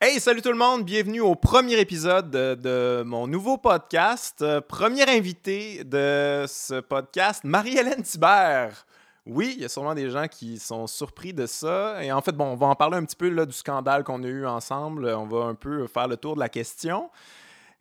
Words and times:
Hey, 0.00 0.20
salut 0.20 0.42
tout 0.42 0.52
le 0.52 0.56
monde, 0.56 0.84
bienvenue 0.84 1.20
au 1.20 1.34
premier 1.34 1.80
épisode 1.80 2.30
de, 2.30 3.02
mon 3.02 3.26
nouveau 3.26 3.58
podcast. 3.58 4.42
Euh, 4.42 4.60
Première 4.60 5.08
invitée 5.08 5.82
de 5.82 6.44
ce 6.46 6.78
podcast, 6.78 7.42
Marie-Hélène 7.42 8.04
Thibert. 8.04 8.86
Oui, 9.26 9.54
il 9.56 9.62
y 9.62 9.64
a 9.64 9.68
sûrement 9.68 9.96
des 9.96 10.08
gens 10.08 10.28
qui 10.28 10.60
sont 10.60 10.86
surpris 10.86 11.32
de 11.32 11.46
ça. 11.46 12.00
Et 12.04 12.12
en 12.12 12.20
fait, 12.20 12.30
bon, 12.30 12.44
on 12.44 12.54
va 12.54 12.68
en 12.68 12.76
parler 12.76 12.96
un 12.96 13.04
petit 13.04 13.16
peu 13.16 13.28
du 13.44 13.52
scandale 13.52 14.04
qu'on 14.04 14.22
a 14.22 14.26
eu 14.28 14.46
ensemble. 14.46 15.04
On 15.06 15.26
va 15.26 15.46
un 15.46 15.56
peu 15.56 15.88
faire 15.88 16.06
le 16.06 16.16
tour 16.16 16.36
de 16.36 16.40
la 16.40 16.48
question. 16.48 17.10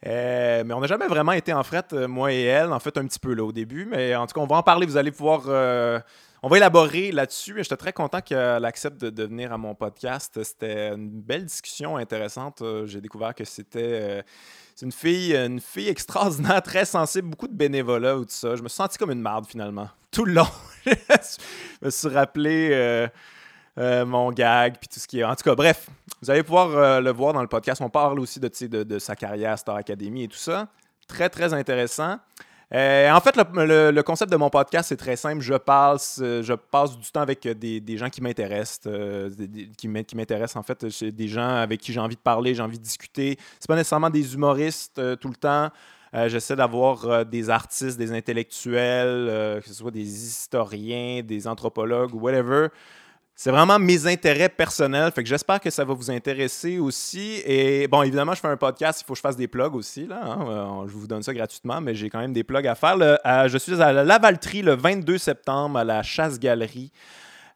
Euh, 0.07 0.63
mais 0.65 0.73
on 0.73 0.79
n'a 0.79 0.87
jamais 0.87 1.07
vraiment 1.07 1.33
été 1.33 1.53
en 1.53 1.61
fret, 1.61 1.85
euh, 1.93 2.07
moi 2.07 2.33
et 2.33 2.41
elle, 2.41 2.73
en 2.73 2.79
fait 2.79 2.97
un 2.97 3.05
petit 3.05 3.19
peu 3.19 3.39
au 3.39 3.51
début. 3.51 3.85
Mais 3.85 4.15
en 4.15 4.25
tout 4.25 4.33
cas, 4.33 4.41
on 4.41 4.47
va 4.47 4.55
en 4.55 4.63
parler. 4.63 4.87
Vous 4.87 4.97
allez 4.97 5.11
pouvoir. 5.11 5.43
On 6.43 6.49
va 6.49 6.57
élaborer 6.57 7.11
là-dessus. 7.11 7.55
J'étais 7.57 7.77
très 7.77 7.93
content 7.93 8.21
qu'elle 8.21 8.65
accepte 8.65 8.97
de, 9.03 9.23
venir 9.23 9.51
à 9.51 9.57
mon 9.57 9.73
podcast. 9.75 10.41
C'était 10.43 10.89
une 10.89 11.09
belle 11.09 11.45
discussion 11.45 11.97
intéressante. 11.97 12.61
Euh, 12.61 12.85
J'ai 12.85 13.01
découvert 13.01 13.33
que 13.33 13.45
c'était. 13.45 13.79
euh, 14.01 14.21
une 14.83 14.91
fille, 14.91 15.35
une 15.35 15.59
fille 15.59 15.89
extraordinaire, 15.89 16.61
très 16.61 16.85
sensible, 16.85 17.29
beaucoup 17.29 17.47
de 17.47 17.55
bénévolat 17.55 18.15
ou 18.15 18.25
tout 18.25 18.31
ça. 18.31 18.55
Je 18.55 18.61
me 18.61 18.67
suis 18.67 18.75
senti 18.75 18.97
comme 18.99 19.09
une 19.09 19.21
marde 19.21 19.47
finalement. 19.47 19.89
Tout 20.11 20.23
le 20.23 20.33
long. 20.33 20.47
je 20.85 20.91
me 21.81 21.89
suis 21.89 22.07
rappelé 22.09 22.69
euh, 23.77 24.05
mon 24.05 24.31
gag, 24.31 24.77
puis 24.79 24.87
tout 24.87 24.99
ce 24.99 25.07
qui 25.07 25.19
est. 25.19 25.23
En 25.23 25.35
tout 25.35 25.43
cas, 25.43 25.53
bref, 25.55 25.89
vous 26.21 26.29
allez 26.31 26.43
pouvoir 26.43 27.01
le 27.01 27.11
voir 27.11 27.33
dans 27.33 27.41
le 27.41 27.47
podcast. 27.47 27.81
On 27.81 27.89
parle 27.89 28.19
aussi 28.19 28.39
de, 28.39 28.83
de 28.83 28.99
sa 28.99 29.15
carrière 29.15 29.57
Star 29.59 29.75
Academy 29.75 30.23
et 30.23 30.27
tout 30.27 30.37
ça. 30.37 30.67
Très, 31.07 31.29
très 31.29 31.53
intéressant. 31.53 32.19
Euh, 32.73 33.11
en 33.11 33.21
fait, 33.21 33.37
le, 33.37 34.01
concept 34.01 34.31
de 34.31 34.37
mon 34.37 34.49
podcast, 34.49 34.89
c'est 34.89 34.97
très 34.97 35.15
simple. 35.15 35.41
Je 35.41 35.53
passe, 35.53 36.19
euh, 36.21 36.43
je 36.43 36.53
passe 36.53 36.97
du 36.97 37.09
temps 37.11 37.21
avec 37.21 37.45
euh, 37.45 37.53
des, 37.53 37.97
gens 37.97 38.09
qui 38.09 38.21
m'intéressent, 38.21 38.81
euh, 38.87 39.29
qui 39.77 39.87
m'in- 39.87 40.03
qui 40.03 40.17
m'intéressent 40.17 40.57
en 40.57 40.63
fait. 40.63 40.85
Des 41.03 41.27
gens 41.29 41.47
avec 41.47 41.79
qui 41.79 41.93
j'ai 41.93 41.99
envie 41.99 42.15
de 42.17 42.21
parler, 42.21 42.55
j'ai 42.55 42.61
envie 42.61 42.77
de 42.77 42.83
discuter. 42.83 43.37
C'est 43.59 43.67
pas 43.67 43.75
nécessairement 43.75 44.09
des 44.09 44.33
humoristes 44.33 45.01
tout 45.19 45.29
le 45.29 45.35
temps. 45.35 45.69
J'essaie 46.27 46.55
d'avoir 46.55 47.25
des 47.25 47.49
artistes, 47.49 47.97
des 47.97 48.11
intellectuels, 48.11 49.61
que 49.61 49.67
ce 49.67 49.73
soit 49.73 49.91
des 49.91 50.25
historiens, 50.25 51.21
des 51.21 51.47
anthropologues 51.47 52.15
ou 52.15 52.19
whatever. 52.19 52.69
C'est 53.39 53.51
vraiment 53.51 53.77
mes 53.77 54.07
intérêts 54.07 54.49
personnels. 54.49 55.11
Fait 55.11 55.23
j'espère 55.23 55.59
que 55.59 55.69
ça 55.69 55.85
va 55.85 55.93
vous 55.93 56.09
intéresser 56.09 56.79
aussi. 56.79 57.39
Et 57.45 57.87
bon, 57.87 58.01
évidemment, 58.01 58.33
je 58.33 58.39
fais 58.39 58.47
un 58.47 58.57
podcast, 58.57 59.01
il 59.01 59.05
faut 59.05 59.13
que 59.13 59.17
je 59.17 59.21
fasse 59.21 59.35
des 59.37 59.47
plugs 59.47 59.75
aussi. 59.75 60.09
Hein. 60.11 60.39
Euh, 60.49 60.87
Je 60.87 60.93
vous 60.93 61.05
donne 61.05 61.21
ça 61.21 61.35
gratuitement, 61.35 61.79
mais 61.79 61.93
j'ai 61.93 62.09
quand 62.09 62.17
même 62.17 62.33
des 62.33 62.43
plugs 62.43 62.65
à 62.65 62.73
faire. 62.73 62.95
À- 63.23 63.47
je 63.47 63.57
suis 63.59 63.79
à 63.79 63.93
la 63.93 64.03
Lavaltrie 64.03 64.63
le 64.63 64.73
22 64.75 65.19
septembre 65.19 65.77
à 65.77 65.83
la 65.83 66.01
Chasse-Galerie. 66.01 66.91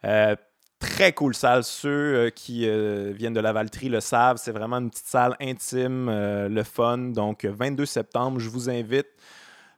Euh, 0.05 0.35
très 0.77 1.13
cool 1.13 1.33
salle. 1.33 1.63
Ceux 1.63 1.89
euh, 1.89 2.29
qui 2.29 2.67
euh, 2.69 3.11
viennent 3.15 3.33
de 3.33 3.39
Lavaltrie 3.39 3.89
le 3.89 4.01
savent. 4.01 4.37
C'est 4.37 4.51
vraiment 4.51 4.77
une 4.77 4.91
petite 4.91 5.07
salle 5.07 5.35
intime, 5.41 6.09
euh, 6.09 6.47
le 6.47 6.61
fun. 6.63 6.97
Donc, 6.99 7.43
euh, 7.43 7.51
22 7.57 7.87
septembre, 7.87 8.39
je 8.39 8.49
vous 8.49 8.69
invite. 8.69 9.07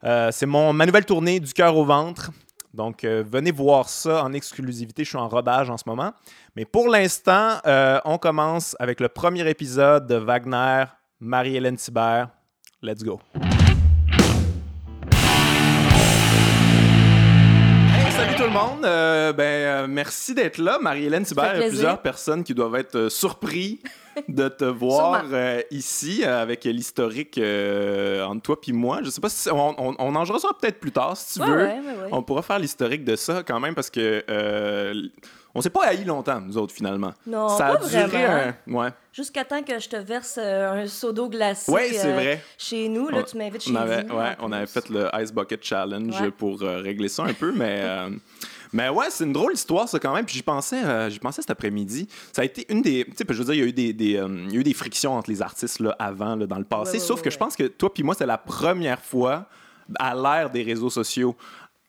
Euh, 0.04 0.32
c'est 0.34 0.46
mon, 0.48 0.74
ma 0.74 0.86
nouvelle 0.86 1.06
tournée 1.06 1.40
du 1.40 1.54
cœur 1.54 1.78
au 1.78 1.86
ventre. 1.86 2.32
Donc, 2.74 3.04
euh, 3.04 3.24
venez 3.26 3.52
voir 3.52 3.88
ça 3.88 4.24
en 4.24 4.34
exclusivité. 4.34 5.04
Je 5.04 5.10
suis 5.10 5.18
en 5.18 5.30
rodage 5.30 5.70
en 5.70 5.78
ce 5.78 5.84
moment. 5.86 6.12
Mais 6.56 6.66
pour 6.66 6.88
l'instant, 6.88 7.58
euh, 7.66 8.00
on 8.06 8.18
commence 8.18 8.76
avec 8.80 9.00
le 9.00 9.10
premier 9.10 9.48
épisode 9.48 10.08
de 10.08 10.16
Wagner, 10.16 10.86
Marie-Hélène 11.20 11.78
Thibert. 11.78 12.30
Let's 12.82 13.04
go. 13.04 13.20
Monde. 18.54 18.86
Euh, 18.86 19.34
ben, 19.34 19.44
euh, 19.44 19.88
merci 19.90 20.34
d'être 20.34 20.58
là, 20.58 20.78
Marie-Hélène 20.82 21.24
Thibert. 21.24 21.56
Il 21.56 21.62
y 21.62 21.64
a 21.64 21.68
plusieurs 21.68 22.02
personnes 22.02 22.44
qui 22.44 22.54
doivent 22.54 22.76
être 22.76 22.96
euh, 22.96 23.10
surpris 23.10 23.80
de 24.28 24.48
te 24.48 24.64
voir 24.84 25.24
euh, 25.32 25.62
ici 25.72 26.24
avec 26.24 26.64
l'historique 26.66 27.38
entre 27.40 28.42
toi 28.42 28.58
et 28.68 28.72
moi. 28.72 29.00
Je 29.04 29.10
sais 29.10 29.22
pas 29.22 29.30
si 29.30 29.50
on, 29.50 29.76
on, 29.80 29.96
on 29.98 30.16
en 30.16 30.26
jouera 30.26 30.40
ça 30.40 30.50
peut-être 30.60 30.80
plus 30.80 30.92
tard 30.92 31.18
si 31.18 31.40
tu 31.40 31.46
Ouais, 31.46 31.48
veux. 31.52 31.56
ouais, 31.64 31.64
ouais, 31.80 32.04
ouais. 32.04 32.10
On 32.12 32.22
pourra 32.24 32.42
faire 32.42 32.60
l'historique 32.60 33.04
de 33.04 33.16
ça 33.16 33.44
quand 33.46 33.60
même 33.60 33.76
parce 33.76 33.90
que 33.90 34.24
on 35.56 35.62
s'est 35.62 35.70
pas 35.70 35.86
haï 35.86 36.04
longtemps, 36.04 36.42
nous 36.42 36.58
autres, 36.58 36.74
finalement. 36.74 37.14
Non, 37.28 37.50
ça 37.50 37.68
a 37.68 37.76
pas 37.78 37.86
duré 37.88 38.06
vraiment. 38.08 38.54
un. 38.68 38.74
Ouais, 38.74 38.90
Jusqu'à 39.12 39.46
temps 39.46 39.62
que 39.62 39.78
je 39.80 39.88
te 39.90 39.96
verse 39.98 40.40
euh, 40.42 40.84
un 40.84 40.88
seau 40.88 41.12
d'eau 41.12 41.30
glacée 41.30 41.72
ouais 41.72 41.90
c'est 41.94 42.08
euh, 42.10 42.14
vrai. 42.14 42.44
chez 42.58 42.90
nous. 42.90 43.10
Là, 43.10 43.20
On- 43.20 43.24
tu 43.24 43.38
m'invites 43.38 43.62
chez 43.64 43.72
On 43.72 43.76
avait, 43.76 44.04
vous. 44.04 44.16
ouais, 44.18 44.36
on 44.40 44.52
avait 44.52 44.66
fait 44.66 44.90
le 44.90 45.08
Ice 45.22 45.32
Bucket 45.32 45.64
Challenge 45.64 46.20
Ouais. 46.22 46.32
pour 46.32 46.62
euh, 46.64 46.82
régler 46.82 47.10
ça 47.10 47.24
un 47.24 47.34
peu, 47.34 47.52
mais. 47.56 47.84
Mais 48.76 48.90
ouais, 48.90 49.06
c'est 49.12 49.24
une 49.24 49.34
drôle 49.34 49.54
histoire, 49.54 49.88
ça, 49.88 50.00
quand 50.00 50.16
même. 50.16 50.26
Puis 50.26 50.34
j'y 50.38 50.42
pensais, 50.42 50.84
euh, 50.84 51.08
j'y 51.08 51.20
pensais 51.20 51.44
cet 51.44 51.52
après-midi. 51.52 52.08
Ça 52.32 52.42
a 52.42 52.46
été 52.46 52.66
une 52.74 52.82
des. 52.82 53.06
Tu 53.06 53.12
sais, 53.16 53.26
je 53.30 53.34
veux 53.38 53.46
dire, 53.46 53.54
il 53.54 53.60
y 53.60 53.62
a 53.62 53.66
eu 53.68 53.72
des, 53.72 53.94
des, 53.94 54.18
euh, 54.18 54.28
il 54.48 54.52
y 54.52 54.58
a 54.58 54.60
eu 54.62 54.64
des 54.64 54.74
frictions 54.74 55.14
entre 55.14 55.30
les 55.30 55.44
artistes 55.44 55.80
là, 55.80 55.96
avant, 56.00 56.36
là, 56.36 56.48
dans 56.48 56.58
le 56.58 56.64
passé. 56.64 56.94
Ouais, 56.94 56.98
ouais, 57.00 57.06
sauf 57.06 57.18
ouais, 57.20 57.24
que 57.26 57.30
je 57.30 57.38
pense 57.38 57.56
que 57.56 57.68
toi 57.68 57.94
puis 57.94 58.02
moi, 58.02 58.16
c'est 58.18 58.26
la 58.26 58.40
première 58.40 59.00
fois 59.00 59.46
à 60.00 60.16
l'ère 60.16 60.50
des 60.50 60.64
réseaux 60.64 60.90
sociaux. 60.90 61.36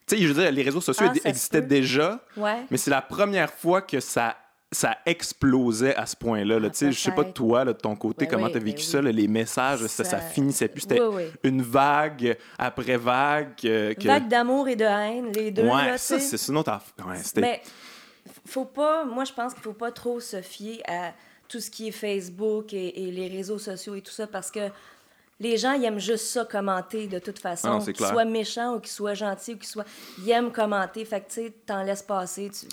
Tu 0.06 0.16
sais, 0.16 0.22
je 0.22 0.28
veux 0.32 0.42
dire, 0.42 0.52
les 0.52 0.62
réseaux 0.62 0.80
sociaux 0.80 1.06
Ah, 1.08 1.28
existaient 1.28 1.62
déjà, 1.62 2.20
Ouais. 2.36 2.64
mais 2.70 2.76
c'est 2.76 2.90
la 2.90 3.00
première 3.02 3.50
fois 3.52 3.80
que 3.82 4.00
ça, 4.00 4.36
ça 4.70 4.98
explosait 5.06 5.94
à 5.96 6.04
ce 6.04 6.14
point-là. 6.16 6.58
là. 6.58 6.66
Ah, 6.68 6.70
Tu 6.70 6.78
sais, 6.78 6.92
je 6.92 7.00
sais 7.00 7.12
pas 7.12 7.24
toi, 7.24 7.64
là, 7.64 7.72
de 7.72 7.78
ton 7.78 7.94
côté, 7.96 8.26
Ben 8.26 8.32
comment 8.32 8.46
oui, 8.46 8.50
tu 8.52 8.56
as 8.58 8.60
ben 8.60 8.66
vécu 8.66 8.80
oui. 8.82 8.86
ça, 8.86 9.00
là, 9.00 9.10
les 9.12 9.28
messages, 9.28 9.86
ça, 9.86 10.04
ça 10.04 10.18
finissait 10.18 10.68
plus. 10.68 10.82
C'était 10.82 11.00
une 11.44 11.62
vague 11.62 12.36
après 12.58 12.96
vague. 12.96 13.52
euh, 13.64 13.94
que... 13.94 14.06
Vague 14.06 14.28
d'amour 14.28 14.68
et 14.68 14.76
de 14.76 14.84
haine, 14.84 15.32
les 15.32 15.50
deux. 15.50 15.62
ouais, 15.62 15.86
là, 15.86 15.96
ça, 15.98 16.18
c'est 16.18 16.48
une 16.50 16.58
autre. 16.58 16.72
Ouais, 17.06 17.16
Mais 17.36 17.62
faut 18.46 18.64
pas, 18.64 19.04
moi 19.04 19.24
je 19.24 19.32
pense 19.32 19.54
qu'il 19.54 19.62
faut 19.62 19.72
pas 19.74 19.92
trop 19.92 20.18
se 20.20 20.40
fier 20.42 20.82
à 20.88 21.12
tout 21.48 21.60
ce 21.60 21.70
qui 21.70 21.88
est 21.88 21.92
Facebook 21.92 22.72
et, 22.72 23.04
et 23.06 23.10
les 23.10 23.28
réseaux 23.28 23.58
sociaux 23.58 23.94
et 23.94 24.00
tout 24.00 24.12
ça 24.12 24.26
parce 24.26 24.50
que 24.50 24.70
les 25.40 25.56
gens 25.56 25.72
ils 25.72 25.84
aiment 25.84 25.98
juste 25.98 26.26
ça 26.26 26.44
commenter 26.44 27.06
de 27.06 27.18
toute 27.18 27.38
façon, 27.38 27.80
Ah 27.80 27.84
qu'ils 27.84 27.96
soient 27.96 28.24
méchants 28.24 28.74
ou 28.76 28.80
qu'ils 28.80 28.92
soient 28.92 29.14
gentils 29.14 29.54
ou 29.54 29.58
qu'ils 29.58 29.68
soient 29.68 29.84
ils 30.24 30.30
aiment 30.30 30.52
commenter, 30.52 31.04
fait 31.04 31.20
que 31.20 31.28
tu 31.28 31.34
sais 31.34 31.54
t'en 31.66 31.82
laisses 31.82 32.02
passer, 32.02 32.50
tu 32.50 32.66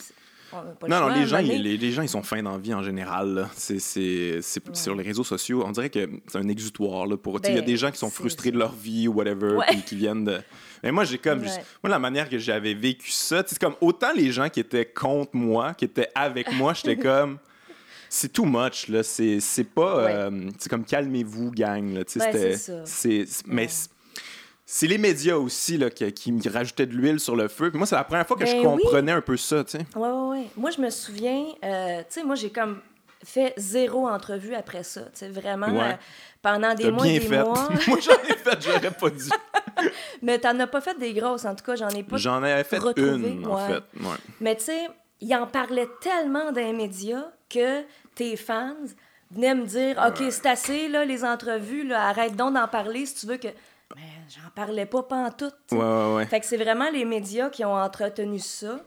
le 0.54 0.88
Non, 0.90 1.00
non, 1.00 1.08
les 1.16 1.26
gens, 1.26 1.38
ils, 1.38 1.62
les, 1.64 1.78
les 1.78 1.92
gens, 1.94 2.02
ils 2.02 2.10
sont 2.10 2.24
fins 2.24 2.44
dans 2.44 2.52
la 2.52 2.58
vie 2.58 2.74
en 2.74 2.84
général. 2.84 3.48
C'est, 3.56 3.80
Sur 4.74 4.96
les 4.96 5.04
réseaux 5.04 5.24
sociaux, 5.24 5.64
on 5.66 5.72
dirait 5.72 5.90
que 5.90 6.10
c'est 6.28 6.38
un 6.38 6.48
exutoire. 6.50 7.06
Là, 7.08 7.16
pour, 7.16 7.40
il 7.46 7.50
y 7.52 7.58
a 7.58 7.62
Ben, 7.62 7.66
des 7.66 7.78
gens 7.78 7.90
qui 7.90 7.98
sont 7.98 8.10
frustrés 8.10 8.52
de 8.52 8.58
leur 8.58 8.74
vie 8.74 9.08
ou 9.08 9.14
whatever, 9.14 9.54
Ouais. 9.56 9.66
puis 9.70 9.82
qui 9.82 9.96
viennent 9.96 10.26
de... 10.26 10.42
Mais 10.84 10.92
moi, 10.92 11.06
j'ai 11.06 11.18
comme... 11.20 11.40
Ouais. 11.40 11.46
juste- 11.48 11.62
moi, 11.82 11.90
la 11.90 12.00
manière 12.00 12.28
que 12.30 12.38
j'avais 12.38 12.74
vécu 12.74 13.12
ça, 13.12 13.44
c'est 13.48 13.58
comme 13.60 13.76
autant 13.80 14.12
les 14.14 14.32
gens 14.34 14.50
qui 14.50 14.60
étaient 14.60 14.86
contre 14.86 15.36
moi, 15.38 15.74
qui 15.74 15.86
étaient 15.86 16.10
avec 16.16 16.52
moi, 16.52 16.74
j'étais 16.74 16.98
comme... 17.02 17.38
C'est 18.14 18.34
too 18.34 18.44
much, 18.44 18.90
là. 18.90 19.04
C'est, 19.04 19.40
c'est 19.40 19.64
pas... 19.64 20.04
Ouais. 20.04 20.12
euh, 20.14 20.50
c'est 20.60 20.68
comme 20.68 20.84
calmez-vous, 20.84 21.50
gang, 21.52 21.94
là. 21.94 22.04
Tu 22.04 22.20
sais, 22.20 22.30
Ben, 22.32 22.58
c'est 22.86 23.26
Mais 23.48 23.62
Ouais. 23.64 23.68
c'est- 24.66 24.88
les 24.88 24.98
médias 24.98 25.38
aussi 25.38 25.78
là, 25.78 25.90
qui, 25.90 26.12
qui 26.12 26.34
me 26.34 26.42
rajoutaient 26.52 26.86
de 26.88 26.94
l'huile 26.94 27.22
sur 27.22 27.38
le 27.38 27.48
feu. 27.48 27.70
Puis 27.70 27.78
moi, 27.78 27.88
c'est 27.88 27.96
la 27.96 28.04
première 28.04 28.28
fois 28.28 28.36
que 28.36 28.46
je 28.46 28.52
Ben 28.52 28.68
oui. 28.68 28.82
comprenais 28.84 29.14
un 29.14 29.22
peu 29.22 29.38
ça, 29.38 29.64
tu 29.64 29.78
sais. 29.78 29.86
Ouais, 29.96 30.10
ouais, 30.10 30.28
ouais. 30.40 30.48
Moi, 30.58 30.72
je 30.72 30.82
me 30.82 30.90
souviens, 30.90 31.46
euh, 31.64 32.00
tu 32.00 32.06
sais, 32.10 32.24
moi, 32.26 32.36
j'ai 32.36 32.50
comme 32.50 32.82
fait 33.24 33.54
zéro 33.56 34.06
entrevue 34.10 34.56
après 34.56 34.84
ça. 34.84 35.04
Tu 35.04 35.10
sais, 35.14 35.30
vraiment, 35.30 35.68
Ouais. 35.68 35.92
euh, 35.94 35.96
pendant 36.42 36.74
des 36.76 36.92
mois 36.92 37.04
bien 37.04 37.14
et 37.14 37.20
des 37.20 37.26
fait. 37.28 37.44
mois. 37.44 37.70
moi, 37.88 38.00
j'en 38.02 38.12
ai 38.30 38.36
fait, 38.36 38.58
j'aurais 38.62 38.92
pas 38.92 39.10
dû. 39.10 39.30
Mais 40.22 40.38
t'en 40.38 40.60
as 40.60 40.68
pas 40.68 40.82
fait 40.82 41.00
des 41.00 41.14
grosses, 41.14 41.46
en 41.46 41.56
tout 41.56 41.64
cas, 41.64 41.76
j'en 41.78 41.88
ai 41.90 42.04
pas. 42.04 42.18
J'en 42.18 42.44
avais 42.44 42.64
fait 42.66 42.78
retrouvé, 42.78 43.30
une, 43.30 43.48
en 43.48 43.56
ouais. 43.56 43.68
fait. 43.76 44.04
Ouais. 44.04 44.16
Mais 44.42 44.58
tu 44.58 44.66
sais, 44.66 44.90
il 45.22 45.34
en 45.34 45.48
parlait 45.48 45.88
tellement 46.02 46.52
dans 46.52 46.60
les 46.60 46.74
médias 46.74 47.24
que 47.50 47.82
tes 48.16 48.36
fans 48.36 48.76
venaient 49.32 49.56
me 49.56 49.66
dire 49.66 50.02
OK, 50.08 50.24
c'est 50.30 50.46
assez, 50.46 50.88
là, 50.88 51.06
les 51.06 51.24
entrevues, 51.24 51.88
là, 51.88 52.08
arrête 52.08 52.36
donc 52.36 52.54
d'en 52.54 52.68
parler 52.68 53.06
si 53.06 53.16
tu 53.16 53.26
veux 53.28 53.38
que. 53.38 53.48
Mais 53.96 54.02
j'en 54.30 54.50
parlais 54.56 54.86
pas 54.86 55.04
pantoute. 55.04 55.56
sais. 55.70 55.76
Ouais, 55.76 55.84
ouais, 55.84 56.16
ouais. 56.16 56.26
Fait 56.26 56.40
que 56.40 56.46
c'est 56.46 56.58
vraiment 56.58 56.90
les 56.90 57.06
médias 57.06 57.50
qui 57.50 57.66
ont 57.66 57.76
entretenu 57.76 58.40
ça. 58.40 58.80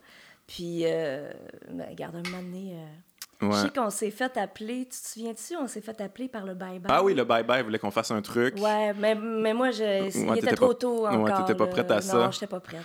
Puis, 0.46 0.82
euh, 0.84 1.32
ben, 1.70 1.88
regarde, 1.88 2.16
un 2.16 2.30
moment 2.30 2.42
donné, 2.42 2.74
euh, 2.74 2.86
je 3.40 3.46
Ouais. 3.46 3.54
sais 3.62 3.68
qu'on 3.70 3.90
s'est 3.90 4.10
fait 4.10 4.36
appeler, 4.36 4.84
tu 4.84 4.90
te 5.00 5.06
souviens-tu, 5.12 5.56
on 5.56 5.66
s'est 5.66 5.80
fait 5.80 6.00
appeler 6.00 6.28
par 6.28 6.44
le 6.44 6.54
bye-bye? 6.54 6.86
Ah 6.88 7.02
oui, 7.02 7.14
le 7.14 7.24
bye-bye, 7.24 7.58
il 7.58 7.64
voulait 7.64 7.78
qu'on 7.78 7.90
fasse 7.90 8.10
un 8.10 8.22
truc. 8.22 8.54
Ouais, 8.60 8.92
mais, 8.94 9.14
mais 9.14 9.52
moi, 9.54 9.70
je, 9.70 9.82
il 9.82 10.28
Ouais, 10.28 10.32
était 10.38 10.40
t'étais 10.42 10.56
trop 10.56 10.68
pas- 10.68 10.74
tôt 10.74 11.02
ouais, 11.02 11.08
encore. 11.10 11.38
t'étais 11.44 11.56
pas 11.56 11.66
prête 11.66 11.90
à 11.90 12.00
ça. 12.00 12.16
Non, 12.16 12.30
j'étais 12.30 12.46
pas 12.46 12.60
prête. 12.60 12.80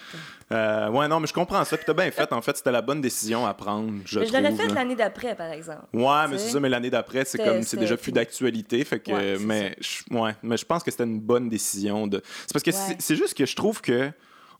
Euh, 0.52 0.90
ouais, 0.90 1.08
non, 1.08 1.20
mais 1.20 1.28
je 1.28 1.34
comprends 1.34 1.64
ça. 1.64 1.78
Puis 1.78 1.86
t'as 1.86 1.94
bien 1.94 2.10
fait. 2.12 2.32
En 2.34 2.42
fait, 2.42 2.58
c'était 2.58 2.72
la 2.72 2.82
bonne 2.82 3.02
décision 3.02 3.46
à 3.46 3.54
prendre, 3.54 3.92
je 4.06 4.20
Mais 4.20 4.26
je 4.26 4.34
l'aurais 4.34 4.52
fait 4.52 4.68
là. 4.68 4.74
l'année 4.74 4.96
d'après, 4.96 5.36
par 5.36 5.52
exemple. 5.52 5.86
Ouais, 5.94 6.28
mais 6.30 6.38
c'est 6.38 6.50
ça, 6.50 6.60
mais 6.60 6.70
l'année 6.70 6.90
d'après, 6.90 7.26
c'est 7.26 7.38
comme 7.38 7.62
c'est 7.64 7.78
déjà 7.78 7.98
plus 7.98 8.12
d'actualité. 8.12 8.84
Fait 8.84 9.00
que, 9.00 9.12
Ouais, 9.12 9.38
mais, 9.40 9.76
je, 9.80 10.04
ouais, 10.16 10.36
mais 10.44 10.58
je 10.58 10.66
pense 10.66 10.84
que 10.84 10.92
c'était 10.92 11.04
une 11.04 11.20
bonne 11.20 11.50
décision. 11.50 12.08
De... 12.08 12.22
C'est 12.48 12.54
parce 12.54 12.64
que 12.64 12.72
Ouais. 12.72 12.76
c'est- 12.76 12.96
c'est 13.02 13.16
juste 13.16 13.36
que 13.38 13.46
je 13.46 13.56
trouve 13.56 13.82
que 13.82 14.12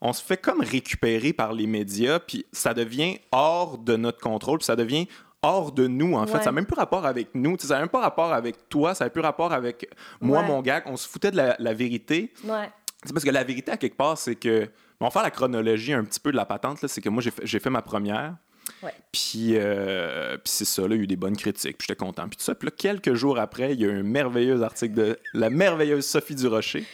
on 0.02 0.14
se 0.14 0.24
fait 0.24 0.38
comme 0.38 0.62
récupérer 0.62 1.34
par 1.34 1.52
les 1.52 1.68
médias, 1.68 2.20
puis 2.20 2.46
ça 2.54 2.74
devient 2.74 3.18
hors 3.34 3.78
de 3.78 3.98
notre 3.98 4.20
contrôle, 4.20 4.60
puis 4.60 4.66
ça 4.66 4.78
devient 4.78 5.08
hors 5.42 5.72
de 5.72 5.88
nous, 5.88 6.16
en 6.16 6.26
fait. 6.28 6.40
Ça 6.40 6.46
n'a 6.46 6.52
même 6.52 6.66
plus 6.66 6.76
rapport 6.76 7.06
avec 7.06 7.30
nous. 7.34 7.56
Ça 7.60 7.76
n'a 7.76 7.80
même 7.82 7.90
pas 7.90 8.02
rapport 8.02 8.34
avec 8.34 8.68
toi, 8.70 8.94
ça 8.96 9.06
n'a 9.06 9.10
plus 9.10 9.22
rapport 9.22 9.54
avec 9.54 9.90
moi, 10.22 10.42
Ouais. 10.42 10.48
mon 10.48 10.62
gars. 10.62 10.84
On 10.86 10.98
se 10.98 11.08
foutait 11.08 11.32
de 11.32 11.38
la, 11.38 11.56
la 11.60 11.74
vérité. 11.74 12.34
Ouais. 12.44 12.70
C'est 13.06 13.14
parce 13.14 13.24
que 13.26 13.30
la 13.32 13.44
vérité, 13.44 13.72
à 13.72 13.78
quelque 13.78 13.98
part, 13.98 14.18
c'est 14.18 14.36
que. 14.36 14.68
On 15.02 15.06
va 15.06 15.12
faire 15.12 15.24
la 15.24 15.32
chronologie 15.32 15.94
un 15.94 16.04
petit 16.04 16.20
peu 16.20 16.32
de 16.32 16.36
la 16.36 16.46
patente. 16.46 16.86
C'est 16.86 17.00
que 17.00 17.08
moi, 17.08 17.24
j'ai 17.24 17.32
fait, 17.32 17.48
fait 17.60 17.70
ma 17.70 17.82
première. 17.82 18.36
Ouais. 18.84 18.92
Puis, 19.14 19.52
euh, 19.56 20.36
puis 20.36 20.52
c'est 20.52 20.66
ça, 20.66 20.82
là, 20.82 20.90
il 20.90 20.98
y 20.98 21.00
a 21.00 21.04
eu 21.04 21.08
des 21.08 21.16
bonnes 21.16 21.38
critiques, 21.38 21.78
puis 21.78 21.88
j'étais 21.90 21.98
content. 21.98 22.28
Puis 22.28 22.36
tout 22.38 22.44
ça, 22.44 22.54
puis 22.54 22.68
là, 22.68 22.72
quelques 22.78 23.14
jours 23.14 23.40
après, 23.40 23.74
il 23.74 23.80
y 23.80 23.86
a 23.86 23.88
eu 23.88 24.00
un 24.00 24.04
merveilleux 24.04 24.62
article 24.62 24.94
de 24.94 25.20
la 25.34 25.50
merveilleuse 25.50 26.06
Sophie 26.06 26.36
Durocher. 26.36 26.86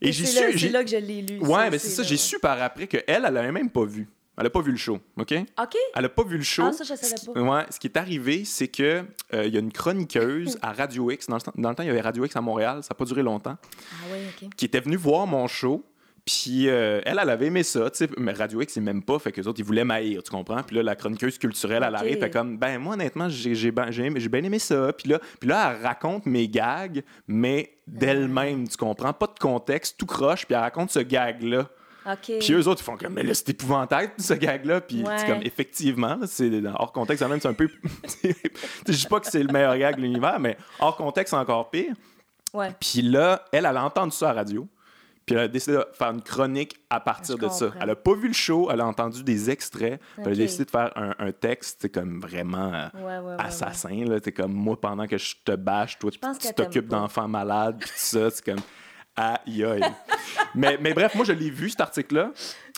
Et, 0.00 0.08
Et 0.08 0.12
j'ai 0.12 0.24
su... 0.24 0.58
c'est 0.58 0.68
là 0.68 0.84
que 0.84 0.90
je 0.90 0.96
l'ai 0.98 1.22
lu. 1.22 1.38
Ouais, 1.40 1.68
mais 1.70 1.78
c'est 1.78 1.88
ça, 1.88 2.02
j'ai 2.04 2.16
su 2.16 2.38
par 2.38 2.62
après 2.62 2.86
qu'elle, 2.86 3.02
elle 3.08 3.22
l'avait 3.22 3.50
même 3.52 3.70
pas 3.70 3.84
vu. 3.84 4.08
Elle 4.38 4.46
a 4.46 4.50
pas 4.50 4.60
vu 4.60 4.70
le 4.70 4.76
show, 4.76 4.98
OK? 5.18 5.32
OK. 5.62 5.76
Elle 5.94 6.04
a 6.04 6.08
pas 6.10 6.22
vu 6.24 6.36
le 6.36 6.42
show. 6.42 6.64
Ah, 6.66 6.72
ça, 6.72 6.84
je 6.84 6.88
savais 6.94 7.02
Ce 7.02 7.14
qui- 7.14 7.26
pas. 7.32 7.40
Ouais, 7.40 7.64
ce 7.70 7.80
qui 7.80 7.86
est 7.86 7.96
arrivé, 7.96 8.44
c'est 8.44 8.68
que 8.68 9.02
euh, 9.34 9.46
y 9.46 9.56
a 9.56 9.60
une 9.60 9.72
chroniqueuse 9.72 10.58
à 10.62 10.72
Radio 10.72 11.10
X. 11.10 11.26
Dans 11.28 11.36
le, 11.36 11.40
temps- 11.42 11.52
dans 11.56 11.70
le 11.70 11.74
temps, 11.74 11.82
il 11.82 11.86
y 11.86 11.90
avait 11.90 12.00
Radio 12.02 12.24
X 12.24 12.36
à 12.36 12.40
Montréal. 12.42 12.82
Ça 12.82 12.88
n'a 12.92 12.96
pas 12.96 13.04
duré 13.06 13.22
longtemps. 13.22 13.56
Ah 13.56 13.94
oui, 14.12 14.18
OK. 14.44 14.50
Qui 14.56 14.64
était 14.66 14.80
venue 14.80 14.96
voir 14.96 15.26
mon 15.26 15.46
show. 15.46 15.84
Puis 16.26 16.68
euh, 16.68 17.00
elle, 17.06 17.20
elle 17.22 17.30
avait 17.30 17.46
aimé 17.46 17.62
ça, 17.62 17.88
tu 17.88 17.98
sais. 17.98 18.08
Mais 18.18 18.32
Radio 18.32 18.60
X, 18.60 18.74
ils 18.74 18.82
m'aiment 18.82 19.04
pas. 19.04 19.16
Fait 19.20 19.30
que 19.30 19.40
les 19.40 19.46
autres, 19.46 19.60
ils 19.60 19.64
voulaient 19.64 19.84
m'haïr, 19.84 20.24
tu 20.24 20.30
comprends? 20.32 20.60
Puis 20.64 20.74
là, 20.74 20.82
la 20.82 20.96
chroniqueuse 20.96 21.38
culturelle, 21.38 21.84
elle 21.86 21.94
Ok. 21.94 22.00
arrive. 22.00 22.30
Comme, 22.30 22.58
ben, 22.58 22.78
moi, 22.80 22.94
honnêtement, 22.94 23.28
j'ai 23.28 23.54
j'ai 23.54 23.70
ben 23.70 23.92
j'ai 23.92 24.06
aimé- 24.06 24.18
j'ai 24.18 24.28
bien 24.28 24.42
aimé 24.42 24.58
ça. 24.58 24.92
Puis 24.92 25.08
là, 25.08 25.20
puis 25.38 25.48
là, 25.48 25.72
elle 25.78 25.86
raconte 25.86 26.26
mes 26.26 26.48
gags, 26.48 27.02
mais 27.28 27.74
d'elle-même, 27.86 28.66
tu 28.68 28.76
comprends? 28.76 29.12
Pas 29.12 29.28
de 29.28 29.38
contexte, 29.38 29.98
tout 29.98 30.06
croche. 30.06 30.46
Puis 30.46 30.54
elle 30.54 30.60
raconte 30.62 30.90
ce 30.90 30.98
gag-là. 30.98 31.68
OK. 32.06 32.38
Puis 32.40 32.52
eux 32.52 32.68
autres, 32.68 32.80
ils 32.82 32.84
font 32.84 32.96
comme, 32.96 33.14
mais 33.14 33.22
là, 33.22 33.34
c'est 33.34 33.48
épouvantable, 33.50 34.12
ce 34.18 34.34
gag-là. 34.34 34.80
Puis 34.80 35.02
Ouais. 35.02 35.18
c'est 35.18 35.26
comme, 35.26 35.42
effectivement, 35.42 36.18
c'est 36.26 36.50
hors 36.78 36.92
contexte, 36.92 37.26
même, 37.26 37.40
c'est 37.40 37.48
un 37.48 37.54
peu. 37.54 37.68
je 38.24 38.92
dis 38.92 39.06
pas 39.06 39.20
que 39.20 39.26
c'est 39.28 39.42
le 39.42 39.52
meilleur 39.52 39.76
gag 39.78 39.96
de 39.96 40.02
l'univers, 40.02 40.38
mais 40.40 40.56
hors 40.80 40.96
contexte, 40.96 41.32
c'est 41.32 41.40
encore 41.40 41.70
pire. 41.70 41.94
Ouais. 42.54 42.70
Puis 42.80 43.02
là, 43.02 43.44
elle, 43.52 43.66
elle 43.66 43.76
a 43.76 43.84
entendu 43.84 44.12
ça 44.16 44.30
à 44.30 44.32
la 44.32 44.40
radio. 44.40 44.66
Puis 45.26 45.34
elle 45.34 45.42
a 45.42 45.48
décidé 45.48 45.76
de 45.76 45.84
faire 45.92 46.10
une 46.12 46.22
chronique 46.22 46.76
à 46.88 47.00
partir 47.00 47.36
Je 47.36 47.46
de 47.46 47.50
ça. 47.50 47.72
Elle 47.80 47.90
a 47.90 47.96
pas 47.96 48.14
vu 48.14 48.28
le 48.28 48.32
show, 48.32 48.70
elle 48.70 48.80
a 48.80 48.86
entendu 48.86 49.24
des 49.24 49.50
extraits. 49.50 50.00
Puis 50.14 50.22
elle 50.24 50.32
a 50.32 50.36
décidé 50.36 50.64
de 50.66 50.70
faire 50.70 50.92
un, 50.94 51.14
un 51.18 51.32
texte, 51.32 51.78
c'est 51.82 51.88
comme 51.88 52.20
vraiment 52.20 52.72
euh, 52.72 52.86
Ouais, 52.94 53.18
ouais, 53.18 53.34
ouais, 53.34 53.42
assassin. 53.44 54.04
là. 54.06 54.20
T'es 54.20 54.30
comme, 54.30 54.52
moi, 54.52 54.80
pendant 54.80 55.08
que 55.08 55.18
je 55.18 55.34
te 55.44 55.50
bâche, 55.56 55.98
toi, 55.98 56.12
tu 56.12 56.54
t'occupes 56.54 56.86
d'enfants 56.86 57.26
malades, 57.26 57.78
puis 57.80 57.88
tout 57.88 57.94
ça. 57.96 58.30
C'est 58.30 58.44
comme, 58.44 58.60
aïe, 59.16 59.64
aïe. 59.64 59.82
mais, 60.54 60.78
mais 60.80 60.92
bref, 60.94 61.14
moi, 61.14 61.24
je 61.24 61.32
l'ai 61.32 61.50
vu, 61.50 61.70
cet 61.70 61.80
article-là. 61.80 62.30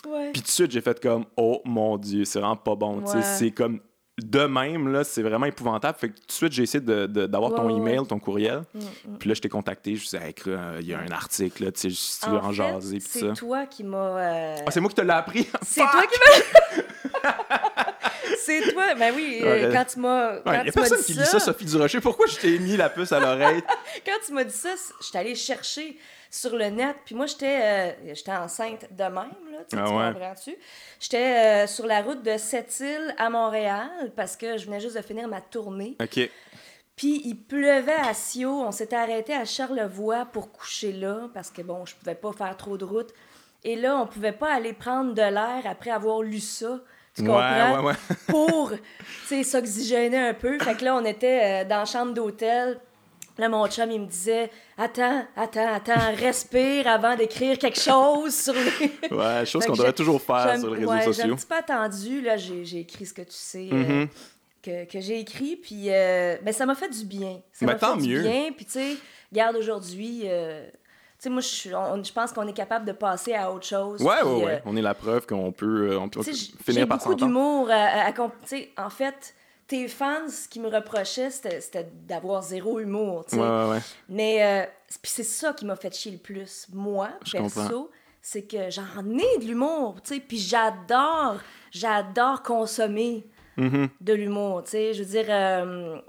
Ouais. 0.07 0.31
Puis 0.31 0.41
tout 0.41 0.47
de 0.47 0.51
suite, 0.51 0.71
j'ai 0.71 0.81
fait 0.81 0.99
comme, 1.01 1.25
oh 1.37 1.61
mon 1.65 1.97
Dieu, 1.97 2.23
c'est 2.25 2.39
vraiment 2.39 2.55
pas 2.55 2.75
bon. 2.75 3.01
Ouais. 3.01 3.21
C'est 3.21 3.51
comme, 3.51 3.81
de 4.21 4.45
même, 4.45 4.91
là, 4.91 5.03
c'est 5.03 5.21
vraiment 5.21 5.45
épouvantable. 5.45 5.97
Fait 5.97 6.09
que 6.09 6.15
tout 6.15 6.25
de 6.27 6.31
suite, 6.31 6.51
j'ai 6.51 6.63
essayé 6.63 6.83
d'avoir 6.83 7.53
ton 7.55 7.69
email, 7.75 8.05
ton 8.07 8.19
courriel. 8.19 8.63
Mm, 8.73 8.79
mm. 8.79 9.17
Puis 9.17 9.29
là, 9.29 9.35
je 9.35 9.41
t'ai 9.41 9.49
contacté. 9.49 9.95
Je 9.95 10.03
disais, 10.03 10.35
euh, 10.47 10.77
il 10.81 10.87
y 10.87 10.93
a 10.93 10.99
un 10.99 11.11
article, 11.11 11.65
là, 11.65 11.71
tu 11.71 11.79
sais, 11.81 11.89
si 11.89 12.19
tu 12.21 12.29
veux 12.29 12.37
en, 12.37 12.51
jaser. 12.51 12.99
c'est 12.99 13.33
toi 13.33 13.65
qui 13.65 13.83
m'as... 13.83 13.97
euh, 13.97 14.55
Ah, 14.65 14.71
c'est 14.71 14.79
moi 14.81 14.89
qui 14.89 14.95
te 14.95 15.01
l'ai 15.01 15.11
appris. 15.11 15.47
C'est 15.61 15.81
toi 15.81 16.03
qui 16.05 16.19
m'as... 16.19 17.33
c'est 18.37 18.71
toi, 18.71 18.95
ben 18.95 19.13
oui, 19.15 19.39
euh, 19.43 19.71
quand 19.71 19.85
tu 19.85 19.99
m'as 19.99 20.35
Il 20.45 20.51
n'y 20.63 20.69
a 20.69 20.71
personne 20.71 21.03
qui 21.03 21.13
ça, 21.13 21.21
lit 21.21 21.27
ça, 21.27 21.39
Sophie 21.39 21.65
Durocher. 21.65 21.99
Pourquoi 22.01 22.27
je 22.27 22.37
t'ai 22.37 22.57
mis 22.59 22.77
la 22.77 22.89
puce 22.89 23.11
à 23.11 23.19
l'oreille? 23.19 23.61
quand 24.05 24.17
tu 24.25 24.33
m'as 24.33 24.43
dit 24.43 24.53
ça, 24.55 24.75
c- 24.75 24.93
j'étais 25.05 25.17
allée 25.17 25.35
chercher 25.35 25.97
sur 26.29 26.55
le 26.55 26.65
net, 26.69 26.95
puis 27.05 27.15
moi, 27.15 27.25
j'étais 27.25 27.59
euh, 27.61 28.13
j'étais 28.13 28.31
enceinte 28.31 28.85
de 28.91 29.03
même, 29.03 29.15
là, 29.15 29.59
tu, 29.69 29.75
Ah 29.77 29.83
tu 29.87 29.93
ouais. 29.93 30.13
comprends-tu? 30.13 30.55
J'étais 30.99 31.17
euh, 31.63 31.67
sur 31.67 31.85
la 31.87 32.01
route 32.01 32.21
de 32.23 32.37
Sept-Îles 32.37 33.15
à 33.17 33.29
Montréal, 33.29 34.11
parce 34.15 34.35
que 34.37 34.57
je 34.57 34.65
venais 34.65 34.79
juste 34.79 34.95
de 34.97 35.01
finir 35.01 35.27
ma 35.27 35.41
tournée. 35.41 35.97
OK. 36.01 36.29
Puis 36.95 37.21
il 37.23 37.35
pleuvait 37.35 37.93
à 37.93 38.13
Sio. 38.13 38.49
On 38.51 38.71
s'était 38.71 38.97
arrêté 38.97 39.33
à 39.33 39.45
Charlevoix 39.45 40.25
pour 40.25 40.51
coucher 40.51 40.91
là 40.91 41.29
parce 41.33 41.49
que 41.49 41.61
bon, 41.61 41.85
je 41.85 41.95
pouvais 41.95 42.13
pas 42.15 42.33
faire 42.33 42.57
trop 42.57 42.77
de 42.77 42.83
route. 42.83 43.11
Et 43.63 43.77
là, 43.77 43.95
on 43.97 44.05
pouvait 44.05 44.33
pas 44.33 44.53
aller 44.53 44.73
prendre 44.73 45.13
de 45.13 45.21
l'air 45.21 45.61
après 45.65 45.91
avoir 45.91 46.21
lu 46.21 46.39
ça. 46.41 46.81
Tu 47.15 47.21
Ouais, 47.21 47.27
comprends? 47.27 47.79
ouais, 47.83 47.85
ouais. 47.87 47.93
Pour, 48.27 48.71
s'oxygéner 49.45 50.17
un 50.17 50.33
peu. 50.33 50.59
Fait 50.59 50.75
que 50.75 50.83
là, 50.83 50.93
on 50.95 51.05
était 51.05 51.63
euh, 51.63 51.67
dans 51.69 51.79
la 51.79 51.85
chambre 51.85 52.13
d'hôtel. 52.13 52.79
Là, 53.39 53.49
mon 53.49 53.65
chum, 53.67 53.89
il 53.89 54.01
me 54.01 54.05
disait 54.05 54.51
Attends, 54.77 55.25
attends, 55.35 55.73
attends, 55.73 56.13
respire 56.15 56.87
avant 56.87 57.15
d'écrire 57.15 57.57
quelque 57.57 57.79
chose 57.79 58.35
sur 58.35 58.53
les. 58.53 59.09
Ouais, 59.15 59.45
chose 59.47 59.65
qu'on 59.65 59.71
devrait 59.73 59.87
j'ai- 59.87 59.93
toujours 59.93 60.21
faire 60.21 60.51
J'ai 60.55 60.59
sur 60.59 60.69
les 60.75 60.79
réseaux 60.81 60.91
ouais, 60.91 60.99
J'ai 60.99 61.13
sociaux. 61.13 61.33
un 61.33 61.35
petit 61.37 61.45
peu 61.47 61.55
attendu, 61.55 62.21
là, 62.21 62.37
j'ai 62.37 62.65
j'ai 62.65 62.79
écrit 62.81 63.05
ce 63.05 63.13
que 63.13 63.21
tu 63.21 63.31
sais, 63.31 63.69
euh, 63.71 63.75
Mhm. 64.01 64.07
que, 64.61 64.85
que 64.91 64.99
j'ai 64.99 65.19
écrit, 65.19 65.55
puis 65.55 65.85
euh, 65.87 66.35
ben, 66.43 66.53
ça 66.53 66.65
m'a 66.65 66.75
fait 66.75 66.89
du 66.89 67.05
bien. 67.05 67.39
Ça 67.53 67.65
Ben, 67.65 67.73
m'a 67.73 67.79
fait 67.79 67.95
mieux. 67.95 68.21
du 68.21 68.21
bien, 68.27 68.51
puis 68.55 68.65
tu 68.65 68.71
sais, 68.73 68.97
regarde 69.31 69.55
aujourd'hui, 69.55 70.23
euh, 70.25 70.67
tu 70.67 70.73
sais, 71.23 71.29
moi, 71.29 71.41
je 71.41 72.11
pense 72.13 72.31
qu'on 72.33 72.47
est 72.47 72.53
capable 72.53 72.85
de 72.85 72.91
passer 72.91 73.33
à 73.33 73.51
autre 73.53 73.65
chose. 73.65 74.01
Ouais, 74.01 74.15
puis, 74.19 74.27
ouais, 74.27 74.33
euh, 74.43 74.45
ouais. 74.45 74.61
On 74.65 74.75
est 74.75 74.81
la 74.81 74.93
preuve 74.93 75.25
qu'on 75.25 75.51
peut, 75.53 75.97
on 75.97 76.09
peut 76.09 76.21
j'ai 76.23 76.33
finir 76.63 76.87
par 76.87 76.97
beaucoup 76.97 77.11
s'entendre. 77.11 77.25
d'humour. 77.27 77.69
à- 77.71 78.07
à- 78.09 78.83
en 78.85 78.89
fait, 78.89 79.33
tes 79.69 79.87
fans, 79.87 80.27
ce 80.27 80.49
qu'ils 80.49 80.61
me 80.63 80.67
reprochaient, 80.67 81.29
c'était 81.31 81.89
d'avoir 82.07 82.41
zéro 82.43 82.79
humour, 82.79 83.23
tu 83.25 83.35
sais. 83.35 83.41
Ouais, 83.41 83.47
ouais, 83.47 83.69
ouais. 83.69 83.79
Mais 84.09 84.43
euh, 84.43 84.65
puis 85.01 85.11
c'est 85.11 85.23
ça 85.23 85.53
qui 85.53 85.65
m'a 85.65 85.75
fait 85.77 85.93
chier 85.95 86.11
le 86.11 86.17
plus. 86.17 86.67
Moi, 86.73 87.09
Je 87.25 87.31
perso, 87.33 87.89
c'est 88.21 88.41
que 88.43 88.69
j'en 88.69 88.83
ai 89.17 89.37
de 89.39 89.45
l'humour, 89.45 89.97
tu 90.03 90.15
sais, 90.15 90.19
puis 90.19 90.37
j'adore, 90.39 91.37
j'adore 91.71 92.43
consommer 92.43 93.25
Mhm. 93.57 93.89
de 94.01 94.13
l'humour, 94.13 94.63
tu 94.63 94.71
sais. 94.71 94.93
Je 94.93 95.03
veux 95.03 95.09
dire, 95.09 95.25
euh, 95.29 95.99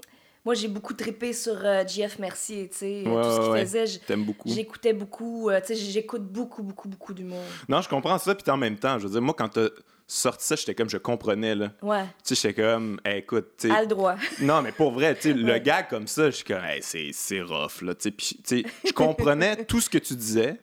moi, 0.45 0.53
j'ai 0.55 0.67
beaucoup 0.67 0.93
trippé 0.93 1.31
sur 1.33 1.53
euh, 1.63 1.85
JF 1.85 2.17
Mercier, 2.17 2.67
tu 2.69 2.77
sais, 2.77 3.03
Ouais, 3.05 3.21
tout 3.21 3.29
ce 3.29 3.39
qu'il 3.41 3.51
ouais. 3.51 3.65
faisait. 3.65 4.15
beaucoup. 4.17 4.49
J'écoutais 4.49 4.93
beaucoup, 4.93 5.49
euh, 5.49 5.59
tu 5.59 5.67
sais, 5.67 5.75
j'écoute 5.75 6.23
beaucoup, 6.23 6.63
beaucoup, 6.63 6.87
beaucoup 6.89 7.13
d'humour. 7.13 7.43
Non, 7.69 7.81
je 7.81 7.89
comprends 7.89 8.17
ça, 8.17 8.33
puis 8.33 8.49
en 8.49 8.57
même 8.57 8.77
temps, 8.77 8.97
je 8.97 9.05
veux 9.05 9.11
dire, 9.13 9.21
moi, 9.21 9.35
quand 9.37 9.49
t'as 9.49 9.67
sorti 10.13 10.45
ça, 10.45 10.55
j'étais 10.55 10.75
comme, 10.75 10.89
je 10.89 10.97
comprenais, 10.97 11.55
là. 11.55 11.71
Ouais, 11.81 12.03
Tu 12.25 12.35
sais, 12.35 12.47
j'étais 12.49 12.61
comme, 12.61 12.99
hey, 13.05 13.19
écoute, 13.19 13.51
tu 13.57 13.67
sais, 13.69 13.73
à 13.73 13.81
le 13.81 13.87
droit. 13.87 14.15
Non, 14.41 14.61
mais 14.61 14.71
pour 14.71 14.91
vrai, 14.91 15.15
tu 15.15 15.21
sais, 15.21 15.33
le 15.33 15.57
gag 15.59 15.87
comme 15.89 16.07
ça, 16.07 16.29
je 16.29 16.35
suis 16.37 16.45
comme, 16.45 16.63
hey, 16.63 16.81
c'est, 16.81 17.41
rough, 17.41 17.81
là, 17.81 17.95
tu 17.95 18.13
sais. 18.43 18.63
Je 18.85 18.91
comprenais 18.91 19.63
tout 19.65 19.79
ce 19.79 19.89
que 19.89 19.97
tu 19.97 20.15
disais, 20.15 20.59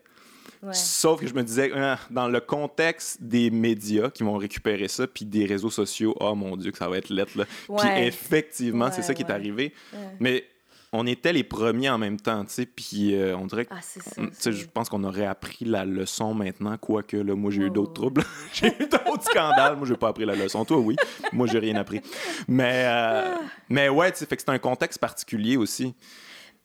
Ouais. 0.61 0.75
sauf 0.75 1.21
que 1.21 1.27
je 1.29 1.35
me 1.35 1.45
disais, 1.45 1.71
Ah, 1.73 2.00
dans 2.11 2.27
le 2.27 2.41
contexte 2.41 3.23
des 3.23 3.49
médias 3.49 4.11
qui 4.11 4.25
vont 4.25 4.37
récupérer 4.37 4.89
ça, 4.89 5.06
puis 5.06 5.25
des 5.25 5.47
réseaux 5.47 5.71
sociaux, 5.71 6.17
oh 6.19 6.35
mon 6.35 6.56
Dieu, 6.56 6.73
que 6.73 6.79
ça 6.79 6.89
va 6.89 6.99
être 6.99 7.11
lettre, 7.11 7.39
là. 7.39 7.44
Puis 7.44 7.75
Ouais. 7.89 8.09
effectivement, 8.09 8.91
c'est 8.91 9.03
ça 9.03 9.15
qui 9.15 9.23
est 9.23 9.31
arrivé. 9.31 9.73
Mais 10.19 10.44
on 10.93 11.06
était 11.06 11.32
les 11.32 11.44
premiers 11.44 11.90
en 11.90 11.99
même 11.99 12.19
temps, 12.19 12.44
tu 12.44 12.52
sais, 12.52 12.67
puis 12.67 13.14
euh, 13.14 13.37
on 13.37 13.46
dirait 13.46 13.67
que. 13.67 13.75
Ah, 13.75 14.50
je 14.50 14.67
pense 14.67 14.88
qu'on 14.88 15.05
aurait 15.05 15.26
appris 15.26 15.64
la 15.64 15.85
leçon 15.85 16.35
maintenant, 16.35 16.76
quoique 16.79 17.17
là, 17.17 17.35
moi 17.35 17.50
j'ai 17.50 17.62
eu 17.62 17.70
d'autres 17.70 17.90
ouais. 17.90 17.94
troubles. 17.94 18.25
j'ai 18.52 18.69
eu 18.69 18.87
d'autres 18.88 19.25
scandales. 19.25 19.76
Moi, 19.76 19.87
j'ai 19.87 19.96
pas 19.96 20.08
appris 20.08 20.25
la 20.25 20.35
leçon. 20.35 20.64
Toi, 20.64 20.79
oui. 20.79 20.96
Moi, 21.32 21.46
j'ai 21.46 21.58
rien 21.58 21.76
appris. 21.76 22.00
Mais, 22.46 22.85
euh, 22.87 23.35
Ah. 23.35 23.40
mais 23.69 23.88
ouais, 23.88 24.12
tu 24.12 24.19
sais, 24.19 24.26
fait 24.26 24.37
que 24.37 24.43
c'est 24.43 24.50
un 24.50 24.58
contexte 24.58 24.99
particulier 24.99 25.56
aussi. 25.56 25.94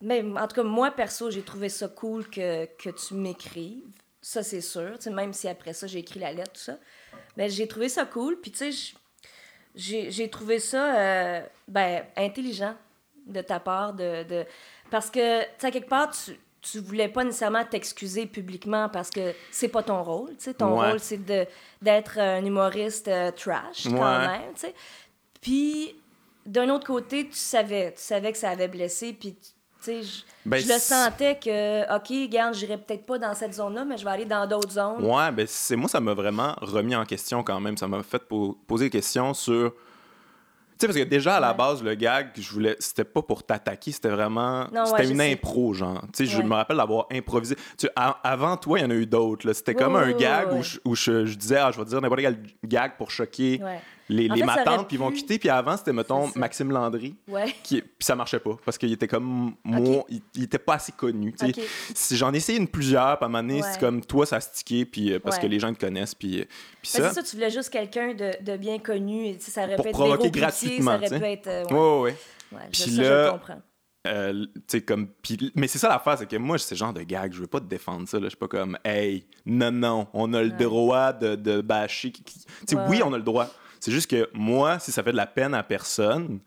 Mais 0.01 0.21
en 0.21 0.47
tout 0.47 0.55
cas, 0.55 0.63
moi, 0.63 0.91
perso, 0.91 1.31
j'ai 1.31 1.41
trouvé 1.41 1.69
ça 1.69 1.87
cool 1.87 2.27
que, 2.27 2.65
que 2.65 2.89
tu 2.89 3.13
m'écrives. 3.13 3.83
Ça, 4.21 4.43
c'est 4.43 4.61
sûr. 4.61 4.97
Tu 4.97 5.03
sais, 5.03 5.09
même 5.09 5.33
si 5.33 5.47
après 5.47 5.73
ça, 5.73 5.87
j'ai 5.87 5.99
écrit 5.99 6.19
la 6.19 6.31
lettre, 6.31 6.53
tout 6.53 6.61
ça. 6.61 6.77
Mais 7.37 7.49
j'ai 7.49 7.67
trouvé 7.67 7.89
ça 7.89 8.05
cool. 8.05 8.39
Puis, 8.41 8.51
tu 8.51 8.71
sais, 8.71 8.93
j'ai 9.75 10.29
trouvé 10.29 10.59
ça 10.59 10.95
euh, 10.95 11.41
ben, 11.67 12.03
intelligent 12.15 12.75
de 13.27 13.41
ta 13.41 13.59
part. 13.59 13.93
De, 13.93 14.23
de... 14.23 14.45
Parce 14.91 15.09
que, 15.09 15.41
tu 15.41 15.47
sais, 15.59 15.71
quelque 15.71 15.89
part, 15.89 16.09
tu, 16.11 16.37
tu 16.61 16.79
voulais 16.79 17.09
pas 17.09 17.23
nécessairement 17.23 17.63
t'excuser 17.65 18.25
publiquement 18.25 18.87
parce 18.89 19.09
que 19.09 19.33
c'est 19.51 19.67
pas 19.67 19.83
ton 19.83 20.01
rôle. 20.03 20.29
Tu 20.37 20.45
sais, 20.45 20.53
ton 20.53 20.79
Ouais. 20.79 20.89
rôle, 20.91 20.99
c'est 20.99 21.23
de- 21.25 21.45
d'être 21.81 22.17
un 22.19 22.43
humoriste 22.45 23.07
euh, 23.09 23.31
trash, 23.31 23.83
quand 23.83 23.91
Ouais. 23.93 24.27
même. 24.27 24.53
Tu 24.55 24.61
sais. 24.61 24.75
Puis, 25.41 25.95
d'un 26.45 26.69
autre 26.69 26.85
côté, 26.87 27.27
tu 27.27 27.35
savais, 27.35 27.93
tu 27.95 28.01
savais 28.01 28.31
que 28.31 28.37
ça 28.37 28.49
avait 28.51 28.67
blessé, 28.67 29.13
puis 29.13 29.33
tu 29.35 29.49
sais, 29.81 30.03
je, 30.03 30.21
Ben, 30.45 30.57
je 30.59 30.67
le 30.71 30.79
sentais 30.79 31.37
que, 31.37 31.95
OK, 31.95 32.29
garde, 32.29 32.53
j'irai 32.53 32.77
peut-être 32.77 33.05
pas 33.05 33.17
dans 33.17 33.33
cette 33.33 33.53
zone-là, 33.53 33.83
mais 33.83 33.97
je 33.97 34.05
vais 34.05 34.11
aller 34.11 34.25
dans 34.25 34.47
d'autres 34.47 34.71
zones. 34.71 35.03
Ouais, 35.05 35.31
ben 35.33 35.45
c'est 35.47 35.75
moi, 35.75 35.89
ça 35.89 35.99
m'a 35.99 36.13
vraiment 36.13 36.53
remis 36.61 36.95
en 36.95 37.03
question 37.05 37.43
quand 37.43 37.59
même. 37.59 37.75
Ça 37.77 37.87
m'a 37.87 38.01
fait 38.03 38.19
po- 38.19 38.57
poser 38.67 38.85
des 38.85 38.91
questions 38.91 39.33
sur. 39.33 39.73
Sais, 40.83 40.87
parce 40.87 40.99
que 40.99 41.03
déjà 41.05 41.37
à 41.37 41.39
la 41.39 41.53
base, 41.53 41.81
le 41.81 41.95
gag, 41.95 42.31
je 42.37 42.51
voulais, 42.51 42.75
c'était 42.79 43.05
pas 43.05 43.21
pour 43.21 43.43
t'attaquer, 43.43 43.93
c'était 43.93 44.09
vraiment. 44.09 44.65
C'était 44.85 44.91
ouais, 44.97 45.09
une 45.11 45.17
sais. 45.19 45.31
impro, 45.31 45.73
genre. 45.73 46.01
Tu 46.13 46.25
sais, 46.25 46.31
je 46.31 46.41
me 46.41 46.53
rappelle 46.53 46.75
d'avoir 46.75 47.05
improvisé. 47.09 47.55
Tu 47.55 47.61
sais, 47.77 47.89
a- 47.95 48.19
avant 48.23 48.57
toi, 48.57 48.79
il 48.79 48.81
y 48.81 48.85
en 48.85 48.89
a 48.89 48.93
eu 48.95 49.05
d'autres. 49.05 49.47
là. 49.47 49.53
C'était 49.53 49.75
comme 49.75 49.95
un 49.95 50.11
gag 50.11 50.51
où, 50.51 50.61
je, 50.61 50.79
où 50.83 50.93
je, 50.95 51.25
je 51.25 51.35
disais, 51.35 51.55
ah, 51.57 51.71
je 51.71 51.79
vais 51.79 51.85
dire 51.85 52.01
n'importe 52.01 52.19
quel 52.21 52.37
gag 52.65 52.97
pour 52.97 53.11
choquer 53.11 53.61
Ouais. 53.63 53.79
Les, 54.09 54.29
En 54.29 54.33
les 54.33 54.41
fait, 54.41 54.45
matantes, 54.45 54.87
puis 54.87 54.97
ils 54.97 54.99
vont 54.99 55.09
pu- 55.09 55.17
quitter. 55.17 55.39
Puis 55.39 55.49
avant, 55.49 55.77
c'était, 55.77 55.93
mettons. 55.93 56.29
Maxime 56.35 56.71
Landry. 56.71 57.15
Ouais. 57.27 57.55
Qui, 57.63 57.81
puis 57.81 57.89
ça 58.01 58.15
marchait 58.15 58.39
pas 58.39 58.57
parce 58.65 58.77
qu'il 58.77 58.91
était 58.91 59.07
comme 59.07 59.53
moi, 59.63 60.03
il, 60.09 60.21
il 60.35 60.43
était 60.43 60.57
pas 60.59 60.75
assez 60.75 60.91
connu. 60.91 61.33
Si 61.95 62.17
j'en 62.17 62.33
ai 62.33 62.37
essayé 62.37 62.57
une 62.59 62.67
plusieurs, 62.67 63.17
puis 63.17 63.23
à 63.23 63.27
un 63.27 63.29
moment 63.29 63.41
donné, 63.47 63.61
Ouais. 63.61 63.67
c'est 63.71 63.79
comme 63.79 64.03
toi, 64.03 64.25
ça 64.25 64.37
a 64.37 64.39
stické, 64.41 64.85
puis 64.85 65.13
euh, 65.13 65.19
parce 65.19 65.37
Ouais. 65.37 65.43
que 65.43 65.47
les 65.47 65.59
gens 65.59 65.73
te 65.73 65.79
connaissent, 65.79 66.15
puis, 66.15 66.41
euh, 66.41 66.45
puis 66.81 66.91
ça. 66.91 67.09
c'est 67.09 67.15
ça, 67.15 67.23
tu 67.23 67.35
voulais 67.35 67.49
juste 67.51 67.69
quelqu'un 67.69 68.13
de, 68.13 68.31
de 68.43 68.57
bien 68.57 68.79
connu. 68.79 69.35
Ça 69.39 69.63
aurait 69.63 69.75
Pour 69.75 69.85
pu 69.85 69.89
être 69.89 69.97
provoquer 69.97 70.31
gratuitement, 70.31 70.99
Ça 70.99 71.15
aurait 71.15 71.19
pu 71.19 71.25
être. 71.25 71.71
Ouais, 71.73 72.15
ouais. 72.51 72.59
Puis 72.71 72.81
ça, 72.81 72.91
je 72.91 73.01
là- 73.01 73.25
le 73.25 73.31
comprends. 73.31 73.61
Euh, 74.05 74.45
comme. 74.85 75.07
puis- 75.21 75.51
mais 75.55 75.67
c'est 75.69 75.77
ça 75.77 75.87
l'affaire, 75.87 76.17
c'est 76.17 76.27
que 76.29 76.35
moi, 76.35 76.57
c'est 76.57 76.75
ce 76.75 76.75
genre 76.75 76.91
de 76.91 77.03
gag, 77.03 77.31
je 77.31 77.39
veux 77.39 77.47
pas 77.47 77.61
te 77.61 77.65
défendre 77.67 78.05
ça, 78.05 78.17
là. 78.17 78.25
Je 78.25 78.29
suis 78.31 78.37
pas 78.37 78.49
comme, 78.49 78.77
hey, 78.83 79.25
non, 79.45 79.71
non, 79.71 80.07
on 80.13 80.33
a 80.33 80.41
le 80.43 80.49
droit 80.51 81.13
de, 81.13 81.35
de 81.35 81.61
bâcher. 81.61 82.11
Ouais, 82.73 82.77
oui, 82.89 83.01
on 83.01 83.13
a 83.13 83.17
le 83.17 83.23
droit. 83.23 83.47
C'est 83.83 83.91
juste 83.91 84.09
que 84.09 84.29
moi, 84.33 84.79
si 84.79 84.93
ça 84.93 85.03
fait 85.03 85.11
de 85.11 85.17
la 85.17 85.25
peine 85.27 85.53
à 85.53 85.61
personne, 85.61 86.39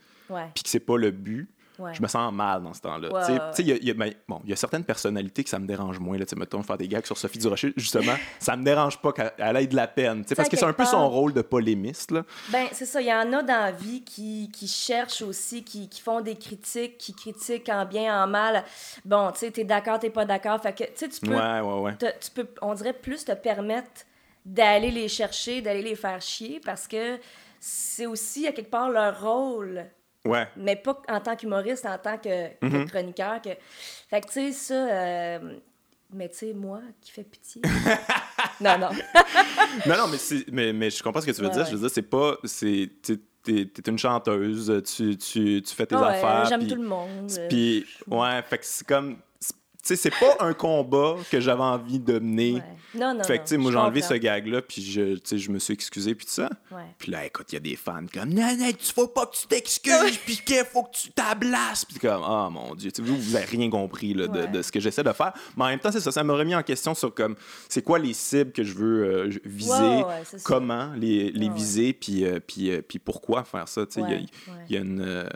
puis 0.54 0.62
que 0.64 0.70
c'est 0.70 0.80
pas 0.80 0.96
le 0.96 1.10
but, 1.10 1.48
Ouais. 1.78 1.92
je 1.92 2.00
me 2.00 2.08
sens 2.08 2.32
mal 2.32 2.62
dans 2.62 2.72
ce 2.72 2.80
temps-là. 2.80 3.12
Ouais, 3.12 3.38
il 3.58 3.86
y 3.86 3.92
ben, 3.92 4.10
bon, 4.26 4.40
y 4.46 4.52
a 4.54 4.56
certaines 4.56 4.84
personnalités 4.84 5.44
que 5.44 5.50
ça 5.50 5.58
me 5.58 5.66
dérange 5.66 5.98
moins. 5.98 6.16
Là, 6.16 6.24
mettons, 6.34 6.62
faire 6.62 6.78
des 6.78 6.88
gags 6.88 7.04
sur 7.04 7.18
Sophie 7.18 7.38
Durocher, 7.38 7.74
justement, 7.76 8.14
ça 8.38 8.56
me 8.56 8.64
dérange 8.64 8.98
pas 9.02 9.12
qu'elle 9.12 9.30
elle 9.36 9.56
ait 9.58 9.66
de 9.66 9.76
la 9.76 9.86
peine. 9.86 10.24
Parce 10.34 10.48
que 10.48 10.56
c'est 10.56 10.64
un 10.64 10.72
peu 10.72 10.86
son 10.86 11.06
rôle 11.10 11.34
de 11.34 11.42
polémiste. 11.42 12.12
Là. 12.12 12.22
Ben, 12.50 12.68
c'est 12.72 12.86
ça. 12.86 13.02
Il 13.02 13.08
y 13.08 13.12
en 13.12 13.30
a 13.34 13.42
dans 13.42 13.60
la 13.60 13.72
vie 13.72 14.02
qui, 14.02 14.50
qui 14.50 14.66
cherchent 14.68 15.20
aussi, 15.20 15.62
qui, 15.64 15.90
qui 15.90 16.00
font 16.00 16.22
des 16.22 16.36
critiques, 16.36 16.96
qui 16.96 17.12
critiquent 17.14 17.68
en 17.68 17.84
bien, 17.84 18.24
en 18.24 18.26
mal. 18.26 18.64
Bon, 19.04 19.30
tu 19.32 19.40
sais, 19.40 19.50
t'es 19.50 19.64
d'accord, 19.64 19.98
t'es 19.98 20.08
pas 20.08 20.24
d'accord. 20.24 20.58
Fait 20.62 20.72
que, 20.72 20.84
tu 20.84 20.90
sais, 20.94 21.08
tu 21.10 21.20
peux, 21.20 21.36
te- 21.98 22.24
tu 22.24 22.30
peux, 22.34 22.46
on 22.62 22.72
dirait, 22.72 22.94
plus 22.94 23.22
te 23.26 23.32
permettre 23.32 24.06
d'aller 24.46 24.90
les 24.92 25.08
chercher, 25.08 25.60
d'aller 25.60 25.82
les 25.82 25.96
faire 25.96 26.22
chier, 26.22 26.60
parce 26.64 26.86
que 26.88 27.18
c'est 27.60 28.06
aussi, 28.06 28.46
à 28.46 28.52
quelque 28.52 28.70
part, 28.70 28.88
leur 28.90 29.20
rôle. 29.20 29.84
Ouais. 30.24 30.46
Mais 30.56 30.76
pas 30.76 31.02
en 31.08 31.20
tant 31.20 31.36
qu'humoriste, 31.36 31.84
en 31.84 31.98
tant 31.98 32.16
que, 32.16 32.48
que 32.54 32.66
Mm-hmm. 32.66 32.86
chroniqueur. 32.88 33.42
Que... 33.42 33.50
Fait 34.08 34.20
que, 34.20 34.26
tu 34.28 34.32
sais, 34.32 34.52
ça... 34.52 34.74
euh, 34.74 35.56
Mais, 36.12 36.28
tu 36.28 36.36
sais, 36.38 36.52
moi, 36.54 36.80
qui 37.00 37.10
fait 37.10 37.24
pitié... 37.24 37.60
non, 38.60 38.78
non. 38.78 38.90
Non, 39.86 39.96
non, 39.98 40.06
mais, 40.08 40.18
mais, 40.52 40.72
mais 40.72 40.90
je 40.90 41.02
comprends 41.02 41.20
ce 41.20 41.26
que 41.26 41.32
tu 41.32 41.40
veux 41.40 41.48
Ouais, 41.48 41.52
dire. 41.52 41.62
ouais. 41.64 41.70
Je 41.70 41.74
veux 41.76 41.80
dire, 41.80 41.90
c'est 41.90 42.02
pas. 42.02 42.36
c'est- 42.44 42.90
t'es- 43.02 43.18
T'es 43.42 43.64
t'es 43.64 43.92
une 43.92 43.96
chanteuse, 43.98 44.82
tu, 44.92 45.16
tu, 45.16 45.62
tu 45.62 45.72
fais 45.76 45.86
tes 45.86 45.94
ouais, 45.94 46.02
affaires. 46.02 46.46
J'aime 46.46 46.66
tout 46.66 46.74
le 46.74 46.82
monde. 46.88 47.30
Puis, 47.48 47.86
ouais, 48.08 48.42
fait 48.42 48.58
que 48.58 48.64
c'est 48.66 48.84
comme. 48.84 49.18
Sais, 49.86 49.96
c'est 49.96 50.10
pas 50.10 50.36
un 50.40 50.52
combat 50.54 51.16
que 51.30 51.40
j'avais 51.40 51.62
envie 51.62 51.98
de 52.00 52.18
mener. 52.18 52.54
ouais. 52.54 52.62
Non, 52.94 53.12
non, 53.14 53.24
Fait 53.24 53.38
que, 53.38 53.42
tu 53.42 53.48
sais, 53.50 53.56
moi, 53.58 53.70
j'ai 53.72 53.76
enlevé 53.78 54.00
ce 54.00 54.14
gag-là, 54.14 54.62
puis 54.62 54.80
je, 54.82 55.18
je 55.36 55.50
me 55.50 55.58
suis 55.58 55.74
excusé, 55.74 56.14
puis 56.14 56.24
tout 56.24 56.32
ça. 56.32 56.48
Ouais. 56.70 56.82
Puis 56.98 57.12
là, 57.12 57.26
écoute, 57.26 57.46
il 57.52 57.56
y 57.56 57.58
a 57.58 57.60
des 57.60 57.76
fans 57.76 58.04
comme, 58.12 58.30
non, 58.32 58.56
non, 58.56 58.70
tu 58.72 58.92
faut 58.94 59.08
pas 59.08 59.26
que 59.26 59.36
tu 59.36 59.46
t'excuses, 59.46 60.16
puis 60.24 60.38
qu'il 60.38 60.64
faut 60.64 60.84
que 60.84 60.96
tu 60.96 61.10
tablasses. 61.10 61.84
Puis 61.84 61.98
comme, 61.98 62.22
ah, 62.24 62.48
mon 62.50 62.74
Dieu, 62.74 62.90
tu 62.90 63.02
sais, 63.02 63.06
vous, 63.08 63.20
vous 63.20 63.36
avez 63.36 63.44
rien 63.44 63.68
compris 63.68 64.14
là, 64.14 64.28
de, 64.28 64.38
Ouais. 64.40 64.46
de 64.48 64.62
ce 64.62 64.72
que 64.72 64.80
j'essaie 64.80 65.02
de 65.02 65.12
faire. 65.12 65.34
Mais 65.58 65.64
en 65.64 65.68
même 65.68 65.78
temps, 65.78 65.92
c'est 65.92 66.00
ça, 66.00 66.10
ça 66.10 66.24
m'a 66.24 66.32
remis 66.34 66.54
en 66.54 66.62
question 66.62 66.94
sur 66.94 67.12
comme, 67.14 67.36
c'est 67.68 67.82
quoi 67.82 67.98
les 67.98 68.14
cibles 68.14 68.52
que 68.52 68.62
je 68.64 68.72
veux 68.72 69.04
euh, 69.04 69.30
viser, 69.44 70.02
ça. 70.24 70.38
comment 70.44 70.90
les, 70.96 71.30
les 71.32 71.50
viser, 71.50 71.92
puis, 71.92 72.24
euh, 72.24 72.40
puis, 72.40 72.70
euh, 72.70 72.80
puis 72.80 72.98
pourquoi 72.98 73.44
faire 73.44 73.68
ça. 73.68 73.84
Tu 73.84 73.94
sais, 73.94 74.00
il 74.00 74.10
y 74.10 74.14
a- 74.14 74.16
Ouais, 74.16 74.26
il 74.70 74.74
y, 74.74 74.78
a 74.78 74.80
une. 74.80 75.28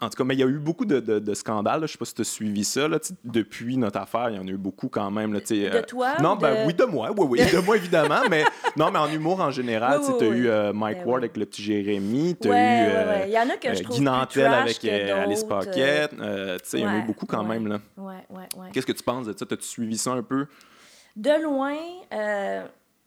En 0.00 0.08
tout 0.08 0.16
cas, 0.16 0.24
mais 0.24 0.34
il 0.34 0.40
y 0.40 0.42
a 0.42 0.46
eu 0.46 0.58
beaucoup 0.58 0.84
de, 0.84 1.00
de- 1.00 1.18
de 1.18 1.34
scandales. 1.34 1.80
là. 1.80 1.86
Je 1.86 1.92
sais 1.92 1.98
pas 1.98 2.04
si 2.04 2.14
tu 2.14 2.20
as 2.22 2.24
suivi 2.24 2.64
ça. 2.64 2.86
Là, 2.88 2.98
depuis 3.24 3.76
notre 3.76 3.98
affaire, 3.98 4.30
il 4.30 4.36
y 4.36 4.38
en 4.38 4.46
a 4.46 4.50
eu 4.50 4.56
beaucoup 4.56 4.88
quand 4.88 5.10
même. 5.10 5.32
Là, 5.32 5.40
De 5.40 5.46
euh, 5.52 5.82
toi 5.82 6.14
Non, 6.20 6.36
ben 6.36 6.62
de- 6.62 6.66
oui, 6.66 6.74
de 6.74 6.84
moi. 6.84 7.10
Oui, 7.16 7.26
oui, 7.30 7.38
de 7.52 7.58
moi, 7.58 7.76
évidemment. 7.76 8.20
mais 8.30 8.44
non, 8.76 8.90
mais 8.90 8.98
en 8.98 9.08
humour 9.10 9.40
en 9.40 9.50
général, 9.50 10.00
Oui, 10.02 10.14
tu 10.18 10.24
as 10.24 10.28
oui. 10.28 10.36
eu 10.36 10.48
euh, 10.48 10.72
Mike 10.72 10.98
Ben 10.98 11.06
Ward 11.06 11.20
oui. 11.22 11.24
avec 11.26 11.36
le 11.36 11.46
petit 11.46 11.62
Jérémy. 11.62 12.36
Tu 12.40 12.48
as 12.48 12.50
Ouais, 12.50 12.56
eu 12.58 12.60
ouais, 12.62 12.92
euh, 12.94 13.10
ouais. 13.20 13.24
Il 13.28 13.32
y 13.32 13.38
en 13.38 13.48
a 13.50 13.56
que 13.56 13.74
je 13.74 13.82
Guy 13.82 14.00
Nantel 14.00 14.46
avec 14.52 14.84
Alice 14.84 15.44
Paquette. 15.44 16.12
Sais, 16.64 16.78
il 16.78 16.80
y 16.80 16.86
en 16.86 16.88
a 16.88 16.92
eu 16.94 16.98
ouais, 17.00 17.02
beaucoup 17.06 17.26
quand 17.26 17.46
ouais. 17.46 17.58
même. 17.58 17.80
Ouais, 17.96 18.14
ouais, 18.30 18.48
ouais. 18.56 18.66
Qu'est-ce 18.72 18.86
que 18.86 18.92
tu 18.92 19.02
penses 19.02 19.26
de 19.26 19.32
ça? 19.36 19.44
As-tu 19.50 19.64
suivi 19.66 19.98
ça 19.98 20.12
un 20.12 20.22
peu? 20.22 20.46
De 21.16 21.42
loin, 21.42 21.76
euh, 22.12 22.64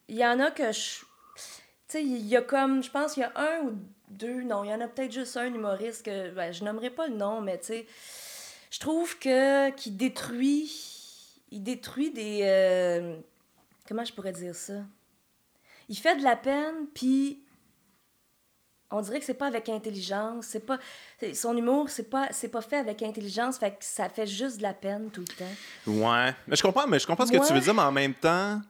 il 0.10 0.18
y 0.18 0.26
en 0.26 0.40
a 0.40 0.52
que 0.52 0.72
je. 0.72 1.00
Tu 1.88 1.98
sais, 2.00 2.04
il 2.04 2.26
y 2.28 2.36
a 2.36 2.42
comme. 2.42 2.84
Je 2.84 2.90
pense 2.92 3.14
qu'il 3.14 3.22
y 3.22 3.26
a 3.26 3.32
un 3.36 3.66
ou 3.66 3.74
deux. 4.10 4.42
Non, 4.44 4.64
il 4.64 4.70
y 4.70 4.74
en 4.74 4.82
a 4.82 4.88
peut-être 4.88 5.12
juste 5.12 5.36
un 5.38 5.46
humoriste 5.48 6.04
que. 6.06 6.32
Ben, 6.32 6.52
je 6.52 6.64
nommerai 6.64 6.90
pas 6.90 7.08
le 7.08 7.16
nom, 7.16 7.42
mais 7.42 7.58
tu 7.60 7.66
sais. 7.68 7.88
Je 8.72 8.80
trouve 8.80 9.18
que. 9.20 9.70
qu'il 9.72 9.98
détruit. 9.98 10.72
Il 11.52 11.64
détruit 11.64 12.12
des. 12.12 12.40
euh, 12.44 13.18
comment 13.88 14.04
je 14.06 14.14
pourrais 14.14 14.34
dire 14.34 14.56
ça? 14.56 14.74
Il 15.90 15.98
fait 15.98 16.16
de 16.18 16.24
la 16.24 16.36
peine, 16.36 16.88
puis. 16.94 17.42
On 18.92 19.02
dirait 19.02 19.20
que 19.20 19.26
c'est 19.26 19.34
pas 19.34 19.48
avec 19.48 19.68
intelligence, 19.68 20.46
c'est 20.46 20.60
pas 20.66 20.78
son 21.34 21.58
humour, 21.58 21.90
c'est 21.90 22.08
pas 22.10 22.28
c'est 22.32 22.50
pas 22.50 22.62
fait 22.62 22.78
avec 22.78 23.02
intelligence, 23.02 23.58
fait 23.58 23.72
que 23.72 23.78
ça 23.84 24.10
fait 24.10 24.28
juste 24.28 24.58
de 24.58 24.62
la 24.64 24.76
peine 24.76 25.10
tout 25.10 25.22
le 25.22 25.36
temps. 25.36 25.92
Ouais. 26.08 26.34
Mais 26.48 26.56
je 26.56 26.62
comprends, 26.62 26.86
mais 26.88 27.00
je 27.00 27.08
comprends 27.08 27.26
ce 27.26 27.32
que 27.32 27.38
Ouais. 27.38 27.48
tu 27.48 27.52
veux 27.54 27.60
dire, 27.60 27.74
mais 27.74 27.82
en 27.82 27.92
même 27.92 28.14
temps, 28.14 28.62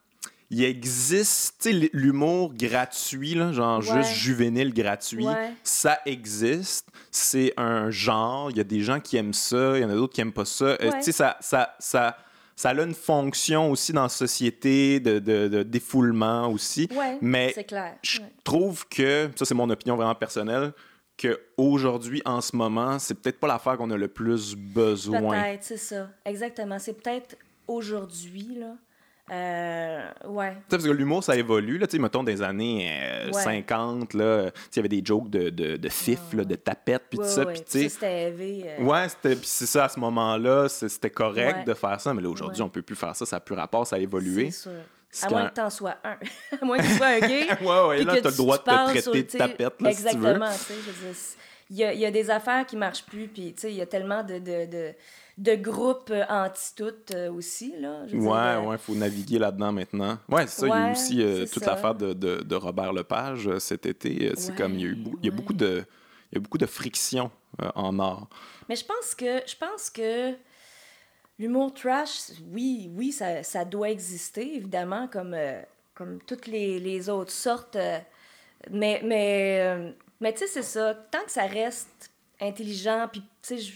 il 0.52 0.64
existe, 0.64 1.56
tu 1.62 1.72
sais, 1.82 1.90
l'humour 1.94 2.54
gratuit, 2.54 3.34
là, 3.34 3.52
genre 3.52 3.80
Ouais. 3.80 4.04
juste 4.04 4.14
juvénile 4.14 4.74
gratuit, 4.74 5.26
Ouais. 5.26 5.52
ça 5.64 6.00
existe. 6.06 6.88
C'est 7.12 7.54
un 7.58 7.90
genre. 7.90 8.52
Il 8.52 8.58
y 8.58 8.60
a 8.60 8.64
des 8.64 8.82
gens 8.82 9.00
qui 9.00 9.18
aiment 9.18 9.34
ça, 9.34 9.78
il 9.78 9.82
y 9.82 9.86
en 9.86 9.90
a 9.90 9.96
d'autres 9.96 10.14
qui 10.14 10.22
aiment 10.22 10.34
pas 10.34 10.46
ça. 10.46 10.66
Euh, 10.66 10.92
tu 10.98 11.04
sais, 11.04 11.12
ça, 11.12 11.38
ça, 11.42 11.76
ça, 11.80 12.18
ça 12.56 12.70
a 12.70 12.74
une 12.74 12.94
fonction 12.94 13.72
aussi 13.72 13.92
dans 13.92 14.04
la 14.04 14.10
société 14.10 15.00
de, 15.00 15.20
de- 15.20 15.48
de 15.48 15.64
défoulement 15.64 16.48
aussi. 16.50 16.88
Ouais, 16.96 17.18
mais 17.22 17.54
clair. 17.68 17.96
je 18.02 18.20
trouve 18.44 18.88
que, 18.88 19.30
ça 19.36 19.46
c'est 19.46 19.56
mon 19.56 19.70
opinion 19.70 19.96
vraiment 19.96 20.16
personnelle, 20.16 20.74
que 21.18 21.40
aujourd'hui, 21.58 22.22
en 22.26 22.42
ce 22.42 22.56
moment, 22.56 23.00
c'est 23.00 23.14
peut-être 23.16 23.40
pas 23.40 23.48
l'affaire 23.48 23.78
qu'on 23.78 23.90
a 23.92 23.98
le 23.98 24.10
plus 24.10 24.54
besoin. 24.56 25.20
Peut-être, 25.42 25.64
c'est 25.64 25.78
ça. 25.78 26.10
Exactement. 26.26 26.78
C'est 26.78 26.94
peut-être 27.02 27.38
aujourd'hui, 27.68 28.58
là. 28.60 28.76
Euh, 29.32 30.04
ouais. 30.28 30.52
Tu 30.52 30.56
sais, 30.56 30.64
parce 30.70 30.84
que 30.84 30.90
l'humour, 30.92 31.24
ça 31.24 31.36
évolue. 31.36 31.80
Là, 31.80 31.88
tu 31.88 31.98
sais, 31.98 32.02
mettons, 32.02 32.24
des 32.24 32.42
années 32.44 32.88
euh, 32.92 33.32
Ouais. 33.32 33.42
50, 33.42 34.14
là, 34.14 34.52
tu 34.52 34.60
sais, 34.60 34.64
il 34.74 34.76
y 34.76 34.80
avait 34.80 34.90
des 34.90 35.02
jokes 35.04 35.30
de, 35.30 35.50
de, 35.50 35.78
de 35.78 35.90
fif, 35.90 36.20
là, 36.34 36.44
de 36.44 36.56
tapette, 36.56 37.04
puis 37.10 37.18
tout 37.18 37.26
ça. 37.26 37.46
Puis, 37.46 37.62
tu 37.62 37.66
Ça, 37.66 37.80
sais, 37.80 37.90
c'était 37.90 38.34
euh, 38.80 38.84
ouais, 38.84 39.10
c'était, 39.10 39.36
puis 39.36 39.48
c'est 39.48 39.66
ça, 39.66 39.86
à 39.86 39.90
ce 39.90 40.00
moment-là, 40.00 40.68
c'était 40.70 41.10
correct 41.10 41.58
Ouais. 41.60 41.64
de 41.66 41.74
faire 41.74 42.00
ça, 42.00 42.14
mais 42.14 42.22
là, 42.22 42.30
aujourd'hui, 42.30 42.62
on 42.62 42.70
peut 42.70 42.82
plus 42.84 42.96
faire 42.96 43.16
ça, 43.16 43.26
ça 43.26 43.38
n'a 43.38 43.40
plus 43.40 43.56
rapport, 43.56 43.88
ça 43.88 43.96
a 43.96 44.00
évolué. 44.00 44.52
C'est 44.52 44.70
sûr. 44.70 44.72
À 45.24 45.30
moins 45.30 45.48
que 45.48 45.54
t'en 45.54 45.70
sois 45.70 45.96
un. 46.04 46.18
à 46.62 46.66
moins 46.66 46.78
que 46.78 46.84
tu 46.84 46.94
sois 46.94 47.08
un 47.08 47.20
gay. 47.20 47.48
Ouais, 47.62 47.88
ouais, 47.88 48.04
là, 48.04 48.18
que 48.18 48.22
t'as 48.22 48.30
le 48.30 48.36
droit 48.36 48.58
de 48.58 48.64
te 48.64 48.70
traiter 48.70 49.02
sur, 49.02 49.14
de 49.14 49.22
tapette, 49.22 49.82
là, 49.82 49.92
si 49.94 49.98
tu 50.06 50.18
veux. 50.18 50.30
Exactement, 50.30 50.50
tu 50.68 50.74
il 51.72 51.78
y 51.78 51.84
a, 51.84 51.94
y 51.94 52.06
a 52.06 52.12
des 52.12 52.30
affaires 52.30 52.66
qui 52.66 52.78
marchent 52.78 53.06
plus, 53.06 53.28
puis 53.28 53.54
tu 53.54 53.62
sais, 53.62 53.72
il 53.72 53.78
y 53.78 53.82
a 53.82 53.88
tellement 53.88 54.24
de, 54.24 54.38
de, 54.38 54.66
de, 54.70 54.94
de 55.38 55.56
groupes 55.56 56.12
euh, 56.12 56.24
anti-toutes 56.30 57.12
euh, 57.12 57.32
aussi, 57.32 57.74
là. 57.80 58.08
je 58.08 58.16
veux 58.16 58.22
dire, 58.22 58.32
Ouais, 58.32 58.38
euh, 58.38 58.62
ouais, 58.62 58.78
faut 58.78 58.96
naviguer 58.96 59.38
là-dedans 59.38 59.72
maintenant. 59.74 60.18
Ouais, 60.30 60.48
c'est 60.48 60.62
ça. 60.62 60.68
il 60.68 60.70
y 60.70 60.74
a 60.74 60.88
eu 60.90 60.92
aussi 60.94 61.22
euh, 61.22 61.46
toute 61.46 61.66
l'affaire 61.66 61.94
de, 61.96 62.14
de, 62.14 62.38
de 62.42 62.56
Robert 62.56 62.94
Lepage 62.94 63.58
cet 63.60 63.86
été. 63.86 64.32
C'est 64.36 64.52
Ouais, 64.52 64.56
comme, 64.58 64.76
il 64.76 64.82
y 64.82 64.86
a 64.86 64.88
eu, 64.88 64.96
bou- 64.96 65.20
il 65.22 65.26
y 65.26 65.30
a 65.30 65.32
ouais. 65.32 65.36
beaucoup 65.38 65.54
de, 65.54 65.84
il 66.32 66.36
y 66.36 66.38
a 66.38 66.40
beaucoup 66.42 66.58
de 66.58 66.66
friction 66.66 67.30
euh, 67.62 67.70
en 67.76 68.00
art. 68.00 68.28
Mais 68.70 68.76
je 68.78 68.86
pense 68.86 69.14
que 69.14 69.42
je 69.46 69.56
pense 69.58 69.90
que 69.90 70.34
l'humour 71.38 71.74
trash, 71.74 72.32
oui, 72.54 72.90
oui, 72.96 73.12
ça, 73.12 73.44
ça 73.44 73.66
doit 73.66 73.90
exister, 73.90 74.56
évidemment, 74.56 75.08
comme, 75.10 75.34
euh, 75.34 75.62
comme 75.96 76.20
toutes 76.26 76.48
les, 76.48 76.80
les 76.80 77.10
autres 77.10 77.32
sortes. 77.34 77.78
mais 78.72 79.02
mais, 79.04 79.94
mais 80.22 80.32
tu 80.34 80.40
sais, 80.40 80.48
c'est 80.48 80.64
ça. 80.64 80.94
Tant 81.12 81.24
que 81.26 81.32
ça 81.32 81.46
reste 81.46 82.10
intelligent, 82.40 83.08
puis 83.12 83.22
tu 83.42 83.60
sais, 83.60 83.74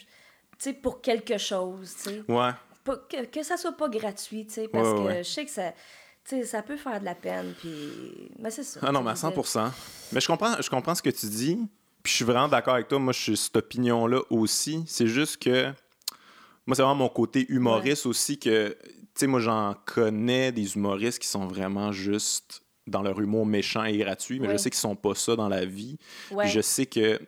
sais, 0.59 0.73
pour 0.73 1.01
quelque 1.01 1.37
chose, 1.37 1.95
tu 2.03 2.09
sais. 2.09 2.23
Ouais. 2.27 2.51
Pas- 2.83 2.97
Que, 3.09 3.25
que 3.25 3.43
ça 3.43 3.57
soit 3.57 3.73
pas 3.73 3.89
gratuit, 3.89 4.45
tu 4.45 4.53
sais, 4.53 4.67
parce 4.67 4.87
Ouais, 4.87 4.99
ouais, 4.99 5.17
que 5.17 5.23
je 5.23 5.29
sais 5.29 5.45
que 5.45 5.51
ça... 5.51 6.61
peut 6.63 6.77
faire 6.77 6.99
de 6.99 7.05
la 7.05 7.15
peine, 7.15 7.53
puis... 7.59 8.31
Mais 8.39 8.51
c'est 8.51 8.63
ça. 8.63 8.79
Ah 8.83 8.91
non, 8.91 9.01
mais 9.01 9.11
à 9.11 9.15
sais, 9.15 9.31
100 9.33 9.71
Mais 10.11 10.21
je 10.21 10.27
comprends, 10.27 10.61
je 10.61 10.69
comprends 10.69 10.95
ce 10.95 11.01
que 11.01 11.09
tu 11.09 11.25
dis. 11.27 11.57
Puis 12.03 12.11
je 12.11 12.15
suis 12.17 12.25
vraiment 12.25 12.47
d'accord 12.47 12.75
avec 12.75 12.87
toi. 12.87 12.99
Moi, 12.99 13.13
je 13.13 13.19
suis 13.19 13.37
cette 13.37 13.57
opinion-là 13.57 14.21
aussi. 14.29 14.83
C'est 14.87 15.07
juste 15.07 15.37
que. 15.37 15.65
Moi, 16.65 16.75
c'est 16.75 16.81
vraiment 16.81 16.95
mon 16.95 17.09
côté 17.09 17.45
humoriste 17.49 18.05
aussi 18.05 18.39
que. 18.39 18.69
Tu 18.79 18.95
sais, 19.15 19.27
moi, 19.27 19.39
j'en 19.39 19.75
connais 19.85 20.51
des 20.51 20.75
humoristes 20.75 21.19
qui 21.19 21.27
sont 21.27 21.45
vraiment 21.45 21.91
juste 21.91 22.61
dans 22.87 23.01
leur 23.01 23.19
humour 23.19 23.45
méchant 23.45 23.83
et 23.83 23.97
gratuit, 23.97 24.39
mais 24.39 24.49
je 24.51 24.57
sais 24.57 24.69
qu'ils 24.69 24.79
sont 24.79 24.95
pas 24.95 25.13
ça 25.13 25.35
dans 25.35 25.49
la 25.49 25.65
vie. 25.65 25.97
Ouais. 26.31 26.47
Je 26.47 26.61
sais 26.61 26.85
que. 26.85 27.19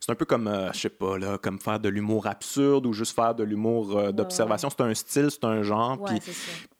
C'est 0.00 0.12
un 0.12 0.14
peu 0.14 0.24
comme, 0.24 0.48
euh, 0.48 0.72
je 0.72 0.80
sais 0.80 0.88
pas, 0.88 1.18
là, 1.18 1.38
comme 1.38 1.58
faire 1.58 1.80
de 1.80 1.88
l'humour 1.88 2.26
absurde 2.26 2.86
ou 2.86 2.92
juste 2.92 3.14
faire 3.14 3.34
de 3.34 3.44
l'humour 3.44 3.96
euh, 3.96 4.12
d'observation. 4.12 4.70
C'est 4.70 4.82
un 4.82 4.94
style, 4.94 5.28
c'est 5.30 5.44
un 5.44 5.62
genre. 5.62 6.00
Ouais, 6.00 6.20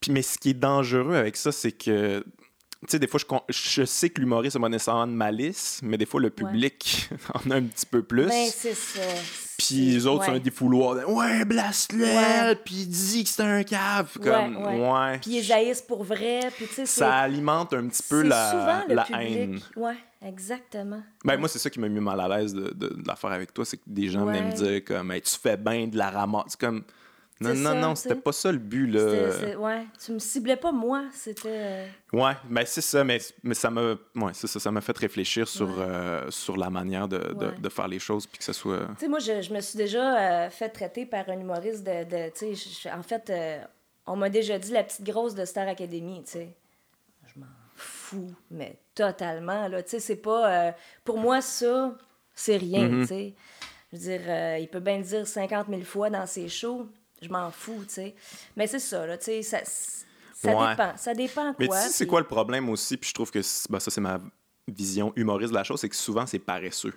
puis 0.00 0.12
mais 0.12 0.22
ce 0.22 0.38
qui 0.38 0.50
est 0.50 0.54
dangereux 0.54 1.16
avec 1.16 1.36
ça, 1.36 1.52
c'est 1.52 1.72
que, 1.72 2.20
tu 2.20 2.86
sais, 2.86 2.98
des 2.98 3.08
fois, 3.08 3.20
je, 3.48 3.52
je 3.52 3.84
sais 3.84 4.08
que 4.08 4.20
l'humoriste 4.20 4.56
n'a 4.56 4.62
pas 4.62 4.68
nécessairement 4.68 5.06
de 5.06 5.12
malice, 5.12 5.80
mais 5.82 5.98
des 5.98 6.06
fois, 6.06 6.20
le 6.20 6.30
public 6.30 7.10
en 7.34 7.50
a 7.50 7.56
un 7.56 7.62
petit 7.62 7.86
peu 7.86 8.02
plus. 8.02 8.26
Ben, 8.26 8.48
c'est 8.52 8.74
ça. 8.74 9.00
puis 9.58 9.94
les 9.94 10.06
autres, 10.06 10.24
c'est 10.24 10.30
ouais. 10.30 10.36
un 10.36 10.40
défouloir. 10.40 10.94
de, 10.94 11.04
Ouais, 11.04 11.44
blast-le! 11.44 12.04
Ouais. 12.04 12.54
Puis 12.64 12.86
dis 12.86 13.24
que 13.24 13.30
c'est 13.30 13.42
un 13.42 13.64
cave. 13.64 14.16
Comme, 14.22 14.56
ouais. 14.56 15.18
Puis 15.18 15.38
ils 15.38 15.52
haïssent 15.52 15.82
pour 15.82 16.04
vrai, 16.04 16.40
puis 16.56 16.66
tu 16.68 16.74
sais, 16.74 16.86
c'est... 16.86 17.00
Ça 17.00 17.16
alimente 17.16 17.72
un 17.74 17.88
petit 17.88 18.02
peu 18.08 18.22
la, 18.22 18.50
souvent 18.52 18.82
le 18.88 18.94
la 18.94 19.04
public. 19.04 19.20
haine. 19.20 19.60
Ouais, 19.76 19.96
exactement. 20.22 21.02
Ben, 21.24 21.36
moi, 21.38 21.48
c'est 21.48 21.58
ça 21.58 21.70
qui 21.70 21.80
m'a 21.80 21.88
mis 21.88 22.00
mal 22.00 22.20
à 22.20 22.28
l'aise 22.28 22.54
de, 22.54 22.70
de, 22.70 22.88
de 22.88 23.06
l'affaire 23.06 23.30
avec 23.32 23.52
toi, 23.54 23.64
c'est 23.64 23.76
que 23.76 23.82
des 23.86 24.08
gens 24.08 24.24
venaient 24.26 24.42
me 24.42 24.52
dire 24.52 24.84
comme, 24.84 25.10
Hey, 25.12 25.22
tu 25.22 25.36
fais 25.38 25.56
bien 25.56 25.86
de 25.86 25.96
la 25.96 26.10
ramasse. 26.10 26.44
C'est 26.48 26.60
comme, 26.60 26.84
non, 27.40 27.54
non, 27.54 27.62
ça, 27.72 27.74
non, 27.80 27.94
c'était 27.94 28.14
pas 28.16 28.32
ça 28.32 28.50
le 28.50 28.58
but, 28.58 28.88
là. 28.88 29.56
Ouais, 29.58 29.86
tu 30.04 30.10
me 30.10 30.18
ciblais 30.18 30.56
pas 30.56 30.72
moi, 30.72 31.04
c'était... 31.12 31.48
euh, 31.48 31.86
Ouais, 32.12 32.32
ben 32.50 32.64
c'est 32.66 32.80
ça, 32.80 33.04
mais, 33.04 33.18
mais 33.44 33.54
ça 33.54 33.70
m'a 33.70 33.92
ouais, 34.16 34.34
ça, 34.34 34.48
ça 34.48 34.80
fait 34.80 34.98
réfléchir 34.98 35.46
sur, 35.46 35.68
Ouais. 35.68 35.84
euh, 35.86 36.30
sur 36.32 36.56
la 36.56 36.68
manière 36.68 37.06
de, 37.06 37.18
de, 37.18 37.46
Ouais. 37.46 37.54
de 37.56 37.68
faire 37.68 37.86
les 37.86 38.00
choses, 38.00 38.26
puis 38.26 38.38
que 38.38 38.44
ce 38.44 38.52
soit... 38.52 38.88
Tu 38.98 39.04
sais, 39.04 39.08
moi, 39.08 39.20
je, 39.20 39.40
je 39.40 39.54
me 39.54 39.60
suis 39.60 39.76
déjà 39.76 40.46
euh, 40.46 40.50
fait 40.50 40.68
traiter 40.68 41.06
par 41.06 41.28
un 41.28 41.38
humoriste 41.38 41.84
de... 41.84 42.02
de 42.02 42.28
tu 42.30 42.38
sais, 42.38 42.54
je- 42.56 42.82
je- 42.82 42.88
en 42.88 43.04
fait, 43.04 43.30
euh, 43.30 43.58
on 44.06 44.16
m'a 44.16 44.30
déjà 44.30 44.58
dit 44.58 44.72
la 44.72 44.82
petite 44.82 45.04
grosse 45.04 45.36
de 45.36 45.44
Star 45.44 45.68
Academy, 45.68 46.24
tu 46.24 46.32
sais. 46.32 46.56
Je 47.32 47.38
m'en 47.38 47.46
fous, 47.76 48.34
mais 48.50 48.80
totalement, 49.06 49.68
là. 49.68 49.78
C'est 49.86 50.16
pas... 50.16 50.50
euh, 50.68 50.72
pour 51.04 51.18
moi, 51.18 51.40
ça, 51.40 51.96
c'est 52.34 52.56
rien, 52.56 52.88
Mhm. 52.88 53.06
sais. 53.06 53.34
Je 53.92 53.96
veux 53.96 54.02
dire, 54.02 54.20
euh, 54.26 54.58
il 54.60 54.68
peut 54.68 54.80
bien 54.80 54.98
le 54.98 55.04
dire 55.04 55.26
50 55.26 55.68
000 55.68 55.82
fois 55.82 56.10
dans 56.10 56.26
ses 56.26 56.48
shows, 56.48 56.86
je 57.22 57.28
m'en 57.28 57.50
fous, 57.50 57.84
tu 57.86 57.94
sais. 57.94 58.14
Mais 58.56 58.66
c'est 58.66 58.78
ça, 58.80 59.06
là, 59.06 59.16
tu 59.16 59.24
sais, 59.24 59.42
ça, 59.42 59.60
ça 59.64 60.54
Ouais. 60.56 60.70
dépend. 60.70 60.96
Ça 60.96 61.14
dépend 61.14 61.54
Mais 61.58 61.68
quoi. 61.68 61.76
tu 61.78 61.82
sais, 61.84 61.88
c'est 61.90 62.04
puis- 62.04 62.10
quoi 62.10 62.20
le 62.20 62.26
problème 62.26 62.68
aussi? 62.68 62.96
Puis 62.96 63.10
je 63.10 63.14
trouve 63.14 63.30
que 63.30 63.40
c'est- 63.42 63.70
ben, 63.70 63.80
ça, 63.80 63.90
c'est 63.90 64.00
ma 64.00 64.18
vision 64.66 65.12
humoriste 65.16 65.50
de 65.50 65.56
la 65.56 65.64
chose, 65.64 65.80
c'est 65.80 65.88
que 65.88 65.96
souvent, 65.96 66.26
c'est 66.26 66.38
paresseux. 66.38 66.92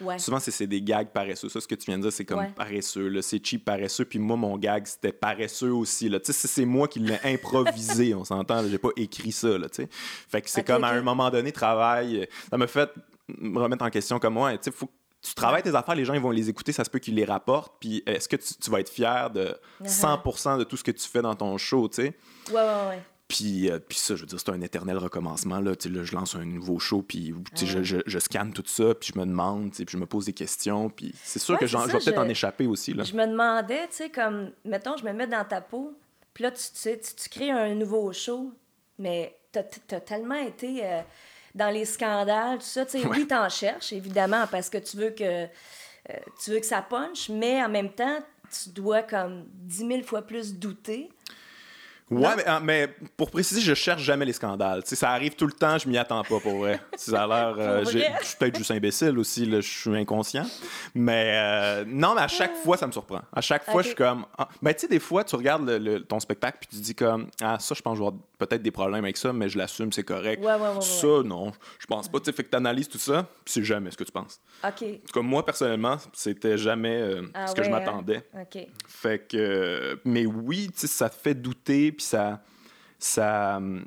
Ouais. 0.00 0.18
Souvent, 0.18 0.40
c'est 0.40 0.66
des 0.66 0.82
gags 0.82 1.08
paresseux. 1.08 1.48
Ça, 1.48 1.60
ce 1.60 1.68
que 1.68 1.74
tu 1.74 1.86
viens 1.86 1.98
de 1.98 2.02
dire, 2.02 2.12
c'est 2.12 2.24
comme 2.24 2.40
Ouais. 2.40 2.52
paresseux. 2.56 3.20
C'est 3.22 3.44
cheap 3.44 3.64
paresseux. 3.64 4.04
Puis 4.04 4.18
moi, 4.18 4.36
mon 4.36 4.58
gag, 4.58 4.86
c'était 4.86 5.12
paresseux 5.12 5.72
aussi. 5.72 6.10
Tu 6.10 6.32
sais, 6.32 6.48
c'est- 6.48 6.64
moi 6.64 6.88
qui 6.88 6.98
l'ai 7.00 7.18
improvisé, 7.24 8.14
on 8.14 8.24
s'entend. 8.24 8.66
J'ai 8.68 8.78
pas 8.78 8.90
écrit 8.96 9.32
ça. 9.32 9.56
Là, 9.56 9.68
tu 9.68 9.82
sais. 9.82 9.88
fait 9.92 10.42
que 10.42 10.50
c'est 10.50 10.64
comme 10.64 10.84
à 10.84 10.88
un 10.88 11.02
moment 11.02 11.30
donné, 11.30 11.52
travail. 11.52 12.22
euh, 12.22 12.26
Ça 12.50 12.56
m'a 12.58 12.66
fait 12.66 12.90
me 13.28 13.58
remettre 13.58 13.84
en 13.84 13.90
question 13.90 14.18
comme 14.18 14.34
moi. 14.34 14.52
Tu 14.58 14.64
sais, 14.64 14.70
faut 14.72 14.86
que 14.86 14.92
tu 15.22 15.34
travailles 15.34 15.62
tes 15.62 15.74
affaires, 15.74 15.94
les 15.94 16.04
gens 16.04 16.12
ils 16.12 16.20
vont 16.20 16.30
les 16.30 16.50
écouter, 16.50 16.72
ça 16.72 16.84
se 16.84 16.90
peut 16.90 16.98
qu'ils 16.98 17.14
les 17.14 17.24
rapportent. 17.24 17.74
Puis 17.80 18.02
est-ce 18.04 18.28
que 18.28 18.36
tu, 18.36 18.52
tu 18.60 18.70
vas 18.70 18.80
être 18.80 18.90
fier 18.90 19.30
de 19.30 19.56
100% 19.84 20.58
de 20.58 20.64
tout 20.64 20.76
ce 20.76 20.84
que 20.84 20.90
tu 20.90 21.08
fais 21.08 21.22
dans 21.22 21.34
ton 21.34 21.56
show, 21.56 21.88
tu 21.88 21.96
sais? 22.02 22.12
Ouais, 22.50 22.56
ouais, 22.56 22.88
ouais. 22.88 23.02
Puis, 23.28 23.70
euh, 23.70 23.78
puis 23.78 23.98
ça, 23.98 24.16
je 24.16 24.20
veux 24.20 24.26
dire, 24.26 24.38
c'est 24.38 24.50
un 24.50 24.60
éternel 24.60 24.98
recommencement. 24.98 25.58
Là, 25.58 25.72
là, 25.72 26.04
je 26.04 26.14
lance 26.14 26.34
un 26.34 26.44
nouveau 26.44 26.78
show, 26.78 27.02
puis 27.02 27.34
je, 27.56 27.82
je, 27.82 27.96
je 28.04 28.18
scanne 28.18 28.52
tout 28.52 28.64
ça, 28.66 28.94
puis 28.94 29.12
je 29.14 29.18
me 29.18 29.24
demande, 29.24 29.72
puis 29.72 29.86
je 29.88 29.96
me 29.96 30.06
pose 30.06 30.26
des 30.26 30.32
questions. 30.32 30.90
Puis 30.90 31.14
c'est 31.22 31.38
sûr 31.38 31.54
Ouais, 31.54 31.60
que 31.60 31.66
ça, 31.66 31.78
je 31.86 31.92
vais 31.92 31.98
peut-être 31.98 32.18
en 32.18 32.28
échapper 32.28 32.66
aussi. 32.66 32.92
Là. 32.92 33.04
Je 33.04 33.14
me 33.14 33.26
demandais, 33.26 33.88
tu 33.88 33.96
sais, 33.96 34.10
comme, 34.10 34.50
mettons, 34.64 34.96
je 34.96 35.04
me 35.04 35.12
mets 35.12 35.26
dans 35.26 35.44
ta 35.44 35.60
peau, 35.60 35.96
puis 36.34 36.44
là, 36.44 36.50
tu, 36.50 36.58
tu, 36.58 36.68
sais, 36.74 37.00
tu, 37.00 37.14
tu 37.14 37.28
crées 37.30 37.50
un 37.50 37.74
nouveau 37.74 38.12
show, 38.12 38.52
mais 38.98 39.36
t'as 39.52 39.62
as 39.92 40.00
tellement 40.00 40.34
été 40.34 40.84
euh, 40.84 41.00
dans 41.54 41.70
les 41.70 41.84
scandales, 41.84 42.58
tout 42.58 42.64
ça, 42.64 42.84
tu 42.84 43.00
sais, 43.00 43.06
oui, 43.06 43.26
t'en 43.26 43.48
cherches, 43.48 43.92
évidemment, 43.92 44.46
parce 44.50 44.68
que 44.68 44.78
tu 44.78 44.96
veux 44.96 45.10
que, 45.10 45.44
euh, 45.44 45.46
tu 46.42 46.50
veux 46.50 46.60
que 46.60 46.66
ça 46.66 46.82
punch, 46.82 47.30
mais 47.30 47.62
en 47.62 47.68
même 47.68 47.90
temps, 47.90 48.18
tu 48.50 48.70
dois 48.70 49.02
comme 49.02 49.44
10 49.48 49.86
000 49.86 50.02
fois 50.02 50.22
plus 50.22 50.54
douter. 50.54 51.10
Ouais, 52.10 52.36
mais, 52.36 52.44
euh, 52.46 52.60
mais 52.62 52.94
pour 53.16 53.30
préciser, 53.30 53.62
je 53.62 53.72
cherche 53.72 54.02
jamais 54.02 54.26
les 54.26 54.34
scandales. 54.34 54.82
Tu 54.82 54.90
sais, 54.90 54.96
ça 54.96 55.10
arrive 55.10 55.34
tout 55.36 55.46
le 55.46 55.52
temps, 55.52 55.78
je 55.78 55.88
m'y 55.88 55.96
attends 55.96 56.22
pas 56.22 56.38
pour 56.38 56.58
vrai. 56.58 56.78
Ça 56.96 57.24
a 57.24 57.26
l'air. 57.26 57.54
euh, 57.58 57.84
je 57.84 57.98
suis 58.26 58.36
peut-être 58.38 58.56
juste 58.58 58.70
imbécile 58.70 59.18
aussi, 59.18 59.50
je 59.50 59.60
suis 59.60 59.96
inconscient. 59.96 60.44
Mais 60.94 61.32
euh, 61.34 61.84
non, 61.86 62.14
mais 62.14 62.20
à 62.20 62.28
chaque 62.28 62.54
fois, 62.56 62.76
ça 62.76 62.86
me 62.86 62.92
surprend. 62.92 63.22
À 63.32 63.40
chaque 63.40 63.64
fois, 63.64 63.80
je 63.82 63.88
suis 63.88 63.96
comme. 63.96 64.26
Ah, 64.36 64.48
ben, 64.62 64.74
tu 64.74 64.80
sais, 64.80 64.88
des 64.88 65.00
fois, 65.00 65.24
tu 65.24 65.34
regardes 65.36 65.66
le- 65.66 65.78
le- 65.78 66.00
ton 66.04 66.20
spectacle 66.20 66.58
puis 66.60 66.68
tu 66.76 66.76
dis 66.82 66.94
comme 66.94 67.28
Ah, 67.40 67.56
ça, 67.58 67.74
je 67.74 67.80
pense 67.80 67.94
que 67.94 67.98
je 67.98 68.02
vais 68.02 68.08
avoir 68.08 68.22
peut-être 68.38 68.62
des 68.62 68.70
problèmes 68.70 69.02
avec 69.04 69.16
ça, 69.16 69.32
mais 69.32 69.48
je 69.48 69.56
l'assume, 69.56 69.90
c'est 69.90 70.04
correct. 70.04 70.44
Ouais, 70.44 70.52
ouais, 70.54 70.60
ouais, 70.60 70.80
ça, 70.82 71.22
non, 71.24 71.52
je 71.78 71.86
pense 71.86 72.08
pas. 72.08 72.20
Tu 72.20 72.32
fait 72.32 72.44
que 72.44 72.50
tu 72.50 72.56
analyses 72.56 72.88
tout 72.88 72.98
ça, 72.98 73.22
puis 73.44 73.52
c'est 73.54 73.64
jamais 73.64 73.90
ce 73.90 73.96
que 73.96 74.04
tu 74.04 74.12
penses. 74.12 74.40
OK. 74.62 74.84
Comme 75.12 75.26
moi, 75.26 75.44
personnellement, 75.44 75.96
c'était 76.12 76.58
jamais 76.58 77.00
euh, 77.00 77.22
Ah 77.32 77.46
ce 77.46 77.54
que 77.54 77.62
je 77.62 77.68
hein? 77.68 77.72
m'attendais. 77.72 78.22
OK. 78.38 78.66
Fait 78.86 79.26
que. 79.26 79.36
euh, 79.38 79.96
mais 80.04 80.26
oui, 80.26 80.68
tu 80.72 80.80
sais, 80.80 80.86
ça 80.86 81.08
fait 81.08 81.34
douter, 81.34 81.92
puis 81.94 82.04
ça. 82.04 82.42
ça 82.98 83.56
hum, 83.56 83.84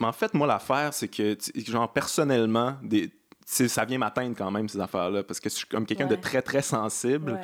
mais 0.00 0.06
en 0.06 0.12
fait, 0.12 0.32
moi, 0.34 0.46
l'affaire, 0.46 0.94
c'est 0.94 1.08
que, 1.08 1.36
genre, 1.66 1.92
personnellement, 1.92 2.76
des, 2.82 3.10
ça 3.44 3.84
vient 3.84 3.98
m'atteindre 3.98 4.36
quand 4.36 4.50
même, 4.50 4.68
ces 4.68 4.78
affaires-là, 4.78 5.24
parce 5.24 5.40
que 5.40 5.48
je 5.48 5.54
suis 5.56 5.66
comme 5.66 5.86
quelqu'un 5.86 6.06
de 6.06 6.14
très, 6.14 6.40
très 6.42 6.62
sensible. 6.62 7.32
Ouais. 7.32 7.38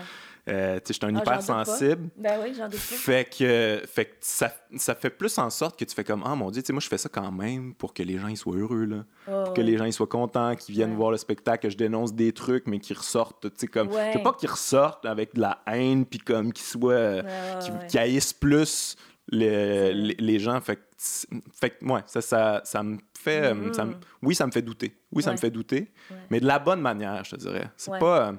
Euh, 0.47 0.75
tu 0.75 0.93
sais, 0.93 1.01
je 1.01 1.07
suis 1.07 1.07
un 1.07 1.17
Ah, 1.17 1.21
hypersensible. 1.21 2.11
Ben 2.19 2.39
oui, 2.43 2.53
j'en 2.55 2.65
doute 2.69 2.73
pas. 2.75 2.79
Fait 2.79 3.25
que, 3.25 3.83
fait 3.87 4.05
que 4.05 4.15
ça, 4.21 4.53
ça 4.77 4.95
fait 4.95 5.09
plus 5.09 5.39
en 5.39 5.49
sorte 5.49 5.79
que 5.79 5.87
tu 5.87 5.95
fais 5.95 6.05
comme 6.05 6.23
Ah 6.27 6.35
mon 6.35 6.51
Dieu, 6.51 6.61
tu 6.63 6.67
sais, 6.67 6.73
moi 6.75 6.81
je 6.81 6.89
fais 6.89 6.99
ça 6.99 7.09
quand 7.09 7.33
même 7.33 7.73
pour 7.75 7.95
que 7.95 8.03
les 8.03 8.19
gens 8.19 8.29
ils 8.29 8.37
soient 8.37 8.55
heureux, 8.55 8.85
là. 8.85 9.05
Oh, 9.27 9.45
pour 9.47 9.55
que 9.55 9.63
ouais. 9.63 9.67
les 9.67 9.79
gens 9.79 9.87
ils 9.87 9.93
soient 9.95 10.07
contents, 10.07 10.55
qu'ils 10.55 10.75
viennent 10.75 10.91
Ouais. 10.91 10.97
voir 10.97 11.11
le 11.13 11.17
spectacle, 11.17 11.63
que 11.67 11.71
je 11.71 11.79
dénonce 11.79 12.13
des 12.13 12.33
trucs, 12.33 12.67
mais 12.67 12.79
qu'ils 12.79 12.99
ressortent, 12.99 13.41
tu 13.41 13.51
sais, 13.57 13.67
comme. 13.69 13.89
Ouais. 13.89 14.11
Je 14.13 14.19
veux 14.19 14.23
pas 14.23 14.35
qu'ils 14.35 14.51
ressortent 14.51 15.07
avec 15.07 15.35
de 15.35 15.41
la 15.41 15.63
haine, 15.67 16.05
puis 16.05 16.19
comme 16.19 16.53
qu'ils 16.53 16.67
soient. 16.67 16.93
ouais, 16.95 17.25
qu'ils 17.63 17.87
qu'ils 17.89 18.01
haïssent 18.01 18.35
plus 18.35 18.97
les, 19.28 19.93
les 19.95 20.38
gens. 20.38 20.61
Fait 20.61 20.78
fait 20.99 21.76
ouais, 21.82 22.00
ça, 22.06 22.21
ça, 22.21 22.60
ça 22.65 22.82
me 22.82 22.99
fait. 23.19 23.52
euh, 23.54 23.73
ça 23.73 23.84
me- 23.84 23.95
oui, 24.23 24.34
ça 24.34 24.47
me 24.47 24.52
fait 24.52 24.63
douter. 24.63 24.97
Oui, 25.13 25.23
ça 25.23 25.32
me 25.32 25.37
fait 25.37 25.50
douter, 25.50 25.91
Ouais. 26.10 26.17
mais 26.30 26.41
de 26.41 26.47
la 26.47 26.58
bonne 26.58 26.80
manière, 26.80 27.25
je 27.25 27.32
te 27.32 27.37
dirais. 27.37 27.69
C'est 27.76 27.99
pas. 27.99 28.28
euh, 28.28 28.32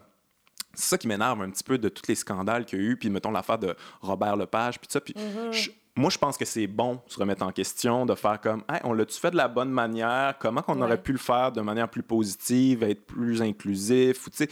c'est 0.73 0.89
ça 0.89 0.97
qui 0.97 1.07
m'énerve 1.07 1.41
un 1.41 1.49
petit 1.49 1.63
peu 1.63 1.77
de 1.77 1.87
tous 1.89 2.07
les 2.07 2.15
scandales 2.15 2.65
qu'il 2.65 2.79
y 2.79 2.81
a 2.81 2.85
eu, 2.85 2.97
puis 2.97 3.09
mettons 3.09 3.31
l'affaire 3.31 3.57
de 3.57 3.75
Robert 4.01 4.35
Lepage, 4.35 4.77
puis 4.79 4.87
tout 4.87 4.91
ça. 4.93 5.01
Puis 5.01 5.13
Mm-hmm. 5.13 5.51
je- 5.53 5.69
moi, 5.97 6.09
je 6.09 6.17
pense 6.17 6.37
que 6.37 6.43
c'est 6.43 6.67
bon 6.67 6.95
de 7.07 7.13
se 7.13 7.17
remettre 7.17 7.41
en 7.43 7.53
question, 7.53 8.05
de 8.05 8.15
faire 8.15 8.41
comme, 8.41 8.63
hey, 8.69 8.81
on 8.83 8.91
l'a-tu 8.91 9.17
fait 9.17 9.31
de 9.31 9.37
la 9.37 9.47
bonne 9.47 9.69
manière? 9.69 10.37
Comment 10.39 10.61
qu'on 10.61 10.75
Ouais. 10.75 10.83
aurait 10.83 11.01
pu 11.01 11.13
le 11.13 11.17
faire 11.17 11.53
de 11.53 11.61
manière 11.61 11.87
plus 11.89 12.03
positive, 12.03 12.83
être 12.83 13.05
plus 13.05 13.41
inclusif? 13.41 14.27
Ou. 14.27 14.29
Ouais. 14.41 14.47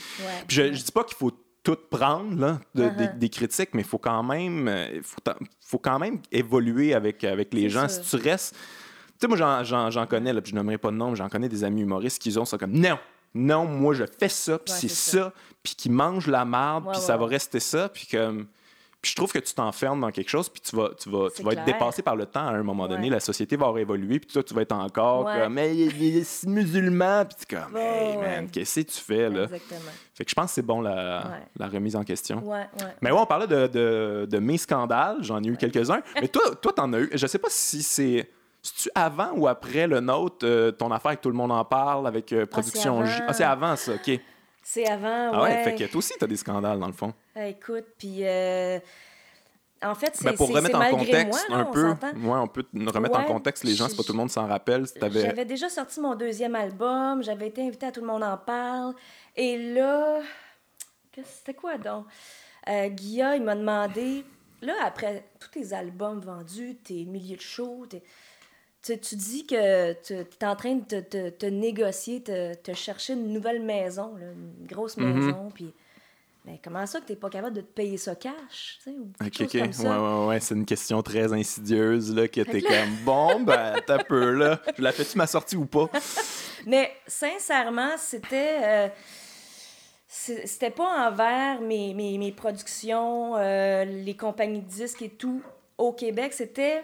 Puis 0.47 0.55
je, 0.55 0.71
je 0.71 0.83
dis 0.85 0.91
pas 0.93 1.03
qu'il 1.03 1.17
faut 1.17 1.31
tout 1.63 1.77
prendre 1.89 2.39
là, 2.39 2.59
de- 2.75 2.83
Uh-huh. 2.83 3.17
des 3.17 3.29
critiques, 3.29 3.69
mais 3.73 3.81
il 3.81 3.87
faut 3.87 3.97
quand 3.97 4.21
même, 4.23 4.67
euh, 4.67 5.01
faut, 5.01 5.21
faut 5.65 5.79
quand 5.79 5.97
même 5.97 6.19
évoluer 6.31 6.93
avec, 6.93 7.23
avec 7.23 7.53
les 7.53 7.69
gens. 7.69 7.87
sûr. 7.87 8.03
Si 8.03 8.17
tu 8.17 8.23
restes. 8.29 8.53
Tu 8.55 8.59
sais, 9.21 9.27
moi, 9.27 9.37
j'en- 9.37 9.63
j'en 9.63 9.89
j'en 9.89 10.05
connais, 10.05 10.33
là, 10.33 10.41
puis 10.41 10.51
je 10.51 10.55
nommerai 10.55 10.77
pas 10.77 10.91
de 10.91 10.95
nom, 10.97 11.11
mais 11.11 11.15
j'en 11.15 11.29
connais 11.29 11.47
des 11.49 11.63
amis 11.63 11.81
humoristes 11.83 12.21
qui 12.21 12.37
ont 12.37 12.43
ça 12.45 12.57
comme 12.57 12.73
non, 12.73 12.99
non, 13.33 13.65
moi, 13.65 13.93
je 13.93 14.03
fais 14.19 14.27
ça, 14.29 14.59
puis 14.59 14.73
Ouais, 14.73 14.79
c'est 14.81 14.89
ça, 14.89 15.31
puis 15.63 15.73
qui 15.75 15.89
mangent 15.89 16.27
la 16.27 16.43
marde, 16.45 16.85
puis 16.91 16.97
ouais, 16.99 17.05
ça 17.05 17.15
va 17.17 17.25
rester 17.27 17.59
ça, 17.61 17.87
puis 17.89 18.07
comme. 18.11 18.45
Puis 19.03 19.11
je 19.11 19.15
trouve 19.17 19.33
que 19.33 19.39
tu 19.39 19.53
t'enfermes 19.53 19.99
dans 19.99 20.11
quelque 20.11 20.29
chose, 20.29 20.47
puis 20.47 20.61
tu 20.61 20.75
vas, 20.77 20.91
tu 20.97 21.09
vas, 21.09 21.27
tu 21.29 21.43
vas 21.43 21.51
être 21.51 21.65
dépassé 21.65 22.01
par 22.01 22.15
le 22.15 22.25
temps 22.25 22.47
à 22.47 22.51
un 22.53 22.63
moment 22.63 22.87
donné. 22.87 23.07
Ouais. 23.09 23.13
La 23.15 23.19
société 23.19 23.57
va 23.57 23.73
évoluer, 23.77 24.17
puis 24.19 24.29
toi, 24.31 24.41
tu 24.41 24.53
vas 24.53 24.61
être 24.61 24.71
encore 24.71 25.25
Ouais. 25.25 25.41
comme, 25.41 25.53
mais 25.55 25.75
il 25.75 26.17
est 26.17 26.45
musulman, 26.47 27.25
puis 27.25 27.35
tu 27.45 27.53
es 27.53 27.59
comme, 27.59 27.75
hey 27.75 28.15
man, 28.17 28.47
qu'est-ce 28.49 28.79
que 28.79 28.85
tu 28.91 28.99
fais, 28.99 29.29
là? 29.29 29.43
Exactement. 29.43 29.91
Fait 30.15 30.23
que 30.23 30.29
je 30.29 30.35
pense 30.35 30.45
que 30.45 30.51
c'est 30.53 30.61
bon 30.61 30.79
la, 30.81 30.93
Ouais. 31.27 31.43
la 31.57 31.67
remise 31.67 31.97
en 31.97 32.03
question. 32.05 32.37
Ouais, 32.47 32.59
ouais. 32.79 32.87
Mais 33.01 33.11
ouais, 33.11 33.19
on 33.19 33.25
parlait 33.25 33.45
de, 33.47 33.67
de, 33.67 34.25
de 34.31 34.39
mes 34.39 34.57
scandales, 34.57 35.17
j'en 35.19 35.43
ai 35.43 35.47
eu 35.47 35.57
quelques-uns. 35.57 36.01
Mais 36.21 36.29
toi, 36.29 36.55
toi, 36.61 36.71
t'en 36.71 36.93
as 36.93 36.99
eu. 36.99 37.09
Je 37.13 37.27
sais 37.27 37.39
pas 37.39 37.49
si 37.51 37.83
c'est. 37.83 38.29
C'est-tu 38.65 38.89
avant 38.95 39.31
ou 39.35 39.45
après 39.49 39.87
le 39.87 39.99
nôtre, 39.99 40.45
euh, 40.45 40.71
ton 40.71 40.89
affaire 40.91 41.07
avec 41.09 41.19
Tout 41.19 41.27
le 41.29 41.35
monde 41.35 41.51
en 41.51 41.65
parle, 41.65 42.07
avec 42.07 42.31
euh, 42.31 42.45
Production 42.45 43.01
c'est 43.05 43.11
J? 43.11 43.15
avant. 43.17 43.25
Ah, 43.27 43.33
c'est 43.33 43.43
avant 43.43 43.75
ça, 43.75 43.91
OK. 43.95 44.19
C'est 44.63 44.87
avant, 44.89 45.31
Ah 45.33 45.43
ouais, 45.43 45.63
fait 45.63 45.75
que 45.75 45.83
toi 45.85 45.97
aussi, 45.99 46.13
t'as 46.17 46.27
des 46.27 46.37
scandales, 46.37 46.79
dans 46.79 46.87
le 46.87 46.93
fond. 46.93 47.13
Ah, 47.35 47.47
écoute, 47.47 47.85
puis 47.97 48.19
euh, 48.21 48.79
en 49.83 49.93
fait, 49.95 50.11
c'est 50.15 50.23
Ben, 50.23 50.35
pour 50.35 50.47
remettre 50.55 50.79
en 50.79 50.89
contexte 50.89 51.49
moi, 51.49 51.57
là, 51.57 51.63
un 51.63 51.67
on 51.67 51.71
peu, 51.71 51.89
ouais, 51.89 52.37
on 52.39 52.47
peut 52.47 52.65
remettre 52.87 53.19
en 53.19 53.23
contexte 53.25 53.63
les 53.65 53.75
gens, 53.75 53.89
c'est 53.89 53.97
pas 53.97 54.03
tout 54.03 54.13
le 54.13 54.17
monde 54.17 54.29
s'en 54.31 54.47
rappelle. 54.47 54.87
Si 54.87 54.93
J'avais 54.99 55.43
déjà 55.45 55.67
sorti 55.67 55.99
mon 55.99 56.15
deuxième 56.15 56.55
album, 56.55 57.21
j'avais 57.23 57.47
été 57.47 57.61
invitée 57.67 57.87
à 57.87 57.91
Tout 57.91 58.01
le 58.01 58.07
monde 58.07 58.23
en 58.23 58.37
parle. 58.37 58.93
Et 59.35 59.57
là, 59.73 60.21
qu'est-ce- 61.11 61.39
c'était 61.39 61.53
quoi 61.53 61.77
donc? 61.77 62.05
Euh, 62.69 62.87
Guilla, 62.87 63.35
il 63.35 63.43
m'a 63.43 63.55
demandé, 63.55 64.23
là, 64.61 64.73
après 64.85 65.25
tous 65.41 65.49
tes 65.49 65.73
albums 65.73 66.21
vendus, 66.21 66.77
tes 66.81 67.03
milliers 67.03 67.35
de 67.35 67.41
shows, 67.41 67.85
tes- 67.89 68.01
tu, 68.83 68.99
tu 68.99 69.15
dis 69.15 69.45
que 69.47 69.93
tu 70.03 70.13
es 70.13 70.45
en 70.45 70.55
train 70.55 70.75
de 70.75 70.83
te, 70.83 70.99
te- 70.99 71.29
te 71.29 71.45
négocier, 71.45 72.21
te, 72.21 72.53
te 72.55 72.73
chercher 72.73 73.13
une 73.13 73.33
nouvelle 73.33 73.61
maison, 73.61 74.15
là, 74.15 74.25
une 74.31 74.67
grosse 74.67 74.97
Mhm. 74.97 75.15
maison, 75.15 75.51
puis... 75.53 75.73
Ben, 76.45 76.57
comment 76.61 76.85
ça 76.85 76.99
que 76.99 77.05
t'es 77.05 77.15
pas 77.15 77.29
capable 77.29 77.55
de 77.55 77.61
te 77.61 77.71
payer 77.71 77.95
ça 77.95 78.15
cash, 78.15 78.77
ou 78.87 79.07
Ok, 79.25 79.43
ok. 79.43 79.53
comme 79.53 79.61
Ouais, 79.61 79.71
ça? 79.71 79.97
ouais, 79.97 80.27
ouais, 80.27 80.39
c'est 80.41 80.55
une 80.55 80.65
question 80.65 81.01
très 81.01 81.31
insidieuse, 81.31 82.13
là, 82.13 82.27
que 82.27 82.41
t'es 82.41 82.61
comme, 82.61 82.97
bon, 83.05 83.39
ben, 83.39 83.79
t'as 83.87 83.99
peu, 83.99 84.31
là. 84.33 84.59
Je 84.77 84.81
la 84.81 84.91
fais-tu 84.91 85.17
ma 85.17 85.25
sortie 85.25 85.55
ou 85.55 85.65
pas? 85.65 85.89
Mais 86.65 86.91
sincèrement, 87.07 87.91
c'était. 87.97 88.59
euh, 88.61 88.87
c'était 90.07 90.69
pas 90.69 91.07
envers 91.09 91.61
mes, 91.61 91.93
mes, 91.93 92.17
mes 92.17 92.31
productions, 92.31 93.35
euh, 93.37 93.85
les 93.85 94.15
compagnies 94.15 94.61
de 94.61 94.67
disques 94.67 95.01
et 95.01 95.09
tout 95.09 95.41
au 95.77 95.93
Québec. 95.93 96.33
C'était. 96.33 96.83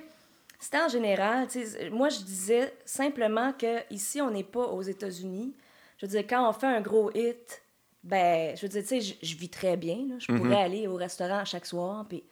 C'était 0.59 0.79
en 0.79 0.89
général. 0.89 1.47
Moi, 1.91 2.09
je 2.09 2.19
disais 2.19 2.73
simplement 2.85 3.53
que 3.53 3.81
ici, 3.93 4.21
on 4.21 4.29
n'est 4.29 4.43
pas 4.43 4.65
aux 4.67 4.81
États-Unis. 4.81 5.55
Je 5.97 6.05
veux 6.05 6.09
dire, 6.11 6.25
quand 6.29 6.47
on 6.49 6.53
fait 6.53 6.67
un 6.67 6.81
gros 6.81 7.09
hit, 7.15 7.61
ben, 8.03 8.55
je 8.55 8.61
veux 8.63 8.67
dire, 8.69 8.81
tu 8.81 9.01
sais, 9.01 9.15
je, 9.21 9.35
vis 9.37 9.49
très 9.49 9.77
bien. 9.77 9.97
là. 10.09 10.15
Je 10.19 10.27
pourrais 10.27 10.61
aller 10.61 10.87
au 10.87 10.95
restaurant 10.95 11.43
chaque 11.45 11.65
soir. 11.65 12.05
Puis... 12.09 12.23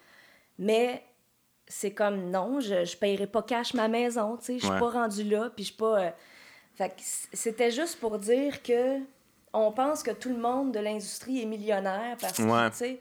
Mais 0.59 1.03
c'est 1.67 1.91
comme 1.91 2.29
non, 2.29 2.59
je 2.59 2.75
ne 2.75 2.95
paierai 2.99 3.27
pas 3.27 3.43
cash 3.43 3.73
ma 3.73 3.87
maison. 3.87 4.37
tu 4.37 4.45
sais, 4.45 4.53
Je 4.59 4.65
suis 4.65 4.73
Ouais. 4.73 4.79
pas 4.79 4.89
rendue 4.89 5.23
là. 5.23 5.49
Puis 5.55 5.63
je 5.65 5.69
suis 5.69 5.77
pas. 5.77 5.99
euh, 6.01 6.09
fait 6.75 6.93
c'était 7.33 7.71
juste 7.71 7.99
pour 7.99 8.19
dire 8.19 8.61
que 8.61 8.99
on 9.53 9.71
pense 9.71 10.03
que 10.03 10.11
tout 10.11 10.29
le 10.29 10.37
monde 10.37 10.73
de 10.73 10.79
l'industrie 10.79 11.41
est 11.41 11.45
millionnaire 11.45 12.15
parce 12.19 12.37
que, 12.37 12.43
Ouais. 12.43 12.69
tu 12.71 12.77
sais, 12.77 12.99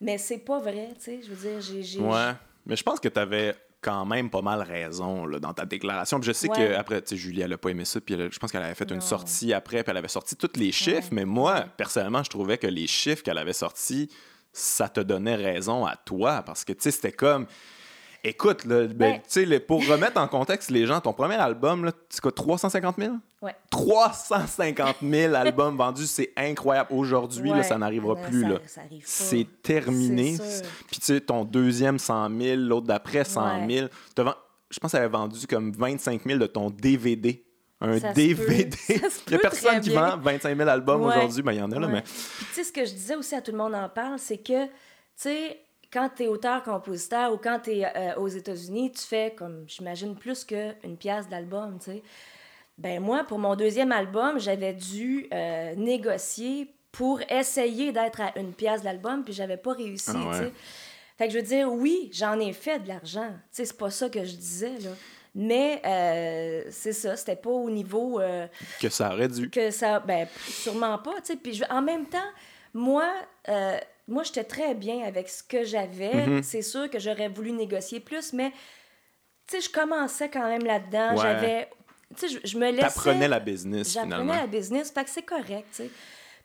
mais 0.00 0.18
c'est 0.18 0.38
pas 0.38 0.58
vrai, 0.58 0.90
tu 0.96 1.00
sais, 1.04 1.20
je 1.22 1.32
veux 1.32 1.48
dire, 1.50 1.60
j'ai... 1.60 1.82
j'ai- 1.82 2.00
Ouais. 2.00 2.32
Mais 2.66 2.76
je 2.76 2.82
pense 2.82 3.00
que 3.00 3.08
tu 3.08 3.18
avais 3.18 3.54
quand 3.84 4.06
même 4.06 4.30
pas 4.30 4.40
mal 4.42 4.62
raison 4.62 5.26
là, 5.26 5.38
dans 5.38 5.52
ta 5.52 5.66
déclaration. 5.66 6.18
Puis 6.18 6.28
je 6.28 6.32
sais 6.32 6.48
Ouais. 6.50 6.56
que 6.56 6.74
après, 6.74 7.02
tu 7.02 7.10
sais, 7.10 7.16
Julie, 7.16 7.42
elle 7.42 7.52
a 7.52 7.58
pas 7.58 7.68
aimé 7.68 7.84
ça. 7.84 8.00
Puis 8.00 8.14
elle 8.14 8.32
je 8.32 8.38
pense 8.38 8.50
qu'elle 8.50 8.62
avait 8.62 8.74
fait 8.74 8.90
une 8.90 9.00
sortie 9.02 9.52
après. 9.52 9.82
Puis 9.82 9.90
elle 9.90 9.96
avait 9.98 10.08
sorti 10.08 10.36
tous 10.36 10.58
les 10.58 10.72
chiffres. 10.72 11.08
Mais 11.12 11.24
moi, 11.24 11.66
personnellement, 11.76 12.22
je 12.22 12.30
trouvais 12.30 12.56
que 12.58 12.66
les 12.66 12.86
chiffres 12.86 13.22
qu'elle 13.22 13.38
avait 13.38 13.52
sortis, 13.52 14.08
ça 14.52 14.88
te 14.88 15.00
donnait 15.00 15.34
raison 15.36 15.84
à 15.84 15.96
toi. 15.96 16.42
Parce 16.42 16.64
que, 16.64 16.72
tu 16.72 16.80
sais, 16.82 16.90
c'était 16.90 17.12
comme. 17.12 17.46
Écoute, 18.24 18.64
là, 18.64 18.86
ben, 18.86 18.96
Ben- 18.96 19.20
tu 19.28 19.60
pour 19.60 19.86
remettre 19.86 20.18
en 20.20 20.26
contexte 20.26 20.70
les 20.70 20.86
gens, 20.86 21.00
ton 21.00 21.12
premier 21.12 21.34
album, 21.36 21.90
c'est 22.08 22.20
quoi, 22.20 22.32
350 22.32 22.96
000? 22.98 23.14
Ouais. 23.42 23.54
350 23.70 24.96
000 25.02 25.34
albums 25.34 25.76
vendus, 25.76 26.06
c'est 26.06 26.32
incroyable. 26.36 26.88
Aujourd'hui, 26.92 27.52
Ouais. 27.52 27.62
ça 27.62 27.78
n'arrivera 27.78 28.16
plus. 28.16 28.42
ça- 28.42 28.48
là. 28.48 28.58
C'est 29.04 29.46
terminé. 29.62 30.36
Puis 30.90 31.00
tu 31.00 31.06
sais, 31.06 31.20
ton 31.20 31.44
deuxième 31.44 31.98
100 31.98 32.28
000, 32.30 32.56
l'autre 32.60 32.86
d'après 32.86 33.24
100 33.24 33.66
Ouais. 33.66 33.74
000. 33.76 33.88
T'as 34.14 34.22
vend- 34.24 34.34
Je 34.70 34.80
pense 34.80 34.90
que 34.90 34.96
ça 34.96 35.04
avait 35.04 35.08
vendu 35.12 35.46
comme 35.46 35.70
25 35.72 36.22
000 36.26 36.38
de 36.38 36.46
ton 36.46 36.68
DVD. 36.70 37.44
Un 37.80 37.98
Ça 38.00 38.12
DVD. 38.12 38.76
Il 38.88 39.00
n'y 39.30 39.34
a 39.34 39.38
personne 39.38 39.80
qui 39.80 39.90
vend 39.90 40.16
25 40.16 40.56
000 40.56 40.68
albums 40.68 41.02
aujourd'hui. 41.02 41.42
Ben, 41.42 41.52
il 41.52 41.58
y 41.58 41.62
en 41.62 41.70
a 41.70 41.78
là, 41.78 41.86
mais. 41.86 42.00
Puis 42.02 42.46
tu 42.48 42.54
sais, 42.54 42.64
ce 42.64 42.72
que 42.72 42.84
je 42.84 42.92
disais 42.92 43.14
aussi 43.14 43.34
à 43.34 43.42
tout 43.42 43.52
le 43.52 43.58
monde 43.58 43.74
en 43.74 43.88
parle, 43.88 44.18
c'est 44.18 44.38
que, 44.38 44.64
tu 44.64 44.70
sais, 45.16 45.60
quand 45.94 46.10
tu 46.16 46.24
es 46.24 46.26
auteur-compositeur 46.26 47.32
ou 47.32 47.36
quand 47.38 47.60
tu 47.64 47.70
es 47.78 48.14
aux 48.16 48.28
États-Unis, 48.28 48.90
tu 48.92 49.02
fais, 49.02 49.32
comme 49.34 49.64
j'imagine, 49.68 50.16
plus 50.16 50.44
qu'une 50.44 50.96
pièce 50.98 51.28
d'album, 51.28 51.78
tu 51.78 51.92
sais. 51.92 52.02
Ben 52.76 53.00
moi, 53.00 53.22
pour 53.22 53.38
mon 53.38 53.54
deuxième 53.54 53.92
album, 53.92 54.40
j'avais 54.40 54.72
dû 54.74 55.28
euh, 55.32 55.74
négocier 55.76 56.74
pour 56.90 57.20
essayer 57.30 57.92
d'être 57.92 58.20
à 58.20 58.36
une 58.38 58.52
pièce 58.52 58.82
d'album, 58.82 59.22
puis 59.24 59.32
j'avais 59.32 59.56
pas 59.56 59.72
réussi, 59.74 60.10
Ah 60.14 60.28
ouais. 60.28 60.38
tu 60.40 60.44
sais. 60.46 60.52
Fait 61.16 61.26
que 61.28 61.32
je 61.32 61.38
veux 61.38 61.44
dire, 61.44 61.72
oui, 61.72 62.10
j'en 62.12 62.38
ai 62.40 62.52
fait 62.52 62.80
de 62.80 62.88
l'argent. 62.88 63.28
Tu 63.30 63.38
sais, 63.52 63.64
c'est 63.66 63.78
pas 63.78 63.90
ça 63.90 64.08
que 64.08 64.24
je 64.24 64.34
disais, 64.34 64.76
là. 64.80 64.90
Mais 65.36 65.80
euh, 65.84 66.62
c'est 66.70 66.92
ça, 66.92 67.16
c'était 67.16 67.36
pas 67.36 67.50
au 67.50 67.70
niveau... 67.70 68.20
euh, 68.20 68.46
Que 68.80 68.88
ça 68.88 69.12
aurait 69.12 69.28
dû. 69.28 69.50
que 69.50 69.70
ça 69.70 69.98
ben 70.00 70.26
sûrement 70.48 70.98
pas 70.98 71.14
tu 71.16 71.32
sais 71.32 71.36
puis 71.36 71.54
je- 71.54 71.64
en 71.70 71.82
même 71.82 72.06
temps 72.06 72.30
moi 72.72 73.08
euh, 73.48 73.76
moi 74.08 74.22
j'étais 74.22 74.44
très 74.44 74.74
bien 74.74 75.04
avec 75.04 75.28
ce 75.28 75.42
que 75.42 75.64
j'avais 75.64 76.26
Mhm. 76.26 76.42
c'est 76.42 76.62
sûr 76.62 76.90
que 76.90 76.98
j'aurais 76.98 77.28
voulu 77.28 77.52
négocier 77.52 78.00
plus 78.00 78.32
mais 78.32 78.50
tu 79.46 79.56
sais 79.56 79.60
je 79.60 79.70
commençais 79.70 80.28
quand 80.30 80.46
même 80.48 80.64
là-dedans 80.64 81.10
Ouais. 81.14 81.22
j'avais 81.22 81.68
tu 82.16 82.28
sais 82.28 82.40
je, 82.44 82.58
me 82.58 82.70
laissais 82.70 82.82
T'apprenais 82.82 83.28
la 83.28 83.40
business, 83.40 83.92
j'apprenais 83.92 84.36
la 84.36 84.46
business 84.46 84.90
fait 84.90 85.04
que 85.04 85.10
c'est 85.10 85.22
correct 85.22 85.66
tu 85.70 85.84
sais 85.84 85.90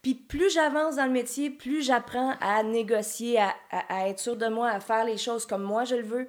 puis 0.01 0.15
plus 0.15 0.49
j'avance 0.53 0.95
dans 0.95 1.05
le 1.05 1.11
métier 1.11 1.49
plus 1.49 1.81
j'apprends 1.83 2.35
à 2.39 2.63
négocier 2.63 3.37
à, 3.39 3.53
à- 3.71 4.03
à 4.03 4.07
être 4.07 4.19
sûr 4.19 4.37
de 4.37 4.47
moi 4.47 4.69
à 4.69 4.79
faire 4.79 5.03
les 5.03 5.17
choses 5.17 5.45
comme 5.45 5.63
moi 5.63 5.83
je 5.83 5.95
le 5.95 6.03
veux 6.03 6.27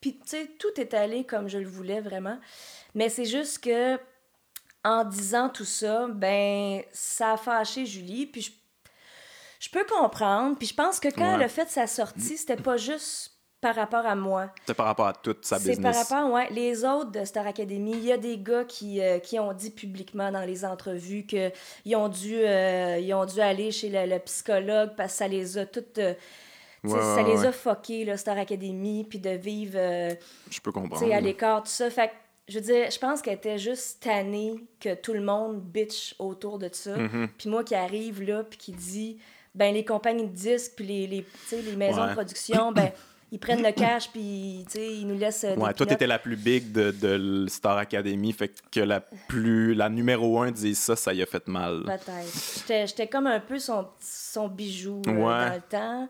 puis 0.00 0.14
tu 0.14 0.22
sais 0.26 0.46
tout 0.58 0.80
est 0.80 0.94
allé 0.94 1.24
comme 1.24 1.48
je 1.48 1.58
le 1.58 1.68
voulais 1.68 2.00
vraiment 2.00 2.38
mais 2.94 3.08
c'est 3.08 3.24
juste 3.24 3.62
que 3.62 3.98
en 4.84 5.04
disant 5.04 5.48
tout 5.48 5.64
ça, 5.64 6.08
ben, 6.08 6.82
ça 6.92 7.34
a 7.34 7.36
fâché 7.36 7.86
Julie. 7.86 8.26
Puis 8.26 8.40
je, 8.42 8.50
je 9.62 9.70
peux 9.70 9.84
comprendre. 9.84 10.56
Puis 10.58 10.68
je 10.68 10.74
pense 10.74 10.98
que 11.00 11.08
quand 11.08 11.28
Ouais. 11.30 11.34
elle 11.36 11.42
a 11.44 11.48
fait 11.48 11.68
sa 11.68 11.86
sortie, 11.86 12.36
c'était 12.36 12.56
pas 12.56 12.76
juste 12.76 13.30
par 13.60 13.76
rapport 13.76 14.04
à 14.04 14.16
moi. 14.16 14.50
C'est 14.66 14.74
par 14.74 14.86
rapport 14.86 15.06
à 15.06 15.12
toute 15.12 15.44
sa 15.44 15.58
C'est 15.60 15.80
par 15.80 15.92
business. 15.92 16.10
rapport, 16.10 16.32
ouais, 16.32 16.48
les 16.50 16.84
autres 16.84 17.12
de 17.12 17.24
Star 17.24 17.46
Academy. 17.46 17.92
Il 17.92 18.04
y 18.04 18.10
a 18.12 18.16
des 18.16 18.36
gars 18.38 18.64
qui, 18.64 19.00
euh, 19.00 19.20
qui 19.20 19.38
ont 19.38 19.52
dit 19.52 19.70
publiquement 19.70 20.32
dans 20.32 20.40
les 20.44 20.64
entrevues 20.64 21.24
qu'ils 21.26 21.94
ont, 21.94 22.08
dû, 22.08 22.34
euh, 22.38 22.98
ils 23.00 23.14
ont 23.14 23.24
dû 23.24 23.40
aller 23.40 23.70
chez 23.70 23.88
le, 23.88 24.04
le 24.12 24.18
psychologue 24.18 24.90
parce 24.96 25.12
que 25.12 25.18
ça 25.18 25.28
les 25.28 25.58
a 25.58 25.66
toutes. 25.66 25.98
euh, 25.98 26.14
Ouais, 26.84 26.98
ça 27.00 27.22
les 27.22 27.44
a 27.46 27.52
fuckés, 27.52 28.04
là, 28.04 28.16
Star 28.16 28.36
Academy, 28.36 29.04
puis 29.08 29.20
de 29.20 29.30
vivre. 29.30 29.78
Je 30.50 30.60
peux 30.60 30.72
comprendre. 30.72 31.12
à 31.14 31.20
l'écart, 31.20 31.62
tout 31.62 31.68
ça. 31.70 31.88
Fait 31.90 32.08
que, 32.08 32.12
je 32.48 32.58
veux 32.58 32.64
dire, 32.64 32.90
je 32.90 32.98
pense 32.98 33.22
qu'elle 33.22 33.34
était 33.36 33.58
juste 33.58 34.02
tannée 34.02 34.56
que 34.80 34.92
tout 34.96 35.12
le 35.12 35.20
monde 35.22 35.60
bitch 35.60 36.16
autour 36.18 36.58
de 36.58 36.68
ça. 36.72 36.96
Mm-hmm. 36.96 37.28
Puis 37.38 37.48
moi 37.48 37.62
qui 37.62 37.76
arrive 37.76 38.20
là, 38.24 38.42
puis 38.42 38.58
qui 38.58 38.72
dit, 38.72 39.18
ben 39.54 39.74
les 39.74 39.84
compagnies 39.84 40.26
de 40.28 40.34
disques, 40.34 40.72
puis 40.76 40.86
les, 40.86 41.06
les, 41.06 41.26
les 41.52 41.76
maisons 41.76 42.02
Ouais. 42.02 42.08
de 42.08 42.12
production, 42.14 42.72
ben 42.72 42.90
ils 43.32 43.38
prennent 43.38 43.62
le 43.62 43.72
cash, 43.72 44.10
puis 44.10 44.66
ils 44.74 45.06
nous 45.06 45.18
laissent. 45.18 45.44
euh, 45.44 45.54
des 45.56 45.60
Ouais, 45.62 45.72
toi, 45.74 45.86
t'étais 45.86 46.06
la 46.06 46.18
plus 46.18 46.36
big 46.36 46.70
de, 46.72 47.46
Star 47.48 47.78
Academy, 47.78 48.32
fait 48.32 48.52
que 48.70 48.80
la 48.80 49.00
plus 49.00 49.74
la 49.74 49.88
numéro 49.88 50.40
un 50.42 50.50
dise 50.50 50.78
ça, 50.78 50.96
ça 50.96 51.12
y 51.14 51.22
a 51.22 51.26
fait 51.26 51.46
mal. 51.48 51.82
Peut-être. 51.84 52.86
J'étais- 52.86 53.06
comme 53.08 53.26
un 53.26 53.40
peu 53.40 53.58
son, 53.58 53.88
son 54.00 54.48
bijou 54.48 55.00
euh, 55.06 55.10
Ouais. 55.12 55.48
dans 55.48 55.54
le 55.54 55.60
temps. 55.68 56.08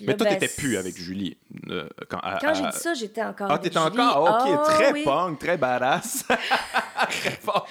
Mais 0.00 0.16
toi, 0.16 0.26
ben, 0.26 0.38
t'étais 0.38 0.52
plus 0.52 0.76
avec 0.76 0.96
Julie. 0.96 1.36
euh, 1.70 1.88
quand 2.08 2.18
à- 2.18 2.38
Quand 2.40 2.52
j'ai 2.54 2.62
dit 2.62 2.76
ça, 2.78 2.94
j'étais 2.94 3.22
encore. 3.22 3.48
Ah, 3.50 3.58
t'étais 3.58 3.78
Julie. 3.78 4.00
encore? 4.00 4.22
Ok, 4.44 4.52
Ah, 4.58 4.62
très 4.64 4.92
oui. 4.92 5.04
punk, 5.04 5.38
très 5.38 5.56
badass. 5.56 6.24
très 7.10 7.30
fort. 7.30 7.68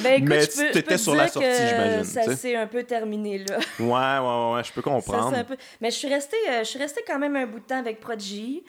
Ben 0.00 0.22
écoute, 0.22 0.28
Mais 0.28 0.70
peux 0.72 0.82
te 0.82 0.96
sur 0.96 1.14
la 1.14 1.28
sortie, 1.28 1.48
j'imagine, 1.48 2.04
Ça 2.04 2.24
tu 2.24 2.36
s'est 2.36 2.56
un 2.56 2.66
peu 2.66 2.82
terminé 2.82 3.38
là. 3.38 3.58
Ouais, 3.80 3.86
ouais, 3.86 4.48
ouais, 4.50 4.54
ouais, 4.56 4.64
je 4.64 4.72
peux 4.72 4.82
comprendre. 4.82 5.30
c'est 5.32 5.40
un 5.40 5.44
peu... 5.44 5.56
Mais 5.80 5.90
je 5.90 5.96
suis 5.96 6.08
restée, 6.08 6.36
euh, 6.50 6.58
je 6.60 6.64
suis 6.68 6.78
restée 6.78 7.02
quand 7.06 7.18
même 7.18 7.36
un 7.36 7.46
bout 7.46 7.60
de 7.60 7.64
temps 7.64 7.78
avec 7.78 8.00
Prodigy. 8.00 8.62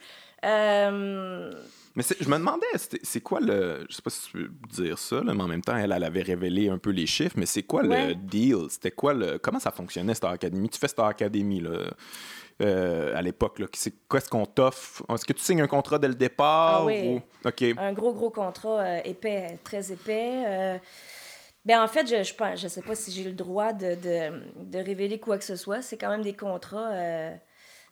Euh, 0.46 1.52
Mais 1.96 2.04
je 2.20 2.30
me 2.30 2.38
demandais, 2.38 2.66
c'est 3.04 3.22
quoi 3.22 3.40
le. 3.40 3.86
Je 3.90 3.96
sais 3.96 4.02
pas 4.02 4.10
si 4.12 4.22
tu 4.30 4.32
peux 4.38 4.50
dire 4.84 4.98
ça, 5.00 5.22
là, 5.24 5.34
mais 5.34 5.44
en 5.44 5.48
même 5.48 5.62
temps, 5.64 5.76
elle, 5.76 5.92
elle 5.92 6.04
avait 6.04 6.22
révélé 6.22 6.70
un 6.70 6.78
peu 6.78 6.92
les 6.92 7.08
chiffres, 7.08 7.36
mais 7.38 7.48
c'est 7.48 7.64
quoi 7.64 7.84
Ouais. 7.84 8.10
le 8.10 8.16
deal? 8.16 8.68
C'était 8.70 8.92
quoi 8.92 9.14
le. 9.14 9.40
Comment 9.40 9.60
ça 9.60 9.72
fonctionnait, 9.72 10.14
Star 10.14 10.32
Academy? 10.32 10.70
Tu 10.70 10.80
fais 10.80 10.88
Star 10.88 11.08
Academy, 11.08 11.60
là. 11.60 11.88
Euh, 12.62 13.16
à 13.16 13.22
l'époque, 13.22 13.60
là. 13.60 13.68
C'est 13.74 13.94
quoi 14.08 14.20
ce 14.20 14.30
qu'on 14.30 14.46
t'offre? 14.46 15.04
Est-ce 15.14 15.26
que 15.26 15.34
tu 15.34 15.42
signes 15.42 15.62
un 15.62 15.68
contrat 15.68 16.00
dès 16.00 16.08
le 16.08 16.16
départ? 16.16 16.82
Ah 16.82 16.86
oui. 16.86 17.22
ou- 17.44 17.48
OK. 17.48 17.64
un 17.78 17.94
gros, 17.94 18.14
gros 18.14 18.30
contrat 18.30 18.80
euh, 18.82 19.00
épais, 19.06 19.60
très 19.64 19.92
épais. 19.92 20.44
Euh, 20.48 20.78
ben 21.66 21.82
en 21.84 21.88
fait, 21.88 22.08
je, 22.08 22.24
je 22.56 22.68
sais 22.68 22.82
pas 22.82 22.96
si 22.96 23.12
j'ai 23.12 23.26
le 23.26 23.34
droit 23.34 23.74
de, 23.74 23.96
de, 23.96 24.42
de 24.64 24.78
révéler 24.80 25.20
quoi 25.20 25.38
que 25.38 25.44
ce 25.44 25.56
soit. 25.56 25.82
C'est 25.82 25.98
quand 25.98 26.10
même 26.10 26.22
des 26.24 26.34
contrats 26.36 26.92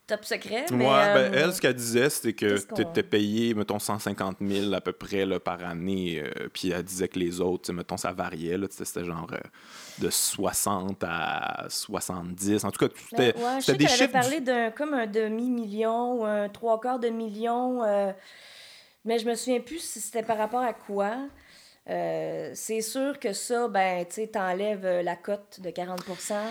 top 0.07 0.23
secret. 0.25 0.65
Ouais, 0.71 0.77
Mais, 0.77 0.85
ben, 0.85 1.33
euh, 1.33 1.43
elle, 1.45 1.53
ce 1.53 1.59
qu'elle 1.61 1.73
disait, 1.73 2.09
c'était 2.09 2.33
que 2.33 2.57
tu 2.75 2.81
étais 2.81 3.03
payé, 3.03 3.53
mettons, 3.53 3.79
150 3.79 4.37
000 4.41 4.73
à 4.73 4.81
peu 4.81 4.91
près 4.91 5.25
là, 5.25 5.39
par 5.39 5.63
année. 5.63 6.21
euh, 6.23 6.47
puis 6.53 6.69
elle 6.71 6.83
disait 6.83 7.07
que 7.07 7.17
les 7.19 7.41
autres, 7.41 7.71
mettons, 7.73 7.97
ça 7.97 8.11
variait. 8.11 8.57
C'était 8.69 9.03
genre 9.03 9.27
euh, 9.33 9.37
de 9.99 10.09
60 10.09 11.03
à 11.03 11.65
70. 11.69 12.63
En 12.65 12.71
tout 12.71 12.87
cas, 12.87 12.93
c'était 13.09 13.33
Ben, 13.33 13.41
ouais, 13.43 13.61
des 13.77 13.87
chiffres. 13.87 14.05
du- 14.05 14.11
parlé 14.11 14.41
d'un 14.41 14.71
comme 14.71 14.93
un 14.93 15.07
demi-million 15.07 16.13
ou 16.21 16.25
un 16.25 16.49
trois 16.49 16.79
quarts 16.79 16.99
de 16.99 17.09
million. 17.09 17.83
mais 19.03 19.19
je 19.19 19.25
me 19.27 19.35
souviens 19.35 19.59
plus 19.59 19.79
si 19.79 19.99
c'était 19.99 20.23
par 20.23 20.37
rapport 20.37 20.61
à 20.61 20.73
quoi. 20.73 21.15
Euh, 21.87 22.49
c'est 22.55 22.81
sûr 22.81 23.19
que 23.19 23.31
ça, 23.31 23.67
ben, 23.67 24.03
tu 24.05 24.15
sais, 24.15 24.27
t'enlèves 24.27 24.87
la 25.03 25.15
cote 25.15 25.59
de 25.61 25.69
40 25.69 26.03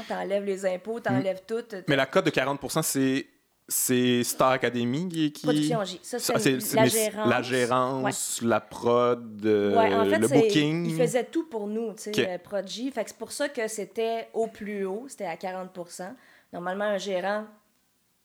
t'enlèves 0.08 0.44
les 0.44 0.64
impôts, 0.64 1.00
t'enlèves 1.00 1.42
tout. 1.46 1.56
Mm. 1.72 1.82
Mais 1.88 1.96
la 1.96 2.06
cote 2.06 2.26
de 2.26 2.30
40 2.30 2.60
c'est. 2.82 3.26
C'est 3.66 4.22
Star 4.24 4.50
Academy 4.50 5.08
qui. 5.08 5.32
qui- 5.32 5.42
Production 5.42 5.84
J. 5.84 5.98
Ça, 6.02 6.18
c'est 6.18 6.60
c'est- 6.60 6.76
la 6.76 6.84
gérance. 6.86 7.28
La 7.30 7.42
gérance, 7.42 8.42
la 8.42 8.60
prod, 8.60 9.46
euh, 9.46 9.74
Ouais, 9.76 9.94
en 9.94 10.04
fait, 10.04 10.18
le 10.18 10.28
booking. 10.28 10.84
il 10.86 10.96
faisait 10.96 11.24
tout 11.24 11.46
pour 11.48 11.66
nous, 11.66 11.94
tu 11.94 12.12
sais, 12.12 12.28
euh, 12.28 12.38
Prodigy. 12.38 12.90
Fait 12.90 13.04
que 13.04 13.10
c'est 13.10 13.16
pour 13.18 13.32
ça 13.32 13.48
que 13.48 13.66
c'était 13.68 14.28
au 14.34 14.48
plus 14.48 14.84
haut, 14.84 15.06
c'était 15.08 15.24
à 15.26 15.36
40% 15.36 16.14
Normalement, 16.52 16.84
un 16.84 16.98
gérant, 16.98 17.46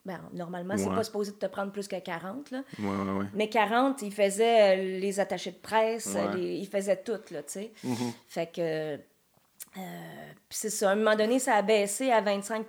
ben, 0.05 0.19
normalement, 0.33 0.75
c'est 0.77 0.87
Ouais. 0.89 0.95
pas 0.95 1.03
supposé 1.03 1.31
de 1.31 1.37
te 1.37 1.45
prendre 1.47 1.71
plus 1.71 1.87
que 1.87 1.95
40, 1.99 2.51
là. 2.51 2.61
Mais 3.33 3.49
40, 3.49 4.01
il 4.03 4.11
faisait 4.11 4.77
euh, 4.77 4.99
les 4.99 5.19
attachés 5.19 5.51
de 5.51 5.57
presse, 5.57 6.15
les- 6.35 6.57
il 6.57 6.67
faisait 6.67 6.97
tout, 6.97 7.13
là, 7.31 7.41
tu 7.43 7.53
sais. 7.53 7.71
Mhm. 7.83 7.95
Fait 8.27 8.51
que... 8.53 8.99
euh, 9.77 9.81
puis 10.49 10.57
c'est 10.57 10.69
ça, 10.71 10.89
à 10.89 10.93
un 10.93 10.95
moment 10.95 11.15
donné, 11.15 11.37
ça 11.37 11.53
a 11.55 11.61
baissé 11.61 12.11
à 12.11 12.21
25 12.21 12.65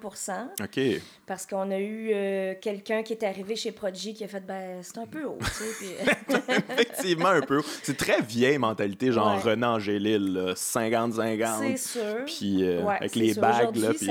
OK. 0.63 0.81
parce 1.27 1.47
qu'on 1.47 1.71
a 1.71 1.79
eu 1.79 2.11
euh, 2.13 2.55
quelqu'un 2.61 3.03
qui 3.03 3.15
est 3.15 3.23
arrivé 3.25 3.57
chez 3.57 3.73
Prodigy 3.73 4.13
qui 4.15 4.23
a 4.25 4.29
fait 4.29 4.41
ben 4.45 4.83
c'est 4.83 4.99
un 4.99 5.07
peu 5.07 5.25
haut, 5.25 5.39
tu 5.41 5.47
sais. 5.47 5.65
puis- 5.79 6.37
Effectivement, 6.71 7.29
un 7.31 7.41
peu. 7.41 7.63
C'est 7.83 7.97
très 7.97 8.21
vieille 8.21 8.59
mentalité, 8.59 9.13
genre 9.13 9.35
Ouais. 9.37 9.53
Renan 9.53 9.75
Angélil, 9.77 10.35
là, 10.35 10.53
50-50. 10.55 11.59
c'est 11.59 11.77
sûr. 11.79 12.25
Puis 12.27 12.65
euh, 12.65 12.83
Ouais, 12.83 12.97
avec 12.97 13.15
les 13.15 13.33
sûr. 13.33 13.43
bagues, 13.43 13.77
là. 13.77 13.95
Puis... 13.95 14.11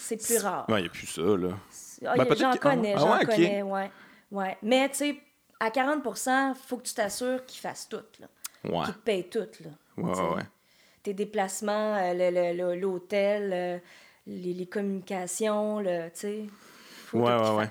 c'est 0.00 0.16
plus 0.24 0.38
rare. 0.38 0.66
Ouais, 0.68 0.78
il 0.80 0.82
n'y 0.82 0.88
a 0.88 0.90
plus 0.90 1.06
ça, 1.08 1.20
là. 1.22 1.48
Ah, 2.06 2.14
Ben, 2.14 2.16
y 2.16 2.20
a- 2.20 2.24
peut-être 2.26 2.38
j'en 2.38 2.56
connais, 2.56 2.94
ah 2.94 2.98
j'en 3.00 3.12
ouais, 3.16 3.24
ok. 3.24 3.30
connais, 3.30 3.62
ouais. 3.62 3.90
ouais. 4.30 4.56
Mais 4.62 4.88
tu 4.90 4.96
sais, 4.98 5.16
à 5.58 5.70
40 5.72 6.02
faut 6.68 6.76
que 6.76 6.82
tu 6.84 6.94
t'assures 6.94 7.44
qu'ils 7.44 7.60
fassent 7.60 7.88
tout, 7.88 7.96
là. 8.20 8.28
Ouais. 8.64 8.84
Qu'ils 8.84 8.94
te 8.94 8.98
payent 9.00 9.28
tout, 9.28 9.48
là. 9.64 9.70
Ouais, 9.96 10.34
ouais. 10.36 10.42
Tes 11.08 11.14
déplacements, 11.14 11.94
euh, 11.96 12.12
le- 12.12 12.52
le- 12.74 12.78
l'hôtel, 12.78 13.50
euh, 13.54 13.78
les, 14.26 14.52
les 14.52 14.66
communications, 14.66 15.82
tu 15.82 15.88
sais. 16.12 16.44
Faut 17.10 17.20
Ouais, 17.20 17.34
ouais, 17.34 17.50
ouais. 17.56 17.70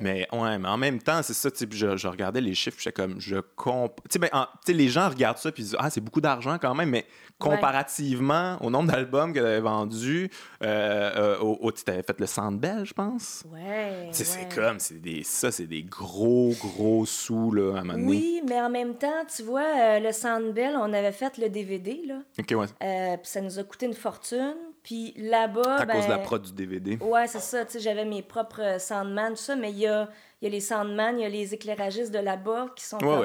Mais 0.00 0.26
ouais, 0.32 0.58
mais 0.58 0.68
en 0.68 0.76
même 0.78 0.98
temps, 1.02 1.22
c'est 1.22 1.34
ça, 1.34 1.50
je, 1.52 1.96
je 1.96 2.08
regardais 2.08 2.40
les 2.40 2.54
chiffres, 2.54 2.78
j'étais 2.78 2.92
comme, 2.92 3.20
je 3.20 3.36
comp... 3.56 4.00
Tu 4.08 4.18
sais, 4.20 4.72
les 4.72 4.88
gens 4.88 5.08
regardent 5.10 5.38
ça, 5.38 5.52
puis 5.52 5.62
ils 5.62 5.66
disent, 5.66 5.76
ah, 5.78 5.90
c'est 5.90 6.00
beaucoup 6.00 6.20
d'argent 6.20 6.56
quand 6.58 6.74
même, 6.74 6.88
mais 6.90 7.04
comparativement 7.38 8.56
au 8.62 8.70
nombre 8.70 8.90
d'albums 8.92 9.32
que 9.32 9.38
tu 9.40 9.44
avais 9.44 9.60
vendus, 9.60 10.30
euh, 10.62 11.36
euh, 11.36 11.38
au, 11.40 11.58
au- 11.60 11.72
tu 11.72 11.82
avais 11.90 12.02
fait 12.02 12.18
le 12.20 12.26
Centre 12.26 12.58
Bell, 12.58 12.84
je 12.84 12.94
pense? 12.94 13.44
Ouais. 13.52 14.08
C'est 14.12 14.48
comme, 14.54 14.78
c'est 14.78 15.00
des, 15.00 15.22
ça, 15.24 15.50
c'est 15.50 15.66
des 15.66 15.82
gros, 15.82 16.52
gros 16.60 17.04
sous, 17.04 17.50
là, 17.52 17.76
à 17.76 17.80
un 17.80 17.84
moment 17.84 17.94
donné. 17.94 18.06
Oui, 18.06 18.42
mais 18.48 18.60
en 18.60 18.70
même 18.70 18.94
temps, 18.94 19.24
tu 19.34 19.42
vois, 19.42 19.64
euh, 19.64 19.98
le 20.00 20.12
Sandbell, 20.12 20.76
on 20.76 20.92
avait 20.92 21.12
fait 21.12 21.36
le 21.38 21.48
DVD, 21.48 22.00
là. 22.06 22.20
OK, 22.38 22.54
ouais. 22.56 23.16
Puis 23.18 23.30
ça 23.30 23.40
nous 23.40 23.58
a 23.58 23.64
coûté 23.64 23.86
une 23.86 23.94
fortune. 23.94 24.54
Puis 24.88 25.12
là-bas, 25.18 25.80
À 25.80 25.86
cause 25.86 26.06
de 26.06 26.10
la 26.10 26.16
ben, 26.16 26.22
prod 26.22 26.40
du 26.42 26.52
DVD. 26.54 26.96
Ouais, 27.02 27.26
c'est 27.26 27.40
ça. 27.40 27.62
Tu 27.66 27.72
sais, 27.72 27.80
j'avais 27.80 28.06
mes 28.06 28.22
propres 28.22 28.62
euh, 28.62 28.78
soundman, 28.78 29.34
tout 29.34 29.42
ça, 29.42 29.54
mais 29.54 29.70
il 29.70 29.80
y 29.80 29.86
a, 29.86 30.08
y 30.40 30.46
a 30.46 30.48
les 30.48 30.60
soundman, 30.62 31.18
il 31.18 31.22
y 31.24 31.26
a 31.26 31.28
les 31.28 31.52
éclairagistes 31.52 32.10
de 32.10 32.18
là-bas 32.20 32.68
qui 32.74 32.84
sont 32.86 32.96
Ouais, 32.96 33.02
comme... 33.02 33.20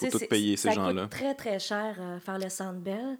ouais. 0.00 0.10
tout 0.10 0.18
payer, 0.30 0.56
ces 0.56 0.68
ça 0.68 0.74
gens-là. 0.74 1.02
coûte 1.02 1.10
très, 1.10 1.34
très 1.34 1.58
cher 1.58 1.94
euh, 2.00 2.18
faire 2.20 2.38
le 2.38 2.48
Soundbell. 2.48 3.18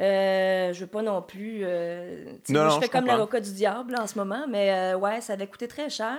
Euh, 0.00 0.72
je 0.72 0.80
veux 0.80 0.88
pas 0.88 1.02
non 1.02 1.22
plus... 1.22 1.60
euh, 1.62 2.32
Non, 2.48 2.64
non, 2.64 2.70
je 2.70 2.80
fais 2.80 2.86
je 2.86 2.90
comme 2.90 3.06
l'avocat 3.06 3.38
du 3.40 3.52
diable 3.54 3.94
en 3.96 4.08
ce 4.08 4.18
moment, 4.18 4.46
mais 4.48 4.72
euh, 4.72 4.98
ouais, 4.98 5.20
ça 5.20 5.34
avait 5.34 5.46
coûté 5.46 5.68
très 5.68 5.90
cher. 5.90 6.18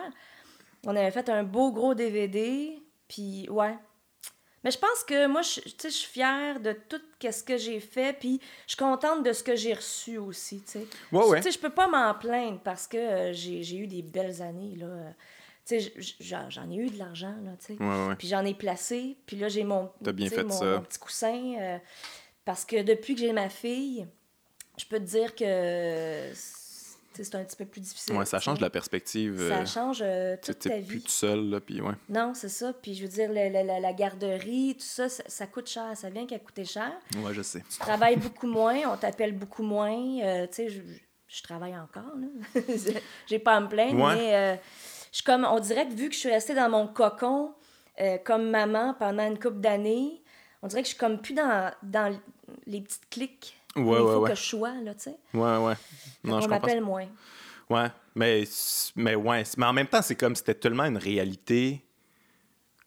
On 0.86 0.96
avait 0.96 1.12
fait 1.12 1.28
un 1.28 1.44
beau 1.44 1.74
gros 1.74 1.96
DVD, 1.96 2.82
puis 3.10 3.46
ouais. 3.50 3.76
Mais 4.64 4.72
je 4.72 4.78
pense 4.78 5.04
que 5.08 5.28
moi, 5.28 5.42
je, 5.42 5.62
tu 5.62 5.72
sais, 5.78 5.90
je 5.90 5.96
suis 5.96 6.12
fière 6.12 6.60
de 6.60 6.74
tout 6.74 7.02
ce 7.20 7.44
que 7.44 7.58
j'ai 7.58 7.80
fait, 7.80 8.18
puis 8.18 8.40
je 8.68 8.74
suis 8.74 8.78
contente 8.78 9.24
de 9.24 9.34
ce 9.34 9.44
que 9.44 9.56
j'ai 9.56 9.74
reçu 9.74 10.18
aussi, 10.18 10.62
tu 10.62 10.72
sais. 10.72 10.88
Ouais, 11.12 11.26
ouais. 11.26 11.38
Tu 11.40 11.46
sais, 11.46 11.52
je 11.52 11.60
peux 11.60 11.72
pas 11.72 11.88
m'en 11.88 12.14
plaindre 12.14 12.60
parce 12.60 12.88
que 12.88 12.98
euh, 12.98 13.34
j'ai 13.34 13.78
eu 13.78 13.88
des 13.88 14.04
belles 14.04 14.42
années, 14.42 14.76
là. 14.76 14.88
J'en 16.20 16.70
ai 16.70 16.76
eu 16.76 16.90
de 16.90 17.00
l'argent, 17.00 17.36
là, 17.44 17.52
tu 17.60 17.78
sais. 17.78 17.82
Ouais. 17.82 18.16
Puis 18.18 18.28
j'en 18.28 18.46
ai 18.46 18.54
placé, 18.54 19.18
puis 19.26 19.38
là, 19.38 19.48
j'ai 19.48 19.64
mon, 19.64 19.90
petit 20.82 21.00
coussin. 21.00 21.56
euh, 21.60 21.78
parce 22.46 22.66
que 22.66 22.82
depuis 22.82 23.16
que 23.16 23.22
j'ai 23.22 23.34
ma 23.34 23.50
fille, 23.50 24.08
je 24.78 24.86
peux 24.86 25.00
te 25.00 25.06
dire 25.06 25.36
que 25.36 26.32
c'est 27.14 27.36
un 27.36 27.44
petit 27.44 27.56
peu 27.56 27.66
plus 27.66 27.82
difficile. 27.82 28.16
Ouais, 28.16 28.26
ça 28.26 28.40
change 28.40 28.60
la 28.60 28.70
perspective. 28.70 29.38
Ça 29.50 29.58
euh, 29.60 29.66
change 29.66 30.00
euh, 30.02 30.36
toute 30.42 30.60
ta 30.60 30.70
T'es 30.70 30.82
plus 30.82 30.98
vie. 30.98 31.04
tout 31.04 31.10
seul, 31.12 31.50
là, 31.50 31.60
puis 31.60 31.82
ouais. 31.82 31.94
Non, 32.10 32.34
c'est 32.34 32.50
ça. 32.50 32.74
Puis 32.74 32.96
je 32.96 33.04
veux 33.04 33.08
dire, 33.10 33.32
la, 33.32 33.50
la- 33.50 33.64
la- 33.64 33.80
la 33.80 33.94
garderie, 33.94 34.76
tout 34.80 34.86
ça, 34.86 35.10
ça, 35.10 35.24
ça 35.28 35.48
coûte 35.48 35.68
cher. 35.70 35.86
Ça 35.96 36.10
vient 36.10 36.26
qu'à 36.26 36.40
coûter 36.40 36.66
cher. 36.66 36.92
Ouais, 37.18 37.34
je 37.34 37.42
sais. 37.42 37.64
Tu 37.70 37.78
travailles 37.80 38.18
beaucoup 38.18 38.48
moins, 38.48 38.78
on 38.94 38.98
t'appelle 38.98 39.34
beaucoup 39.34 39.64
moins. 39.64 40.20
euh, 40.24 40.48
tu 40.48 40.54
sais, 40.54 40.70
je, 40.70 40.82
je 41.28 41.44
travaille 41.44 41.76
encore, 41.78 42.14
là. 42.18 42.62
J'ai 43.28 43.40
pas 43.40 43.56
à 43.56 43.60
me 43.62 43.68
plaindre, 43.68 44.04
Ouais. 44.04 44.16
mais 44.16 44.36
euh, 44.36 44.56
je 45.12 45.22
comme, 45.24 45.46
on 45.46 45.60
dirait 45.60 45.88
que 45.88 45.94
vu 45.94 46.08
que 46.10 46.16
je 46.16 46.20
suis 46.20 46.30
restée 46.30 46.54
dans 46.56 46.70
mon 46.70 46.88
cocon 46.88 47.54
comme 48.24 48.50
maman 48.50 48.96
pendant 48.98 49.28
une 49.28 49.38
couple 49.38 49.60
d'années, 49.60 50.24
on 50.64 50.68
dirait 50.68 50.82
que 50.82 50.88
je 50.88 50.94
suis 50.94 51.00
comme 51.00 51.22
plus 51.22 51.34
dans, 51.36 51.72
dans 51.84 52.18
les 52.66 52.82
petites 52.82 53.08
cliques. 53.12 53.58
Ouais, 53.76 53.84
il 53.84 53.88
ouais, 53.90 53.98
faut 53.98 54.20
ouais. 54.22 54.30
que 54.32 54.36
je 54.36 54.42
sois, 54.44 54.74
là, 54.84 54.94
tu 54.94 55.02
sais. 55.04 55.18
Ouais, 55.34 55.58
ouais. 55.58 55.74
Non, 56.24 56.40
on 56.44 56.48
m'appelle 56.48 56.82
moins. 56.82 57.06
Ouais, 57.70 57.88
mais, 58.16 58.44
mais 58.98 59.16
ouais, 59.16 59.44
mais 59.58 59.66
en 59.66 59.74
même 59.74 59.88
temps, 59.88 60.02
c'est 60.02 60.16
comme 60.16 60.36
c'était 60.36 60.56
tellement 60.56 60.84
une 60.86 60.98
réalité 60.98 61.86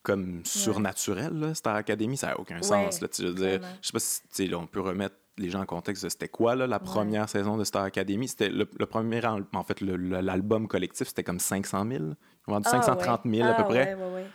comme 0.02 0.44
surnaturelle, 0.44 1.32
là, 1.38 1.54
Star 1.54 1.76
Academy, 1.76 2.16
ça 2.18 2.28
n'a 2.28 2.38
aucun 2.40 2.60
sens. 2.60 3.00
Là, 3.00 3.08
je 3.18 3.26
veux 3.26 3.32
dire, 3.34 3.60
je 3.80 3.86
sais 3.86 3.92
pas 3.92 3.98
si 4.30 4.46
là, 4.48 4.58
on 4.58 4.66
peut 4.66 4.80
remettre 4.82 5.14
les 5.38 5.48
gens 5.50 5.62
en 5.62 5.66
contexte 5.66 6.06
c'était 6.10 6.28
quoi 6.28 6.54
là, 6.54 6.66
la 6.66 6.78
première 6.78 7.28
saison 7.28 7.56
de 7.56 7.64
Star 7.64 7.84
Academy. 7.84 8.28
C'était 8.28 8.50
le, 8.50 8.68
le 8.78 8.86
premier, 8.86 9.22
en 9.24 9.62
fait, 9.64 9.80
l'album 9.80 10.68
collectif, 10.68 11.08
c'était 11.08 11.24
comme 11.24 11.38
500 11.40 11.86
000. 11.88 11.92
Ils 11.92 12.04
ont 12.46 12.52
vendu 12.52 12.66
Ah, 12.68 12.82
530 12.82 13.22
000 13.24 13.42
à 13.46 13.50
ouais. 13.50 13.56
peu 13.56 13.62
Ah, 13.62 13.64
près. 13.64 13.94
ouais, 13.94 14.02
ouais, 14.02 14.14
ouais. 14.14 14.26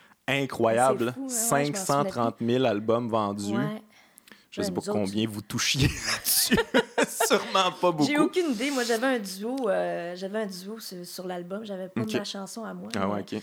Incroyable. 0.42 1.14
Fou, 1.14 1.22
hein, 1.22 1.28
ouais, 1.54 1.66
je 1.66 1.72
m'en 1.72 1.76
530 1.78 2.36
000 2.42 2.66
albums 2.66 3.08
vendus. 3.08 3.54
Ouais. 4.50 4.54
Je 4.56 4.62
Ouais, 4.62 4.66
sais 4.66 4.72
pas 4.72 4.80
autres, 4.80 4.92
combien 4.92 5.28
vous 5.28 5.42
touchiez 5.42 5.88
là-dessus. 6.08 6.58
Sûrement 7.28 7.72
pas 7.80 7.92
beaucoup. 7.92 8.04
J'ai 8.06 8.18
aucune 8.18 8.52
idée. 8.52 8.72
Moi, 8.72 8.84
j'avais 8.84 9.06
un 9.08 9.20
duo, 9.20 9.70
euh, 9.70 10.16
j'avais 10.16 10.40
un 10.40 10.46
duo 10.48 10.80
sur, 10.80 11.06
sur 11.06 11.28
l'album. 11.28 11.64
J'avais 11.66 11.88
pas 11.90 12.02
Ok. 12.02 12.14
ma 12.14 12.24
chanson 12.24 12.64
à 12.64 12.74
moi. 12.74 12.90
Ah 12.96 13.08
ouais, 13.08 13.22
ok. 13.22 13.42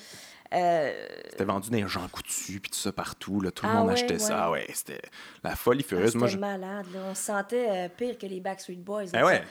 euh, 0.55 1.07
C'était 1.31 1.45
vendu 1.45 1.71
dans 1.71 1.77
les 1.77 1.87
gens 1.88 2.09
coutus, 2.09 2.61
puis 2.61 2.71
tout 2.71 2.79
ça 2.79 2.90
partout. 2.92 3.40
Là. 3.40 3.51
Tout 3.53 3.64
le 3.66 3.71
Ah 3.71 3.75
monde 3.77 3.87
ouais, 3.88 3.92
achetait 3.92 4.19
ça. 4.19 4.51
ouais. 4.51 4.66
Ouais, 4.66 4.75
c'était 4.75 5.01
la 5.45 5.55
folie 5.55 5.85
ah, 5.87 5.88
furieuse. 5.88 6.14
Moi, 6.16 6.29
c'était 6.29 6.37
je... 6.37 6.40
malade. 6.40 6.87
Là. 6.92 7.01
On 7.11 7.14
se 7.14 7.23
sentait 7.23 7.69
euh, 7.71 7.88
pire 7.88 8.19
que 8.19 8.27
les 8.27 8.40
Backstreet 8.40 8.77
Boys. 8.77 9.05
là, 9.05 9.11
Eh 9.14 9.19
tu 9.19 9.25
ouais. 9.25 9.37
sais. 9.37 9.45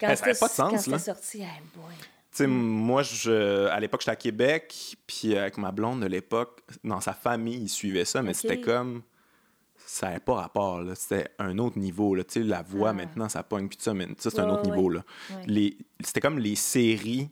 Quand 0.00 0.08
Eh, 0.10 0.16
c'était 0.16 0.34
pas 0.38 0.46
de 0.48 0.52
sens, 0.52 0.56
quand 0.56 0.72
là. 0.72 0.78
c'était 0.78 0.98
sorti, 0.98 1.38
hey 1.42 1.46
boy. 1.74 1.94
Tu 2.30 2.38
sais, 2.44 2.46
moi, 2.46 3.02
je, 3.02 3.66
à 3.68 3.78
l'époque, 3.80 4.00
j'étais 4.02 4.10
à 4.12 4.16
Québec, 4.16 4.96
puis 5.06 5.36
avec 5.36 5.56
ma 5.58 5.72
blonde 5.72 6.00
de 6.02 6.06
l'époque, 6.06 6.60
dans 6.84 7.00
sa 7.00 7.12
famille, 7.14 7.62
ils 7.62 7.68
suivaient 7.68 8.04
ça, 8.04 8.20
mais 8.22 8.34
c'était 8.34 8.60
comme. 8.60 9.02
Ça 9.90 10.08
n'avait 10.08 10.20
pas 10.20 10.34
rapport. 10.34 10.82
C'était 10.94 11.28
un 11.38 11.56
autre 11.58 11.78
niveau, 11.78 12.14
là. 12.14 12.22
Tu 12.22 12.42
sais, 12.42 12.46
la 12.46 12.60
voix, 12.62 12.90
Ah. 12.90 12.92
maintenant, 12.92 13.28
ça 13.28 13.42
pogne, 13.42 13.68
puis 13.68 13.78
ça, 13.80 13.94
mais 13.94 14.06
ça, 14.18 14.28
c'est 14.30 14.40
un 14.40 14.50
autre 14.50 14.68
ouais, 14.68 14.76
niveau, 14.76 14.90
là. 14.90 15.00
Ouais. 15.30 15.42
Les... 15.46 15.78
C'était 16.04 16.20
comme 16.20 16.38
les 16.38 16.56
séries 16.56 17.30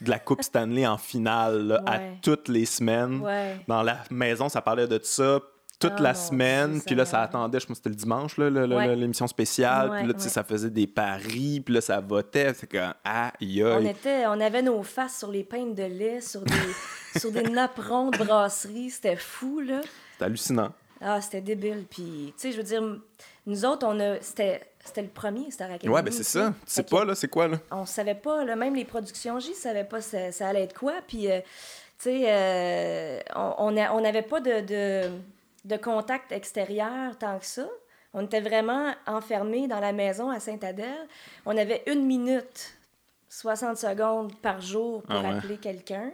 de 0.00 0.10
la 0.10 0.20
Coupe 0.20 0.42
Stanley 0.42 0.86
en 0.86 0.98
finale, 0.98 1.66
là, 1.66 1.82
à 1.84 1.98
toutes 2.22 2.48
les 2.48 2.64
semaines. 2.64 3.22
Dans 3.66 3.82
la 3.82 3.98
maison, 4.10 4.48
ça 4.48 4.62
parlait 4.62 4.86
de 4.86 5.00
ça 5.02 5.40
toute 5.80 5.94
Ah, 5.96 6.02
la 6.02 6.14
semaine. 6.14 6.80
Puis 6.80 6.94
là, 6.94 7.04
ça 7.04 7.22
attendait, 7.22 7.58
je 7.58 7.66
pense 7.66 7.74
que 7.78 7.78
c'était 7.78 7.90
le 7.90 7.96
dimanche, 7.96 8.38
Ouais. 8.38 8.94
l'émission 8.94 9.26
spéciale. 9.26 9.90
Ouais, 9.90 9.98
puis 9.98 10.06
là, 10.06 10.14
tu 10.14 10.20
sais, 10.20 10.26
ouais. 10.26 10.30
ça 10.32 10.44
faisait 10.44 10.70
des 10.70 10.86
paris. 10.86 11.60
Puis 11.64 11.74
là, 11.74 11.80
ça 11.80 12.00
votait. 12.00 12.54
C'est 12.54 12.70
comme, 12.70 12.94
aïe, 13.04 13.64
On, 13.64 13.84
était, 13.84 14.26
on 14.28 14.40
avait 14.40 14.62
nos 14.62 14.82
faces 14.84 15.18
sur 15.18 15.32
les 15.32 15.42
peintes 15.44 15.74
de 15.74 15.82
lait, 15.82 16.20
sur 16.20 16.42
des, 16.42 17.18
sur 17.18 17.32
des 17.32 17.42
napperons 17.50 18.10
de 18.10 18.18
brasserie. 18.18 18.90
C'était 18.90 19.16
fou, 19.16 19.58
là. 19.60 19.80
C'est 20.18 20.24
hallucinant. 20.24 20.72
Ah, 21.00 21.20
c'était 21.20 21.40
débile. 21.40 21.84
Puis, 21.90 22.32
tu 22.36 22.40
sais, 22.42 22.52
je 22.52 22.56
veux 22.56 22.62
dire, 22.62 22.82
nous 23.46 23.64
autres, 23.64 23.86
on 23.88 23.98
a... 24.00 24.20
C'était 24.20 24.60
c'était 24.84 25.02
le 25.02 25.08
premier 25.08 25.50
Star 25.50 25.68
Academy. 25.68 25.92
Ouais, 25.92 26.00
ben 26.00 26.12
c'est 26.12 26.22
ça. 26.22 26.54
Tu 26.64 26.72
sais 26.72 26.84
pas, 26.84 27.04
là, 27.04 27.16
c'est 27.16 27.26
quoi, 27.26 27.48
là? 27.48 27.58
On 27.72 27.84
savait 27.86 28.14
pas, 28.14 28.44
là, 28.44 28.54
même 28.54 28.76
les 28.76 28.84
productions 28.84 29.40
J 29.40 29.52
savaient 29.52 29.82
pas 29.82 30.00
ça, 30.00 30.30
ça 30.30 30.46
allait 30.48 30.62
être 30.62 30.78
quoi. 30.78 30.94
Puis, 31.08 31.28
euh, 31.28 31.40
tu 31.98 32.04
sais, 32.04 32.22
euh, 32.28 33.18
on 33.34 33.54
on 33.58 33.76
a- 33.76 33.92
on 33.92 34.00
n'avait 34.00 34.22
pas 34.22 34.38
de, 34.40 34.60
de, 34.60 35.10
de 35.64 35.76
contact 35.76 36.30
extérieur 36.30 37.18
tant 37.18 37.36
que 37.40 37.46
ça. 37.46 37.66
On 38.14 38.24
était 38.26 38.40
vraiment 38.40 38.92
enfermés 39.08 39.66
dans 39.66 39.80
la 39.80 39.92
maison 39.92 40.30
à 40.30 40.38
Sainte-Adèle. 40.38 41.08
On 41.46 41.56
avait 41.56 41.82
une 41.88 42.06
minute, 42.06 42.76
60 43.28 43.76
secondes 43.76 44.36
par 44.40 44.60
jour 44.60 45.02
pour 45.02 45.16
Ah 45.16 45.20
ouais. 45.22 45.34
appeler 45.38 45.56
quelqu'un. 45.56 46.12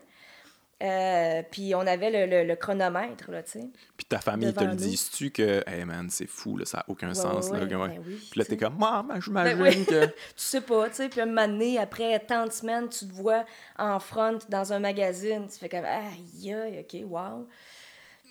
Euh, 0.83 1.42
puis 1.49 1.75
on 1.77 1.87
avait 1.87 2.11
le, 2.11 2.27
le- 2.31 2.45
le 2.45 2.57
chronomètre, 2.57 3.31
là, 3.31 3.42
tu 3.45 3.53
sais. 3.53 3.71
Puis 3.97 4.05
ta 4.05 4.18
famille 4.18 4.53
te 4.53 4.64
le 4.64 4.75
dis-tu 4.75 5.31
que, 5.31 5.62
hey 5.68 5.85
man, 5.85 6.09
c'est 6.11 6.27
fou, 6.27 6.57
là, 6.57 6.64
ça 6.64 6.79
n'a 6.79 6.85
aucun 6.88 7.09
Ouais, 7.11 7.14
sens, 7.14 7.51
ouais, 7.51 7.61
là. 7.61 7.66
ouais, 7.66 7.88
ben 7.88 8.03
oui, 8.05 8.18
Puis 8.31 8.38
là, 8.40 8.45
tu 8.45 8.51
t'es 8.51 8.57
comme, 8.57 8.79
maman, 8.79 9.21
j'imagine 9.21 9.59
Ben 9.59 9.62
oui. 9.62 9.87
que. 9.87 10.07
Tu 10.07 10.12
sais 10.37 10.61
pas, 10.61 10.88
tu 10.88 10.97
sais. 10.97 11.09
Puis 11.09 11.21
un 11.21 11.27
moment 11.27 11.47
donné, 11.47 11.79
après 11.79 12.18
tant 12.21 12.47
de 12.47 12.51
semaines, 12.53 12.88
tu 12.88 13.07
te 13.07 13.12
vois 13.12 13.45
en 13.79 14.01
front 14.01 14.38
dans 14.49 14.73
un 14.73 14.81
magazine. 14.81 15.47
Tu 15.49 15.59
fais 15.59 15.68
comme, 15.68 15.85
aïe, 15.85 16.53
aïe, 16.53 16.81
OK, 16.81 17.01
wow. 17.09 17.47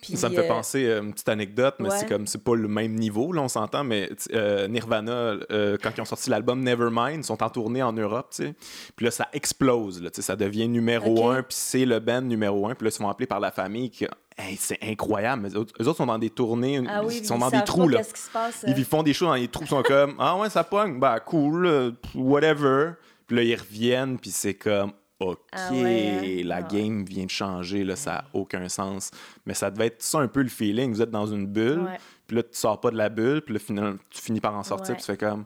Puis, 0.02 0.18
Ça 0.18 0.30
me 0.30 0.36
fait 0.36 0.46
euh, 0.46 0.48
penser 0.48 0.92
à 0.92 0.98
une 0.98 1.14
petite 1.14 1.30
anecdote, 1.30 1.76
mais 1.78 1.90
ouais. 1.90 1.98
c'est 2.00 2.10
comme 2.10 2.26
c'est 2.26 2.44
pas 2.44 2.56
le 2.56 2.68
même 2.68 2.96
niveau, 2.96 3.32
là, 3.32 3.42
on 3.44 3.48
s'entend, 3.48 3.84
mais 3.84 4.10
euh, 4.34 4.68
Nirvana, 4.68 5.12
euh, 5.52 5.78
quand 5.82 5.92
ils 5.96 6.02
ont 6.02 6.06
sorti 6.06 6.32
l'album 6.32 6.64
Nevermind, 6.64 7.18
ils 7.18 7.24
sont 7.24 7.44
en 7.44 7.50
tournée 7.52 7.84
en 7.84 7.94
Europe, 7.94 8.30
tu 8.36 8.44
sais. 8.44 8.56
Puis 8.96 9.06
là, 9.06 9.12
ça 9.12 9.28
explose, 9.32 10.02
là, 10.02 10.10
tu 10.10 10.16
sais, 10.16 10.22
ça 10.24 10.36
devient 10.36 10.68
numéro 10.68 11.30
un, 11.30 11.44
puis 11.44 11.56
c'est 11.56 11.86
le 11.86 12.00
band 12.00 12.22
numéro 12.22 12.68
un, 12.68 12.74
puis 12.74 12.86
là, 12.86 12.90
ils 12.90 12.98
sont 12.98 13.08
appelés 13.08 13.28
par 13.28 13.40
la 13.40 13.52
famille, 13.52 13.92
qui, 13.92 14.06
hey, 14.40 14.56
c'est 14.58 14.80
incroyable, 14.82 15.44
mais 15.44 15.50
eux 15.50 15.58
autres, 15.58 15.74
eux 15.80 15.88
autres 15.88 15.98
sont 15.98 16.08
dans 16.08 16.18
des 16.18 16.32
tournées, 16.32 16.82
Ah 16.90 17.04
oui, 17.06 17.20
ils 17.22 17.26
sont 17.26 17.36
ils 17.36 17.42
dans 17.42 17.50
des 17.52 17.64
trous, 17.64 17.88
là. 17.88 18.02
Se 18.04 18.30
passe? 18.34 18.66
Ils 18.66 18.84
font 18.84 19.04
des 19.04 19.14
shows 19.14 19.28
dans 19.28 19.36
les 19.36 19.50
trous, 19.50 19.66
ils 19.66 19.70
sont 19.70 19.84
comme 19.84 20.16
Ah 20.18 20.36
ouais, 20.38 20.50
ça 20.50 20.64
pogne, 20.64 21.00
bah 21.00 21.20
cool, 21.20 21.68
euh, 21.68 21.92
whatever. 22.16 22.94
Puis 23.28 23.38
là, 23.38 23.44
ils 23.44 23.56
reviennent, 23.56 24.18
puis 24.18 24.32
c'est 24.32 24.56
comme 24.56 24.94
OK, 25.22 25.40
Ah 25.52 25.72
ouais, 25.72 26.40
hein? 26.42 26.48
la 26.48 26.56
Ah. 26.58 26.62
game 26.64 27.06
vient 27.06 27.26
de 27.26 27.30
changer, 27.30 27.84
là, 27.84 27.96
ça 27.96 28.12
n'a 28.12 28.26
aucun 28.34 28.68
sens. 28.70 29.12
Mais 29.46 29.54
ça 29.54 29.70
devait 29.72 29.88
être 29.88 30.02
ça 30.02 30.20
un 30.20 30.28
peu 30.28 30.42
le 30.42 30.50
feeling. 30.50 30.94
Vous 30.94 31.02
êtes 31.02 31.12
dans 31.12 31.28
une 31.28 31.48
bulle, 31.48 31.84
puis 32.28 32.38
là, 32.38 32.44
tu 32.44 32.50
sors 32.54 32.80
pas 32.80 32.92
de 32.92 32.98
la 32.98 33.10
bulle, 33.10 33.42
puis 33.42 33.54
là, 33.54 33.60
finalement, 33.60 33.98
tu 34.10 34.22
finis 34.22 34.40
par 34.42 34.56
en 34.56 34.64
sortir, 34.64 34.96
puis 34.96 35.04
tu 35.04 35.12
fais 35.12 35.18
comme 35.18 35.46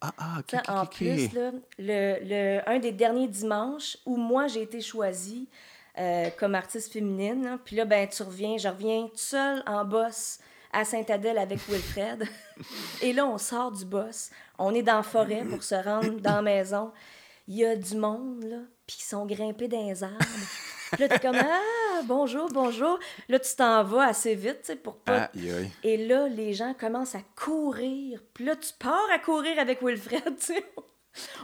Ah, 0.00 0.12
ah, 0.18 0.36
OK, 0.38 0.44
Tu 0.46 0.56
sais, 0.56 0.62
OK, 0.62 0.68
en 0.68 0.86
plus, 0.86 1.32
là, 1.34 1.50
le, 1.78 2.18
le- 2.24 2.68
un 2.68 2.78
des 2.78 2.92
derniers 2.92 3.26
dimanches 3.28 3.96
où 4.06 4.16
moi 4.16 4.46
j'ai 4.46 4.62
été 4.62 4.80
choisie 4.80 5.48
euh, 5.98 6.28
comme 6.38 6.54
artiste 6.54 6.92
féminine, 6.92 7.42
là, 7.44 7.58
puis 7.64 7.74
là, 7.74 7.84
ben, 7.84 8.06
tu 8.06 8.22
reviens, 8.22 8.56
je 8.58 8.68
reviens 8.68 9.08
seule 9.14 9.64
en 9.66 9.84
boss 9.84 10.38
à 10.72 10.84
Sainte-Adèle 10.84 11.38
avec 11.38 11.58
Wilfred. 11.68 12.22
Et 13.02 13.12
là, 13.12 13.26
on 13.26 13.38
sort 13.38 13.72
du 13.72 13.84
boss, 13.84 14.30
on 14.58 14.72
est 14.74 14.82
dans 14.82 14.98
la 14.98 15.02
forêt 15.02 15.42
pour 15.44 15.64
se 15.64 15.74
rendre 15.74 16.20
dans 16.20 16.36
la 16.36 16.42
maison. 16.42 16.92
Il 17.48 17.56
y 17.56 17.64
a 17.64 17.74
du 17.76 17.96
monde, 17.96 18.44
là, 18.44 18.58
puis 18.86 18.98
ils 19.00 19.04
sont 19.04 19.24
grimpés 19.26 19.68
dans 19.68 19.86
les 19.88 20.02
arbres. 20.04 20.16
Puis 20.92 21.00
là, 21.02 21.08
t'es 21.08 21.18
comme 21.18 21.36
Ah, 21.36 22.00
bonjour, 22.04 22.48
bonjour. 22.52 22.98
Là, 23.28 23.38
tu 23.38 23.54
t'en 23.56 23.82
vas 23.84 24.08
assez 24.08 24.34
vite, 24.34 24.58
tu 24.60 24.66
sais, 24.66 24.76
pour 24.76 24.96
pas 24.98 25.30
Aïe, 25.34 25.50
aïe. 25.50 25.70
et 25.82 26.06
là, 26.06 26.28
les 26.28 26.52
gens 26.54 26.74
commencent 26.78 27.14
à 27.14 27.22
courir. 27.36 28.20
Puis 28.34 28.44
là, 28.44 28.54
tu 28.56 28.70
pars 28.78 29.06
à 29.12 29.18
courir 29.18 29.58
avec 29.58 29.82
Wilfred, 29.82 30.22
tu 30.38 30.46
sais. 30.46 30.64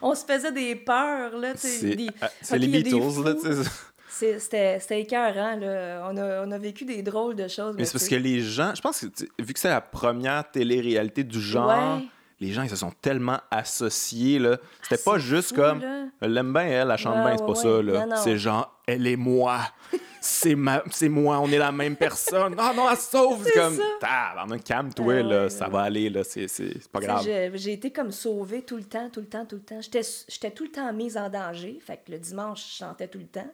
On 0.02 0.14
se 0.14 0.24
faisait 0.24 0.52
des 0.52 0.76
peurs, 0.76 1.36
là, 1.36 1.52
tu 1.54 1.60
sais. 1.60 1.68
C'est 1.68 1.96
des- 1.96 2.10
ah, 2.20 2.56
les 2.56 2.68
Beatles, 2.68 3.24
là, 3.24 3.34
tu 3.34 3.64
sais. 4.10 4.38
C'était 4.38 4.78
c'était 4.78 5.00
écœurant, 5.00 5.56
là. 5.56 6.08
On 6.10 6.16
a, 6.16 6.46
on 6.46 6.50
a 6.52 6.58
vécu 6.58 6.84
des 6.84 7.02
drôles 7.02 7.34
de 7.34 7.48
choses. 7.48 7.74
Mais 7.76 7.84
c'est 7.84 7.92
parce 7.92 8.08
que 8.08 8.14
les 8.14 8.40
gens, 8.40 8.72
je 8.74 8.80
pense 8.80 9.00
que 9.00 9.42
vu 9.42 9.52
que 9.52 9.58
c'est 9.58 9.68
la 9.68 9.80
première 9.80 10.48
télé-réalité 10.52 11.24
du 11.24 11.40
genre, 11.40 11.96
Ouais. 11.98 12.04
Les 12.40 12.52
gens 12.52 12.62
ils 12.62 12.70
se 12.70 12.76
sont 12.76 12.92
tellement 13.00 13.38
associés 13.50 14.38
là. 14.38 14.58
C'était 14.82 15.00
Ah, 15.06 15.10
pas 15.12 15.18
juste 15.18 15.50
fou, 15.50 15.54
comme 15.56 15.82
l'aime 16.20 16.52
bien 16.52 16.62
elle, 16.66 16.88
la 16.88 16.96
chambre 16.96 17.18
Ouais, 17.18 17.32
bain, 17.32 17.36
c'est 17.36 17.44
pas 17.44 17.68
ouais, 17.68 17.94
ça 17.94 18.06
là. 18.06 18.16
C'est 18.16 18.36
genre 18.36 18.80
elle 18.86 19.06
et 19.06 19.16
moi. 19.16 19.60
c'est 20.20 20.54
ma... 20.54 20.82
moi, 21.10 21.38
on 21.38 21.50
est 21.50 21.58
la 21.58 21.70
même 21.72 21.96
personne. 21.96 22.54
Ah 22.58 22.72
non, 22.74 22.90
elle 22.90 22.96
se 22.96 23.10
sauve. 23.10 23.46
Comme, 23.54 23.78
ah, 24.02 24.46
calme-toi, 24.64 25.14
Ah 25.18 25.22
là, 25.22 25.42
ouais, 25.44 25.50
ça 25.50 25.66
ouais. 25.66 25.70
va 25.72 25.82
aller, 25.82 26.10
là, 26.10 26.24
c'est, 26.24 26.46
pas 26.90 27.00
grave. 27.00 27.26
J'ai 27.54 27.72
été 27.72 27.90
comme 27.90 28.10
sauvée 28.10 28.62
tout 28.62 28.76
le 28.76 28.84
temps, 28.84 29.08
tout 29.10 29.20
le 29.20 29.26
temps, 29.26 29.44
tout 29.44 29.56
le 29.56 29.62
temps. 29.62 29.80
J'étais 29.80 30.02
j'étais 30.28 30.50
tout 30.50 30.64
le 30.64 30.70
temps 30.70 30.90
mise 30.92 31.16
en 31.16 31.28
danger. 31.28 31.78
Fait 31.84 31.98
que 32.04 32.10
le 32.12 32.18
dimanche, 32.18 32.64
je 32.72 32.76
chantais 32.78 33.08
tout 33.08 33.18
le 33.18 33.26
temps. 33.26 33.50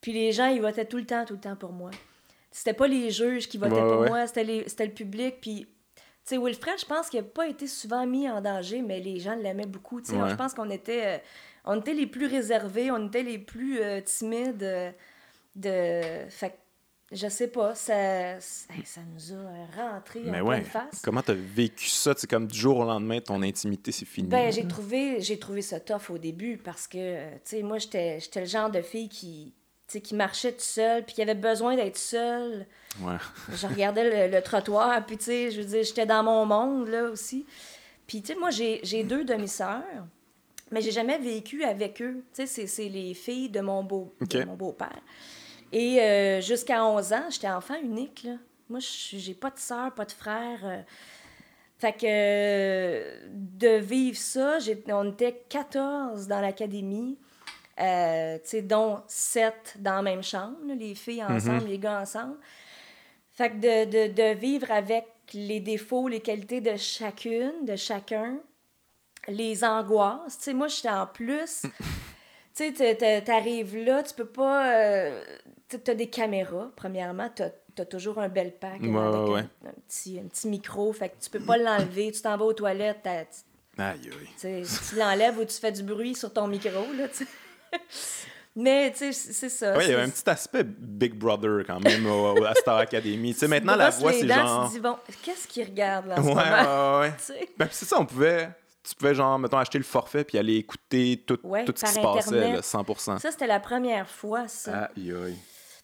Puis 0.00 0.12
les 0.12 0.32
gens, 0.32 0.46
ils 0.48 0.60
votaient 0.60 0.84
tout 0.84 0.98
le 0.98 1.06
temps, 1.06 1.24
tout 1.24 1.34
le 1.34 1.40
temps 1.40 1.56
pour 1.56 1.72
moi. 1.72 1.90
C'était 2.50 2.74
pas 2.74 2.86
les 2.86 3.10
juges 3.10 3.48
qui 3.48 3.56
votaient 3.58 3.72
Ouais, 3.74 3.80
pour 3.96 4.06
moi, 4.06 4.26
c'était 4.26 4.44
les- 4.44 4.68
c'était 4.68 4.86
le 4.86 4.92
public. 4.92 5.36
Puis, 5.40 5.66
sais, 6.30 6.38
Wilfred, 6.38 6.78
je 6.78 6.86
pense 6.86 7.08
qu'il 7.08 7.20
n'a 7.20 7.26
pas 7.26 7.46
été 7.48 7.66
souvent 7.66 8.06
mis 8.06 8.28
en 8.28 8.40
danger, 8.40 8.82
mais 8.82 9.00
les 9.00 9.20
gens 9.20 9.34
l'aimaient 9.36 9.66
beaucoup. 9.66 10.00
Tu 10.00 10.10
sais, 10.12 10.16
Ouais. 10.16 10.30
Je 10.30 10.34
pense 10.34 10.54
qu'on 10.54 10.70
était, 10.70 11.16
euh, 11.16 11.18
on 11.64 11.80
était 11.80 11.94
les 11.94 12.06
plus 12.06 12.26
réservés, 12.26 12.90
on 12.90 13.06
était 13.08 13.22
les 13.22 13.38
plus 13.38 13.80
euh, 13.80 14.00
timides. 14.00 14.62
euh, 14.62 14.90
de... 15.56 16.28
Fait 16.30 16.58
je 17.12 17.28
sais 17.28 17.46
pas, 17.48 17.74
ça, 17.76 18.40
ça, 18.40 18.72
ça 18.84 19.00
nous 19.12 19.34
a 19.36 19.82
rentré 19.92 20.20
Mais 20.24 20.40
en 20.40 20.46
ouais, 20.46 20.56
pleine 20.62 20.70
face. 20.70 21.00
comment 21.04 21.22
t'as 21.22 21.34
vécu 21.34 21.86
ça? 21.88 22.12
C'est 22.16 22.28
comme 22.28 22.48
du 22.48 22.58
jour 22.58 22.78
au 22.78 22.84
lendemain, 22.84 23.20
ton 23.20 23.40
intimité, 23.42 23.92
c'est 23.92 24.06
fini. 24.06 24.26
Ben, 24.26 24.50
j'ai 24.50 24.66
trouvé, 24.66 25.20
j'ai 25.20 25.38
trouvé 25.38 25.62
ça 25.62 25.78
tough 25.78 26.10
au 26.10 26.18
début 26.18 26.56
parce 26.56 26.88
que, 26.88 26.98
euh, 26.98 27.30
tu 27.44 27.56
sais, 27.56 27.62
moi, 27.62 27.78
j'étais 27.78 28.18
j'étais 28.18 28.40
le 28.40 28.46
genre 28.46 28.68
de 28.70 28.80
fille 28.82 29.08
qui, 29.08 29.52
tu 29.86 29.92
sais, 29.92 30.00
qui 30.00 30.14
marchait 30.16 30.52
toute 30.52 30.62
seule, 30.62 31.04
puis 31.04 31.14
qui 31.14 31.22
avait 31.22 31.34
besoin 31.36 31.76
d'être 31.76 31.98
seule. 31.98 32.66
Ouais. 33.00 33.16
Je 33.54 33.66
regardais 33.66 34.28
le, 34.28 34.36
le 34.36 34.42
trottoir, 34.42 35.04
puis, 35.04 35.16
tu 35.18 35.24
sais, 35.24 35.50
je 35.50 35.60
veux 35.60 35.66
dire, 35.66 35.82
j'étais 35.82 36.06
dans 36.06 36.22
mon 36.22 36.46
monde, 36.46 36.88
là, 36.88 37.04
aussi. 37.04 37.44
Puis, 38.06 38.22
tu 38.22 38.32
sais, 38.32 38.38
moi, 38.38 38.50
j'ai 38.50 39.02
deux 39.04 39.24
demi-sœurs, 39.24 39.82
mais 40.70 40.80
j'ai 40.80 40.90
jamais 40.92 41.18
vécu 41.18 41.64
avec 41.64 42.00
eux. 42.02 42.22
Tu 42.34 42.46
sais, 42.46 42.66
c'est- 42.66 42.88
les 42.88 43.14
filles 43.14 43.48
de 43.48 43.60
mon 43.60 43.82
beau 43.82 44.12
de 44.20 44.24
Ok. 44.38 44.46
mon 44.46 44.54
beau-père. 44.54 45.00
Et 45.72 46.00
euh, 46.00 46.40
jusqu'à 46.40 46.84
11 46.84 47.12
ans, 47.12 47.24
j'étais 47.30 47.48
enfant 47.50 47.74
unique, 47.82 48.22
là. 48.24 48.34
Moi, 48.70 48.78
je- 48.80 49.16
j'ai 49.18 49.34
pas 49.34 49.50
de 49.50 49.58
sœur, 49.58 49.92
pas 49.92 50.04
de 50.04 50.12
frère. 50.12 50.60
euh, 50.64 50.80
fait 51.78 51.92
que 51.92 52.06
euh, 52.06 53.18
de 53.30 53.76
vivre 53.78 54.16
ça, 54.16 54.58
on 54.88 55.10
était 55.10 55.42
14 55.48 56.26
dans 56.28 56.40
l'académie, 56.40 57.18
euh, 57.80 58.36
tu 58.36 58.42
sais, 58.50 58.62
dont 58.62 59.00
7 59.08 59.74
dans 59.80 59.96
la 59.96 60.02
même 60.02 60.22
chambre, 60.22 60.56
là, 60.66 60.74
les 60.74 60.94
filles 60.94 61.24
ensemble, 61.24 61.66
les 61.66 61.78
gars 61.78 62.00
ensemble. 62.00 62.36
Fait 63.34 63.50
que 63.50 63.56
de, 63.56 64.08
de, 64.08 64.12
de 64.12 64.34
vivre 64.38 64.70
avec 64.70 65.06
les 65.32 65.60
défauts, 65.60 66.06
les 66.08 66.20
qualités 66.20 66.60
de 66.60 66.76
chacune, 66.76 67.64
de 67.64 67.74
chacun, 67.76 68.38
les 69.28 69.64
angoisses. 69.64 70.38
Tu 70.38 70.44
sais, 70.44 70.54
moi, 70.54 70.68
j'étais 70.68 70.88
en 70.90 71.06
plus. 71.06 71.62
tu 71.62 71.68
sais, 72.54 72.72
t'a- 72.72 72.94
t'a- 72.94 73.20
t'arrives 73.22 73.76
là, 73.76 74.02
tu 74.02 74.14
peux 74.14 74.26
pas. 74.26 74.72
euh, 74.76 75.24
tu 75.68 75.90
as 75.90 75.94
des 75.94 76.08
caméras, 76.08 76.70
premièrement. 76.76 77.28
T'as 77.34 77.48
as 77.76 77.84
toujours 77.86 78.18
un 78.20 78.28
bel 78.28 78.52
pack 78.56 78.80
Ouais, 78.82 78.96
avec 78.96 79.28
ouais, 79.30 79.40
un- 79.66 79.72
petit, 79.88 80.20
un 80.24 80.28
petit 80.28 80.46
micro. 80.46 80.92
Fait 80.92 81.08
que 81.08 81.14
tu 81.20 81.28
peux 81.30 81.40
pas 81.40 81.56
l'enlever. 81.56 82.12
Tu 82.12 82.20
t'en 82.22 82.36
vas 82.36 82.44
aux 82.44 82.52
toilettes, 82.52 83.00
t'as- 83.02 83.24
tu 83.24 83.40
Aïe, 83.78 84.10
aïe. 84.44 84.62
tu 84.88 84.94
l'enlèves 84.94 85.36
ou 85.40 85.44
tu 85.44 85.54
fais 85.58 85.72
du 85.72 85.82
bruit 85.82 86.14
sur 86.14 86.32
ton 86.32 86.46
micro, 86.46 86.84
là, 86.96 87.08
tu. 87.08 87.26
Mais, 88.56 88.92
tu 88.92 89.12
sais, 89.12 89.32
c'est 89.32 89.48
ça. 89.48 89.76
Ouais, 89.76 89.86
il 89.86 89.90
y 89.90 89.94
avait 89.94 90.04
un 90.04 90.08
petit 90.10 90.28
aspect 90.30 90.62
Big 90.64 91.14
Brother 91.14 91.64
quand 91.66 91.80
même 91.80 92.06
à 92.46 92.54
Star 92.54 92.78
Academy. 92.78 93.32
Tu 93.32 93.40
sais, 93.40 93.48
maintenant, 93.48 93.74
la 93.74 93.90
voix, 93.90 94.12
c'est 94.12 94.28
genre. 94.28 94.66
Tu 94.68 94.74
dis, 94.74 94.80
bon, 94.80 94.96
qu'est-ce 95.22 95.48
qu'ils 95.48 95.64
regardent 95.64 96.06
là 96.06 96.20
Ouais, 96.20 96.34
ouais, 96.34 97.08
ouais. 97.36 97.48
Ben, 97.58 97.68
c'est 97.70 97.84
ça, 97.84 97.98
on 97.98 98.06
pouvait. 98.06 98.50
Tu 98.86 98.94
pouvais, 98.94 99.14
genre, 99.14 99.38
mettons, 99.38 99.56
acheter 99.58 99.78
le 99.78 99.84
forfait 99.84 100.24
puis 100.24 100.36
aller 100.38 100.56
écouter 100.56 101.24
tout, 101.26 101.38
Ouais, 101.42 101.64
tout 101.64 101.72
ce 101.74 101.84
qui 101.86 101.92
se 101.92 102.00
passait, 102.00 102.52
là, 102.52 102.60
100%. 102.60 103.18
Ça, 103.18 103.30
c'était 103.30 103.46
la 103.46 103.58
première 103.58 104.08
fois, 104.08 104.46
ça. 104.46 104.90
Aïe, 104.96 105.10
aïe. 105.12 105.36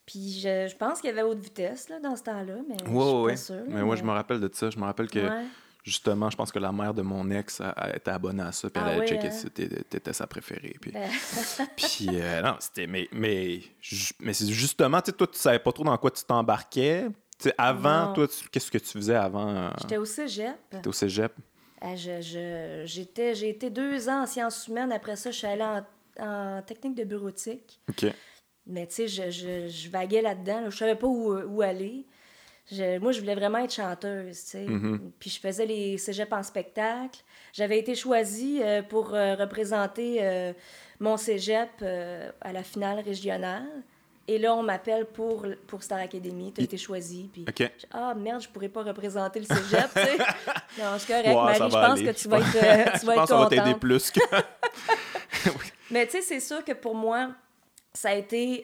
Puis 0.07 0.41
je, 0.41 0.69
je 0.69 0.77
pense 0.77 1.01
qu'il 1.01 1.09
y 1.09 1.13
avait 1.13 1.23
haute 1.23 1.39
vitesse 1.39 1.89
là, 1.89 1.99
dans 1.99 2.15
ce 2.15 2.23
temps-là, 2.25 2.55
mais 2.69 2.75
je 2.81 2.85
suis 2.85 2.95
Ouais, 2.95 3.31
pas 3.33 3.37
sûre. 3.37 3.63
Mais 3.69 3.83
moi, 3.83 3.97
je 3.97 4.03
me 4.03 4.11
rappelle 4.11 4.39
de 4.41 4.51
ça. 4.53 4.69
Je 4.71 4.79
me 4.79 4.85
rappelle 4.85 5.09
que. 5.09 5.21
Justement, 5.85 6.31
je 6.31 6.37
pense 6.37 6.51
que 6.53 6.59
la 6.59 6.73
mère 6.73 6.95
de 6.95 7.03
mon 7.03 7.31
ex 7.31 7.61
était 7.95 8.11
abonnée 8.11 8.43
à 8.43 8.53
ça. 8.53 8.69
Puis 8.71 8.83
Ah 8.83 8.89
elle 8.89 8.93
allait 8.93 9.01
oui, 9.03 9.09
checker 9.09 9.29
hein? 9.29 9.31
si 9.31 9.51
t'étais 9.51 9.83
t'étais 9.85 10.13
sa 10.13 10.27
préférée. 10.27 10.77
Puis, 10.81 10.91
Ben, 10.93 11.09
puis 11.77 12.09
euh, 12.13 12.43
non, 12.43 12.57
c'était. 12.61 12.87
Mais, 12.87 13.09
mais, 13.13 13.61
mais 14.21 14.33
c'est 14.33 14.49
justement, 14.49 15.01
tu 15.01 15.11
sais, 15.11 15.17
toi, 15.17 15.27
tu 15.27 15.39
savais 15.39 15.59
pas 15.59 15.73
trop 15.73 15.85
dans 15.85 15.97
quoi 15.99 16.11
tu 16.11 16.25
t'embarquais. 16.25 17.07
Avant, 17.57 18.09
Non. 18.09 18.13
toi, 18.13 18.27
qu'est-ce 18.53 18.71
que 18.71 18.77
tu 18.79 18.89
faisais 18.89 19.15
avant? 19.15 19.49
euh, 19.49 19.71
J'étais 19.81 19.97
au 19.97 20.05
cégep. 20.05 20.57
T'étais 20.69 20.89
au 20.89 20.93
cégep? 20.93 21.33
Euh, 21.83 21.97
je- 21.97 22.21
je- 22.21 22.83
j'étais, 22.85 23.35
j'ai 23.35 23.49
été 23.49 23.71
deux 23.71 24.11
ans 24.11 24.25
en 24.25 24.27
sciences 24.27 24.69
humaines. 24.69 24.93
Après 24.93 25.17
ça, 25.17 25.31
je 25.31 25.39
suis 25.39 25.47
allée 25.47 25.63
en, 25.63 25.83
en 26.23 26.61
technique 26.61 26.95
de 26.97 27.05
bureautique. 27.05 27.81
OK. 27.89 28.05
Mais 28.67 28.87
tu 28.87 28.95
sais, 28.95 29.09
je, 29.09 29.31
je, 29.31 29.69
je 29.69 29.89
vaguais 29.89 30.21
là-dedans. 30.21 30.61
là. 30.61 30.69
Je 30.71 30.77
savais 30.77 30.97
pas 30.97 31.07
où, 31.07 31.33
où 31.35 31.63
aller. 31.63 32.05
Je- 32.73 32.99
moi, 32.99 33.13
je 33.13 33.21
voulais 33.21 33.35
vraiment 33.35 33.59
être 33.59 33.73
chanteuse, 33.75 34.43
tu 34.45 34.51
sais. 34.51 34.65
Mhm. 34.65 35.11
Puis 35.19 35.31
je 35.31 35.41
faisais 35.41 35.67
les 35.67 35.99
cégeps 35.99 36.33
en 36.33 36.43
spectacle. 36.43 37.21
J'avais 37.53 37.79
été 37.79 37.95
choisie 37.95 38.61
euh, 38.63 38.83
pour 38.83 39.15
euh, 39.15 39.35
représenter 39.35 40.19
euh, 40.21 40.53
mon 41.01 41.17
cégep 41.17 41.71
à 42.41 42.53
la 42.53 42.63
finale 42.63 43.01
régionale. 43.01 43.67
Et 44.29 44.39
là, 44.39 44.55
on 44.55 44.63
m'appelle 44.63 45.07
pour, 45.07 45.45
pour 45.67 45.83
Star 45.83 45.99
Academy. 45.99 46.53
Tu 46.53 46.61
as 46.61 46.63
I- 46.63 46.65
été 46.67 46.77
choisie. 46.77 47.29
Puis 47.33 47.45
OK. 47.49 47.57
j'ai- 47.59 47.71
ah 47.93 48.15
merde, 48.15 48.41
je 48.43 48.49
pourrais 48.49 48.69
pas 48.69 48.85
représenter 48.85 49.41
le 49.41 49.47
cégep, 49.47 49.89
tu 49.93 50.01
sais. 50.03 50.19
non, 50.79 50.97
c'est 50.99 51.07
correct, 51.09 51.27
Ouais, 51.29 51.35
Marie, 51.35 51.55
je 51.59 51.63
pense 51.65 51.75
aller. 51.75 52.05
que 52.05 52.11
tu 52.13 52.29
vas 52.29 52.39
être, 52.39 52.53
tu 52.95 53.01
je 53.01 53.07
vas 53.07 53.15
pense 53.15 53.23
être 53.25 53.29
ça 53.29 53.37
va 53.39 53.47
t'aider 53.49 53.75
plus 53.75 54.11
que. 54.13 54.21
Mais 55.91 56.07
tu 56.07 56.13
sais, 56.13 56.23
c'est 56.23 56.41
sûr 56.41 56.65
que 56.65 56.73
pour 56.73 56.95
moi, 56.95 57.31
ça 57.93 58.11
a 58.11 58.15
été, 58.15 58.63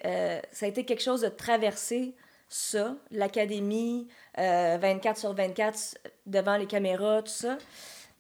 ça 0.53 0.67
a 0.67 0.69
été 0.69 0.85
quelque 0.85 1.03
chose 1.03 1.23
de 1.23 1.29
traverser 1.29 2.15
ça, 2.49 2.95
l'académie, 3.11 4.09
euh, 4.39 4.79
24 4.81 5.19
sur 5.19 5.35
24 5.35 5.97
devant 6.27 6.57
les 6.57 6.67
caméras, 6.67 7.23
tout 7.23 7.33
ça. 7.33 7.59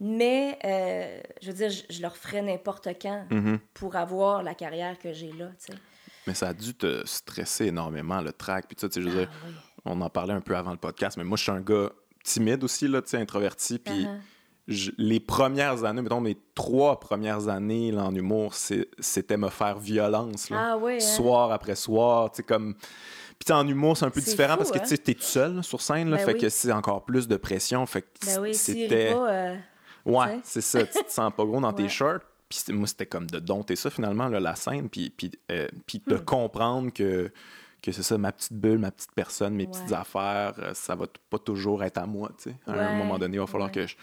Mais, 0.00 0.58
euh, 0.64 1.20
je 1.40 1.46
veux 1.50 1.56
dire, 1.56 1.70
je, 1.70 1.82
je 1.88 2.02
leur 2.02 2.16
ferais 2.16 2.42
n'importe 2.42 2.88
quand 3.00 3.24
Mhm. 3.30 3.58
pour 3.72 3.96
avoir 3.96 4.42
la 4.42 4.54
carrière 4.54 4.98
que 4.98 5.12
j'ai 5.12 5.32
là, 5.32 5.46
tu 5.58 5.72
sais. 5.72 5.78
Mais 6.26 6.34
ça 6.34 6.48
a 6.48 6.54
dû 6.54 6.74
te 6.74 7.06
stresser 7.06 7.66
énormément, 7.66 8.20
le 8.20 8.32
track. 8.32 8.66
Puis 8.66 8.76
tu 8.76 8.86
sais, 8.92 9.00
je 9.00 9.08
veux 9.08 9.14
dire, 9.16 9.30
Ah 9.32 9.46
oui. 9.46 9.54
on 9.84 10.00
en 10.00 10.10
parlait 10.10 10.34
un 10.34 10.40
peu 10.40 10.56
avant 10.56 10.72
le 10.72 10.76
podcast, 10.76 11.16
mais 11.16 11.24
moi, 11.24 11.36
je 11.36 11.44
suis 11.44 11.52
un 11.52 11.60
gars 11.60 11.90
timide 12.24 12.64
aussi, 12.64 12.88
là, 12.88 13.00
tu 13.00 13.10
sais, 13.10 13.16
introverti. 13.18 13.78
Puis 13.78 14.04
Uh-huh. 14.04 14.18
je- 14.66 14.90
les 14.98 15.20
premières 15.20 15.84
années, 15.84 16.02
mettons, 16.02 16.20
mes 16.20 16.36
trois 16.54 16.98
premières 17.00 17.46
années 17.48 17.92
là, 17.92 18.04
en 18.04 18.14
humour, 18.14 18.52
c'était 18.54 19.36
me 19.36 19.48
faire 19.48 19.78
violence, 19.78 20.50
là. 20.50 20.72
Ah 20.72 20.76
oui, 20.76 20.94
hein? 20.96 21.00
Soir 21.00 21.52
après 21.52 21.76
soir, 21.76 22.30
tu 22.32 22.38
sais, 22.38 22.42
comme... 22.42 22.74
Puis 23.44 23.52
en 23.54 23.66
humour, 23.66 23.96
c'est 23.96 24.04
un 24.06 24.10
peu 24.10 24.20
différent 24.20 24.54
fou, 24.54 24.58
parce 24.58 24.70
que 24.72 24.78
hein? 24.78 24.82
tu 24.82 24.88
sais, 24.88 24.98
t'es 24.98 25.14
tout 25.14 25.22
seul 25.22 25.56
là, 25.56 25.62
sur 25.62 25.80
scène, 25.80 26.10
là, 26.10 26.16
Ben 26.16 26.24
fait 26.24 26.34
oui. 26.34 26.40
que 26.40 26.48
c'est 26.48 26.72
encore 26.72 27.04
plus 27.04 27.28
de 27.28 27.36
pression. 27.36 27.84
Fait 27.86 28.02
que 28.02 28.08
Ben 28.26 28.40
oui, 28.40 28.54
c'était... 28.54 29.12
euh, 29.14 29.56
Ouais, 30.04 30.40
c'est 30.44 30.60
ça. 30.60 30.84
Tu 30.86 31.04
te 31.04 31.10
sens 31.12 31.32
pas 31.36 31.44
gros 31.44 31.60
dans 31.60 31.72
tes 31.72 31.88
shorts. 31.88 32.20
Puis 32.48 32.60
moi, 32.72 32.86
c'était 32.86 33.06
comme 33.06 33.26
de 33.28 33.38
dompter 33.40 33.74
ça, 33.76 33.90
finalement, 33.90 34.28
là, 34.28 34.38
la 34.40 34.54
scène. 34.54 34.88
Puis, 34.88 35.10
puis, 35.10 35.32
euh, 35.50 35.66
puis 35.86 36.00
de 36.06 36.14
Hmm. 36.16 36.24
comprendre 36.24 36.92
que, 36.92 37.30
que 37.82 37.90
c'est 37.92 38.04
ça, 38.04 38.16
ma 38.16 38.30
petite 38.32 38.52
bulle, 38.52 38.78
ma 38.78 38.90
petite 38.92 39.10
personne, 39.16 39.54
mes 39.54 39.66
petites 39.66 39.92
affaires, 39.92 40.54
euh, 40.60 40.72
ça 40.74 40.94
va 40.94 41.06
pas 41.28 41.38
toujours 41.38 41.82
être 41.82 41.98
à 41.98 42.06
moi, 42.06 42.30
tu 42.40 42.50
sais. 42.50 42.56
À 42.68 42.72
un 42.72 42.94
moment 42.96 43.18
donné, 43.18 43.36
il 43.36 43.40
va 43.40 43.46
falloir 43.46 43.68
ouais. 43.68 43.74
que 43.74 43.86
je 43.86 43.96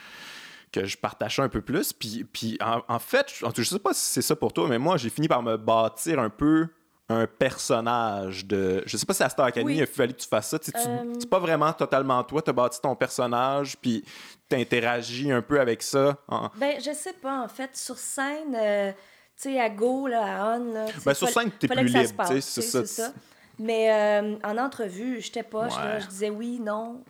que 0.74 0.86
je 0.86 0.98
partage 0.98 1.36
ça 1.36 1.44
un 1.44 1.50
peu 1.50 1.62
plus. 1.62 1.94
Puis, 1.94 2.24
puis 2.24 2.58
en, 2.60 2.82
en 2.88 2.98
fait, 3.00 3.32
je, 3.32 3.46
je 3.56 3.70
sais 3.70 3.78
pas 3.80 3.94
si 3.94 4.10
c'est 4.10 4.24
ça 4.24 4.36
pour 4.36 4.52
toi, 4.54 4.68
mais 4.68 4.80
moi, 4.80 4.98
j'ai 4.98 5.10
fini 5.12 5.28
par 5.28 5.44
me 5.44 5.56
bâtir 5.56 6.20
un 6.20 6.32
peu 6.32 6.68
un 7.10 7.28
personnage 7.28 8.46
de... 8.46 8.82
Je 8.86 8.96
sais 8.98 9.06
pas 9.06 9.14
si 9.14 9.24
à 9.24 9.30
Star 9.30 9.46
Academy, 9.46 9.74
Oui. 9.74 9.78
il 9.80 9.84
a 9.84 9.86
fallu 9.86 10.14
que 10.14 10.22
tu 10.22 10.28
fasses 10.28 10.50
ça. 10.50 10.60
Tu 10.60 10.72
tu- 10.72 10.78
Euh. 10.80 11.14
C'est 11.20 11.30
pas 11.30 11.40
vraiment 11.40 11.72
totalement 11.74 12.24
toi. 12.24 12.42
Tu 12.42 12.50
as 12.50 12.54
bâti 12.54 12.80
ton 12.82 12.96
personnage, 12.96 13.76
puis 13.78 14.04
t'interagis 14.50 15.32
un 15.32 15.42
peu 15.42 15.60
avec 15.60 15.84
ça. 15.84 16.18
en- 16.28 16.50
Ben, 16.58 16.80
je 16.80 16.94
sais 16.94 17.14
pas, 17.14 17.42
en 17.44 17.48
fait, 17.48 17.76
sur 17.76 17.98
scène, 17.98 18.56
euh, 18.56 18.92
tu 19.36 19.50
sais, 19.54 19.60
à 19.60 19.70
Go, 19.70 20.08
là, 20.08 20.22
à 20.54 20.56
On, 20.58 20.74
là, 20.74 20.86
tu 20.94 21.00
Ben, 21.06 21.14
sur 21.14 21.28
scène, 21.30 21.52
t'es 21.52 21.68
fallait 21.68 21.82
plus 21.82 21.94
libre, 21.94 22.24
tu 22.28 22.42
c'est 22.42 22.62
tu 22.82 22.88
ça. 22.88 23.12
Mais 23.60 23.92
euh, 24.22 24.36
en 24.44 24.58
entrevue, 24.58 25.22
j'étais 25.22 25.44
poche, 25.44 25.76
là, 25.76 25.96
Ouais. 25.96 26.02
je 26.02 26.08
disais 26.08 26.30
oui, 26.30 26.60
non. 26.60 27.04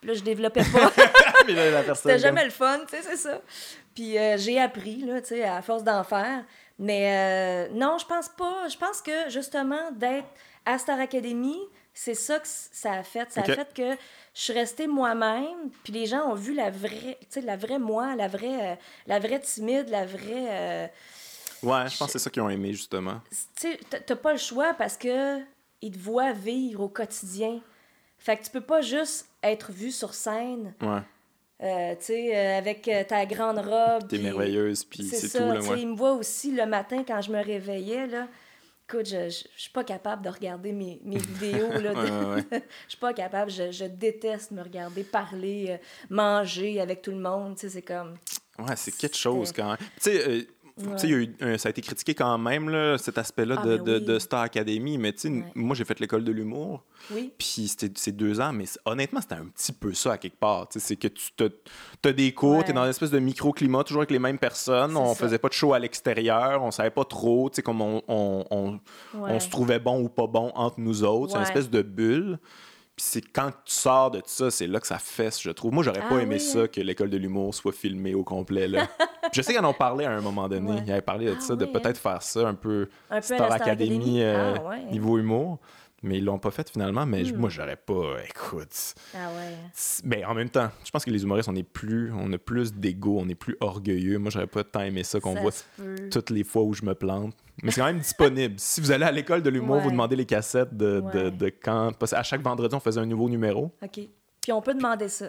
Puis 0.00 0.08
Là, 0.08 0.14
je 0.14 0.22
développais 0.22 0.62
pas. 0.72 0.90
C'était 1.94 2.18
jamais 2.18 2.44
le 2.44 2.50
fun, 2.50 2.78
tu 2.88 2.96
sais, 2.96 3.02
c'est 3.02 3.16
ça. 3.16 3.40
Puis 3.94 4.16
euh, 4.18 4.36
j'ai 4.38 4.60
appris, 4.60 5.04
là, 5.04 5.20
tu 5.20 5.28
sais, 5.28 5.44
à 5.44 5.60
force 5.62 5.82
d'en 5.84 6.04
faire. 6.04 6.44
Mais 6.82 7.68
euh, 7.70 7.74
non, 7.74 7.98
je 7.98 8.06
pense 8.06 8.28
pas. 8.30 8.66
Je 8.68 8.76
pense 8.76 9.00
que, 9.02 9.28
justement, 9.30 9.90
d'être 9.92 10.26
à 10.64 10.78
Star 10.78 10.98
Academy, 10.98 11.58
c'est 11.94 12.14
ça 12.14 12.38
que 12.38 12.46
ça 12.48 12.92
a 12.94 13.02
fait. 13.02 13.30
Ça 13.30 13.42
a 13.42 13.44
fait 13.54 13.74
que 13.74 13.90
je 14.34 14.40
suis 14.40 14.52
restée 14.54 14.86
moi-même, 14.86 15.70
puis 15.84 15.92
les 15.92 16.06
gens 16.06 16.30
ont 16.30 16.34
vu 16.34 16.54
la 16.54 16.70
vraie, 16.70 17.18
la 17.44 17.56
vraie 17.56 17.78
moi, 17.78 18.16
la 18.16 18.28
vraie, 18.28 18.72
euh, 18.72 18.74
la 19.06 19.18
vraie 19.18 19.40
timide, 19.40 19.88
la 19.90 20.06
vraie... 20.06 20.46
euh, 20.48 20.86
Ouais, 21.62 21.86
je 21.90 21.98
pense 21.98 22.06
que 22.06 22.12
c'est 22.12 22.18
ça 22.18 22.30
qu'ils 22.30 22.40
ont 22.42 22.48
aimé, 22.48 22.72
justement. 22.72 23.20
tu 23.60 23.76
t'as 23.90 24.16
pas 24.16 24.32
le 24.32 24.38
choix 24.38 24.72
parce 24.72 24.96
que 24.96 25.38
ils 25.82 25.92
te 25.92 25.98
voient 25.98 26.32
vivre 26.32 26.80
au 26.84 26.88
quotidien. 26.88 27.60
Fait 28.16 28.38
que 28.38 28.44
tu 28.44 28.50
peux 28.50 28.62
pas 28.62 28.80
juste 28.80 29.28
être 29.42 29.70
vu 29.70 29.90
sur 29.90 30.14
scène, 30.14 30.74
Ouais. 30.80 31.02
Euh, 31.62 31.94
tu 31.96 32.04
sais, 32.06 32.36
euh, 32.36 32.58
avec 32.58 32.86
euh, 32.88 33.04
ta 33.04 33.26
grande 33.26 33.58
robe. 33.58 34.08
T'es 34.08 34.18
merveilleuse, 34.18 34.84
puis 34.84 35.04
C'est 35.04 35.28
tout, 35.38 35.44
là, 35.44 35.60
ouais. 35.60 35.80
ils 35.80 35.88
me 35.88 35.96
voient 35.96 36.14
aussi 36.14 36.52
le 36.52 36.66
matin 36.66 37.04
quand 37.06 37.20
je 37.20 37.30
me 37.32 37.42
réveillais, 37.42 38.06
là, 38.06 38.28
Écoute, 38.92 39.06
je, 39.06 39.28
je, 39.28 39.44
je 39.54 39.60
suis 39.62 39.70
pas 39.70 39.84
capable 39.84 40.24
de 40.24 40.30
regarder 40.30 40.72
mes, 40.72 41.00
mes 41.04 41.18
vidéos. 41.38 41.70
Là, 41.80 41.94
de- 41.94 42.10
Ouais, 42.10 42.34
ouais, 42.34 42.44
je 42.86 42.88
suis 42.90 42.98
pas 42.98 43.12
capable. 43.12 43.48
Je, 43.48 43.70
je 43.70 43.84
déteste 43.84 44.50
me 44.50 44.60
regarder 44.62 45.04
parler, 45.04 45.66
euh, 45.68 45.76
manger 46.08 46.80
avec 46.80 47.00
tout 47.00 47.12
le 47.12 47.18
monde. 47.20 47.54
Tu 47.54 47.60
sais, 47.60 47.68
c'est 47.68 47.82
comme. 47.82 48.16
Ouais, 48.58 48.74
c'est 48.74 48.90
quelque 48.96 49.16
chose 49.16 49.52
quand 49.52 49.68
même. 49.68 49.76
Tu 50.02 50.10
sais, 50.10 50.46
tu 50.82 50.98
sais, 50.98 51.08
eu, 51.08 51.34
euh, 51.42 51.58
ça 51.58 51.68
a 51.68 51.70
été 51.70 51.80
critiqué 51.82 52.14
quand 52.14 52.36
même, 52.38 52.68
là, 52.68 52.96
cet 52.98 53.18
aspect-là 53.18 53.56
Ah, 53.58 53.66
de, 53.66 53.76
ben 53.76 53.84
de, 53.84 53.94
oui. 53.98 54.04
de 54.04 54.18
Star 54.18 54.40
Academy. 54.42 54.98
Mais 54.98 55.12
tu 55.12 55.18
sais, 55.20 55.28
Ouais. 55.28 55.44
moi, 55.54 55.74
j'ai 55.76 55.84
fait 55.84 55.98
l'école 56.00 56.24
de 56.24 56.32
l'humour. 56.32 56.82
Oui. 57.12 57.32
Puis 57.38 57.68
c'était 57.68 58.12
deux 58.12 58.40
ans, 58.40 58.52
mais 58.52 58.64
honnêtement, 58.84 59.20
c'était 59.20 59.34
un 59.36 59.46
petit 59.46 59.72
peu 59.72 59.92
ça 59.94 60.12
à 60.12 60.18
quelque 60.18 60.38
part. 60.38 60.66
C'est 60.70 60.96
que 60.96 61.08
tu 61.08 62.08
as 62.08 62.12
des 62.12 62.32
cours, 62.32 62.58
Ouais. 62.58 62.64
tu 62.64 62.70
es 62.70 62.74
dans 62.74 62.84
une 62.84 62.90
espèce 62.90 63.10
de 63.10 63.18
microclimat, 63.18 63.84
toujours 63.84 64.00
avec 64.02 64.10
les 64.10 64.18
mêmes 64.18 64.38
personnes. 64.38 64.96
On 64.96 65.14
ça. 65.14 65.24
faisait 65.24 65.38
pas 65.38 65.48
de 65.48 65.54
show 65.54 65.72
à 65.72 65.78
l'extérieur, 65.78 66.62
on 66.62 66.70
savait 66.70 66.90
pas 66.90 67.04
trop, 67.04 67.50
tu 67.50 67.56
sais, 67.56 67.62
comme 67.62 67.80
on, 67.80 68.02
on, 68.08 68.44
on, 68.50 68.80
on 69.14 69.40
se 69.40 69.48
trouvait 69.48 69.78
bon 69.78 70.00
ou 70.02 70.08
pas 70.08 70.26
bon 70.26 70.52
entre 70.54 70.80
nous 70.80 71.04
autres. 71.04 71.32
C'est 71.32 71.38
une 71.38 71.44
espèce 71.44 71.70
de 71.70 71.82
bulle. 71.82 72.38
Puis 73.00 73.08
c'est 73.12 73.22
quand 73.22 73.48
tu 73.64 73.72
sors 73.72 74.10
de 74.10 74.20
ça, 74.26 74.50
c'est 74.50 74.66
là 74.66 74.78
que 74.78 74.86
ça 74.86 74.98
fesse, 74.98 75.40
je 75.40 75.48
trouve. 75.48 75.72
Moi, 75.72 75.82
j'aurais 75.82 76.02
Ah 76.04 76.08
pas 76.10 76.18
aimé 76.18 76.34
oui, 76.34 76.40
ça 76.40 76.58
hein? 76.60 76.66
que 76.66 76.82
l'école 76.82 77.08
de 77.08 77.16
l'humour 77.16 77.54
soit 77.54 77.72
filmée 77.72 78.14
au 78.14 78.24
complet. 78.24 78.68
Là. 78.68 78.88
Je 79.32 79.40
sais 79.40 79.54
qu'ils 79.54 79.64
en 79.64 79.70
ont 79.70 79.72
parlé 79.72 80.04
à 80.04 80.10
un 80.10 80.20
moment 80.20 80.50
donné. 80.50 80.70
Ouais. 80.70 80.82
Ils 80.84 80.92
avaient 80.92 81.00
parlé 81.00 81.24
de 81.24 81.34
Ah 81.34 81.40
ça, 81.40 81.56
de 81.56 81.64
peut-être 81.64 81.96
faire 81.96 82.20
ça 82.20 82.46
un 82.46 82.52
peu 82.54 82.88
Un 83.08 83.14
peu 83.14 83.16
à 83.16 83.22
Star 83.22 83.38
la 83.48 83.56
Star 83.56 83.68
Academy, 83.68 83.94
Academy. 83.96 84.22
euh, 84.22 84.54
Ah, 84.58 84.68
ouais. 84.68 84.84
niveau 84.92 85.16
humour. 85.16 85.58
Mais 86.02 86.16
ils 86.18 86.24
l'ont 86.24 86.38
pas 86.38 86.50
fait 86.50 86.70
finalement. 86.70 87.04
Mais 87.04 87.22
Hmm. 87.24 87.36
moi, 87.36 87.50
j'aurais 87.50 87.76
pas. 87.76 88.16
Écoute. 88.28 88.94
Ah 89.14 89.28
ouais. 89.36 89.54
Mais 90.04 90.24
en 90.24 90.32
même 90.34 90.48
temps, 90.48 90.70
je 90.84 90.90
pense 90.90 91.04
que 91.04 91.10
les 91.10 91.22
humoristes, 91.22 91.48
on 91.48 91.54
est 91.56 91.62
plus, 91.62 92.10
on 92.16 92.32
a 92.32 92.38
plus 92.38 92.72
d'ego, 92.72 93.18
on 93.20 93.28
est 93.28 93.34
plus 93.34 93.56
orgueilleux. 93.60 94.18
Moi, 94.18 94.30
j'aurais 94.30 94.46
pas 94.46 94.64
tant 94.64 94.80
aimé 94.80 95.02
ça 95.04 95.20
qu'on 95.20 95.34
voit 95.34 95.52
toutes 96.10 96.30
les 96.30 96.42
fois 96.44 96.62
où 96.62 96.72
je 96.72 96.84
me 96.84 96.94
plante. 96.94 97.34
Mais 97.62 97.70
c'est 97.70 97.80
quand 97.82 97.86
même 97.88 97.98
disponible. 97.98 98.54
Si 98.58 98.80
vous 98.80 98.90
allez 98.92 99.04
à 99.04 99.12
l'école 99.12 99.42
de 99.42 99.50
l'humour, 99.50 99.76
Ouais. 99.76 99.82
vous 99.82 99.90
demandez 99.90 100.16
les 100.16 100.24
cassettes 100.26 100.74
de, 100.74 101.00
de, 101.12 101.24
Ouais. 101.24 101.30
de 101.30 101.48
quand. 101.62 101.92
Parce 101.98 102.12
qu'à 102.12 102.22
chaque 102.22 102.40
vendredi, 102.42 102.74
on 102.74 102.80
faisait 102.80 103.00
un 103.00 103.06
nouveau 103.06 103.28
numéro. 103.28 103.70
OK. 103.82 104.00
Puis 104.40 104.52
on 104.52 104.62
peut 104.62 104.72
demander 104.72 105.08
ça. 105.08 105.26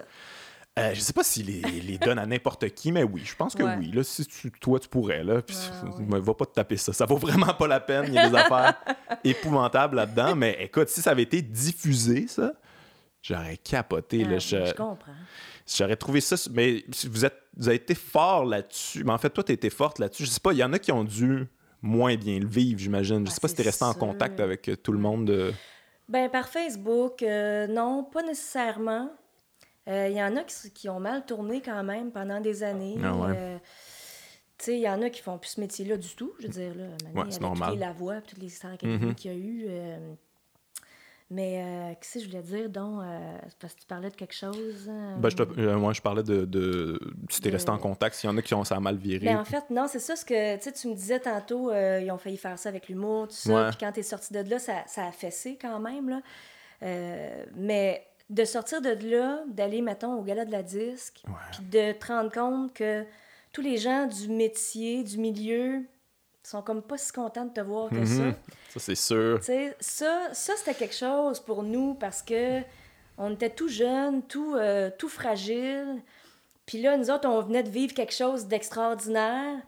Euh, 0.78 0.94
je 0.94 1.00
sais 1.00 1.12
pas 1.12 1.22
s'ils 1.22 1.46
les, 1.46 1.60
les 1.82 1.98
donnent 1.98 2.18
à 2.18 2.24
n'importe 2.24 2.66
qui, 2.70 2.92
mais 2.92 3.02
oui, 3.02 3.22
je 3.26 3.36
pense 3.36 3.54
que 3.54 3.62
Ouais. 3.62 3.76
oui. 3.78 3.90
Là, 3.92 4.02
si 4.02 4.24
tu- 4.24 4.50
toi, 4.52 4.80
tu 4.80 4.88
pourrais. 4.88 5.22
Là, 5.22 5.42
puis 5.42 5.54
Ouais, 5.84 5.90
ouais. 5.90 6.04
mais 6.08 6.18
va 6.20 6.32
pas 6.32 6.46
te 6.46 6.54
taper 6.54 6.78
ça. 6.78 6.94
Ça 6.94 7.04
vaut 7.04 7.18
vraiment 7.18 7.52
pas 7.52 7.66
la 7.66 7.78
peine. 7.80 8.06
Il 8.08 8.14
y 8.14 8.18
a 8.18 8.30
des 8.30 8.34
affaires 8.36 8.74
épouvantables 9.24 9.96
là-dedans. 9.96 10.34
Mais 10.34 10.56
écoute, 10.60 10.88
si 10.88 11.02
ça 11.02 11.10
avait 11.10 11.24
été 11.24 11.42
diffusé, 11.42 12.26
ça, 12.26 12.54
j'aurais 13.20 13.58
capoté. 13.58 14.24
Là. 14.24 14.38
je... 14.38 14.64
Je- 14.64 14.72
comprends. 14.72 15.12
J'aurais 15.66 15.96
trouvé 15.96 16.20
ça. 16.22 16.36
Mais 16.52 16.84
vous, 17.08 17.24
êtes, 17.26 17.36
vous 17.56 17.68
avez 17.68 17.76
été 17.76 17.94
fort 17.94 18.44
là-dessus. 18.46 19.04
Mais 19.04 19.12
en 19.12 19.18
fait, 19.18 19.28
toi, 19.30 19.44
tu 19.44 19.52
été 19.52 19.68
forte 19.68 19.98
là-dessus. 19.98 20.24
Je 20.24 20.30
sais 20.30 20.40
pas, 20.40 20.52
il 20.52 20.58
y 20.58 20.64
en 20.64 20.72
a 20.72 20.78
qui 20.78 20.90
ont 20.90 21.04
dû 21.04 21.46
moins 21.82 22.16
bien 22.16 22.38
le 22.38 22.46
vivre, 22.48 22.78
j'imagine. 22.80 23.26
Je 23.26 23.30
Ah, 23.30 23.34
sais 23.34 23.40
pas 23.40 23.48
si 23.48 23.54
c'est 23.56 23.62
t'es 23.62 23.68
resté 23.68 23.84
en 23.84 23.92
contact 23.94 24.40
avec 24.40 24.68
euh, 24.68 24.76
tout 24.76 24.92
le 24.92 24.98
monde. 24.98 25.26
de- 25.26 25.52
Ben, 26.08 26.30
par 26.30 26.48
Facebook, 26.48 27.22
euh, 27.22 27.66
non, 27.66 28.04
pas 28.04 28.22
nécessairement. 28.22 29.10
Euh, 29.88 30.08
Il 30.10 30.16
y 30.16 30.22
en 30.22 30.36
a 30.36 30.44
qui, 30.44 30.70
qui 30.70 30.88
ont 30.88 31.00
mal 31.00 31.24
tourné 31.26 31.60
quand 31.60 31.82
même 31.82 32.10
pendant 32.12 32.40
des 32.40 32.62
années. 32.62 32.96
Ah 33.02 33.14
ouais. 33.16 33.34
Euh, 33.36 33.58
tu 34.58 34.66
sais, 34.66 34.74
il 34.76 34.82
y 34.82 34.88
en 34.88 35.02
a 35.02 35.10
qui 35.10 35.20
font 35.22 35.38
plus 35.38 35.50
ce 35.50 35.60
métier-là 35.60 35.96
du 35.96 36.14
tout, 36.14 36.32
je 36.38 36.46
veux 36.46 36.52
dire, 36.52 36.72
là, 36.76 36.84
Ouais, 37.14 37.22
avec 37.22 37.40
normal. 37.40 37.78
La 37.78 37.92
Voix, 37.92 38.20
toutes 38.20 38.38
les 38.38 38.54
académiques 38.64 39.02
Mhm. 39.02 39.14
qu'il 39.16 39.32
y 39.32 39.34
a 39.34 39.38
eu. 39.38 39.64
euh, 39.68 40.14
mais, 41.30 41.64
euh, 41.64 41.94
qu'est-ce 41.98 42.14
que 42.18 42.20
je 42.20 42.26
voulais 42.28 42.42
dire, 42.42 42.68
donc, 42.68 43.02
euh, 43.02 43.38
parce 43.58 43.72
que 43.74 43.80
tu 43.80 43.86
parlais 43.86 44.10
de 44.10 44.14
quelque 44.14 44.34
chose. 44.34 44.88
Ben, 45.18 45.30
je, 45.30 45.36
te- 45.36 45.60
euh, 45.60 45.78
moi, 45.78 45.94
je 45.94 46.02
parlais 46.02 46.22
de, 46.22 46.44
de 46.44 47.00
si 47.30 47.40
t'es 47.40 47.48
De- 47.48 47.54
resté 47.54 47.70
en 47.70 47.78
contact, 47.78 48.14
s'il 48.16 48.28
y 48.28 48.32
en 48.32 48.36
a 48.36 48.42
qui 48.42 48.52
ont 48.52 48.64
ça 48.64 48.76
a 48.76 48.80
mal 48.80 48.96
viré. 48.96 49.24
Ben, 49.24 49.38
en 49.38 49.44
fait, 49.46 49.64
non, 49.70 49.86
c'est 49.88 49.98
ça 49.98 50.14
ce 50.14 50.26
que 50.26 50.58
tu 50.62 50.70
tu 50.72 50.88
me 50.88 50.94
disais 50.94 51.18
tantôt, 51.20 51.70
euh, 51.70 52.00
ils 52.04 52.10
ont 52.12 52.18
failli 52.18 52.36
faire 52.36 52.58
ça 52.58 52.68
avec 52.68 52.88
l'humour, 52.88 53.28
tout 53.28 53.34
ça. 53.34 53.52
Ouais. 53.54 53.68
Puis 53.70 53.78
quand 53.80 53.92
t'es 53.92 54.02
sorti 54.02 54.32
de 54.34 54.40
là, 54.48 54.58
ça, 54.58 54.84
ça 54.86 55.06
a 55.06 55.10
fessé 55.10 55.56
quand 55.60 55.80
même. 55.80 56.10
Là. 56.10 56.20
Euh, 56.82 57.46
mais 57.56 58.06
de 58.32 58.44
sortir 58.44 58.80
de 58.80 58.90
là, 59.10 59.42
d'aller, 59.46 59.82
mettons, 59.82 60.14
au 60.14 60.22
gala 60.22 60.44
de 60.44 60.50
la 60.52 60.62
disque, 60.62 61.22
Ouais. 61.28 61.34
puis 61.52 61.62
de 61.70 61.92
te 61.92 62.06
rendre 62.06 62.32
compte 62.32 62.72
que 62.72 63.04
tous 63.52 63.60
les 63.60 63.76
gens 63.76 64.06
du 64.06 64.28
métier, 64.28 65.04
du 65.04 65.18
milieu, 65.18 65.82
sont 66.42 66.62
comme 66.62 66.82
pas 66.82 66.96
si 66.98 67.12
contents 67.12 67.44
de 67.44 67.52
te 67.52 67.60
voir 67.60 67.90
que 67.90 68.04
ça. 68.04 68.22
Mhm. 68.22 68.34
Ça, 68.70 68.80
c'est 68.80 68.94
sûr. 68.94 69.38
Ça, 69.80 70.30
ça 70.32 70.52
c'était 70.56 70.74
quelque 70.74 70.94
chose 70.94 71.38
pour 71.40 71.62
nous 71.62 71.94
parce 71.94 72.22
que 72.22 72.60
on 73.18 73.32
était 73.32 73.50
tout 73.50 73.68
jeunes, 73.68 74.22
tout, 74.22 74.54
euh, 74.56 74.90
tout 74.98 75.08
fragiles. 75.10 76.02
Puis 76.66 76.80
là, 76.80 76.96
nous 76.96 77.10
autres, 77.10 77.28
on 77.28 77.40
venait 77.42 77.62
de 77.62 77.68
vivre 77.68 77.92
quelque 77.94 78.14
chose 78.14 78.46
d'extraordinaire. 78.46 79.58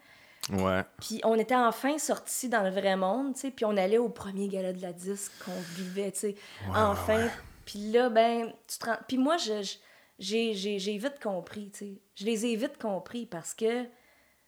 Ouais. 0.50 0.82
Puis 1.00 1.20
on 1.24 1.38
était 1.38 1.54
enfin 1.54 1.98
sortis 1.98 2.48
dans 2.48 2.62
le 2.62 2.70
vrai 2.70 2.96
monde, 2.96 3.34
tu 3.34 3.40
sais. 3.42 3.50
Puis 3.50 3.64
on 3.66 3.76
allait 3.76 3.98
au 3.98 4.08
premier 4.08 4.48
gala 4.48 4.72
de 4.72 4.80
la 4.82 4.92
disque 4.92 5.32
qu'on 5.44 5.52
vivait, 5.76 6.10
tu 6.12 6.18
sais. 6.20 6.34
enfin. 6.74 7.28
Puis 7.64 7.90
là, 7.90 8.08
ben, 8.08 8.52
tu 8.68 8.78
te 8.78 8.86
rends- 8.86 8.98
Puis 9.08 9.18
moi, 9.18 9.36
je, 9.38 9.76
j'ai, 10.18 10.52
vite 10.98 11.20
compris, 11.22 11.70
tu 11.70 11.78
sais. 11.78 11.92
Je 12.14 12.24
les 12.24 12.46
ai 12.46 12.56
vite 12.56 12.78
compris 12.78 13.26
parce 13.26 13.54
que, 13.54 13.84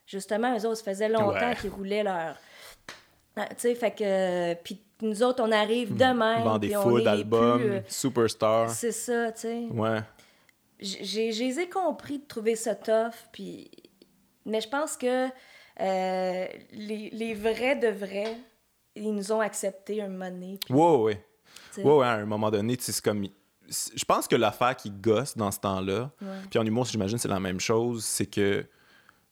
justement, 0.07 0.55
eux 0.57 0.67
autres, 0.67 0.77
ça 0.79 0.85
faisait 0.85 1.09
longtemps 1.09 1.33
Ouais. 1.49 1.57
qu'ils 1.61 1.71
roulaient 1.71 2.03
leur... 2.03 2.37
Ah, 3.37 3.47
Tu 3.51 3.55
sais, 3.59 3.75
fait 3.75 3.91
que... 3.91 4.55
Puis 4.63 4.81
nous 5.03 5.23
autres, 5.23 5.43
on 5.43 5.53
arrive 5.53 5.95
demain. 5.95 6.43
Vend 6.43 6.59
des 6.59 6.69
puis 6.69 6.77
on 6.77 6.83
foules 6.83 7.05
d'albums, 7.05 7.61
euh, 7.63 7.81
superstar. 7.89 8.71
C'est 8.71 8.93
ça, 8.93 9.33
tu 9.33 9.41
sais. 9.41 9.67
Ouais. 9.71 10.01
J'ai, 10.79 11.33
je 11.33 11.43
les 11.45 11.61
ai 11.61 11.69
compris 11.69 12.19
de 12.19 12.25
trouver 12.27 12.57
ça 12.57 12.75
tough, 12.75 13.15
puis... 13.33 13.71
Mais 14.45 14.61
je 14.61 14.69
pense 14.69 14.97
que 14.97 15.27
euh, 15.81 16.47
les, 16.73 17.11
les 17.13 17.35
vrais 17.35 17.77
de 17.77 17.89
vrais, 17.89 18.37
ils 18.95 19.13
nous 19.13 19.33
ont 19.33 19.41
acceptés 19.41 20.01
un 20.01 20.09
moment 20.09 20.31
donné. 20.31 20.59
puis, 20.65 20.73
Ouais, 20.73 20.97
ouais. 20.97 21.26
Sais, 21.77 21.85
Ouais, 21.85 21.97
ouais, 21.97 22.07
à 22.07 22.13
un 22.13 22.27
moment 22.27 22.51
donné, 22.51 22.77
tu 22.77 22.85
sais, 22.85 22.93
c'est 22.93 23.05
comme. 23.05 23.25
Je 23.69 24.05
pense 24.05 24.29
que 24.29 24.37
l'affaire 24.37 24.77
qui 24.77 24.91
gosse 24.91 25.37
dans 25.37 25.51
ce 25.51 25.59
temps-là, 25.61 26.11
puis 26.51 26.59
en 26.59 26.65
humour, 26.65 26.85
j'imagine, 26.85 27.19
c'est 27.19 27.29
la 27.29 27.41
même 27.41 27.59
chose, 27.59 28.05
c'est 28.05 28.27
que, 28.27 28.61
tu 28.61 28.69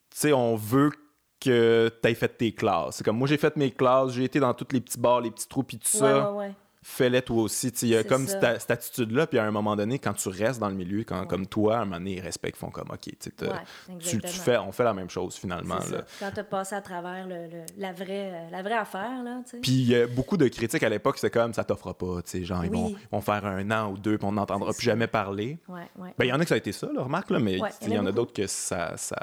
sais, 0.09 0.33
on 0.33 0.55
veut 0.55 0.91
que 1.39 1.89
tu 2.01 2.07
aies 2.09 2.15
fait 2.15 2.37
tes 2.37 2.51
classes. 2.53 2.97
C'est 2.97 3.03
comme 3.03 3.17
moi, 3.17 3.27
j'ai 3.27 3.37
fait 3.37 3.55
mes 3.55 3.71
classes, 3.71 4.11
j'ai 4.11 4.25
été 4.25 4.39
dans 4.39 4.53
tous 4.53 4.73
les 4.73 4.81
petits 4.81 4.99
bars, 4.99 5.21
les 5.21 5.31
petits 5.31 5.47
trous, 5.47 5.63
puis 5.63 5.77
tout 5.77 5.85
ouais, 5.93 5.99
ça. 5.99 6.31
ouais, 6.31 6.37
ouais. 6.37 6.55
Fais-les 6.87 7.23
toi 7.23 7.41
aussi. 7.41 7.71
Tu 7.71 7.85
Il 7.87 7.89
y 7.89 7.97
a 7.97 8.03
comme 8.03 8.27
ça. 8.27 8.59
cette, 8.59 8.69
attitude-là, 8.69 9.25
puis 9.25 9.39
à 9.39 9.43
un 9.43 9.49
moment 9.49 9.75
donné, 9.75 9.97
quand 9.97 10.13
tu 10.13 10.29
restes 10.29 10.59
dans 10.59 10.69
le 10.69 10.75
milieu, 10.75 11.03
quand, 11.03 11.21
Ouais. 11.21 11.27
comme 11.27 11.47
toi, 11.47 11.77
à 11.77 11.81
un 11.81 11.85
moment 11.85 11.97
donné, 11.97 12.17
ils 12.17 12.19
respectent, 12.21 12.57
font 12.59 12.69
comme, 12.69 12.89
OK, 12.91 12.99
tu 13.19 13.31
Ouais, 13.43 13.97
tu, 13.99 14.19
tu 14.21 14.27
fais, 14.27 14.57
on 14.57 14.71
fait 14.71 14.83
la 14.83 14.93
même 14.93 15.09
chose 15.09 15.33
finalement. 15.35 15.79
Là. 15.91 16.05
Quand 16.19 16.29
t'as 16.35 16.43
passé 16.43 16.75
à 16.75 16.81
travers 16.81 17.25
le, 17.27 17.47
le- 17.47 17.65
la, 17.77 17.91
vraie, 17.91 18.31
euh, 18.33 18.49
la 18.51 18.61
vraie 18.61 18.75
affaire, 18.77 19.23
là, 19.23 19.41
tu. 19.49 19.59
Puis 19.61 19.71
il 19.71 19.87
y 19.89 19.95
a 19.95 20.05
beaucoup 20.05 20.37
de 20.37 20.47
critiques 20.47 20.83
à 20.83 20.89
l'époque, 20.89 21.17
c'est 21.17 21.31
comme 21.31 21.55
ça 21.55 21.63
t'offre 21.63 21.91
pas, 21.93 22.21
tu 22.21 22.29
sais, 22.29 22.43
genre 22.45 22.63
ils, 22.63 22.69
vont, 22.71 22.89
ils 22.89 22.97
vont 23.11 23.21
faire 23.21 23.43
un 23.47 23.71
an 23.71 23.91
ou 23.91 23.97
deux, 23.97 24.19
puis 24.19 24.27
on 24.27 24.33
n'entendra 24.33 24.71
plus 24.71 24.83
jamais 24.85 25.07
parler. 25.07 25.57
Ouais. 25.67 25.87
Ben, 25.97 26.25
il 26.25 26.27
y 26.27 26.33
en 26.33 26.39
a 26.39 26.43
que 26.43 26.49
ça 26.49 26.55
a 26.55 26.59
été 26.59 26.71
ça, 26.71 26.87
là, 26.93 27.01
remarque, 27.01 27.31
là, 27.31 27.39
mais 27.39 27.57
il 27.81 27.93
y, 27.93 27.97
en 27.97 28.05
a 28.05 28.11
d'autres 28.11 28.33
que 28.33 28.45
ça, 28.45 28.95
ça 28.95 29.17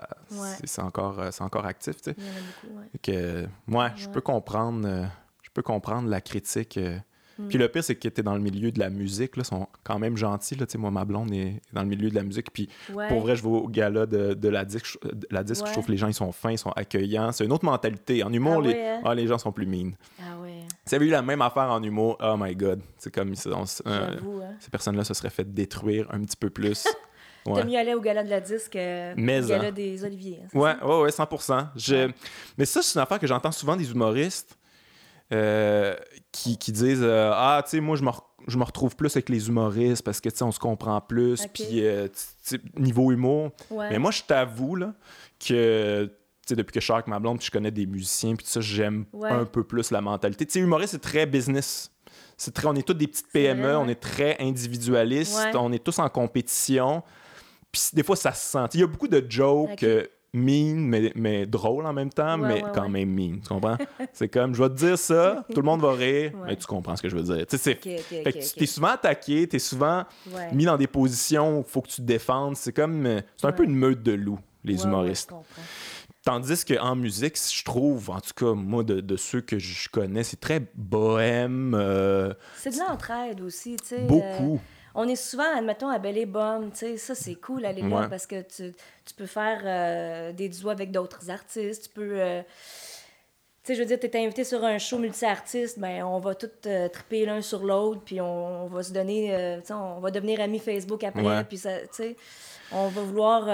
c'est, 0.64 0.82
encore, 0.82 1.20
euh, 1.20 1.28
c'est 1.30 1.44
encore 1.44 1.64
actif, 1.66 2.02
tu 2.02 2.10
sais. 2.10 2.16
Il 2.18 2.24
y 2.24 2.26
en 2.26 2.32
a 2.32 2.74
beaucoup, 2.74 2.98
Que, 3.04 3.46
ouais, 3.68 3.92
je 3.94 4.08
peux 4.08 4.20
comprendre, 4.20 4.88
euh, 4.88 5.04
je 5.42 5.50
peux 5.54 5.62
comprendre 5.62 6.08
la 6.08 6.20
critique. 6.20 6.76
euh. 6.76 6.98
Hmm. 7.42 7.48
Puis 7.48 7.58
le 7.58 7.68
pire, 7.68 7.82
c'est 7.84 7.94
que 7.94 8.08
tu 8.08 8.20
es 8.20 8.22
dans 8.22 8.34
le 8.34 8.40
milieu 8.40 8.70
de 8.72 8.78
la 8.78 8.90
musique, 8.90 9.36
là, 9.36 9.42
ils 9.42 9.46
sont 9.46 9.66
quand 9.84 9.98
même 9.98 10.16
gentils, 10.16 10.54
là, 10.54 10.66
tu 10.66 10.72
sais, 10.72 10.78
moi, 10.78 10.90
ma 10.90 11.04
blonde 11.04 11.32
est 11.32 11.60
dans 11.72 11.82
le 11.82 11.88
milieu 11.88 12.10
de 12.10 12.14
la 12.14 12.22
musique, 12.22 12.52
puis 12.52 12.68
Ouais. 12.92 13.08
pour 13.08 13.20
vrai, 13.20 13.36
je 13.36 13.42
vais 13.42 13.48
au 13.48 13.68
gala 13.68 14.06
de, 14.06 14.34
de 14.34 14.48
la 14.48 14.64
disque, 14.64 14.98
de 15.04 15.26
la 15.30 15.42
disque 15.44 15.66
je 15.66 15.72
trouve 15.72 15.86
que 15.86 15.92
les 15.92 15.98
gens, 15.98 16.08
ils 16.08 16.14
sont 16.14 16.32
fins, 16.32 16.52
ils 16.52 16.58
sont 16.58 16.72
accueillants, 16.72 17.32
c'est 17.32 17.44
une 17.44 17.52
autre 17.52 17.64
mentalité. 17.64 18.22
En 18.24 18.32
humour, 18.32 18.58
Ah 18.58 18.66
les, 18.66 18.72
ouais, 18.72 18.88
hein? 18.88 19.00
ah, 19.04 19.14
les 19.14 19.26
gens 19.26 19.38
sont 19.38 19.52
plus 19.52 19.66
mean. 19.66 19.92
Ah 20.20 20.40
ouais, 20.42 20.60
Si 20.86 20.94
avait 20.94 21.06
eu 21.06 21.10
la 21.10 21.22
même 21.22 21.42
affaire 21.42 21.70
en 21.70 21.82
humour, 21.82 22.16
oh 22.22 22.34
my 22.38 22.54
god, 22.54 22.80
c'est 22.98 23.12
comme 23.14 23.32
on 23.46 23.64
euh, 23.64 23.64
hein. 23.86 24.54
ces 24.60 24.70
personnes-là 24.70 25.04
se 25.04 25.14
seraient 25.14 25.30
fait 25.30 25.52
détruire 25.52 26.06
un 26.12 26.20
petit 26.22 26.36
peu 26.36 26.50
plus. 26.50 26.84
T'as 26.84 26.90
Ouais. 27.44 27.64
mieux 27.64 27.76
aller 27.76 27.92
au 27.92 28.00
gala 28.00 28.22
de 28.22 28.30
la 28.30 28.40
disque 28.40 28.76
euh, 28.76 29.14
Mais, 29.16 29.42
au 29.44 29.48
gala 29.48 29.68
hein. 29.68 29.72
des 29.72 30.04
Oliviers. 30.04 30.42
hein, 30.44 30.48
Ouais, 30.56 30.74
ouais, 30.80 31.00
ouais, 31.02 31.10
100%. 31.10 31.70
Je... 31.74 32.08
Mais 32.56 32.64
ça, 32.64 32.82
c'est 32.82 32.96
une 32.96 33.02
affaire 33.02 33.18
que 33.18 33.26
j'entends 33.26 33.50
souvent 33.50 33.74
des 33.74 33.90
humoristes 33.90 34.56
euh, 35.32 35.94
qui, 36.30 36.58
qui 36.58 36.72
disent 36.72 37.02
euh, 37.02 37.30
Ah, 37.34 37.62
tu 37.64 37.70
sais, 37.70 37.80
moi, 37.80 37.96
je 37.96 38.02
me, 38.02 38.10
je 38.46 38.58
me 38.58 38.64
retrouve 38.64 38.94
plus 38.96 39.14
avec 39.16 39.28
les 39.28 39.48
humoristes 39.48 40.02
parce 40.04 40.20
que, 40.20 40.28
tu 40.28 40.36
sais, 40.36 40.44
on 40.44 40.52
se 40.52 40.58
comprend 40.58 41.00
plus. 41.00 41.42
Ok. 41.42 41.50
Puis, 41.54 41.84
euh, 41.86 42.08
niveau 42.76 43.10
humour. 43.12 43.50
Ouais. 43.70 43.88
Mais 43.90 43.98
moi, 43.98 44.10
je 44.10 44.22
t'avoue, 44.22 44.76
là, 44.76 44.94
que. 45.38 46.04
Tu 46.44 46.48
sais, 46.48 46.56
depuis 46.56 46.72
que 46.72 46.80
je 46.80 46.84
suis 46.84 46.92
avec 46.92 47.06
ma 47.06 47.20
blonde, 47.20 47.38
puis 47.38 47.46
je 47.46 47.52
connais 47.52 47.70
des 47.70 47.86
musiciens, 47.86 48.34
puis 48.34 48.44
tout 48.44 48.50
ça, 48.50 48.60
j'aime 48.60 49.04
Ouais. 49.12 49.30
un 49.30 49.44
peu 49.44 49.62
plus 49.62 49.90
la 49.92 50.00
mentalité. 50.00 50.44
Tu 50.44 50.52
sais, 50.54 50.58
humoriste, 50.58 50.92
c'est 50.92 50.98
très 51.00 51.24
business. 51.24 51.90
C'est 52.36 52.52
très, 52.52 52.66
on 52.66 52.74
est 52.74 52.84
tous 52.84 52.94
des 52.94 53.06
petites 53.06 53.30
PME, 53.32 53.62
vrai, 53.62 53.74
on 53.76 53.86
est 53.88 54.00
très 54.00 54.36
individualistes, 54.40 55.46
on 55.54 55.72
est 55.72 55.82
tous 55.82 55.98
en 56.00 56.08
compétition. 56.08 57.04
Puis 57.70 57.82
des 57.92 58.02
fois, 58.02 58.16
ça 58.16 58.32
se 58.32 58.44
sent. 58.50 58.64
Il 58.74 58.80
y 58.80 58.82
a 58.82 58.86
beaucoup 58.88 59.06
de 59.06 59.24
jokes 59.28 59.70
Ok. 59.84 59.86
Euh, 60.34 60.38
mean, 60.38 60.76
mais, 60.88 61.12
mais 61.14 61.46
drôles 61.46 61.86
en 61.86 61.92
même 61.92 62.10
temps, 62.10 62.38
Ouais, 62.40 62.48
mais 62.48 62.62
ouais, 62.64 62.70
quand 62.74 62.82
ouais. 62.84 62.88
même 62.88 63.10
mean. 63.10 63.40
Tu 63.40 63.48
comprends? 63.48 63.76
c'est 64.12 64.28
comme, 64.28 64.54
je 64.54 64.62
vais 64.62 64.68
te 64.70 64.74
dire 64.74 64.98
ça, 64.98 65.44
tout 65.52 65.60
le 65.60 65.66
monde 65.66 65.80
va 65.82 65.92
rire, 65.92 66.32
mais 66.46 66.56
tu 66.56 66.66
comprends 66.66 66.96
ce 66.96 67.02
que 67.02 67.08
je 67.08 67.16
veux 67.16 67.22
dire. 67.22 67.46
Tu 67.46 67.58
sais, 67.58 67.78
tu 67.78 68.54
t'es 68.56 68.66
souvent 68.66 68.88
attaqué, 68.88 69.46
t'es 69.46 69.58
souvent 69.58 70.04
Ouais. 70.34 70.52
mis 70.52 70.64
dans 70.64 70.76
des 70.76 70.86
positions 70.86 71.58
où 71.58 71.64
il 71.66 71.70
faut 71.70 71.80
que 71.82 71.88
tu 71.88 71.96
te 71.96 72.02
défendes. 72.02 72.56
C'est 72.56 72.72
comme. 72.72 73.04
euh, 73.06 73.20
C'est 73.36 73.46
un 73.46 73.52
peu 73.52 73.64
une 73.64 73.74
meute 73.74 74.02
de 74.02 74.12
loups, 74.12 74.40
les 74.64 74.84
humoristes. 74.84 75.30
Tandis 76.24 76.64
qu'en 76.64 76.94
musique, 76.94 77.36
je 77.36 77.64
trouve, 77.64 78.10
en 78.10 78.20
tout 78.20 78.30
cas, 78.36 78.52
moi, 78.54 78.84
de, 78.84 79.00
de 79.00 79.16
ceux 79.16 79.40
que 79.40 79.58
je 79.58 79.88
connais, 79.88 80.22
c'est 80.22 80.38
très 80.38 80.60
bohème. 80.76 81.74
euh, 81.76 82.32
C'est 82.56 82.70
de 82.70 82.78
l'entraide 82.78 83.40
aussi, 83.40 83.74
tu 83.76 83.88
sais. 83.88 83.96
euh, 84.02 84.06
beaucoup. 84.06 84.60
On 84.94 85.08
est 85.08 85.16
souvent, 85.16 85.56
admettons, 85.56 85.88
à 85.88 85.98
Belle 85.98 86.16
tu 86.16 86.30
sais, 86.74 86.96
ça 86.96 87.14
c'est 87.14 87.34
cool 87.36 87.64
aller 87.64 87.82
là 87.82 88.00
Ouais. 88.02 88.08
parce 88.08 88.26
que 88.26 88.42
tu, 88.42 88.72
tu 89.04 89.14
peux 89.16 89.26
faire 89.26 89.60
euh, 89.64 90.32
des 90.32 90.48
duos 90.48 90.70
avec 90.70 90.90
d'autres 90.90 91.30
artistes, 91.30 91.84
tu 91.84 91.88
peux... 91.90 92.20
euh, 92.20 92.42
tu 93.64 93.68
sais, 93.68 93.74
je 93.76 93.80
veux 93.80 93.86
dire, 93.86 94.00
t'es 94.00 94.16
invité 94.18 94.42
sur 94.42 94.64
un 94.64 94.78
show 94.78 94.98
multi-artiste, 94.98 95.78
ben 95.78 96.02
on 96.02 96.18
va 96.18 96.34
tout 96.34 96.50
euh, 96.66 96.88
triper 96.88 97.24
l'un 97.26 97.40
sur 97.42 97.62
l'autre, 97.64 98.00
puis 98.04 98.20
on, 98.20 98.64
on 98.64 98.66
va 98.66 98.82
se 98.82 98.92
donner, 98.92 99.28
tu 99.60 99.68
sais, 99.68 99.72
on 99.74 100.00
va 100.00 100.10
devenir 100.10 100.40
amis 100.40 100.58
Facebook 100.58 101.04
après, 101.04 101.44
puis 101.44 101.58
ça, 101.58 101.78
tu 101.82 101.86
sais, 101.92 102.16
on 102.72 102.88
va 102.88 103.02
vouloir 103.02 103.44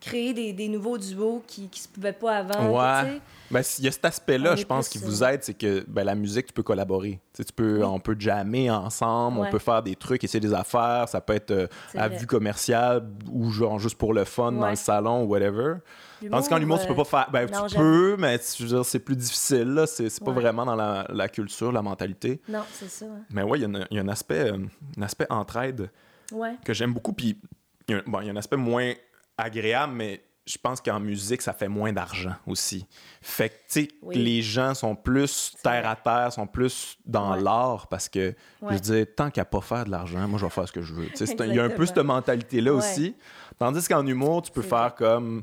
créer 0.00 0.32
des, 0.32 0.52
des 0.52 0.68
nouveaux 0.68 0.96
duos 0.98 1.42
qui, 1.46 1.68
qui 1.68 1.80
se 1.80 1.88
pouvaient 1.88 2.12
pas 2.12 2.36
avant, 2.38 2.70
Ouais. 3.02 3.20
Tu 3.48 3.54
sais. 3.54 3.54
Ben, 3.54 3.62
il 3.78 3.84
y 3.84 3.88
a 3.88 3.92
cet 3.92 4.04
aspect-là, 4.04 4.56
je 4.56 4.64
pense, 4.64 4.88
qui 4.88 4.98
euh, 4.98 5.02
vous 5.04 5.24
aide, 5.24 5.42
c'est 5.42 5.54
que 5.54 5.84
ben, 5.88 6.04
la 6.04 6.14
musique, 6.14 6.46
tu 6.46 6.52
peux 6.52 6.62
collaborer. 6.62 7.20
Tu, 7.34 7.44
peux, 7.54 7.78
Oui. 7.78 7.82
On 7.84 8.00
peut 8.00 8.16
jammer 8.18 8.70
ensemble, 8.70 9.38
on 9.40 9.50
peut 9.50 9.58
faire 9.58 9.82
des 9.82 9.96
trucs, 9.96 10.24
essayer 10.24 10.40
des 10.40 10.54
affaires. 10.54 11.08
Ça 11.08 11.20
peut 11.20 11.34
être 11.34 11.50
euh, 11.50 11.66
à 11.96 12.08
vrai. 12.08 12.18
vue 12.18 12.26
commerciale 12.26 13.06
ou 13.30 13.50
genre 13.50 13.78
juste 13.78 13.96
pour 13.98 14.12
le 14.14 14.24
fun 14.24 14.52
dans 14.52 14.70
le 14.70 14.76
salon 14.76 15.22
ou 15.24 15.26
whatever. 15.26 15.74
Tandis 16.30 16.48
qu'en 16.48 16.58
humour, 16.60 16.80
tu 16.80 16.86
peux 16.86 16.92
euh, 16.94 16.96
pas 16.96 17.04
faire. 17.04 17.28
Ben, 17.30 17.48
non, 17.50 17.66
tu 17.66 17.76
peux, 17.76 18.16
mais 18.18 18.38
c'est 18.38 18.98
plus 19.00 19.16
difficile. 19.16 19.68
là. 19.74 19.86
C'est 19.86 20.24
pas 20.24 20.32
vraiment 20.32 20.64
dans 20.64 20.74
la, 20.76 21.06
la 21.10 21.28
culture, 21.28 21.70
la 21.72 21.82
mentalité. 21.82 22.40
Non, 22.48 22.62
c'est 22.72 22.88
ça. 22.88 23.04
hein. 23.04 23.20
Mais 23.30 23.42
ouais, 23.42 23.60
il 23.60 23.68
y, 23.90 23.94
y 23.94 23.98
a 23.98 24.02
un 24.02 24.08
aspect, 24.08 24.50
euh, 24.50 24.58
un 24.98 25.02
aspect 25.02 25.26
entraide 25.30 25.90
que 26.64 26.72
j'aime 26.72 26.92
beaucoup. 26.94 27.12
Puis 27.12 27.38
il 27.88 27.96
y, 27.96 28.10
bon, 28.10 28.20
il 28.20 28.26
y 28.26 28.30
a 28.30 28.32
un 28.32 28.36
aspect 28.36 28.56
moins 28.56 28.92
agréable, 29.38 29.92
mais 29.94 30.22
je 30.46 30.56
pense 30.58 30.80
qu'en 30.80 31.00
musique, 31.00 31.42
ça 31.42 31.52
fait 31.52 31.66
moins 31.68 31.92
d'argent 31.92 32.34
aussi. 32.46 32.86
Fait 33.20 33.48
que, 33.48 33.54
tu 33.54 33.60
sais, 33.68 33.88
Oui. 34.02 34.14
les 34.16 34.42
gens 34.42 34.74
sont 34.74 34.94
plus 34.94 35.56
terre 35.62 35.88
à 35.88 35.96
terre, 35.96 36.32
sont 36.32 36.46
plus 36.46 36.96
dans 37.04 37.34
Ouais. 37.34 37.42
l'art 37.42 37.88
parce 37.88 38.08
que, 38.08 38.34
je 38.62 38.66
Ouais. 38.66 38.74
veux 38.74 38.80
dire, 38.80 39.06
tant 39.16 39.30
qu'à 39.30 39.44
pas 39.44 39.60
faire 39.60 39.84
de 39.84 39.90
l'argent, 39.90 40.26
moi, 40.28 40.38
je 40.38 40.44
vais 40.44 40.50
faire 40.50 40.68
ce 40.68 40.72
que 40.72 40.82
je 40.82 40.94
veux. 40.94 41.08
Il 41.46 41.54
y 41.54 41.58
a 41.58 41.64
un 41.64 41.70
peu 41.70 41.84
cette 41.84 41.98
mentalité-là 41.98 42.72
Ouais. 42.72 42.78
aussi. 42.78 43.16
Tandis 43.58 43.86
qu'en 43.88 44.06
humour, 44.06 44.42
tu 44.42 44.52
peux 44.52 44.62
faire 44.62 44.94
comme. 44.94 45.42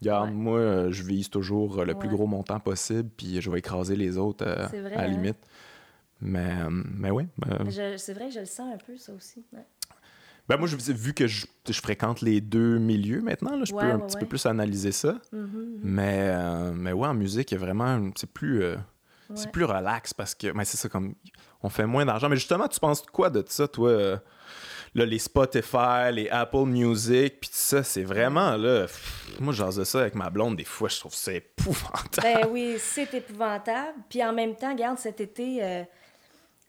Regarde, 0.00 0.32
moi, 0.32 0.90
je 0.90 1.02
vise 1.04 1.30
toujours 1.30 1.78
euh, 1.78 1.84
le 1.84 1.94
plus 1.94 2.08
gros 2.08 2.26
montant 2.26 2.58
possible, 2.58 3.08
puis 3.16 3.40
je 3.40 3.48
vais 3.48 3.60
écraser 3.60 3.94
les 3.94 4.18
autres 4.18 4.44
euh, 4.44 4.66
vrai, 4.66 4.94
à 4.94 5.02
la 5.02 5.04
hein? 5.04 5.06
limite. 5.06 5.36
Mais, 6.20 6.50
euh, 6.60 6.70
mais 6.70 7.10
oui. 7.12 7.28
euh, 7.48 7.70
Je- 7.70 7.96
C'est 7.98 8.12
vrai 8.14 8.26
que 8.26 8.34
je 8.34 8.40
le 8.40 8.46
sens 8.46 8.72
un 8.74 8.78
peu, 8.78 8.96
ça 8.96 9.12
aussi. 9.12 9.44
Ben 10.48 10.56
moi, 10.56 10.66
je, 10.68 10.76
vu 10.92 11.14
que 11.14 11.26
je, 11.26 11.46
je 11.68 11.80
fréquente 11.80 12.20
les 12.20 12.40
deux 12.40 12.78
milieux 12.78 13.22
maintenant, 13.22 13.56
là, 13.56 13.64
je 13.64 13.72
Ouais, 13.72 13.80
peux 13.84 13.90
un 13.92 13.98
petit 14.00 14.14
ouais. 14.16 14.20
peu 14.20 14.26
plus 14.26 14.44
analyser 14.46 14.92
ça. 14.92 15.14
Mhm, 15.32 15.78
Mais, 15.82 16.18
euh, 16.32 16.72
mais 16.72 16.92
ouais, 16.92 17.08
en 17.08 17.14
musique, 17.14 17.50
il 17.52 17.54
y 17.54 17.58
a 17.58 17.60
vraiment. 17.60 18.10
C'est 18.16 18.30
plus. 18.30 18.62
euh, 18.62 18.76
C'est 19.34 19.50
plus 19.50 19.64
relax 19.64 20.12
parce 20.12 20.34
que. 20.34 20.52
Mais 20.52 20.64
c'est 20.64 20.76
ça, 20.76 20.88
comme. 20.88 21.14
On 21.62 21.68
fait 21.68 21.86
moins 21.86 22.04
d'argent. 22.04 22.28
Mais 22.28 22.36
justement, 22.36 22.66
tu 22.68 22.80
penses 22.80 23.02
quoi 23.02 23.30
de 23.30 23.44
ça, 23.46 23.68
toi? 23.68 23.88
euh, 23.90 24.16
là, 24.94 25.06
les 25.06 25.18
Spotify, 25.20 26.10
les 26.12 26.28
Apple 26.28 26.64
Music, 26.66 27.40
puis 27.40 27.48
tout 27.48 27.56
ça, 27.56 27.82
c'est 27.84 28.02
vraiment, 28.02 28.56
là. 28.56 28.82
pff, 28.82 29.36
moi, 29.40 29.52
j'ose 29.54 29.76
de 29.76 29.84
ça 29.84 30.00
avec 30.00 30.14
ma 30.16 30.28
blonde, 30.28 30.56
des 30.56 30.64
fois, 30.64 30.88
je 30.88 30.98
trouve 30.98 31.14
ça 31.14 31.32
épouvantable. 31.32 32.20
Ben 32.22 32.48
oui, 32.50 32.74
c'est 32.78 33.14
épouvantable. 33.14 33.94
Puis 34.10 34.22
en 34.24 34.32
même 34.32 34.54
temps, 34.56 34.72
regarde, 34.72 34.98
cet 34.98 35.20
été, 35.20 35.62
euh, 35.62 35.84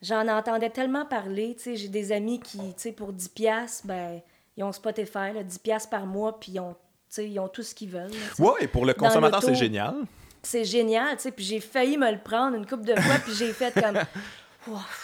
j'en 0.04 0.28
entendais 0.28 0.70
tellement 0.70 1.06
parler. 1.06 1.56
Tu 1.58 1.64
sais, 1.64 1.76
j'ai 1.76 1.88
des 1.88 2.12
amis 2.12 2.40
qui, 2.40 2.60
tu 2.60 2.74
sais, 2.78 2.92
pour 2.92 3.12
10 3.12 3.30
piastres, 3.30 3.88
ben, 3.88 4.22
ils 4.56 4.64
ont 4.64 4.72
Spotify, 4.72 5.34
là, 5.34 5.42
10 5.44 5.58
piastres 5.60 5.90
par 5.90 6.06
mois, 6.06 6.40
puis 6.40 6.52
ils 6.52 6.60
ont, 6.60 6.74
tu 6.74 6.78
sais, 7.10 7.28
ils 7.30 7.40
ont 7.40 7.48
tout 7.48 7.64
ce 7.64 7.74
qu'ils 7.74 7.90
veulent. 7.90 8.12
là. 8.12 8.46
Ouais, 8.46 8.64
et 8.64 8.68
pour 8.68 8.86
le 8.86 8.94
consommateur, 8.94 9.42
c'est 9.42 9.56
génial. 9.56 9.96
C'est 10.44 10.66
génial, 10.66 11.16
tu 11.16 11.24
sais. 11.24 11.32
Puis 11.32 11.46
j'ai 11.46 11.60
failli 11.60 11.98
me 11.98 12.12
le 12.12 12.20
prendre 12.20 12.56
une 12.56 12.66
couple 12.68 12.84
de 12.84 12.96
fois, 13.00 13.16
puis 13.24 13.34
j'ai 13.34 13.54
fait 13.54 13.74
comme... 13.74 13.98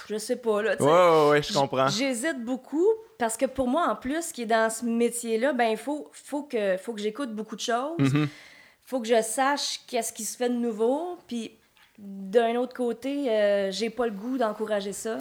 Je 0.07 0.17
sais 0.17 0.37
pas, 0.37 0.61
là, 0.61 0.75
Ouais, 0.79 0.85
ouais, 0.87 1.29
ouais, 1.31 1.43
je 1.43 1.53
comprends. 1.53 1.89
J'hésite 1.89 2.43
beaucoup 2.43 2.87
parce 3.17 3.35
que 3.35 3.45
pour 3.45 3.67
moi, 3.67 3.89
en 3.89 3.95
plus, 3.97 4.31
qui 4.31 4.43
est 4.43 4.45
dans 4.45 4.69
ce 4.69 4.85
métier-là, 4.85 5.51
ben 5.51 5.65
il 5.65 5.77
faut, 5.77 6.09
faut 6.13 6.43
que, 6.43 6.77
faut 6.77 6.93
que 6.93 7.01
j'écoute 7.01 7.35
beaucoup 7.35 7.57
de 7.57 7.61
choses. 7.61 7.97
Mhm. 7.99 8.29
faut 8.85 9.01
que 9.01 9.07
je 9.07 9.21
sache 9.21 9.81
qu'est-ce 9.87 10.13
qui 10.13 10.23
se 10.23 10.37
fait 10.37 10.47
de 10.47 10.55
nouveau. 10.55 11.17
Puis 11.27 11.58
d'un 12.01 12.55
autre 12.55 12.73
côté, 12.75 13.29
euh, 13.29 13.71
j'ai 13.71 13.89
pas 13.89 14.05
le 14.05 14.11
goût 14.13 14.37
d'encourager 14.37 14.93
ça. 14.93 15.17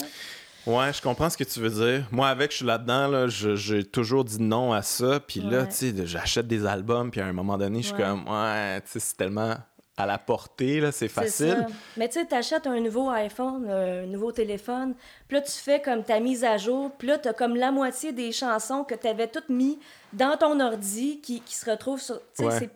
Ouais, 0.66 0.92
je 0.92 1.00
comprends 1.00 1.30
ce 1.30 1.36
que 1.38 1.44
tu 1.44 1.60
veux 1.60 1.70
dire. 1.70 2.06
Moi, 2.10 2.28
avec, 2.28 2.50
je 2.50 2.58
suis 2.58 2.66
là-dedans, 2.66 3.08
là, 3.08 3.26
j'ai 3.28 3.84
toujours 3.84 4.24
dit 4.24 4.40
non 4.40 4.72
à 4.72 4.82
ça. 4.82 5.18
Puis 5.20 5.40
là, 5.40 5.60
Ouais. 5.62 5.68
tu 5.68 5.74
sais, 5.74 5.94
j'achète 6.06 6.46
des 6.46 6.66
albums, 6.66 7.10
puis 7.10 7.20
à 7.20 7.26
un 7.26 7.32
moment 7.32 7.56
donné, 7.56 7.80
je 7.80 7.86
suis 7.88 7.94
Ouais. 7.96 8.02
comme, 8.02 8.28
ouais, 8.28 8.80
tu 8.82 8.88
sais, 8.90 9.00
c'est 9.00 9.16
tellement 9.16 9.54
à 9.96 10.06
la 10.06 10.18
portée, 10.18 10.78
là, 10.80 10.92
c'est 10.92 11.08
facile. 11.08 11.56
ça. 11.58 11.66
Mais 11.96 12.06
tu 12.08 12.20
sais, 12.20 12.26
t'achètes 12.26 12.66
un 12.68 12.78
nouveau 12.80 13.08
iPhone, 13.10 13.68
un 13.68 14.06
nouveau 14.06 14.30
téléphone, 14.30 14.94
puis 15.26 15.38
là, 15.38 15.42
tu 15.42 15.50
fais 15.52 15.80
comme 15.80 16.04
ta 16.04 16.20
mise 16.20 16.44
à 16.44 16.56
jour, 16.56 16.92
puis 16.98 17.08
là, 17.08 17.18
t'as 17.18 17.32
comme 17.32 17.56
la 17.56 17.72
moitié 17.72 18.12
des 18.12 18.30
chansons 18.30 18.84
que 18.84 18.94
t'avais 18.94 19.26
toutes 19.26 19.48
mis 19.48 19.78
dans 20.12 20.36
ton 20.36 20.60
ordi 20.60 21.20
qui, 21.20 21.40
qui 21.40 21.54
se 21.56 21.68
retrouvent 21.68 22.00
sur... 22.00 22.20
Tu 22.36 22.44
sais, 22.44 22.44
Ouais. 22.44 22.70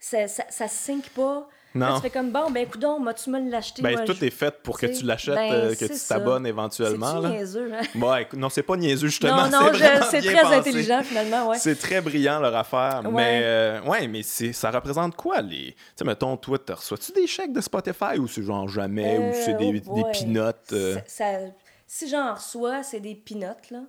ça, 0.00 0.28
ça, 0.28 0.44
ça 0.50 0.68
sync 0.68 1.08
pas. 1.10 1.48
Là, 1.74 1.90
Non. 1.90 1.96
tu 1.96 2.02
fais 2.02 2.10
comme, 2.10 2.30
bon, 2.32 2.50
ben, 2.50 2.66
coudon, 2.66 2.98
m'as-tu 2.98 3.28
me 3.30 3.50
l'acheter? 3.50 3.82
Ben, 3.82 3.92
moi, 3.92 4.04
tout 4.06 4.14
je- 4.14 4.24
est 4.24 4.30
fait 4.30 4.54
pour 4.62 4.78
que 4.80 4.86
tu 4.86 5.00
tu 5.00 5.04
l'achètes, 5.04 5.34
ben, 5.34 5.52
euh, 5.52 5.70
que 5.70 5.86
c'est 5.86 5.90
tu 5.90 6.00
t'abonnes 6.08 6.46
éventuellement. 6.46 7.10
C'est-tu 7.12 7.22
là? 7.22 7.28
niaiseux, 7.28 7.72
hein? 7.74 8.24
Non, 8.34 8.48
c'est 8.48 8.62
pas 8.62 8.76
niaiseux, 8.76 9.08
justement. 9.08 9.48
Non, 9.48 9.60
non, 9.64 9.70
c'est 10.10 10.22
c'est 10.22 10.32
très 10.32 10.40
pensé. 10.42 10.54
intelligent, 10.54 11.02
finalement, 11.02 11.48
ouais. 11.48 11.58
C'est 11.58 11.76
très 11.76 12.00
brillant 12.00 12.40
leur 12.40 12.56
affaire. 12.56 13.02
Ouais. 13.04 13.10
Mais, 13.12 13.40
euh, 13.44 13.80
ouais, 13.82 14.08
mais 14.08 14.22
c'est, 14.22 14.52
ça 14.54 14.70
représente 14.70 15.14
quoi, 15.14 15.42
les. 15.42 15.72
Tu 15.72 15.76
sais, 15.96 16.04
mettons, 16.04 16.36
toi, 16.38 16.58
t'as- 16.58 16.74
reçois-tu 16.76 17.12
des 17.12 17.26
chèques 17.26 17.52
de 17.52 17.60
Spotify 17.60 18.18
ou 18.18 18.26
c'est 18.26 18.42
genre 18.42 18.66
jamais, 18.66 19.18
ou 19.18 19.32
c'est 19.34 19.54
des, 19.54 19.68
Euh, 19.68 19.72
des 19.72 19.82
oh 19.86 20.06
pinottes, 20.12 20.72
euh, 20.72 20.94
Ça- 21.06 21.38
ça- 21.38 21.38
si 21.86 22.08
j'en 22.08 22.34
reçois, 22.34 22.82
c'est 22.82 23.00
des 23.00 23.14
pinottes, 23.14 23.70
là. 23.70 23.80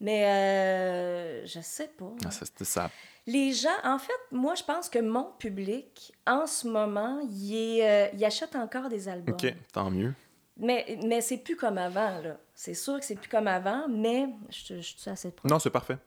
Mais 0.00 0.24
euh, 0.26 1.46
je 1.46 1.58
sais 1.60 1.88
pas. 1.98 2.12
ah, 2.24 2.30
ça, 2.30 2.46
c'est 2.56 2.64
ça. 2.64 2.90
Les 3.30 3.52
gens, 3.52 3.68
en 3.84 3.98
fait, 3.98 4.12
moi, 4.32 4.54
je 4.54 4.62
pense 4.64 4.88
que 4.88 4.98
mon 4.98 5.24
public, 5.38 6.12
en 6.26 6.46
ce 6.46 6.66
moment, 6.66 7.20
il, 7.30 7.80
euh, 7.82 8.06
il 8.14 8.24
achète 8.24 8.56
encore 8.56 8.88
des 8.88 9.06
albums. 9.08 9.34
OK, 9.34 9.54
tant 9.72 9.90
mieux. 9.90 10.14
Mais, 10.56 10.98
mais 11.04 11.20
c'est 11.20 11.36
plus 11.36 11.54
comme 11.54 11.76
avant, 11.76 12.20
là. 12.20 12.38
C'est 12.54 12.72
sûr 12.74 12.98
que 12.98 13.04
c'est 13.04 13.16
plus 13.16 13.28
comme 13.28 13.46
avant, 13.46 13.86
mais 13.88 14.28
je, 14.50 14.76
je 14.80 14.96
suis 14.96 15.10
assez 15.10 15.30
proche. 15.30 15.50
Non, 15.50 15.58
c'est 15.58 15.70
parfait. 15.70 15.98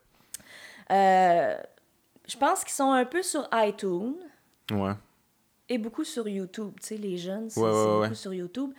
Euh, 0.91 1.55
je 2.27 2.37
pense 2.37 2.63
qu'ils 2.63 2.73
sont 2.73 2.91
un 2.91 3.05
peu 3.05 3.21
sur 3.23 3.47
iTunes 3.53 4.15
Ouais. 4.71 4.93
et 5.69 5.77
beaucoup 5.77 6.03
sur 6.03 6.27
YouTube. 6.27 6.73
Tu 6.81 6.87
sais, 6.87 6.97
les 6.97 7.17
jeunes, 7.17 7.49
c'est 7.49 7.59
Ouais, 7.59 7.69
ouais, 7.69 8.03
beaucoup 8.07 8.15
sur 8.15 8.33
YouTube. 8.33 8.71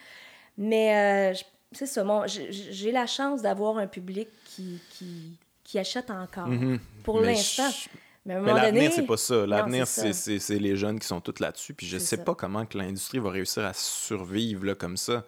Mais 0.59 1.33
euh, 1.33 1.39
c'est 1.73 1.87
ça, 1.87 2.05
j'ai 2.27 2.93
la 2.93 3.07
chance 3.07 3.41
d'avoir 3.41 3.79
un 3.79 3.87
public 3.87 4.29
qui, 4.45 4.81
qui, 4.91 5.39
qui 5.65 5.79
achète 5.79 6.11
encore. 6.11 6.49
Mhm. 6.49 6.79
Pour 7.05 7.21
l'instant. 7.21 7.71
je- 7.71 7.89
Mais 8.25 8.41
Mais 8.41 8.53
l'avenir, 8.53 8.93
c'est 8.93 9.03
pas 9.07 9.17
ça. 9.17 9.47
L'avenir, 9.47 9.87
c'est 9.87 10.59
les 10.59 10.77
jeunes 10.77 10.99
qui 11.01 11.07
sont 11.07 11.21
tous 11.21 11.41
là-dessus. 11.41 11.75
Puis 11.75 11.87
je 11.87 11.99
sais 11.99 12.17
ça. 12.17 12.23
pas 12.23 12.35
comment 12.35 12.65
que 12.67 12.79
l'industrie 12.79 13.19
va 13.19 13.31
réussir 13.31 13.65
à 13.65 13.73
survivre 13.73 14.65
là, 14.65 14.75
comme 14.75 14.97
ça. 14.97 15.25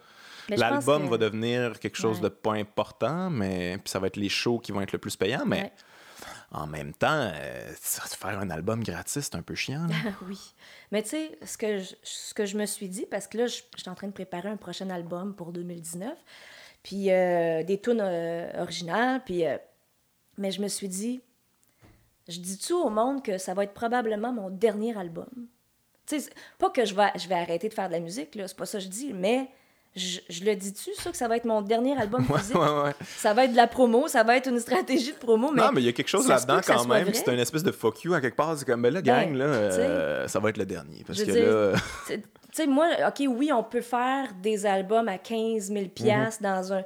L'album 0.49 1.05
que- 1.05 1.09
va 1.09 1.17
devenir 1.17 1.79
quelque 1.79 1.97
chose 1.97 2.17
Ouais. 2.17 2.23
de 2.23 2.29
pas 2.29 2.53
important, 2.53 3.29
mais 3.29 3.77
puis 3.79 3.89
ça 3.89 3.99
va 3.99 4.07
être 4.07 4.15
les 4.17 4.29
shows 4.29 4.59
qui 4.59 4.71
vont 4.71 4.81
être 4.81 4.91
le 4.93 4.99
plus 4.99 5.15
payants. 5.15 5.45
Mais 5.45 5.63
Ouais. 5.63 5.71
en 6.51 6.67
même 6.67 6.93
temps, 6.93 7.31
euh, 7.33 7.73
faire 7.75 8.39
un 8.39 8.49
album 8.51 8.83
gratis, 8.83 9.23
c'est 9.25 9.35
un 9.35 9.41
peu 9.41 9.55
chiant. 9.55 9.87
là. 9.87 9.95
oui. 10.27 10.39
Mais 10.91 11.01
tu 11.03 11.09
sais, 11.09 11.37
ce, 11.43 11.57
que 11.57 11.79
je- 11.79 11.95
ce 12.03 12.33
que 12.33 12.45
je 12.45 12.57
me 12.57 12.65
suis 12.67 12.87
dit, 12.87 13.05
parce 13.09 13.27
que 13.27 13.39
là, 13.39 13.47
je, 13.47 13.61
je 13.75 13.81
suis 13.81 13.89
en 13.89 13.95
train 13.95 14.07
de 14.07 14.13
préparer 14.13 14.47
un 14.49 14.55
prochain 14.57 14.89
album 14.91 15.35
pour 15.35 15.51
2019, 15.51 16.15
puis 16.83 17.11
euh, 17.11 17.63
des 17.63 17.81
tunes 17.81 17.99
euh, 18.01 18.61
originales, 18.61 19.21
puis... 19.25 19.45
euh, 19.45 19.57
mais 20.37 20.51
je 20.51 20.61
me 20.61 20.67
suis 20.67 20.87
dit, 20.89 21.21
je 22.27 22.39
dis-tu 22.39 22.73
au 22.73 22.89
monde 22.89 23.23
que 23.23 23.37
ça 23.37 23.53
va 23.53 23.63
être 23.63 23.73
probablement 23.73 24.31
mon 24.33 24.49
dernier 24.49 24.97
album? 24.97 25.27
Tu 26.07 26.15
sais, 26.15 26.19
c'est- 26.19 26.33
pas 26.59 26.69
que 26.69 26.85
je 26.85 26.93
vais, 26.95 27.11
je 27.17 27.27
vais 27.27 27.35
arrêter 27.35 27.67
de 27.69 27.73
faire 27.73 27.87
de 27.87 27.93
la 27.93 27.99
musique, 27.99 28.35
là, 28.35 28.47
c'est 28.47 28.57
pas 28.57 28.65
ça 28.65 28.77
que 28.77 28.83
je 28.83 28.89
dis, 28.89 29.11
mais 29.13 29.47
je, 29.95 30.19
je 30.29 30.43
le 30.43 30.55
dis-tu, 30.55 30.93
ça, 30.95 31.09
que 31.09 31.15
ça 31.17 31.27
va 31.27 31.37
être 31.37 31.45
mon 31.45 31.61
dernier 31.61 31.97
album 31.97 32.25
Ouais, 32.29 32.37
physique? 32.39 32.55
ouais, 32.57 32.83
ouais. 32.83 32.91
Ça 33.17 33.33
va 33.33 33.45
être 33.45 33.51
de 33.51 33.55
la 33.55 33.65
promo, 33.67 34.07
ça 34.07 34.23
va 34.23 34.35
être 34.37 34.49
une 34.49 34.59
stratégie 34.59 35.13
de 35.13 35.17
promo, 35.17 35.51
mais... 35.51 35.61
non, 35.61 35.71
mais 35.71 35.81
il 35.81 35.85
y 35.85 35.89
a 35.89 35.93
quelque 35.93 36.09
chose 36.09 36.27
là-dedans 36.27 36.59
quand 36.65 36.85
même. 36.85 37.11
C'est 37.13 37.31
une 37.33 37.39
espèce 37.39 37.63
de 37.63 37.71
fuck 37.71 38.03
you 38.03 38.13
à 38.13 38.19
quelque 38.21 38.35
part. 38.35 38.57
C'est 38.57 38.65
comme, 38.65 38.81
ben 38.81 38.93
là, 38.93 39.01
Ben, 39.01 39.27
gang, 39.29 39.35
là, 39.35 39.45
euh, 39.45 40.27
ça 40.27 40.39
va 40.39 40.49
être 40.49 40.57
le 40.57 40.65
dernier. 40.65 41.03
Parce 41.07 41.19
Je 41.19 41.23
que 41.25 41.31
dire, 41.31 41.45
là. 41.49 41.73
Tu 42.07 42.21
sais, 42.51 42.67
moi, 42.67 42.87
OK, 43.07 43.23
oui, 43.29 43.51
on 43.53 43.63
peut 43.63 43.81
faire 43.81 44.29
des 44.41 44.65
albums 44.65 45.07
à 45.07 45.17
15 45.17 45.71
000 45.71 45.85
piastres 45.87 46.43
dans 46.43 46.73
un... 46.73 46.83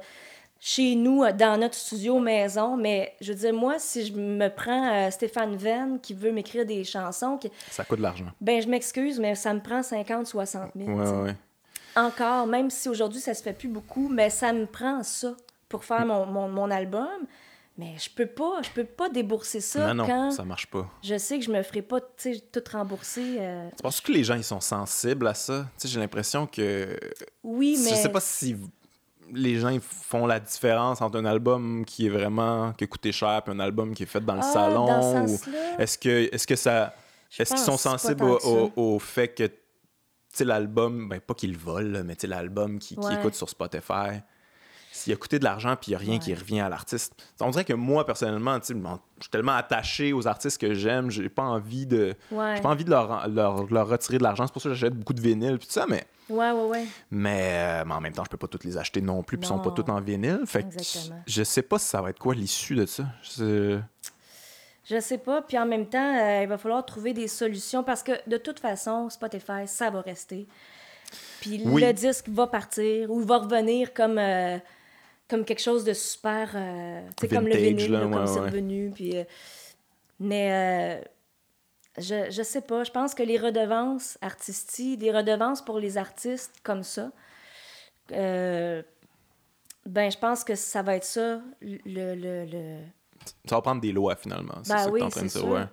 Chez 0.62 0.94
nous, 0.94 1.22
euh, 1.24 1.32
dans 1.32 1.58
notre 1.58 1.74
studio 1.74 2.18
maison, 2.18 2.76
mais 2.76 3.14
je 3.22 3.32
veux 3.32 3.38
dire, 3.38 3.54
moi, 3.54 3.78
si 3.78 4.04
je 4.06 4.12
me 4.12 4.48
prends 4.48 4.92
euh, 4.94 5.10
Stéphane 5.10 5.56
Venn 5.56 5.98
qui 6.00 6.12
veut 6.12 6.32
m'écrire 6.32 6.66
des 6.66 6.84
chansons, 6.84 7.38
qui- 7.38 7.50
Ça 7.70 7.82
coûte 7.84 7.98
de 7.98 8.02
l'argent. 8.02 8.26
ben 8.42 8.60
je 8.60 8.68
m'excuse, 8.68 9.18
mais 9.18 9.34
ça 9.34 9.54
me 9.54 9.60
prend 9.60 9.82
50, 9.82 10.26
60 10.26 10.70
000. 10.76 10.90
Ouais. 10.90 11.34
Encore, 11.96 12.46
même 12.46 12.68
si 12.70 12.88
aujourd'hui, 12.90 13.20
ça 13.20 13.32
se 13.34 13.42
fait 13.42 13.54
plus 13.54 13.68
beaucoup, 13.68 14.08
mais 14.08 14.28
ça 14.30 14.52
me 14.52 14.66
prend 14.66 15.02
ça 15.02 15.34
pour 15.68 15.82
faire 15.84 16.04
mon, 16.04 16.26
mon, 16.26 16.48
mon 16.48 16.70
album. 16.70 17.08
Mais 17.78 17.94
je 17.98 18.10
peux 18.10 18.26
pas, 18.26 18.60
je 18.62 18.68
peux 18.70 18.84
pas 18.84 19.08
débourser 19.08 19.60
ça 19.62 19.86
non, 19.94 19.94
non, 19.94 20.06
quand 20.06 20.30
ça 20.32 20.44
marche 20.44 20.66
pas. 20.66 20.86
je 21.02 21.16
sais 21.16 21.38
que 21.38 21.44
je 21.46 21.50
me 21.50 21.62
ferai 21.62 21.80
pas, 21.80 22.00
tout 22.00 22.60
rembourser. 22.70 23.36
euh, 23.38 23.70
Tu 23.74 23.82
penses 23.82 24.00
que 24.02 24.12
les 24.12 24.22
gens, 24.22 24.34
ils 24.34 24.44
sont 24.44 24.60
sensibles 24.60 25.26
à 25.26 25.32
ça? 25.32 25.64
Tu 25.78 25.86
sais, 25.86 25.88
j'ai 25.94 26.00
l'impression 26.00 26.46
que... 26.46 26.98
Oui, 27.42 27.80
mais... 27.82 27.90
Je 27.90 27.94
sais 27.94 28.08
pas 28.10 28.20
si 28.20 28.54
les 29.32 29.58
gens 29.58 29.76
font 29.80 30.26
la 30.26 30.40
différence 30.40 31.00
entre 31.02 31.18
un 31.18 31.24
album 31.24 31.84
qui 31.84 32.06
est 32.06 32.10
vraiment... 32.10 32.72
qui 32.72 32.84
a 32.84 32.86
coûté 32.86 33.12
cher 33.12 33.42
puis 33.44 33.54
un 33.54 33.60
album 33.60 33.94
qui 33.94 34.02
est 34.04 34.06
fait 34.06 34.20
dans 34.24 34.34
le 34.34 34.40
Ah, 34.42 34.52
salon. 34.52 35.26
ou- 35.26 35.38
Est-ce 35.78 35.98
que, 35.98 36.32
est-ce 36.34 36.46
que 36.46 36.56
ça... 36.56 36.94
Est-ce 37.38 37.50
qu'ils 37.54 37.62
sont 37.64 37.76
sensibles 37.76 38.24
au, 38.24 38.98
fait 38.98 39.28
que, 39.28 39.48
l'album, 40.44 41.08
ben 41.08 41.20
pas 41.20 41.34
qu'ils 41.34 41.52
le 41.52 41.58
volent, 41.58 41.90
là, 41.98 42.02
mais 42.02 42.16
l'album 42.24 42.78
qui, 42.78 42.96
qui 42.96 43.06
Ouais. 43.06 43.14
écoute 43.14 43.34
sur 43.34 43.48
Spotify, 43.48 44.20
s'il 44.92 45.12
a 45.12 45.16
coûté 45.16 45.38
de 45.38 45.44
l'argent 45.44 45.76
puis 45.76 45.88
il 45.88 45.90
n'y 45.90 45.94
a 45.94 45.98
rien 45.98 46.12
Ouais. 46.14 46.18
qui 46.18 46.34
revient 46.34 46.60
à 46.60 46.68
l'artiste. 46.68 47.14
On 47.40 47.50
dirait 47.50 47.64
que 47.64 47.72
moi, 47.72 48.04
personnellement, 48.04 48.58
je 48.66 48.74
suis 49.20 49.30
tellement 49.30 49.52
attaché 49.54 50.12
aux 50.12 50.26
artistes 50.26 50.60
que 50.60 50.74
j'aime, 50.74 51.10
j'ai 51.10 51.28
pas 51.28 51.42
envie 51.44 51.86
de... 51.86 52.14
Ouais. 52.32 52.56
J'ai 52.56 52.62
pas 52.62 52.68
envie 52.70 52.84
de 52.84 52.90
leur, 52.90 53.28
leur, 53.28 53.66
leur 53.72 53.88
retirer 53.88 54.18
de 54.18 54.22
l'argent. 54.24 54.46
C'est 54.46 54.52
pour 54.52 54.62
ça 54.62 54.68
que 54.70 54.74
j'achète 54.74 54.94
beaucoup 54.94 55.14
de 55.14 55.20
vinyle 55.20 55.58
puis 55.58 55.66
tout 55.68 55.72
ça, 55.72 55.86
mais... 55.88 56.04
Ouais, 56.30 56.50
ouais, 56.52 56.66
ouais. 56.68 56.84
Mais, 57.10 57.50
euh, 57.52 57.84
mais 57.86 57.94
en 57.94 58.00
même 58.00 58.12
temps, 58.12 58.24
je 58.24 58.30
peux 58.30 58.36
pas 58.36 58.46
toutes 58.46 58.64
les 58.64 58.78
acheter 58.78 59.00
non 59.02 59.22
plus, 59.22 59.36
puis 59.36 59.46
ils 59.46 59.48
sont 59.48 59.58
pas 59.58 59.70
toutes 59.72 59.90
en 59.90 60.00
vinyle. 60.00 60.40
Fait 60.46 60.62
que 60.62 60.68
Exactement. 60.68 61.20
je 61.26 61.42
sais 61.42 61.62
pas 61.62 61.78
si 61.78 61.86
ça 61.86 62.00
va 62.00 62.10
être 62.10 62.18
quoi 62.18 62.34
l'issue 62.34 62.74
de 62.76 62.86
ça. 62.86 63.04
Je- 63.36 63.78
Je 64.84 64.98
sais 65.00 65.18
pas. 65.18 65.42
Puis 65.42 65.56
en 65.58 65.66
même 65.66 65.86
temps, 65.86 66.16
euh, 66.18 66.42
il 66.42 66.48
va 66.48 66.58
falloir 66.58 66.84
trouver 66.84 67.12
des 67.12 67.28
solutions 67.28 67.84
parce 67.84 68.02
que 68.02 68.12
de 68.28 68.36
toute 68.38 68.58
façon, 68.58 69.08
Spotify, 69.10 69.66
ça 69.66 69.88
va 69.90 70.00
rester. 70.00 70.46
Puis 71.40 71.62
Oui. 71.64 71.82
le 71.82 71.92
disque 71.92 72.28
va 72.28 72.46
partir 72.46 73.10
ou 73.10 73.20
va 73.20 73.38
revenir 73.38 73.92
comme, 73.94 74.18
euh, 74.18 74.58
comme 75.28 75.44
quelque 75.44 75.60
chose 75.62 75.84
de 75.84 75.92
super. 75.92 76.50
euh, 76.54 77.02
tu 77.16 77.28
sais, 77.28 77.34
comme 77.34 77.46
le 77.46 77.56
vinyle, 77.56 77.92
là, 77.92 78.00
là, 78.00 78.06
ouais, 78.06 78.12
comme 78.12 78.26
c'est 78.26 78.40
revenu. 78.40 78.90
Puis, 78.94 79.14
mais 80.18 81.04
je, 81.98 82.30
je 82.30 82.42
sais 82.42 82.60
pas. 82.60 82.84
Je 82.84 82.90
pense 82.90 83.14
que 83.14 83.22
les 83.22 83.38
redevances 83.38 84.18
artistiques, 84.22 84.98
des 84.98 85.10
redevances 85.12 85.62
pour 85.64 85.78
les 85.78 85.98
artistes 85.98 86.54
comme 86.62 86.82
ça, 86.82 87.10
euh, 88.12 88.82
ben 89.86 90.10
je 90.10 90.18
pense 90.18 90.44
que 90.44 90.54
ça 90.54 90.82
va 90.82 90.96
être 90.96 91.04
ça, 91.04 91.40
le. 91.60 91.78
le, 91.84 92.44
le... 92.44 92.76
Ça 93.48 93.56
va 93.56 93.62
prendre 93.62 93.80
des 93.80 93.92
lois, 93.92 94.16
finalement. 94.16 94.54
C'est 94.62 94.72
Ben 94.72 94.78
ça 94.78 94.86
que 94.86 94.90
oui, 94.92 95.00
t'es 95.00 95.06
en 95.06 95.08
train 95.10 95.22
de 95.22 95.28
c'est 95.28 95.38
dire, 95.38 95.48
sûr. 95.48 95.56
ouais. 95.56 95.64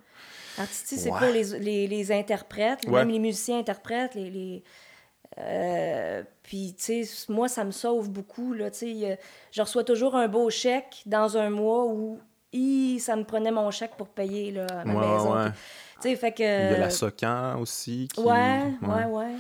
Artistique, 0.60 1.00
c'est 1.00 1.12
Ouais. 1.12 1.20
pour 1.20 1.28
les, 1.30 1.60
les, 1.60 1.88
les 1.88 2.12
interprètes, 2.12 2.86
Ouais. 2.86 2.92
même 2.94 3.10
les 3.10 3.20
musiciens 3.20 3.60
interprètes, 3.60 4.16
les... 4.16 4.30
les 4.30 4.64
euh, 5.40 6.24
puis, 6.42 6.74
tu 6.78 7.06
sais, 7.06 7.32
moi, 7.32 7.48
ça 7.48 7.64
me 7.64 7.72
sauve 7.72 8.10
beaucoup, 8.10 8.54
là, 8.54 8.72
tu 8.72 8.80
sais. 8.80 9.12
euh, 9.12 9.16
Je 9.52 9.62
reçois 9.62 9.84
toujours 9.84 10.16
un 10.16 10.28
beau 10.28 10.50
chèque 10.50 11.04
dans 11.06 11.38
un 11.38 11.50
mois 11.50 11.86
où, 11.86 12.20
hi, 12.54 13.00
ça 13.00 13.16
me 13.16 13.24
prenait 13.24 13.52
mon 13.52 13.70
chèque 13.70 13.96
pour 13.98 14.08
payer, 14.08 14.52
là, 14.52 14.66
à 14.68 14.86
ma 14.86 14.94
Ouais, 14.96 15.08
maison. 15.14 15.36
ouais. 15.36 15.52
Tu 16.02 16.10
sais, 16.10 16.16
fait 16.16 16.32
que... 16.32 16.44
Il 16.44 16.72
y 16.72 16.76
a 16.76 16.78
la 16.80 16.90
Socan 16.90 17.60
aussi. 17.60 18.08
Qui... 18.14 18.22
Ouais, 18.22 18.64
ouais, 18.82 19.06
ouais. 19.06 19.36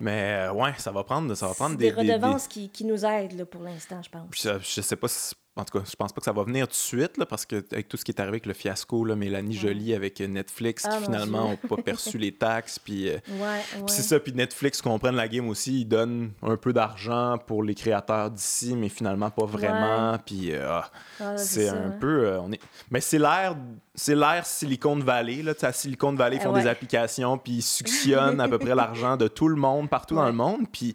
Mais 0.00 0.46
euh, 0.48 0.52
ouais, 0.52 0.72
ça 0.78 0.90
va 0.92 1.04
prendre, 1.04 1.34
ça 1.34 1.48
va 1.48 1.54
prendre 1.54 1.76
des, 1.76 1.90
des, 1.90 2.04
des- 2.04 2.12
redevances 2.14 2.46
Qui, 2.48 2.70
qui 2.70 2.84
nous 2.84 3.04
aident, 3.04 3.32
là, 3.38 3.44
pour 3.46 3.62
l'instant, 3.62 4.00
je 4.02 4.08
pense. 4.10 4.26
Puis 4.30 4.40
ça, 4.40 4.58
je 4.58 4.80
sais 4.80 4.96
pas 4.96 5.08
si... 5.08 5.34
En 5.58 5.64
tout 5.64 5.78
cas, 5.78 5.84
je 5.90 5.96
pense 5.96 6.12
pas 6.12 6.20
que 6.20 6.24
ça 6.24 6.32
va 6.32 6.44
venir 6.44 6.66
tout 6.68 6.72
de 6.72 6.76
suite, 6.76 7.16
là, 7.16 7.26
parce 7.26 7.44
que 7.44 7.56
avec 7.72 7.88
tout 7.88 7.96
ce 7.96 8.04
qui 8.04 8.12
est 8.12 8.20
arrivé 8.20 8.34
avec 8.34 8.46
le 8.46 8.54
fiasco, 8.54 9.04
là, 9.04 9.16
Mélanie 9.16 9.56
Jolie 9.56 9.92
avec 9.92 10.20
Netflix, 10.20 10.84
Ah, 10.86 10.90
qui 10.90 10.96
mon 10.98 11.04
finalement 11.06 11.48
n'ont 11.50 11.56
pas 11.56 11.82
perçu 11.82 12.16
les 12.16 12.32
taxes, 12.32 12.78
puis... 12.84 13.08
euh, 13.08 13.18
Ouais, 13.28 13.40
ouais. 13.40 13.60
Puis 13.72 13.82
c'est 13.88 14.02
ça, 14.02 14.20
puis 14.20 14.32
Netflix 14.32 14.80
comprennent 14.80 15.16
la 15.16 15.26
game 15.26 15.48
aussi, 15.48 15.80
ils 15.80 15.84
donnent 15.84 16.30
un 16.42 16.56
peu 16.56 16.72
d'argent 16.72 17.38
pour 17.44 17.62
les 17.64 17.74
créateurs 17.74 18.30
d'ici, 18.30 18.76
mais 18.76 18.88
finalement 18.88 19.30
pas 19.30 19.46
vraiment. 19.46 20.16
Puis 20.24 20.52
euh, 20.52 20.64
ah, 20.68 20.90
Ah, 21.20 21.36
c'est 21.36 21.68
un 21.68 21.88
hein. 21.88 21.96
peu, 22.00 22.26
euh, 22.26 22.40
on 22.40 22.52
est, 22.52 22.60
mais 22.90 23.00
c'est 23.00 23.18
l'air, 23.18 23.56
c'est 23.94 24.14
l'air 24.14 24.46
Silicon 24.46 24.96
Valley 24.96 25.42
là. 25.42 25.54
À 25.62 25.72
Silicon 25.72 26.12
Valley 26.14 26.36
ils 26.36 26.40
Ah 26.40 26.44
font 26.44 26.52
des 26.52 26.66
applications, 26.68 27.36
puis 27.36 27.54
ils 27.54 27.62
suctionnent 27.62 28.40
à 28.40 28.48
peu 28.48 28.58
près 28.58 28.74
l'argent 28.76 29.16
de 29.16 29.26
tout 29.26 29.48
le 29.48 29.56
monde 29.56 29.90
partout 29.90 30.14
dans 30.14 30.26
le 30.26 30.32
monde, 30.32 30.66
puis 30.70 30.94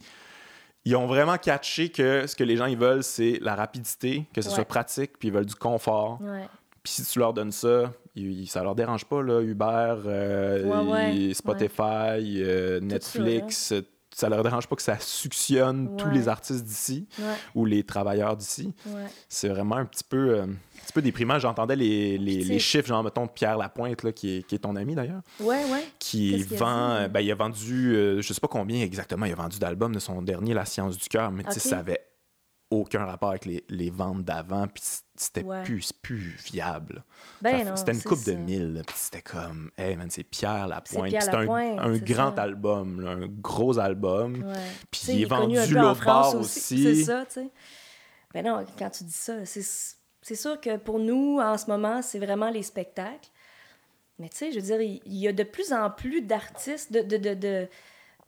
ils 0.84 0.96
ont 0.96 1.06
vraiment 1.06 1.38
catché 1.38 1.88
que 1.90 2.26
ce 2.26 2.36
que 2.36 2.44
les 2.44 2.56
gens 2.56 2.66
ils 2.66 2.76
veulent, 2.78 3.02
c'est 3.02 3.38
la 3.40 3.54
rapidité, 3.54 4.26
que 4.34 4.42
ce 4.42 4.48
Ouais. 4.48 4.54
soit 4.54 4.64
pratique, 4.64 5.18
puis 5.18 5.28
ils 5.28 5.34
veulent 5.34 5.46
du 5.46 5.54
confort. 5.54 6.18
Ouais. 6.20 6.46
Puis 6.82 6.92
si 6.92 7.04
tu 7.04 7.18
leur 7.18 7.32
donnes 7.32 7.52
ça, 7.52 7.92
ils- 8.14 8.46
ça 8.46 8.62
leur 8.62 8.74
dérange 8.74 9.04
pas, 9.06 9.22
là, 9.22 9.40
Uber, 9.40 9.94
euh, 10.06 10.84
Ouais, 10.84 11.32
Spotify, 11.34 12.42
euh, 12.42 12.80
Netflix, 12.80 13.72
euh, 13.72 13.80
ça, 14.14 14.28
leur 14.28 14.42
dérange 14.42 14.66
pas 14.68 14.76
que 14.76 14.82
ça 14.82 14.98
suctionne 15.00 15.96
tous 15.96 16.10
les 16.10 16.28
artistes 16.28 16.64
d'ici 16.64 17.08
ou 17.54 17.64
les 17.64 17.82
travailleurs 17.84 18.36
d'ici. 18.36 18.74
C'est 19.28 19.48
vraiment 19.48 19.76
un 19.76 19.86
petit 19.86 20.04
peu, 20.04 20.38
euh, 20.40 20.46
petit 20.84 20.92
peu 20.92 21.02
déprimant. 21.02 21.38
J'entendais 21.38 21.76
les, 21.76 22.18
les, 22.18 22.58
chiffres, 22.58 22.86
genre, 22.88 23.02
mettons, 23.02 23.26
Pierre 23.26 23.56
Lapointe, 23.56 24.02
là, 24.02 24.12
qui, 24.12 24.38
est, 24.38 24.42
qui 24.46 24.54
est 24.54 24.58
ton 24.58 24.76
ami 24.76 24.94
d'ailleurs, 24.94 25.22
Ouais, 25.40 25.64
ouais. 25.72 25.84
qui 25.98 26.34
a 26.34 26.56
vend, 26.56 26.88
dit? 26.98 27.02
euh, 27.04 27.08
ben, 27.08 27.20
il 27.20 27.30
a 27.32 27.34
vendu, 27.34 27.94
euh, 27.94 28.20
je 28.22 28.32
sais 28.32 28.40
pas 28.40 28.48
combien 28.48 28.82
exactement, 28.82 29.26
il 29.26 29.32
a 29.32 29.36
vendu 29.36 29.58
d'albums 29.58 29.94
de 29.94 29.98
son 30.00 30.22
dernier, 30.22 30.54
La 30.54 30.64
Science 30.64 30.96
du 30.96 31.08
cœur, 31.08 31.30
mais 31.30 31.44
tu 31.44 31.52
sais, 31.52 31.60
ça 31.60 31.78
avait 31.78 32.00
aucun 32.70 33.04
rapport 33.04 33.30
avec 33.30 33.44
les, 33.44 33.62
les 33.68 33.90
ventes 33.90 34.24
d'avant, 34.24 34.66
puis 34.66 34.82
c'était 35.14 35.44
Ouais. 35.44 35.62
plus, 35.62 35.92
plus 35.92 36.36
viable. 36.50 37.04
Ben 37.40 37.76
c'était 37.76 37.92
une 37.92 38.02
coupe 38.02 38.24
de 38.24 38.32
mille, 38.32 38.82
puis 38.86 38.96
c'était 38.98 39.22
comme, 39.22 39.70
hey 39.78 39.94
man, 39.96 40.08
c'est 40.10 40.24
Pierre 40.24 40.66
Lapointe. 40.66 41.14
C'est 41.20 41.28
un, 41.34 41.48
un 41.78 41.98
grand 41.98 42.34
ça. 42.34 42.42
album, 42.42 43.00
là, 43.00 43.10
un 43.12 43.26
gros 43.28 43.78
album. 43.78 44.44
Puis 44.90 45.02
il 45.08 45.22
est 45.22 45.26
vendu 45.26 45.56
l'autre 45.74 46.04
bord 46.04 46.34
aussi. 46.36 46.82
C'est 46.82 47.04
ça, 47.04 47.24
tu 47.26 47.34
sais. 47.34 47.48
Ben 48.32 48.44
non, 48.44 48.64
quand 48.76 48.90
tu 48.90 49.04
dis 49.04 49.12
ça, 49.12 49.44
c'est, 49.44 49.62
c'est 50.24 50.36
sûr 50.36 50.58
que 50.58 50.78
pour 50.78 50.98
nous, 50.98 51.38
en 51.38 51.58
ce 51.58 51.66
moment, 51.66 52.00
c'est 52.00 52.18
vraiment 52.18 52.48
les 52.48 52.62
spectacles. 52.62 53.28
Mais 54.18 54.30
tu 54.30 54.36
sais, 54.38 54.52
je 54.52 54.56
veux 54.56 54.62
dire, 54.62 54.80
il, 54.80 55.00
y 55.18 55.28
a 55.28 55.32
de 55.32 55.42
plus 55.42 55.70
en 55.74 55.90
plus 55.90 56.22
d'artistes, 56.22 56.90
de, 56.90 57.02
de, 57.02 57.18
de, 57.18 57.34
de, 57.34 57.68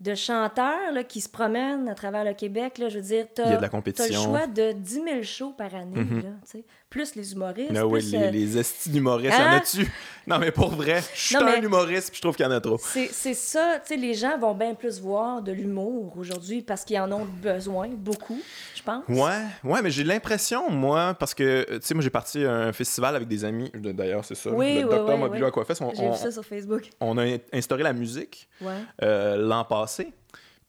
de 0.00 0.14
chanteurs 0.14 0.92
là, 0.92 1.04
qui 1.04 1.22
se 1.22 1.28
promènent 1.30 1.88
à 1.88 1.94
travers 1.94 2.22
le 2.22 2.34
Québec. 2.34 2.76
Là, 2.76 2.90
je 2.90 2.98
veux 2.98 3.04
dire, 3.04 3.26
t'as, 3.34 3.44
Il 3.46 3.50
y 3.50 3.54
a 3.54 3.56
de 3.56 3.62
la 3.62 3.68
t'as 3.70 4.08
le 4.08 4.12
choix 4.12 4.46
de 4.46 4.72
10 4.72 5.02
000 5.04 5.22
shows 5.22 5.52
par 5.52 5.74
année, 5.74 5.96
Mhm. 5.96 6.22
là, 6.22 6.30
tu 6.44 6.50
sais. 6.58 6.64
Plus 6.88 7.14
les 7.16 7.32
humoristes. 7.32 7.72
Ah 7.76 7.86
oui, 7.86 8.00
les, 8.02 8.16
euh, 8.18 8.30
les 8.30 8.58
estis 8.58 8.90
d'humoristes, 8.90 9.34
il 9.36 9.42
y 9.42 9.44
en 9.44 9.50
Hein? 9.50 9.56
a-tu? 9.56 9.90
Non, 10.28 10.38
mais 10.40 10.50
pour 10.50 10.70
vrai, 10.70 11.02
je 11.14 11.20
suis 11.20 11.36
un 11.36 11.44
mais- 11.44 11.58
humoriste, 11.60 12.08
puis 12.10 12.16
je 12.16 12.22
trouve 12.22 12.34
qu'il 12.34 12.44
y 12.44 12.48
en 12.48 12.52
a 12.52 12.60
trop. 12.60 12.78
C'est, 12.80 13.34
ça, 13.34 13.78
tu 13.80 13.94
sais, 13.94 13.96
les 13.96 14.14
gens 14.14 14.36
vont 14.38 14.54
bien 14.54 14.74
plus 14.74 15.00
voir 15.00 15.40
de 15.40 15.52
l'humour 15.52 16.16
aujourd'hui 16.18 16.62
parce 16.62 16.84
qu'ils 16.84 16.98
en 16.98 17.10
ont 17.12 17.24
besoin, 17.24 17.88
beaucoup, 17.88 18.40
je 18.74 18.82
pense. 18.82 19.04
Ouais, 19.08 19.42
ouais, 19.62 19.82
mais 19.82 19.90
j'ai 19.90 20.02
l'impression, 20.04 20.68
moi, 20.70 21.14
parce 21.14 21.32
que, 21.34 21.44
euh, 21.70 21.78
tu 21.78 21.86
sais, 21.86 21.94
moi, 21.94 22.02
j'ai 22.02 22.10
parti 22.10 22.44
à 22.44 22.52
un 22.54 22.72
festival 22.72 23.14
avec 23.14 23.28
des 23.28 23.44
amis, 23.44 23.70
d'ailleurs, 23.74 24.24
c'est 24.24 24.34
ça, 24.34 24.50
Oui, 24.50 24.74
le 24.80 24.84
oui, 24.88 24.90
Docteur 24.96 25.14
oui, 25.14 25.20
Mobilo. 25.20 25.46
Aquafest, 25.46 25.80
on, 25.82 25.94
J'ai 25.94 26.08
vu 26.10 26.16
ça 26.16 26.32
sur 26.32 26.44
Facebook. 26.44 26.90
on 27.00 27.18
a 27.18 27.36
instauré 27.52 27.82
la 27.84 27.92
musique 27.92 28.48
Ouais. 28.60 28.72
euh, 29.02 29.36
l'an 29.36 29.64
passé, 29.64 30.12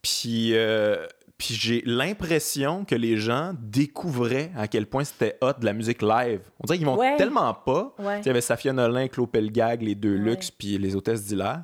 puis, 0.02 0.52
euh, 0.54 1.08
puis 1.38 1.54
j'ai 1.54 1.82
l'impression 1.86 2.84
que 2.86 2.96
les 2.96 3.18
gens 3.18 3.54
découvraient 3.60 4.52
à 4.56 4.68
quel 4.68 4.88
point 4.88 5.04
c'était 5.04 5.38
hot 5.42 5.54
de 5.60 5.66
la 5.66 5.74
musique 5.74 6.02
live. 6.02 6.42
On 6.60 6.66
dirait 6.66 6.78
qu'ils 6.78 6.88
vont 6.88 6.98
Ouais. 6.98 7.16
tellement 7.18 7.54
pas. 7.54 7.94
Ouais. 8.00 8.20
Il 8.22 8.26
y 8.26 8.30
avait 8.30 8.42
Safia 8.42 8.74
Nolin, 8.74 9.08
Claude 9.08 9.30
Pelgag, 9.30 9.82
les 9.84 9.96
deux 9.96 10.14
Ouais. 10.18 10.24
luxe, 10.32 10.50
puis 10.52 10.78
les 10.78 10.96
hôtesses 10.96 11.26
d'Hilaire. 11.26 11.64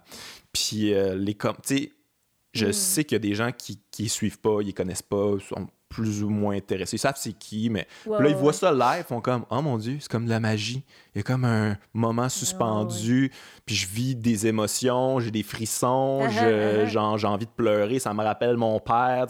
Puis 0.51 0.93
euh, 0.93 1.15
les 1.15 1.33
com- 1.33 1.55
tu 1.65 1.77
sais, 1.77 1.91
je 2.53 2.67
Mm. 2.67 2.73
sais 2.73 3.03
qu'il 3.03 3.15
y 3.15 3.17
a 3.17 3.19
des 3.19 3.33
gens 3.35 3.51
qui 3.51 3.79
qui 3.89 4.09
suivent 4.09 4.39
pas, 4.39 4.59
ils 4.61 4.73
connaissent 4.73 5.01
pas, 5.01 5.33
sont 5.39 5.67
plus 5.93 6.23
ou 6.23 6.29
moins 6.29 6.55
intéressés. 6.55 6.95
Ils 6.95 6.99
savent 6.99 7.13
c'est 7.17 7.33
qui, 7.33 7.69
mais 7.69 7.87
là, 8.07 8.27
ils 8.29 8.35
voient 8.35 8.51
ça 8.53 8.71
live, 8.71 9.03
ils 9.05 9.07
font 9.07 9.21
comme 9.21 9.45
Oh 9.49 9.61
mon 9.61 9.77
Dieu, 9.77 9.97
c'est 9.99 10.09
comme 10.11 10.25
de 10.25 10.29
la 10.29 10.39
magie. 10.39 10.83
Il 11.15 11.19
y 11.19 11.21
a 11.21 11.23
comme 11.23 11.45
un 11.45 11.77
moment 11.93 12.27
suspendu, 12.27 13.31
puis 13.67 13.75
je 13.75 13.87
vis 13.87 14.15
des 14.15 14.47
émotions, 14.47 15.19
j'ai 15.19 15.29
des 15.29 15.43
frissons, 15.43 16.21
Ah, 16.23 16.29
ah, 16.35 16.85
ah. 16.97 17.15
j'ai 17.17 17.27
envie 17.27 17.45
de 17.45 17.51
pleurer, 17.55 17.99
ça 17.99 18.13
me 18.15 18.23
rappelle 18.23 18.57
mon 18.57 18.79
père. 18.79 19.27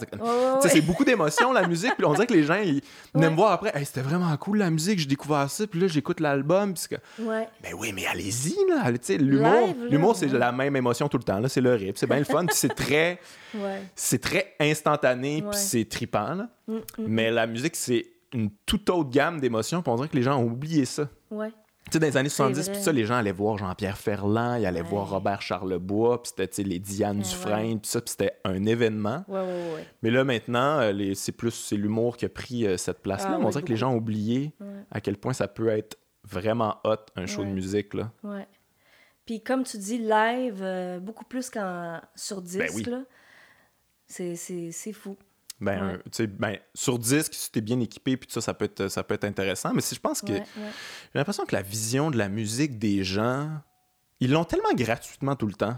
C'est 0.60 0.80
beaucoup 0.80 1.04
d'émotions, 1.04 1.52
la 1.52 1.66
musique. 1.68 1.92
Puis 1.96 2.06
on 2.06 2.12
dirait 2.14 2.26
que 2.26 2.32
les 2.32 2.44
gens, 2.44 2.54
ils 2.56 2.80
venaient 3.14 3.26
Ouais. 3.26 3.30
me 3.30 3.36
voir 3.36 3.52
après. 3.52 3.70
Hey, 3.74 3.84
c'était 3.84 4.00
vraiment 4.00 4.34
cool, 4.38 4.58
la 4.58 4.70
musique. 4.70 4.98
J'ai 4.98 5.06
découvert 5.06 5.50
ça. 5.50 5.66
Puis 5.66 5.78
là, 5.80 5.86
j'écoute 5.86 6.20
l'album. 6.20 6.72
Que, 6.74 6.96
Ouais. 7.22 7.48
ben 7.62 7.74
oui, 7.78 7.92
mais 7.94 8.06
allez-y, 8.06 8.54
là. 8.70 8.90
L'humour, 9.18 9.74
l'humour 9.90 10.16
c'est 10.16 10.28
la 10.28 10.52
même 10.52 10.74
émotion 10.76 11.08
tout 11.08 11.18
le 11.18 11.22
temps. 11.24 11.38
là. 11.38 11.48
C'est 11.48 11.60
le 11.60 11.74
rip. 11.74 11.98
C'est 11.98 12.06
bien 12.06 12.18
le 12.18 12.24
fun. 12.24 12.46
C'est 12.50 12.68
très, 12.74 13.20
Ouais. 13.54 13.82
c'est 13.94 14.20
très 14.20 14.54
instantané. 14.58 15.42
Puis 15.42 15.58
c'est 15.58 15.84
trippant. 15.88 16.34
là. 16.34 16.48
Mm, 16.68 16.74
mm, 16.76 16.80
Mais 16.98 17.30
la 17.30 17.46
musique, 17.46 17.76
c'est 17.76 18.06
une 18.32 18.50
toute 18.66 18.88
autre 18.90 19.10
gamme 19.10 19.40
d'émotions. 19.40 19.82
Puis 19.82 19.90
on 19.92 19.96
dirait 19.96 20.08
que 20.08 20.16
les 20.16 20.22
gens 20.22 20.38
ont 20.38 20.46
oublié 20.46 20.84
ça. 20.84 21.08
Ouais. 21.30 21.50
Tu 21.86 21.92
sais, 21.92 21.98
dans 21.98 22.06
les 22.06 22.16
années 22.16 22.28
C'est 22.30 22.36
70, 22.36 22.62
vrai. 22.64 22.72
puis 22.72 22.82
ça, 22.82 22.92
les 22.92 23.04
gens 23.04 23.14
allaient 23.16 23.30
voir 23.32 23.58
Jean-Pierre 23.58 23.98
Ferland, 23.98 24.56
ils 24.56 24.64
allaient 24.64 24.80
Ouais. 24.80 24.88
voir 24.88 25.10
Robert 25.10 25.42
Charlebois, 25.42 26.22
puis 26.22 26.32
c'était 26.34 26.62
les 26.62 26.78
Diane 26.78 27.18
Ouais, 27.18 27.22
Dufresne, 27.22 27.78
puis 27.78 27.90
ça, 27.90 28.00
puis 28.00 28.10
c'était 28.10 28.32
un 28.44 28.64
événement. 28.64 29.24
Mais 30.02 30.10
là, 30.10 30.24
maintenant, 30.24 30.78
euh, 30.80 31.12
c'est 31.14 31.32
plus 31.32 31.50
c'est 31.50 31.76
l'humour 31.76 32.16
qui 32.16 32.24
a 32.24 32.30
pris 32.30 32.66
euh, 32.66 32.78
cette 32.78 33.00
place-là. 33.02 33.36
Ah 33.38 33.44
on 33.44 33.50
dirait 33.50 33.62
que 33.62 33.68
les 33.68 33.76
gens 33.76 33.92
ont 33.92 33.96
oublié 33.96 34.52
à 34.90 35.00
quel 35.02 35.18
point 35.18 35.34
ça 35.34 35.46
peut 35.46 35.68
être 35.68 35.98
vraiment 36.24 36.78
hot, 36.84 36.96
un 37.16 37.26
show 37.26 37.42
de 37.44 37.50
musique. 37.50 37.92
Là. 37.92 38.10
Ouais. 38.22 38.48
Puis 39.26 39.42
comme 39.42 39.62
tu 39.64 39.76
dis, 39.76 39.98
live, 39.98 40.60
euh, 40.62 40.98
beaucoup 41.00 41.24
plus 41.26 41.50
qu'en 41.50 42.00
sur 42.14 42.40
disque, 42.40 42.58
Ben 42.60 42.70
oui. 42.74 42.84
là. 42.84 43.02
C'est, 44.06 44.36
c'est, 44.36 44.70
c'est 44.72 44.92
fou. 44.94 45.16
Ben, 45.64 45.86
Ouais. 45.92 45.98
tu 46.12 46.26
ben, 46.26 46.56
sur 46.74 46.98
disque, 46.98 47.34
si 47.34 47.50
t'es 47.50 47.60
bien 47.60 47.80
équipé, 47.80 48.16
puis 48.16 48.26
tout 48.26 48.34
ça, 48.34 48.40
ça 48.40 48.54
peut 48.54 48.66
être, 48.66 48.88
ça 48.88 49.02
peut 49.02 49.14
être 49.14 49.24
intéressant. 49.24 49.72
Mais 49.74 49.80
si 49.80 49.94
je 49.94 50.00
pense 50.00 50.20
que 50.20 50.32
Ouais, 50.32 50.38
ouais. 50.40 50.44
j'ai 51.12 51.18
l'impression 51.18 51.44
que 51.46 51.54
la 51.54 51.62
vision 51.62 52.10
de 52.10 52.18
la 52.18 52.28
musique 52.28 52.78
des 52.78 53.02
gens, 53.04 53.48
ils 54.20 54.30
l'ont 54.30 54.44
tellement 54.44 54.72
gratuitement 54.74 55.34
tout 55.36 55.46
le 55.46 55.54
temps. 55.54 55.76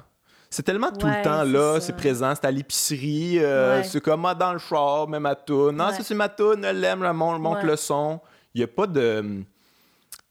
C'est 0.51 0.63
tellement 0.63 0.91
tout 0.93 1.07
le 1.07 1.23
temps 1.23 1.43
là, 1.43 1.81
c'est 1.81 1.97
présent, 1.97 2.33
c'est 2.35 2.47
à 2.47 2.51
l'épicerie, 2.51 3.39
euh, 3.41 3.83
c'est 3.83 4.01
comme 4.01 4.25
ah, 4.27 4.35
dans 4.35 4.53
le 4.53 4.59
char, 4.61 5.09
même 5.09 5.23
ma 5.23 5.35
toune. 5.35 5.77
Non, 5.77 5.89
c'est 6.01 6.15
ma 6.15 6.29
toune, 6.29 6.65
elle 6.65 6.81
l'aime, 6.81 7.03
elle 7.05 7.13
monte, 7.13 7.41
monte 7.41 7.63
le 7.65 7.77
son. 7.77 8.21
Il 8.55 8.61
y 8.61 8.65
a 8.65 8.69
pas 8.69 8.87
de. 8.87 9.43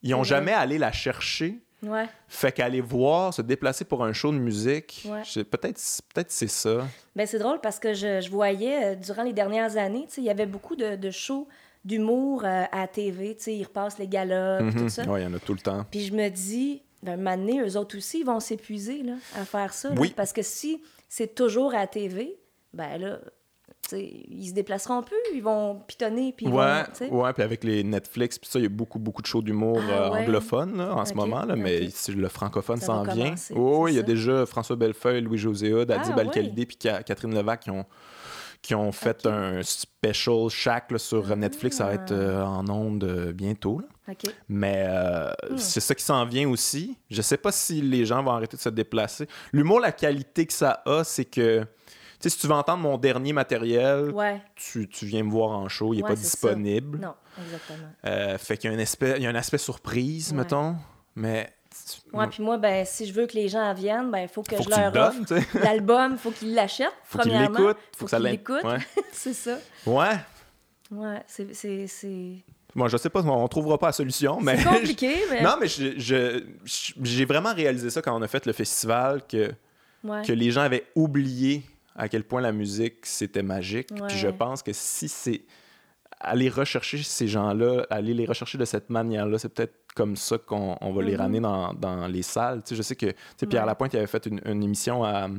Ils 0.02 0.16
ont 0.16 0.24
C'est 0.24 0.30
jamais 0.30 0.54
allé 0.54 0.78
la 0.78 0.92
chercher. 0.92 1.62
Ouais. 1.88 2.06
Fait 2.28 2.52
qu'aller 2.52 2.82
voir, 2.82 3.34
se 3.34 3.42
déplacer 3.42 3.86
pour 3.86 4.04
un 4.04 4.14
show 4.14 4.32
de 4.32 4.38
musique, 4.38 5.06
Ouais. 5.10 5.22
peut-être 5.44 5.80
peut-être 6.14 6.32
c'est 6.32 6.48
ça. 6.48 6.88
Ben, 7.16 7.26
c'est 7.28 7.40
drôle 7.40 7.60
parce 7.62 7.80
que 7.80 7.94
je, 7.94 8.22
je 8.22 8.30
voyais 8.30 8.94
euh, 8.94 8.96
durant 8.96 9.24
les 9.24 9.34
dernières 9.34 9.78
années, 9.78 10.08
il 10.18 10.24
y 10.24 10.30
avait 10.30 10.46
beaucoup 10.46 10.76
de, 10.76 10.96
de 10.96 11.12
shows 11.12 11.48
d'humour 11.84 12.44
euh, 12.46 12.64
à 12.72 12.82
la 12.82 12.88
TV. 12.88 13.38
Ils 13.48 13.64
repassent 13.64 14.00
les 14.00 14.08
galas, 14.08 14.62
Mhm. 14.62 14.74
tout 14.76 14.90
ça. 14.90 15.04
Ouais, 15.04 15.22
il 15.22 15.24
y 15.24 15.28
en 15.28 15.34
a 15.34 15.40
tout 15.40 15.54
le 15.54 15.60
temps. 15.60 15.86
Puis 15.92 16.02
je 16.06 16.14
me 16.14 16.30
dis, 16.30 16.82
ben, 17.04 17.14
un 17.14 17.18
moment 17.18 17.38
donné, 17.38 17.62
eux 17.62 17.78
autres 17.78 17.98
aussi, 17.98 18.20
ils 18.22 18.26
vont 18.26 18.40
s'épuiser 18.40 19.04
là, 19.04 19.14
à 19.36 19.46
faire 19.46 19.74
ça. 19.74 19.90
là. 19.90 19.96
Oui. 20.00 20.14
Parce 20.16 20.34
que 20.34 20.42
si 20.42 20.82
c'est 21.10 21.36
toujours 21.36 21.74
à 21.76 21.80
la 21.80 21.88
TV, 21.88 22.38
ben 22.74 22.98
là, 22.98 23.20
ils 23.94 24.48
se 24.50 24.54
déplaceront 24.54 25.02
plus, 25.04 25.16
ils 25.34 25.42
vont 25.44 25.82
pitonner, 25.88 26.34
puis 26.36 26.48
Ouais, 26.48 26.84
puis 27.34 27.44
avec 27.44 27.64
les 27.64 27.84
Netflix, 27.84 28.40
puis 28.40 28.50
ça, 28.50 28.60
il 28.60 28.64
y 28.64 28.66
a 28.66 28.70
beaucoup, 28.70 29.00
beaucoup 29.00 29.22
de 29.22 29.28
shows 29.28 29.42
d'humour 29.42 29.80
Ah, 29.90 29.92
euh, 29.92 30.10
ouais. 30.12 30.28
là, 30.28 30.96
en 30.96 31.06
ce 31.06 31.14
moment, 31.14 31.46
là, 31.46 31.56
mais 31.56 31.90
si 31.90 32.12
le 32.12 32.28
francophone 32.30 32.80
s'en 32.80 33.04
vient. 33.04 33.36
Oh, 33.56 33.88
il 33.88 33.96
y 33.96 34.00
a 34.00 34.04
déjà 34.04 34.46
François 34.46 34.76
Bellefeuille, 34.76 35.22
Louis-José 35.22 35.74
Hood, 35.74 35.92
Adib 35.92 36.16
Ah, 36.18 36.24
puis 36.32 36.78
Ca- 36.82 37.04
Catherine 37.04 37.34
Levac 37.36 37.62
qui 37.62 37.72
ont, 37.72 37.86
qui 38.62 38.74
ont 38.74 38.92
fait 38.92 39.26
un 39.28 39.62
special 39.62 40.50
chaque 40.50 40.92
là, 40.92 40.98
sur 40.98 41.32
euh, 41.32 41.36
Netflix. 41.36 41.78
Ça 41.78 41.86
va 41.86 41.94
être 41.94 42.12
Ah. 42.12 42.14
euh, 42.14 42.44
en 42.44 42.68
ondes 42.70 43.04
euh, 43.04 43.32
bientôt. 43.32 43.82
Mais 44.50 44.86
euh, 44.88 45.32
Hmm. 45.50 45.58
c'est 45.58 45.80
ça 45.80 45.94
qui 45.96 46.04
s'en 46.04 46.26
vient 46.26 46.48
aussi. 46.50 46.98
Je 47.10 47.22
sais 47.22 47.38
pas 47.38 47.52
si 47.52 47.82
les 47.82 48.06
gens 48.06 48.24
vont 48.24 48.32
arrêter 48.32 48.56
de 48.58 48.62
se 48.62 48.70
déplacer. 48.70 49.28
L'humour, 49.52 49.80
la 49.80 49.92
qualité 49.92 50.46
que 50.46 50.54
ça 50.54 50.82
a, 50.86 51.04
c'est 51.04 51.26
que, 51.26 51.66
sais, 52.30 52.36
si 52.36 52.38
tu 52.40 52.48
veux 52.48 52.54
entendre 52.54 52.84
mon 52.84 52.98
dernier 52.98 53.34
matériel, 53.34 54.12
Ouais. 54.12 54.42
tu, 54.56 54.88
tu 54.88 55.06
viens 55.06 55.24
me 55.24 55.30
voir 55.32 55.52
en 55.52 55.68
show, 55.70 55.94
il 55.94 55.98
n'est 55.98 56.04
Ouais, 56.04 56.10
pas 56.10 56.16
disponible. 56.16 57.00
Non, 57.00 57.14
exactement. 57.44 57.90
Euh, 58.06 58.38
fait 58.38 58.58
qu'il 58.58 58.70
y 58.72 58.74
a 58.74 58.78
un 58.78 58.80
aspect, 58.82 59.14
il 59.18 59.24
y 59.24 59.28
a 59.28 59.30
un 59.30 59.36
aspect 59.36 59.58
surprise, 59.58 60.32
Ouais. 60.32 60.38
mettons. 60.38 60.76
Mais. 61.16 61.50
Ouais, 62.14 62.28
puis 62.28 62.42
moi, 62.42 62.58
ben, 62.58 62.86
si 62.86 63.06
je 63.06 63.12
veux 63.14 63.28
que 63.28 63.34
les 63.34 63.50
gens 63.50 63.74
viennent, 63.74 64.10
ben, 64.10 64.20
il 64.20 64.28
faut 64.30 64.42
que 64.44 64.56
faut 64.56 64.64
je 64.64 64.70
que 64.70 64.76
leur 64.80 64.96
offre 64.96 65.18
donnes, 65.20 65.28
sais. 65.28 65.60
l'album, 65.60 66.14
il 66.14 66.18
faut 66.18 66.32
qu'ils 66.32 66.54
l'achètent, 66.54 66.88
Faut 67.04 67.18
premièrement. 67.20 67.60
l'écoute. 67.60 67.78
Faut 67.98 68.06
que 68.06 68.12
ça 68.12 68.18
qu'ils 68.18 68.24
l'in- 68.26 68.32
l'écoutent. 68.32 68.64
C'est 69.12 69.34
ça. 69.34 69.58
ouais. 69.86 70.16
Ouais, 70.92 71.22
c'est- 71.28 72.44
Moi, 72.76 72.88
je 72.90 72.98
sais 72.98 73.10
pas, 73.10 73.22
on 73.24 73.48
trouvera 73.48 73.78
pas 73.78 73.88
la 73.88 73.92
solution, 73.92 74.40
mais. 74.40 74.58
c'est 74.58 74.64
compliqué, 74.70 75.16
mais... 75.32 75.42
non, 75.42 75.56
mais 75.60 75.68
j'ai 75.68 77.26
vraiment 77.26 77.54
réalisé 77.54 77.90
ça 77.90 78.02
quand 78.02 78.16
on 78.18 78.22
a 78.22 78.28
fait 78.28 78.46
le 78.46 78.54
festival 78.54 79.22
que. 79.28 79.52
Ouais. 80.04 80.22
que 80.24 80.32
les 80.34 80.52
gens 80.52 80.62
avaient 80.62 80.86
oublié 80.94 81.64
à 81.96 82.10
quel 82.10 82.24
point 82.24 82.42
la 82.42 82.52
musique 82.52 83.06
c'était 83.06 83.44
magique. 83.44 83.90
Ouais. 83.92 84.08
Puis 84.08 84.18
je 84.18 84.28
pense 84.28 84.62
que 84.64 84.72
si 84.74 85.08
c'est 85.08 85.44
aller 86.20 86.50
rechercher 86.50 87.02
ces 87.04 87.28
gens-là, 87.28 87.86
aller 87.90 88.14
les 88.14 88.26
rechercher 88.26 88.58
de 88.58 88.66
cette 88.66 88.90
manière-là, 88.90 89.38
c'est 89.38 89.50
peut-être 89.50 89.76
comme 89.96 90.16
ça 90.16 90.38
qu'on 90.38 90.78
on 90.82 90.92
va 90.94 91.02
les 91.04 91.14
Mhm. 91.14 91.18
ramener 91.22 91.40
dans, 91.40 91.74
dans 91.74 92.08
les 92.08 92.22
salles. 92.22 92.62
Tu 92.64 92.70
sais, 92.70 92.76
je 92.76 92.82
sais 92.82 92.96
que 92.96 93.06
tu 93.08 93.16
sais, 93.38 93.46
Pierre 93.46 93.64
Ouais. 93.64 93.68
Lapointe 93.68 93.94
il 93.94 93.98
avait 93.98 94.08
fait 94.08 94.26
une, 94.26 94.42
une 94.46 94.64
émission 94.64 95.04
à, 95.04 95.30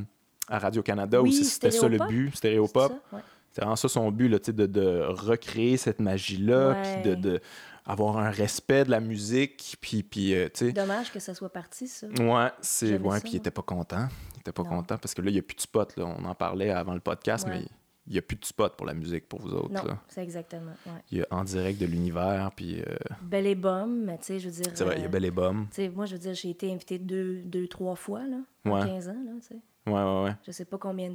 à 0.49 0.59
Radio-Canada 0.59 1.21
Oui, 1.21 1.31
où 1.31 1.45
c'était 1.45 1.71
ça 1.71 1.89
le 1.89 1.99
but, 1.99 2.35
Stéréopop. 2.35 2.93
Ouais. 3.13 3.21
C'était 3.51 3.63
vraiment 3.63 3.77
ça 3.77 3.89
son 3.89 4.11
but, 4.11 4.29
là, 4.29 4.39
tu 4.39 4.47
sais, 4.47 4.53
de, 4.53 4.67
de 4.67 5.03
recréer 5.09 5.77
cette 5.79 5.99
magie-là, 6.01 6.75
puis 6.83 7.11
de, 7.11 7.15
de 7.15 7.41
avoir 7.87 8.19
un 8.19 8.31
respect 8.31 8.85
de 8.85 8.91
la 8.91 9.01
musique, 9.01 9.77
puis, 9.81 10.03
puis 10.03 10.35
euh, 10.35 10.49
tu 10.53 10.67
sais, 10.67 10.73
Dommage 10.73 11.11
que 11.13 11.21
ça 11.21 11.35
soit 11.35 11.49
parti, 11.49 11.87
ça. 11.89 12.07
Ouais, 12.19 12.51
c'est 12.61 12.99
ouais, 12.99 13.21
puis 13.21 13.31
il 13.33 13.37
était 13.37 13.51
pas 13.51 13.63
content. 13.63 14.09
Pas 14.53 14.63
Non. 14.65 14.69
content? 14.71 14.99
Parce 14.99 15.15
que 15.15 15.23
là, 15.23 15.31
il 15.31 15.35
n'y 15.35 15.39
a 15.39 15.43
plus 15.43 15.57
de 15.57 15.61
spot. 15.61 15.97
Là. 15.97 16.05
On 16.07 16.25
en 16.25 16.35
parlait 16.35 16.71
avant 16.71 16.95
le 16.95 17.01
podcast, 17.01 17.47
Ouais. 17.47 17.59
mais 17.59 17.65
il 18.09 18.13
n'y 18.13 18.19
a 18.19 18.23
plus 18.23 18.37
de 18.37 18.45
spot 18.45 18.77
pour 18.77 18.87
la 18.87 18.95
musique 18.95 19.29
pour 19.29 19.41
vous 19.41 19.53
autres. 19.53 19.73
Non, 19.73 19.99
c'est 20.09 20.23
exactement. 20.23 20.73
Ouais. 20.87 20.93
Il 21.11 21.19
y 21.19 21.23
a 21.23 21.27
En 21.31 21.43
direct 21.45 21.81
de 21.81 21.87
l'univers, 21.87 22.51
puis 22.55 22.81
euh, 22.81 22.85
Belle 23.23 23.47
et 23.49 23.55
Bum, 23.57 24.05
mais 24.05 24.19
tu 24.19 24.25
sais, 24.25 24.39
je 24.39 24.49
veux 24.49 24.63
dire... 24.63 24.73
c'est 24.75 24.85
vrai, 24.85 24.95
il 24.97 25.01
y 25.01 25.05
a 25.05 25.07
euh, 25.07 25.11
Belle 25.11 25.25
et 25.25 25.31
tu 25.33 25.67
sais, 25.73 25.89
moi, 25.89 26.07
je 26.07 26.13
veux 26.13 26.21
dire, 26.21 26.35
j'ai 26.35 26.51
été 26.51 26.73
invitée 26.73 26.99
deux, 26.99 27.43
deux 27.43 27.67
trois 27.67 27.97
fois, 27.97 28.25
là, 28.27 28.37
en 28.65 28.71
Ouais. 28.71 28.87
15 28.87 29.09
ans, 29.09 29.17
là, 29.25 29.33
tu 29.41 29.49
sais. 29.49 29.57
Ouais, 29.89 29.93
ouais, 29.93 30.25
ouais. 30.25 30.37
Je 30.47 30.53
sais 30.53 30.65
pas 30.65 30.79
combien 30.79 31.15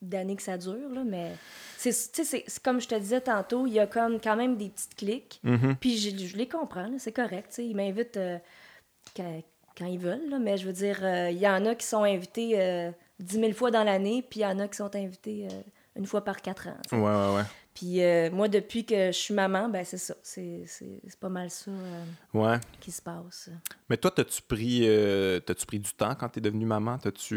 d'années 0.00 0.36
que 0.36 0.42
ça 0.42 0.56
dure, 0.56 0.88
là, 0.90 1.02
mais... 1.04 1.32
c'est- 1.76 2.12
Tu 2.12 2.24
sais, 2.24 2.42
c'est- 2.46 2.62
comme 2.62 2.80
je 2.80 2.86
te 2.86 2.94
disais 2.94 3.20
tantôt, 3.20 3.66
il 3.66 3.72
y 3.72 3.80
a 3.80 3.88
comme 3.88 4.20
quand 4.20 4.36
même 4.36 4.56
des 4.56 4.68
petites 4.70 4.94
clics, 4.94 5.40
Mhm. 5.42 5.74
puis 5.80 5.96
je, 5.98 6.16
je 6.24 6.36
les 6.36 6.46
comprends, 6.46 6.88
c'est 6.98 7.10
correct, 7.12 7.48
tu 7.48 7.54
sais. 7.56 7.66
Ils 7.66 7.74
m'invitent 7.74 8.16
euh, 8.16 8.38
quand, 9.78 9.86
ils 9.86 9.98
veulent, 9.98 10.28
là, 10.28 10.38
mais 10.38 10.56
je 10.56 10.66
veux 10.66 10.72
dire, 10.72 10.98
euh, 11.02 11.30
il 11.30 11.38
y 11.38 11.48
en 11.48 11.64
a 11.66 11.74
qui 11.74 11.86
sont 11.86 12.02
invités 12.02 12.60
euh, 12.60 12.90
10 13.20 13.34
000 13.40 13.52
fois 13.52 13.70
dans 13.70 13.84
l'année, 13.84 14.24
puis 14.28 14.40
il 14.40 14.42
y 14.42 14.46
en 14.46 14.58
a 14.58 14.66
qui 14.68 14.76
sont 14.76 14.94
invités 14.96 15.46
euh, 15.50 15.60
une 15.96 16.06
fois 16.06 16.22
par 16.24 16.40
quatre 16.42 16.68
ans, 16.68 16.76
tu. 16.88 16.94
Ouais, 16.94 17.00
ouais, 17.02 17.36
ouais. 17.36 17.42
Puis 17.74 18.02
euh, 18.02 18.28
moi, 18.32 18.48
depuis 18.48 18.84
que 18.84 19.06
je 19.06 19.16
suis 19.16 19.34
maman, 19.34 19.68
ben 19.68 19.84
c'est 19.84 19.98
ça. 19.98 20.14
C'est 20.22 20.64
c'est- 20.66 21.00
c'est 21.06 21.18
pas 21.20 21.28
mal 21.28 21.48
ça 21.48 21.70
euh, 21.70 22.04
Ouais. 22.34 22.58
qui 22.80 22.90
se 22.90 23.00
passe. 23.00 23.50
Mais 23.88 23.96
toi, 23.96 24.10
t'as-tu 24.10 24.42
pris, 24.42 24.80
euh, 24.82 25.38
t'as-tu 25.38 25.64
pris 25.64 25.78
du 25.78 25.92
temps 25.92 26.14
quand 26.16 26.28
t'es 26.28 26.40
devenue 26.40 26.66
maman? 26.66 26.98
T'as-tu. 26.98 27.34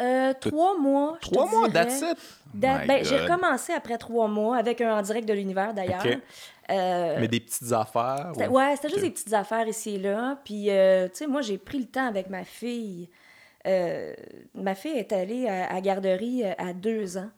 Euh, 0.00 0.32
trois 0.40 0.78
mois. 0.78 1.18
je 1.22 1.28
te 1.28 1.34
Trois 1.34 1.46
mois, 1.50 1.68
dirais. 1.68 1.86
that's 1.86 2.00
it? 2.00 2.18
Da- 2.54 2.84
ben, 2.86 3.04
j'ai 3.04 3.18
recommencé 3.18 3.72
après 3.72 3.98
trois 3.98 4.26
mois 4.28 4.56
avec 4.56 4.80
un 4.80 4.98
en 4.98 5.02
direct 5.02 5.28
de 5.28 5.34
l'univers 5.34 5.74
d'ailleurs. 5.74 6.04
Euh, 6.70 7.16
Mais 7.20 7.28
des 7.28 7.40
petites 7.40 7.72
affaires? 7.72 8.32
ou- 8.36 8.40
ouais, 8.54 8.76
c'était 8.76 8.88
juste 8.90 9.02
des 9.02 9.10
petites 9.10 9.32
affaires 9.32 9.66
ici 9.68 9.94
et 9.94 9.98
là. 9.98 10.38
Puis, 10.44 10.70
euh, 10.70 11.08
tu 11.08 11.14
sais, 11.16 11.26
moi, 11.26 11.40
j'ai 11.42 11.58
pris 11.58 11.78
le 11.78 11.86
temps 11.86 12.06
avec 12.06 12.28
ma 12.30 12.44
fille. 12.44 13.08
Euh, 13.66 14.14
ma 14.54 14.74
fille 14.74 14.92
est 14.96 15.12
allée 15.12 15.46
à, 15.48 15.72
à 15.74 15.80
garderie 15.80 16.44
à 16.44 16.72
deux 16.72 17.16
ans. 17.18 17.30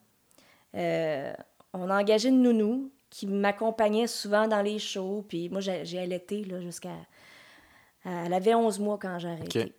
On 0.74 1.88
a 1.90 2.00
engagé 2.00 2.28
une 2.28 2.42
nounou 2.42 2.90
qui 3.08 3.26
m'accompagnait 3.26 4.06
souvent 4.06 4.46
dans 4.48 4.62
les 4.62 4.78
shows. 4.78 5.24
Puis 5.28 5.48
moi, 5.48 5.60
j'ai 5.60 5.98
allaité 5.98 6.44
là, 6.44 6.60
jusqu'à... 6.60 6.90
Elle 8.04 8.32
avait 8.32 8.54
11 8.54 8.78
mois 8.78 8.98
quand 9.00 9.18
j'ai 9.18 9.28
arrêté. 9.28 9.74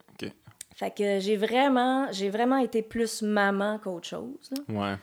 Fait 0.82 0.90
que 0.90 1.20
j'ai 1.20 1.38
vraiment, 1.38 2.12
j'ai 2.12 2.32
vraiment 2.32 2.58
été 2.58 2.82
plus 2.82 3.22
maman 3.22 3.78
qu'autre 3.78 4.08
chose. 4.08 4.50
là. 4.68 4.74
Ouais. 4.94 4.98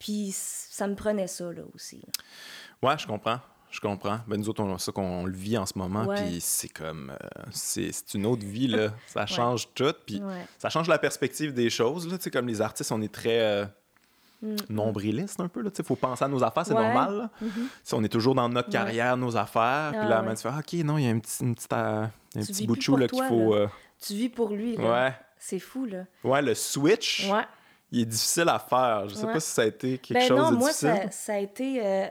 Puis 0.00 0.30
ça 0.34 0.88
me 0.88 0.96
prenait 0.96 1.28
ça 1.28 1.44
là, 1.52 1.62
aussi. 1.76 2.02
là. 2.04 2.88
Ouais, 2.90 2.98
je 2.98 3.06
comprends. 3.06 3.38
Je 3.70 3.78
comprends. 3.80 4.18
Ben, 4.26 4.36
nous 4.36 4.48
autres, 4.48 4.62
on, 4.64 4.76
ça 4.78 4.90
qu'on 4.90 5.24
le 5.24 5.32
vit 5.32 5.56
en 5.56 5.64
ce 5.64 5.78
moment, 5.78 6.04
puis 6.12 6.40
c'est 6.40 6.68
comme... 6.68 7.10
euh, 7.12 7.42
c'est 7.52 7.92
une 8.14 8.26
autre 8.26 8.44
vie, 8.44 8.66
là. 8.66 8.88
Ça 9.06 9.24
change 9.26 9.68
tout, 9.74 9.94
puis 10.04 10.20
Ouais. 10.20 10.44
ça 10.58 10.68
change 10.70 10.88
la 10.88 10.98
perspective 10.98 11.54
des 11.54 11.70
choses, 11.70 12.08
là. 12.10 12.18
Tu 12.18 12.24
sais, 12.24 12.30
comme 12.32 12.48
les 12.48 12.60
artistes, 12.60 12.90
on 12.90 13.00
est 13.00 13.12
très 13.14 13.40
euh, 13.40 13.64
nombrilistes 14.68 15.38
un 15.40 15.48
peu, 15.48 15.62
là. 15.62 15.70
Tu 15.70 15.82
faut 15.84 15.94
penser 15.96 16.24
à 16.24 16.28
nos 16.28 16.42
affaires, 16.42 16.66
c'est 16.66 16.74
Mm. 16.74 16.78
Ouais. 16.78 16.82
normal, 16.82 17.16
là. 17.16 17.30
Mhm. 17.40 17.68
Sais, 17.84 17.94
on 17.96 18.02
est 18.02 18.08
toujours 18.08 18.34
dans 18.34 18.48
notre 18.48 18.70
carrière, 18.70 19.16
nos 19.16 19.36
affaires, 19.36 19.90
puis 19.92 20.00
Ah, 20.02 20.08
là, 20.08 20.24
Ah, 20.44 20.58
OK, 20.58 20.72
non, 20.84 20.98
il 20.98 21.04
y 21.04 21.08
a 21.08 21.10
un 21.10 21.18
petit, 21.20 21.44
une 21.44 21.54
petite, 21.54 21.72
euh, 21.72 22.04
un 22.34 22.40
petit 22.44 22.66
bout 22.66 22.76
de 22.76 22.82
chou, 22.82 22.96
là, 22.96 23.06
qu'il 23.06 23.22
faut... 23.24 23.54
là. 23.56 23.70
Tu 24.04 24.14
vis 24.14 24.28
pour 24.28 24.50
lui. 24.50 24.76
Là. 24.76 25.04
ouais. 25.06 25.12
C'est 25.38 25.58
fou, 25.58 25.84
là. 25.86 26.04
Ouais, 26.24 26.40
le 26.42 26.54
switch, 26.54 27.28
Ouais. 27.30 27.42
il 27.90 28.02
est 28.02 28.06
difficile 28.06 28.48
à 28.48 28.58
faire. 28.58 29.08
Je 29.08 29.14
sais 29.14 29.24
Ouais. 29.26 29.32
pas 29.32 29.40
si 29.40 29.50
ça 29.50 29.62
a 29.62 29.66
été 29.66 29.98
quelque 29.98 30.18
Ben 30.18 30.28
chose 30.28 30.38
non, 30.38 30.50
de 30.52 30.56
moi, 30.56 30.68
difficile. 30.68 31.00
ça, 31.04 31.10
ça 31.10 31.34
a 31.34 31.38
été 31.38 31.84
euh, 31.84 32.06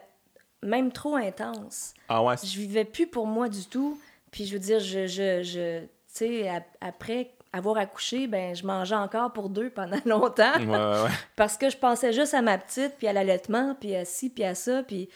même 0.63 0.91
trop 0.91 1.15
intense. 1.15 1.93
Ah 2.09 2.23
ouais, 2.23 2.35
Je 2.43 2.57
vivais 2.59 2.85
plus 2.85 3.07
pour 3.07 3.25
moi 3.27 3.47
du 3.49 3.65
tout. 3.65 3.99
Puis 4.31 4.45
je 4.45 4.53
veux 4.53 4.59
dire, 4.59 4.79
je, 4.79 5.07
je, 5.07 5.43
je 5.43 5.79
tu 5.81 5.87
sais, 6.07 6.49
ap- 6.49 6.77
après 6.81 7.31
avoir 7.53 7.77
accouché, 7.77 8.27
ben 8.27 8.55
je 8.55 8.65
mangeais 8.65 8.95
encore 8.95 9.33
pour 9.33 9.49
deux 9.49 9.69
pendant 9.69 9.99
longtemps. 10.05 10.57
ouais, 10.57 10.65
ouais. 10.67 11.09
Parce 11.35 11.57
que 11.57 11.69
je 11.69 11.75
pensais 11.77 12.13
juste 12.13 12.33
à 12.33 12.41
ma 12.41 12.57
petite, 12.57 12.93
puis 12.97 13.07
à 13.07 13.13
l'allaitement, 13.13 13.75
puis 13.79 13.93
à 13.95 14.05
ci, 14.05 14.29
puis 14.29 14.43
à 14.45 14.55
ça, 14.55 14.83
puis... 14.83 15.09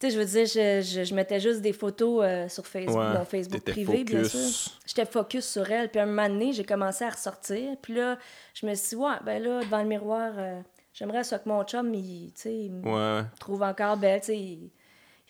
Tu 0.00 0.06
sais, 0.06 0.14
je 0.14 0.18
veux 0.20 0.24
dire, 0.24 0.46
je, 0.46 0.80
je, 0.80 1.04
je 1.04 1.14
mettais 1.14 1.40
juste 1.40 1.60
des 1.60 1.72
photos 1.72 2.20
euh, 2.22 2.48
sur 2.48 2.64
Facebook, 2.66 2.96
Ouais, 2.96 3.18
mon 3.18 3.24
Facebook 3.24 3.62
privé, 3.62 4.04
bien 4.04 4.22
sûr. 4.22 4.72
J'étais 4.86 5.04
focus 5.04 5.44
sur 5.44 5.68
elle. 5.70 5.88
Puis 5.88 5.98
à 5.98 6.04
un 6.04 6.06
moment 6.06 6.28
donné, 6.28 6.52
j'ai 6.52 6.64
commencé 6.64 7.04
à 7.04 7.10
ressortir. 7.10 7.76
Puis 7.82 7.94
là, 7.94 8.16
je 8.54 8.64
me 8.64 8.74
suis 8.74 8.90
dit, 8.90 8.96
ouais, 8.96 9.16
ben 9.24 9.42
là, 9.42 9.60
devant 9.60 9.82
le 9.82 9.88
miroir, 9.88 10.32
euh, 10.36 10.60
j'aimerais 10.92 11.24
ça 11.24 11.40
que 11.40 11.48
mon 11.48 11.64
chum, 11.64 11.92
il, 11.94 12.32
me 12.70 12.82
Ouais, 12.88 13.24
trouve 13.40 13.62
encore 13.62 13.96
belle. 13.96 14.20
Tu 14.20 14.26
sais, 14.26 14.38
Il 14.38 14.70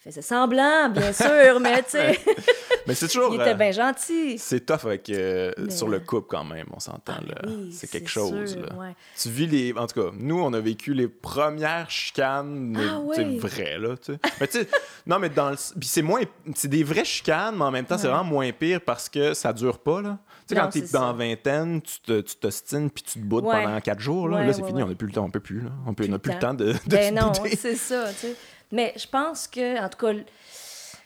faisait 0.08 0.22
semblant, 0.22 0.88
bien 0.90 1.12
sûr, 1.12 1.60
mais 1.60 1.82
tu 1.82 1.90
sais, 1.90 2.18
Mais 2.86 2.94
c'est 2.94 3.06
toujours. 3.08 3.34
il 3.34 3.40
était 3.40 3.50
euh, 3.50 3.54
bien 3.54 3.70
gentil. 3.72 4.38
c'est 4.38 4.64
tough 4.64 4.84
avec, 4.86 5.10
euh, 5.10 5.52
Mais- 5.58 5.70
sur 5.70 5.88
le 5.88 6.00
couple 6.00 6.28
quand 6.30 6.44
même, 6.44 6.66
on 6.72 6.80
s'entend. 6.80 7.12
Ah, 7.18 7.20
là. 7.26 7.34
oui, 7.46 7.70
c'est 7.72 7.86
quelque 7.90 8.08
chose. 8.08 8.52
sûr, 8.52 8.62
là. 8.62 8.74
ouais. 8.78 8.94
Tu 9.20 9.28
vis 9.28 9.46
les. 9.46 9.74
En 9.76 9.86
tout 9.86 10.00
cas, 10.00 10.10
nous, 10.18 10.40
on 10.40 10.52
a 10.54 10.60
vécu 10.60 10.94
les 10.94 11.06
premières 11.08 11.90
chicanes, 11.90 12.72
mais 12.74 12.80
Ah 12.88 13.00
sais, 13.14 13.24
oui. 13.26 13.38
vraies, 13.38 13.78
là. 13.78 13.94
Mais 14.40 14.46
tu 14.46 14.60
sais, 14.60 14.68
non, 15.06 15.18
mais 15.18 15.28
dans 15.28 15.50
le. 15.50 15.56
Puis 15.78 15.88
c'est 15.88 16.00
moins. 16.02 16.22
C'est 16.54 16.68
des 16.68 16.82
vraies 16.82 17.04
chicanes, 17.04 17.56
mais 17.58 17.64
en 17.64 17.70
même 17.70 17.84
temps, 17.84 17.98
c'est 17.98 18.08
vraiment 18.08 18.24
moins 18.24 18.50
pire 18.52 18.80
parce 18.80 19.08
que 19.10 19.34
ça 19.34 19.52
dure 19.52 19.78
pas, 19.78 20.00
là. 20.00 20.18
Tu 20.48 20.54
sais, 20.54 20.60
quand 20.60 20.68
t'es 20.70 20.80
dans 20.80 21.08
ça. 21.08 21.12
vingtaine, 21.12 21.82
tu 21.82 22.00
te- 22.00 22.20
tu 22.22 22.36
t'ostines 22.36 22.88
puis 22.90 23.02
tu 23.02 23.18
te 23.20 23.24
boudes 23.24 23.44
Ouais. 23.44 23.64
pendant 23.64 23.80
quatre 23.82 24.00
jours, 24.00 24.28
là. 24.30 24.42
Là, 24.44 24.52
c'est 24.54 24.64
fini, 24.64 24.82
on 24.82 24.88
n'a 24.88 24.94
plus 24.94 25.08
le 25.08 25.12
temps, 25.12 25.24
on 25.26 25.30
peut 25.30 25.40
plus, 25.40 25.60
là. 25.60 25.70
On 25.86 25.92
peut- 25.92 26.04
Plus 26.04 26.08
on 26.08 26.12
n'a 26.12 26.18
plus 26.18 26.32
le 26.32 26.38
temps. 26.38 26.54
de, 26.54 26.72
de 26.72 26.78
Ben 26.86 27.14
non, 27.14 27.32
c'est 27.34 27.74
ça, 27.76 28.06
tu 28.18 28.28
sais. 28.28 28.36
Mais 28.72 28.92
je 28.96 29.06
pense 29.06 29.46
que, 29.46 29.82
en 29.82 29.88
tout 29.88 29.98
cas, 30.06 30.12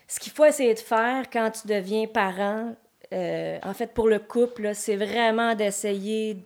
ce 0.08 0.20
qu'il 0.20 0.32
faut 0.32 0.44
essayer 0.44 0.74
de 0.74 0.78
faire 0.80 1.24
quand 1.32 1.50
tu 1.50 1.68
deviens 1.68 2.06
parent, 2.06 2.74
euh, 3.12 3.58
en 3.62 3.74
fait, 3.74 3.88
pour 3.94 4.08
le 4.08 4.18
couple, 4.18 4.74
c'est 4.74 4.96
vraiment 4.96 5.54
d'essayer, 5.54 6.38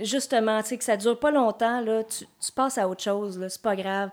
justement, 0.00 0.62
tu 0.62 0.68
sais, 0.70 0.78
que 0.78 0.84
ça 0.84 0.96
dure 0.96 1.18
pas 1.18 1.30
longtemps, 1.30 1.80
là, 1.80 2.04
tu, 2.04 2.24
tu 2.40 2.52
passes 2.54 2.78
à 2.78 2.88
autre 2.88 3.02
chose, 3.02 3.38
là, 3.38 3.48
c'est 3.48 3.62
pas 3.62 3.76
grave. 3.76 4.10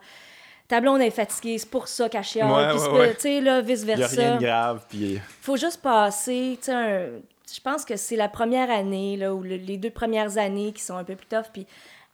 Ta 0.67 0.81
blonde 0.81 1.01
est 1.01 1.09
fatiguée, 1.11 1.57
c'est 1.57 1.69
pour 1.69 1.87
ça 1.87 2.09
qu'elle 2.09 2.23
chiale, 2.23 2.51
Ouais, 2.51 2.69
puis 2.77 2.87
ouais, 2.93 2.99
ouais. 2.99 3.15
tu 3.15 3.21
sais, 3.21 3.41
là, 3.41 3.41
Il 3.41 3.43
n'y 3.43 3.49
a 3.49 3.61
vice-versa 3.61 4.21
rien 4.21 4.35
de 4.37 4.41
grave, 4.41 4.85
puis. 4.87 5.19
faut 5.41 5.57
juste 5.57 5.81
passer, 5.81 6.57
tu 6.59 6.65
sais, 6.65 6.71
un- 6.73 7.09
je 7.51 7.59
pense 7.61 7.83
que 7.85 7.95
c'est 7.95 8.15
la 8.15 8.29
première 8.29 8.69
année, 8.69 9.17
là, 9.17 9.33
ou 9.33 9.41
le- 9.41 9.55
les 9.55 9.77
deux 9.77 9.89
premières 9.89 10.37
années 10.37 10.71
qui 10.71 10.81
sont 10.83 10.95
un 10.95 11.03
peu 11.03 11.15
plus 11.15 11.25
tough, 11.27 11.47
puis 11.51 11.65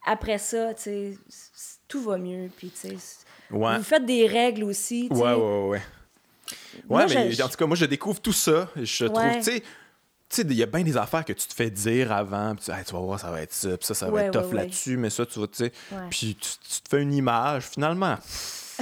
après 0.06 0.38
ça, 0.38 0.72
tu 0.74 0.82
sais, 0.82 1.18
tout 1.88 2.00
va 2.02 2.16
mieux, 2.16 2.48
puis 2.56 2.70
tu 2.70 2.88
sais, 2.88 2.96
Ouais. 3.50 3.78
vous 3.78 3.84
faites 3.84 4.04
des 4.06 4.26
règles 4.26 4.64
aussi. 4.64 5.08
Ouais, 5.10 5.18
ouais, 5.20 5.34
ouais, 5.34 5.68
ouais. 5.68 5.82
Moi, 6.88 7.06
mais 7.08 7.32
je- 7.32 7.42
en 7.42 7.48
tout 7.48 7.56
cas, 7.56 7.66
moi, 7.66 7.76
je 7.76 7.84
découvre 7.86 8.20
tout 8.20 8.32
ça. 8.32 8.68
Je 8.76 9.06
trouve, 9.06 9.20
tu 9.36 9.42
sais, 9.42 9.60
tu 9.60 9.66
sais, 10.28 10.42
il 10.42 10.52
y 10.54 10.62
a 10.62 10.66
bien 10.66 10.82
des 10.82 10.96
affaires 10.96 11.24
que 11.24 11.32
tu 11.32 11.46
te 11.46 11.54
fais 11.54 11.70
dire 11.70 12.12
avant, 12.12 12.54
puis 12.54 12.64
tu, 12.64 12.70
Hey, 12.70 12.84
tu 12.84 12.92
vas 12.92 12.98
voir, 13.00 13.18
ça 13.20 13.30
va 13.30 13.40
être 13.42 13.52
ça, 13.52 13.76
puis 13.76 13.86
ça, 13.86 13.94
ça 13.94 14.06
va 14.06 14.12
Ouais, 14.12 14.24
être 14.26 14.32
tough 14.40 14.50
ouais, 14.50 14.56
là-dessus, 14.56 14.96
mais 14.96 15.10
ça, 15.10 15.24
tu 15.24 15.38
vas, 15.40 15.46
tu 15.46 15.56
sais, 15.64 15.72
puis 16.10 16.36
tu, 16.40 16.48
tu 16.74 16.80
te 16.82 16.88
fais 16.88 17.00
une 17.02 17.12
image, 17.14 17.64
finalement. 17.64 18.16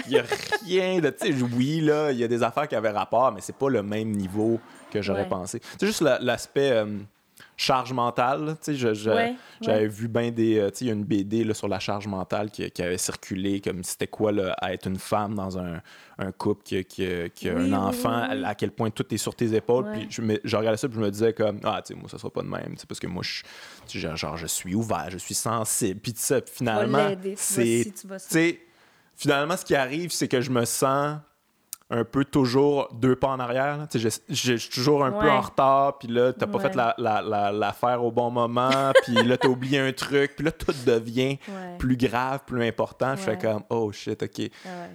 Il 0.06 0.10
n'y 0.12 0.18
a 0.18 0.24
rien 0.66 0.98
de, 1.00 1.10
tu 1.10 1.26
sais, 1.38 1.42
oui, 1.54 1.80
là, 1.80 2.10
il 2.10 2.18
y 2.18 2.24
a 2.24 2.28
des 2.28 2.42
affaires 2.42 2.66
qui 2.66 2.74
avaient 2.74 2.90
rapport, 2.90 3.30
mais 3.32 3.40
c'est 3.40 3.54
pas 3.56 3.68
le 3.68 3.82
même 3.82 4.10
niveau 4.10 4.58
que 4.90 5.00
j'aurais 5.02 5.28
pensé. 5.28 5.60
C'est 5.78 5.86
juste 5.86 6.00
la- 6.00 6.18
l'aspect 6.18 6.70
euh, 6.72 6.86
charge 7.56 7.92
mentale, 7.92 8.56
j'avais 8.66 9.36
ouais. 9.66 9.86
vu 9.86 10.08
bien 10.08 10.30
des, 10.30 10.58
euh, 10.58 10.70
il 10.80 10.86
y 10.88 10.90
a 10.90 10.92
une 10.92 11.04
BD 11.04 11.44
là, 11.44 11.54
sur 11.54 11.68
la 11.68 11.78
charge 11.78 12.06
mentale 12.06 12.50
qui, 12.50 12.68
qui 12.70 12.82
avait 12.82 12.98
circulé, 12.98 13.60
comme 13.60 13.84
c'était 13.84 14.08
quoi, 14.08 14.32
là, 14.32 14.54
à 14.60 14.72
être 14.72 14.88
une 14.88 14.98
femme 14.98 15.34
dans 15.36 15.56
un, 15.58 15.80
un 16.18 16.32
couple 16.32 16.62
qui, 16.64 16.76
a- 16.78 16.82
qui 16.84 17.06
a- 17.06 17.28
qui 17.28 17.48
a 17.48 17.54
Oui, 17.54 17.70
un 17.72 17.72
enfant, 17.74 18.22
oui, 18.30 18.36
oui. 18.38 18.44
à, 18.44 18.54
quel 18.54 18.70
point 18.72 18.90
tout 18.90 19.06
est 19.14 19.18
sur 19.18 19.34
tes 19.36 19.54
épaules. 19.54 19.86
Puis 19.92 20.06
je, 20.10 20.20
me, 20.22 20.38
je 20.42 20.56
regardais 20.56 20.76
ça, 20.78 20.88
puis 20.88 20.96
je 20.98 21.02
me 21.04 21.10
disais 21.10 21.32
comme, 21.32 21.60
ah, 21.64 21.80
tu 21.84 21.94
sais, 21.94 22.00
moi, 22.00 22.08
ça 22.08 22.18
sera 22.18 22.30
pas 22.30 22.42
de 22.42 22.48
même, 22.48 22.74
tu 22.74 22.80
sais, 22.80 22.86
parce 22.86 22.98
que 23.00 23.06
moi, 23.06 23.22
je, 23.22 23.98
genre, 24.16 24.36
je 24.36 24.46
suis 24.46 24.74
ouvert, 24.74 25.06
je 25.10 25.18
suis 25.18 25.34
sensible, 25.34 26.00
puis 26.00 26.12
ça, 26.16 26.40
finalement, 26.44 27.08
c'est, 27.36 27.92
finalement, 29.16 29.56
ce 29.56 29.64
qui 29.64 29.74
arrive, 29.76 30.10
c'est 30.10 30.28
que 30.28 30.40
je 30.40 30.50
me 30.50 30.64
sens 30.64 31.18
un 31.96 32.04
peu 32.04 32.24
toujours 32.24 32.88
deux 32.92 33.14
pas 33.14 33.28
en 33.28 33.38
arrière. 33.38 33.76
là. 33.76 33.86
Je, 33.94 33.98
je- 33.98 34.10
je 34.28 34.56
suis 34.56 34.70
toujours 34.70 35.04
un 35.04 35.12
peu 35.12 35.30
en 35.30 35.40
retard, 35.40 35.98
puis 35.98 36.08
là, 36.08 36.32
t'as 36.32 36.46
pas 36.46 36.58
Ouais. 36.58 36.64
fait 36.68 36.74
la- 36.74 36.94
la- 36.98 37.22
la- 37.22 37.52
l'affaire 37.52 38.02
au 38.02 38.10
bon 38.10 38.30
moment, 38.30 38.92
puis 39.04 39.14
là, 39.14 39.36
t'as 39.36 39.46
oublié 39.48 39.78
un 39.78 39.92
truc, 39.92 40.34
puis 40.34 40.44
là, 40.44 40.50
tout 40.50 40.74
devient 40.84 41.38
Ouais. 41.48 41.78
plus 41.78 41.96
grave, 41.96 42.40
plus 42.46 42.66
important. 42.66 43.14
Je 43.16 43.20
fais 43.22 43.38
comme, 43.38 43.62
oh 43.70 43.92
shit, 43.92 44.22
ok. 44.22 44.50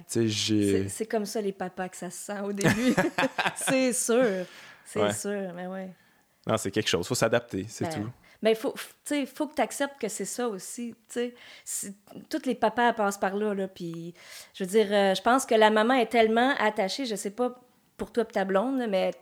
C'est- 0.06 1.06
comme 1.10 1.24
ça, 1.26 1.40
les 1.40 1.52
papas, 1.52 1.88
que 1.88 1.96
ça 1.96 2.10
se 2.10 2.18
sent 2.18 2.40
au 2.44 2.52
début. 2.52 2.94
c'est 3.56 3.92
sûr. 3.92 4.44
C'est 4.84 5.12
sûr, 5.12 5.52
mais 5.54 5.66
ouais. 5.66 5.90
Non, 6.46 6.56
c'est 6.56 6.70
quelque 6.70 6.88
chose, 6.88 7.06
faut 7.06 7.14
s'adapter, 7.14 7.66
c'est 7.68 7.84
Ben, 7.84 8.02
tout. 8.02 8.10
Mais 8.42 8.52
il 8.52 8.56
faut, 8.56 8.74
sais, 9.04 9.26
faut 9.26 9.46
que 9.46 9.54
tu 9.54 9.62
acceptes 9.62 10.00
que 10.00 10.08
c'est 10.08 10.24
ça 10.24 10.48
aussi. 10.48 10.94
Tous 12.28 12.46
les 12.46 12.54
papas 12.54 12.92
passent 12.94 13.18
par 13.18 13.36
là. 13.36 13.54
là 13.54 13.68
je 14.54 14.64
veux 14.64 14.70
dire, 14.70 14.88
euh, 14.90 15.14
je 15.14 15.22
pense 15.22 15.44
que 15.44 15.54
la 15.54 15.70
maman 15.70 15.94
est 15.94 16.06
tellement 16.06 16.54
attachée, 16.58 17.04
je 17.04 17.16
sais 17.16 17.30
pas 17.30 17.60
pour 17.96 18.12
toi 18.12 18.24
et 18.24 18.44
blonde, 18.44 18.86
mais 18.88 19.12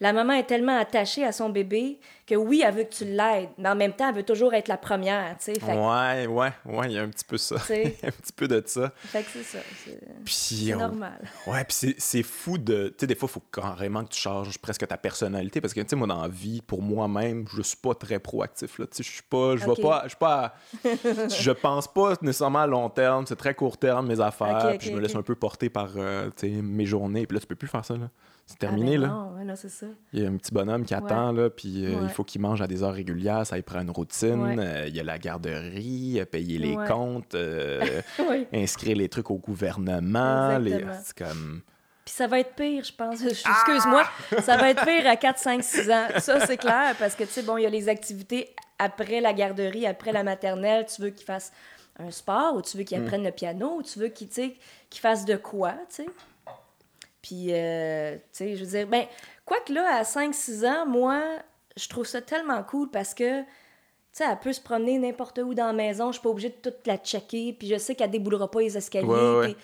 la 0.00 0.12
maman 0.12 0.34
est 0.34 0.44
tellement 0.46 0.78
attachée 0.78 1.24
à 1.24 1.32
son 1.32 1.48
bébé 1.50 1.98
que 2.26 2.34
oui, 2.34 2.62
elle 2.66 2.74
veut 2.74 2.82
que 2.84 2.92
tu 2.92 3.04
l'aides, 3.04 3.48
mais 3.56 3.68
en 3.68 3.76
même 3.76 3.92
temps, 3.92 4.08
elle 4.08 4.16
veut 4.16 4.22
toujours 4.24 4.52
être 4.54 4.68
la 4.68 4.76
première. 4.76 5.36
tu 5.38 5.52
sais. 5.54 5.60
Fait, 5.60 5.72
Ouais, 5.72 6.26
ouais, 6.26 6.52
ouais, 6.66 6.86
il 6.86 6.92
y 6.92 6.98
a 6.98 7.02
un 7.02 7.08
petit 7.08 7.24
peu 7.24 7.38
ça. 7.38 7.56
Il 7.70 7.76
y 7.76 8.04
a 8.04 8.08
un 8.08 8.10
petit 8.10 8.32
peu 8.34 8.48
de 8.48 8.62
ça. 8.66 8.92
fait 8.96 9.22
que 9.22 9.28
c'est 9.32 9.42
ça. 9.44 9.58
C'est 9.84 9.98
Puis 10.24 10.34
c'est 10.34 10.74
on- 10.74 10.78
normal. 10.78 11.20
Ouais, 11.46 11.64
puis 11.64 11.94
c'est- 11.98 12.22
fou 12.22 12.58
de. 12.58 12.88
Tu 12.88 12.94
sais, 13.00 13.06
des 13.06 13.14
fois, 13.14 13.28
il 13.30 13.32
faut 13.34 13.42
carrément 13.52 14.04
que 14.04 14.10
tu 14.10 14.20
changes 14.20 14.58
presque 14.58 14.86
ta 14.86 14.96
personnalité 14.96 15.60
parce 15.60 15.72
que, 15.72 15.80
tu 15.80 15.88
sais, 15.88 15.96
moi, 15.96 16.06
dans 16.08 16.20
la 16.22 16.28
vie, 16.28 16.60
pour 16.62 16.82
moi-même, 16.82 17.46
je 17.56 17.62
suis 17.62 17.76
pas 17.76 17.94
très 17.94 18.18
proactif. 18.18 18.78
là. 18.78 18.86
Tu 18.86 18.96
sais, 18.96 19.02
je 19.02 19.10
suis 19.12 19.22
pas. 19.22 19.56
Je 19.56 19.64
vais 19.66 19.80
pas. 19.82 20.04
Je 20.08 20.16
pas. 20.16 20.54
je 20.84 21.50
pense 21.52 21.86
pas 21.88 22.14
nécessairement 22.22 22.60
à 22.60 22.66
long 22.66 22.90
terme. 22.90 23.24
C'est 23.26 23.36
très 23.36 23.54
court 23.54 23.78
terme, 23.78 24.08
mes 24.08 24.20
affaires. 24.20 24.74
Puis 24.78 24.88
je 24.88 24.94
me 24.94 25.00
laisse 25.00 25.14
un 25.14 25.22
peu 25.22 25.34
porter 25.36 25.70
par 25.70 25.90
euh, 25.96 26.26
tu 26.36 26.48
sais, 26.48 26.62
mes 26.62 26.86
journées. 26.86 27.26
Puis 27.26 27.36
là, 27.36 27.40
tu 27.40 27.46
peux 27.46 27.54
plus 27.56 27.68
faire 27.68 27.84
ça, 27.84 27.94
là. 27.96 28.10
C'est 28.48 28.54
Ah, 28.54 28.60
terminé, 28.60 28.96
ben 28.96 29.08
là. 29.08 29.44
Non, 29.44 29.54
c'est 29.56 29.68
ça. 29.68 29.86
Il 30.12 30.22
y 30.22 30.24
a 30.26 30.28
un 30.28 30.36
petit 30.36 30.52
bonhomme 30.52 30.84
qui 30.84 30.94
attend, 30.94 31.32
là, 31.32 31.50
puis 31.50 31.84
euh, 31.84 31.98
il 32.04 32.08
faut 32.10 32.22
qu'il 32.24 32.40
mange 32.40 32.62
à 32.62 32.66
des 32.68 32.82
heures 32.84 32.94
régulières, 32.94 33.44
ça 33.46 33.56
il 33.58 33.62
prend 33.64 33.80
une 33.80 33.90
routine. 33.90 34.40
Ouais. 34.40 34.56
euh, 34.58 34.84
il 34.88 34.94
y 34.96 35.00
a 35.00 35.02
la 35.02 35.18
garderie, 35.18 36.20
payer 36.30 36.58
les 36.58 36.76
comptes, 36.88 37.34
euh, 37.34 38.00
oui. 38.30 38.46
inscrire 38.52 38.96
les 38.96 39.08
trucs 39.08 39.30
au 39.30 39.36
gouvernement. 39.38 40.58
les- 40.58 40.72
Exactement. 40.74 41.00
C'est 41.04 41.18
comme. 41.18 41.60
Puis 42.04 42.14
ça 42.14 42.28
va 42.28 42.38
être 42.38 42.54
pire, 42.54 42.84
je 42.84 42.92
pense. 42.92 43.20
Excuse-moi, 43.24 44.04
ça 44.40 44.56
va 44.56 44.70
être 44.70 44.84
pire 44.86 45.08
à 45.08 45.16
4, 45.16 45.38
5, 45.38 45.64
6 45.64 45.90
ans. 45.90 46.06
Ça, 46.18 46.46
c'est 46.46 46.56
clair, 46.56 46.94
parce 47.00 47.16
que, 47.16 47.24
tu 47.24 47.30
sais, 47.30 47.42
bon, 47.42 47.56
il 47.56 47.62
y 47.64 47.66
a 47.66 47.70
les 47.70 47.88
activités 47.88 48.54
après 48.78 49.20
la 49.20 49.32
garderie, 49.32 49.86
après 49.86 50.12
la 50.12 50.22
maternelle. 50.22 50.86
Tu 50.86 51.02
veux 51.02 51.10
qu'ils 51.10 51.26
fassent 51.26 51.52
un 51.98 52.12
sport, 52.12 52.54
ou 52.54 52.62
tu 52.62 52.76
veux 52.76 52.84
qu'ils 52.84 52.98
apprennent 52.98 53.24
le 53.24 53.32
piano, 53.32 53.78
ou 53.78 53.82
tu 53.82 53.98
veux 53.98 54.08
qu'ils, 54.08 54.28
tu 54.28 54.34
sais, 54.34 54.54
qu'ils 54.88 55.00
fassent 55.00 55.24
de 55.24 55.34
quoi, 55.36 55.72
tu 55.88 56.04
sais? 56.04 56.06
Puis, 57.26 57.46
euh, 57.50 58.14
tu 58.14 58.20
sais, 58.32 58.56
je 58.56 58.64
veux 58.64 58.70
dire, 58.70 58.86
ben, 58.86 59.04
quoique 59.44 59.72
là, 59.72 59.96
à 59.98 60.04
5, 60.04 60.32
6 60.32 60.64
ans, 60.64 60.86
moi, 60.86 61.20
je 61.76 61.88
trouve 61.88 62.06
ça 62.06 62.20
tellement 62.20 62.62
cool 62.62 62.88
parce 62.88 63.14
que, 63.14 63.40
tu 63.40 63.46
sais, 64.12 64.24
elle 64.30 64.38
peut 64.38 64.52
se 64.52 64.60
promener 64.60 64.96
n'importe 64.96 65.38
où 65.42 65.52
dans 65.52 65.66
la 65.66 65.72
maison. 65.72 66.12
Je 66.12 66.18
suis 66.18 66.22
pas 66.22 66.28
obligée 66.28 66.50
de 66.50 66.70
toute 66.70 66.86
la 66.86 66.98
checker. 66.98 67.52
Puis 67.58 67.66
je 67.68 67.78
sais 67.78 67.96
qu'elle 67.96 68.12
déboulera 68.12 68.48
pas 68.48 68.60
les 68.60 68.76
escaliers. 68.76 69.08
Ouais, 69.08 69.38
ouais, 69.38 69.56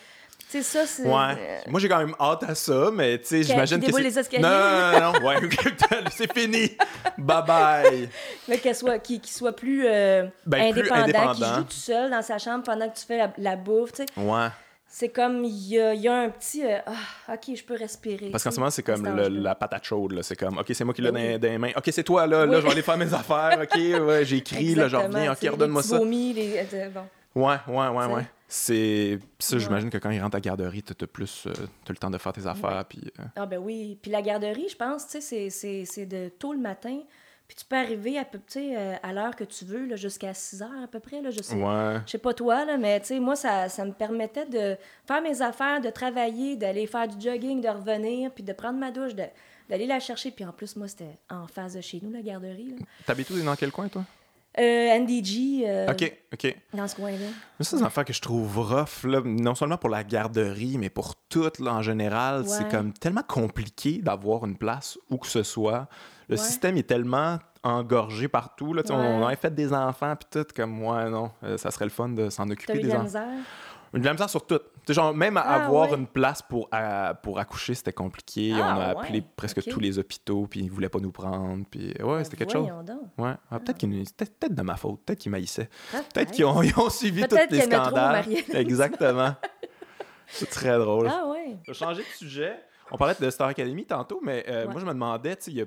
sais, 0.49 0.61
ça, 0.61 0.85
c'est... 0.85 1.03
Ouais. 1.03 1.35
euh, 1.39 1.59
Moi, 1.67 1.79
j'ai 1.79 1.87
quand 1.87 1.99
même 1.99 2.15
hâte 2.19 2.43
à 2.43 2.53
ça, 2.53 2.89
mais 2.93 3.17
tu 3.19 3.27
sais, 3.27 3.43
j'imagine 3.43 3.79
que. 3.79 3.91
c'est- 3.93 4.01
les 4.01 4.19
escaliers. 4.19 4.43
Non, 4.43 4.49
non, 4.49 4.91
non, 5.13 5.19
non, 5.21 5.25
ouais, 5.25 5.37
c'est 6.11 6.33
fini. 6.33 6.69
Bye 7.17 7.43
bye. 7.47 8.09
Mais 8.49 8.57
qu'elle 8.57 8.75
soit, 8.75 8.99
qu'il 8.99 9.25
soit 9.25 9.55
plus, 9.55 9.85
euh, 9.87 10.25
Ben, 10.45 10.63
indépendant, 10.63 11.33
qu'il 11.33 11.45
joue 11.45 11.63
tout 11.63 11.71
seul 11.71 12.11
dans 12.11 12.21
sa 12.21 12.37
chambre 12.39 12.65
pendant 12.65 12.89
que 12.89 12.97
tu 12.99 13.05
fais 13.05 13.17
la, 13.19 13.31
la 13.37 13.55
bouffe, 13.55 13.93
tu 13.93 14.03
sais. 14.03 14.19
Ouais. 14.19 14.47
C'est 14.95 15.09
comme, 15.09 15.43
il 15.43 15.69
y 15.69 15.79
a, 15.79 15.95
il 15.95 16.01
y 16.01 16.07
a 16.07 16.13
un 16.15 16.29
petit... 16.29 16.63
euh, 16.63 16.77
ah, 16.85 17.33
OK, 17.33 17.55
je 17.55 17.63
peux 17.63 17.73
respirer. 17.75 18.29
Parce 18.29 18.43
qu'en 18.43 18.51
ce 18.51 18.59
moment, 18.59 18.69
c'est 18.69 18.83
comme 18.83 19.03
le- 19.03 19.27
la 19.27 19.55
patate 19.55 19.85
chaude. 19.85 20.19
C'est 20.21 20.35
comme, 20.35 20.59
OK, 20.59 20.67
c'est 20.71 20.83
moi 20.83 20.93
qui 20.93 21.01
l'ai 21.01 21.11
Ben 21.11 21.19
dans, 21.29 21.33
oui. 21.33 21.39
dans 21.39 21.47
les 21.49 21.57
mains. 21.57 21.71
OK, 21.75 21.89
c'est 21.91 22.03
toi, 22.03 22.27
là. 22.27 22.45
Là, 22.45 22.59
je 22.59 22.65
vais 22.65 22.71
aller 22.73 22.83
faire 22.83 22.97
mes 22.97 23.11
affaires. 23.11 23.57
OK, 23.63 23.75
ouais, 23.75 24.23
j'écris, 24.25 24.75
là, 24.75 24.87
je 24.87 24.95
reviens. 24.95 25.31
OK, 25.33 25.39
redonne-moi 25.41 25.81
ça. 25.81 25.97
vomis, 25.97 26.33
les... 26.33 26.63
euh, 26.75 26.89
bon. 26.91 27.41
Ouais, 27.43 27.55
ouais, 27.67 27.87
ouais, 27.87 28.05
ouais. 28.13 28.23
C'est. 28.47 29.17
Ça, 29.39 29.55
Ouais. 29.55 29.61
j'imagine 29.63 29.89
que 29.89 29.97
quand 29.97 30.11
il 30.11 30.21
rentre 30.21 30.35
à 30.35 30.37
la 30.37 30.41
garderie, 30.41 30.83
t'as 30.83 31.07
plus. 31.07 31.47
euh, 31.47 31.53
t'as 31.85 31.93
le 31.93 31.97
temps 31.97 32.11
de 32.11 32.19
faire 32.19 32.33
tes 32.33 32.45
affaires. 32.45 32.85
Puis. 32.87 33.01
euh, 33.19 33.23
Ah 33.35 33.47
ben 33.47 33.57
oui. 33.57 33.97
Puis 33.99 34.11
la 34.11 34.21
garderie, 34.21 34.67
je 34.69 34.75
pense, 34.75 35.07
tu 35.07 35.19
sais, 35.21 35.49
c'est 35.49 36.05
de 36.05 36.29
tôt 36.37 36.53
le 36.53 36.59
matin. 36.59 36.99
Puis 37.53 37.63
tu 37.63 37.69
peux 37.69 37.75
arriver 37.75 38.17
à 38.17 38.25
peu 38.25 38.39
euh, 38.57 38.95
à 39.03 39.13
l'heure 39.13 39.35
que 39.35 39.43
tu 39.43 39.63
veux, 39.63 39.95
jusqu'à 39.95 40.33
6 40.33 40.63
heures 40.63 40.83
à 40.83 40.87
peu 40.87 40.99
près. 40.99 41.21
Là, 41.21 41.29
je 41.29 41.43
sais, 41.43 41.53
Ouais. 41.53 41.99
je 42.03 42.11
sais 42.13 42.17
pas 42.17 42.33
toi, 42.33 42.65
là, 42.65 42.77
mais 42.77 42.99
tu 42.99 43.05
sais, 43.07 43.19
moi, 43.19 43.35
ça, 43.35 43.69
ça 43.69 43.85
me 43.85 43.91
permettait 43.91 44.47
de 44.47 44.75
faire 45.05 45.21
mes 45.21 45.39
affaires, 45.43 45.79
de 45.79 45.91
travailler, 45.91 46.55
d'aller 46.55 46.87
faire 46.87 47.07
du 47.07 47.23
jogging, 47.23 47.61
de 47.61 47.67
revenir, 47.69 48.31
puis 48.31 48.43
de 48.43 48.53
prendre 48.53 48.79
ma 48.79 48.89
douche, 48.89 49.13
d'aller 49.13 49.85
la 49.85 49.99
chercher. 49.99 50.31
Puis 50.31 50.43
en 50.43 50.51
plus, 50.51 50.75
moi, 50.75 50.87
c'était 50.87 51.15
en 51.29 51.45
face 51.45 51.73
de 51.75 51.81
chez 51.81 51.99
nous, 52.01 52.11
la 52.11 52.23
garderie. 52.23 52.73
T'habites 53.05 53.29
où 53.29 53.39
dans 53.39 53.55
quel 53.55 53.71
coin, 53.71 53.87
toi? 53.87 54.03
Euh, 54.59 54.99
NDG, 54.99 55.63
euh, 55.65 55.91
OK, 55.91 56.13
OK. 56.33 56.55
dans 56.73 56.87
ce 56.87 56.95
coin-là. 56.95 57.17
Mais 57.57 57.65
ça, 57.65 57.71
c'est 57.71 57.79
une 57.79 57.85
affaire 57.87 58.05
que 58.05 58.13
je 58.13 58.21
trouve 58.21 58.59
rough, 58.59 59.03
là, 59.03 59.21
non 59.25 59.55
seulement 59.55 59.77
pour 59.77 59.89
la 59.89 60.03
garderie, 60.03 60.77
mais 60.77 60.89
pour 60.89 61.15
tout 61.29 61.49
là, 61.59 61.73
en 61.73 61.81
général. 61.81 62.45
C'est 62.47 62.69
comme 62.69 62.93
tellement 62.93 63.23
compliqué 63.27 63.99
d'avoir 64.01 64.45
une 64.45 64.57
place 64.57 64.97
où 65.09 65.17
que 65.17 65.27
ce 65.27 65.41
soit. 65.43 65.87
Le 66.29 66.35
Ouais. 66.35 66.41
système 66.41 66.77
est 66.77 66.87
tellement 66.87 67.39
engorgé 67.63 68.27
partout. 68.27 68.73
Là, 68.73 68.83
On 68.89 69.17
Ouais. 69.17 69.23
aurait 69.23 69.35
fait 69.37 69.53
des 69.53 69.73
enfants, 69.73 70.15
puis 70.15 70.27
tout, 70.31 70.45
comme 70.55 70.71
moi, 70.71 71.09
non, 71.09 71.31
euh, 71.43 71.57
ça 71.57 71.71
serait 71.71 71.85
le 71.85 71.91
fun 71.91 72.09
de 72.09 72.29
s'en 72.29 72.45
T'as 72.47 72.53
occuper 72.53 72.77
eu 72.77 72.81
des 72.81 72.93
enfants. 72.93 73.27
De 73.99 74.05
la 74.05 74.13
misère 74.13 74.29
sur 74.29 74.45
tout. 74.45 74.59
Genre, 74.89 75.13
même 75.13 75.37
à 75.37 75.41
Ah, 75.41 75.65
avoir 75.65 75.91
ouais. 75.91 75.97
une 75.97 76.07
place 76.07 76.41
pour, 76.41 76.67
à- 76.71 77.13
pour 77.13 77.39
accoucher, 77.39 77.73
c'était 77.75 77.93
compliqué. 77.93 78.51
Ah, 78.55 78.57
On 78.75 78.79
a 78.79 78.83
appelé 78.85 79.19
ouais. 79.19 79.25
presque 79.35 79.61
tous 79.69 79.79
les 79.79 79.99
hôpitaux, 79.99 80.47
puis 80.47 80.61
ils 80.61 80.71
voulaient 80.71 80.89
pas 80.89 80.99
nous 80.99 81.11
prendre. 81.11 81.63
Puis 81.69 81.93
ouais, 82.01 82.23
c'était 82.23 82.37
quelque 82.37 82.51
chose. 82.53 82.67
Voyons 82.67 82.83
donc. 82.83 83.01
Ouais. 83.17 83.33
Ah, 83.51 83.59
peut-être 83.59 83.77
qu'ils 83.77 83.89
de 84.03 84.61
ma 84.61 84.75
faute. 84.75 84.99
Peut-être 85.05 85.19
qu'ils 85.19 85.31
maïssaient. 85.31 85.69
Peut-être. 85.91 86.31
Qu'ils 86.31 86.45
ont, 86.45 86.61
ils 86.63 86.77
ont 86.79 86.89
suivi 86.89 87.25
tous 87.27 87.37
les 87.49 87.61
scandales. 87.61 88.25
Exactement. 88.53 89.35
C'est 90.27 90.49
très 90.49 90.77
drôle. 90.77 91.07
Ah 91.11 91.27
ouais. 91.27 91.57
Je 91.63 91.71
vais 91.71 91.77
changer 91.77 92.01
de 92.01 92.07
sujet. 92.17 92.55
On 92.91 92.97
parlait 92.97 93.15
de 93.19 93.29
Star 93.29 93.47
Academy 93.47 93.85
tantôt, 93.85 94.19
mais 94.23 94.43
euh, 94.47 94.65
Ouais. 94.65 94.71
moi, 94.71 94.81
je 94.81 94.85
me 94.85 94.93
demandais, 94.93 95.35
tu 95.35 95.43
sais, 95.43 95.51
il 95.51 95.57
y 95.57 95.61
a- 95.61 95.65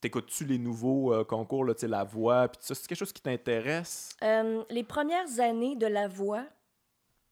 t'écoutes-tu 0.00 0.44
les 0.44 0.58
nouveaux 0.58 1.12
euh, 1.12 1.24
concours, 1.24 1.64
là, 1.64 1.74
la 1.88 2.04
voix, 2.04 2.48
puis 2.48 2.58
tout 2.60 2.66
ça, 2.66 2.74
c'est 2.74 2.86
quelque 2.86 2.98
chose 2.98 3.12
qui 3.12 3.22
t'intéresse? 3.22 4.10
Euh, 4.22 4.62
les 4.70 4.84
premières 4.84 5.40
années 5.40 5.76
de 5.76 5.86
La 5.86 6.06
Voix, 6.08 6.44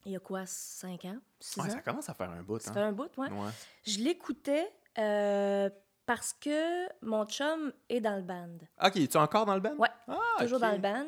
il 0.04 0.12
y 0.12 0.16
a 0.16 0.20
quoi, 0.20 0.42
5 0.46 1.04
ans, 1.06 1.16
6 1.40 1.60
Ouais, 1.60 1.66
ans? 1.66 1.70
ça 1.70 1.80
commence 1.80 2.08
à 2.08 2.14
faire 2.14 2.30
un 2.30 2.42
bout, 2.42 2.58
Ça 2.60 2.70
hein? 2.70 2.74
fait 2.74 2.80
un 2.80 2.92
bout, 2.92 3.10
ouais. 3.16 3.28
Ouais. 3.30 3.50
Je 3.86 3.98
l'écoutais 4.00 4.70
euh, 4.98 5.70
parce 6.06 6.32
que 6.34 6.86
mon 7.02 7.24
chum 7.26 7.72
est 7.88 8.00
dans 8.00 8.16
le 8.16 8.22
band. 8.22 8.58
Ok, 8.84 8.96
es-tu 8.96 9.16
encore 9.16 9.46
dans 9.46 9.54
le 9.54 9.60
band? 9.60 9.76
Ouais, 9.78 9.88
Ah, 10.08 10.18
toujours 10.40 10.60
dans 10.60 10.72
le 10.72 10.78
band. 10.78 11.06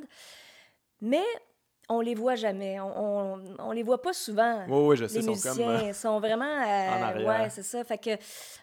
Mais 1.00 1.24
on 1.88 2.00
les 2.00 2.14
voit 2.14 2.34
jamais. 2.34 2.80
On, 2.80 3.34
on, 3.34 3.44
on 3.58 3.70
les 3.72 3.82
voit 3.82 4.00
pas 4.02 4.12
souvent. 4.12 4.64
Oui, 4.68 4.86
oui, 4.88 4.96
je 4.96 5.06
sais, 5.06 5.20
les 5.20 5.26
ils 5.28 5.36
sont 5.36 5.50
comme... 5.54 5.60
euh, 5.68 5.92
sont 5.92 6.18
vraiment 6.18 6.44
euh, 6.44 6.88
en 6.98 7.02
arrière. 7.02 7.26
ouais 7.28 7.50
c'est 7.50 7.62
ça 7.62 7.84
fait 7.84 7.98
que 7.98 8.10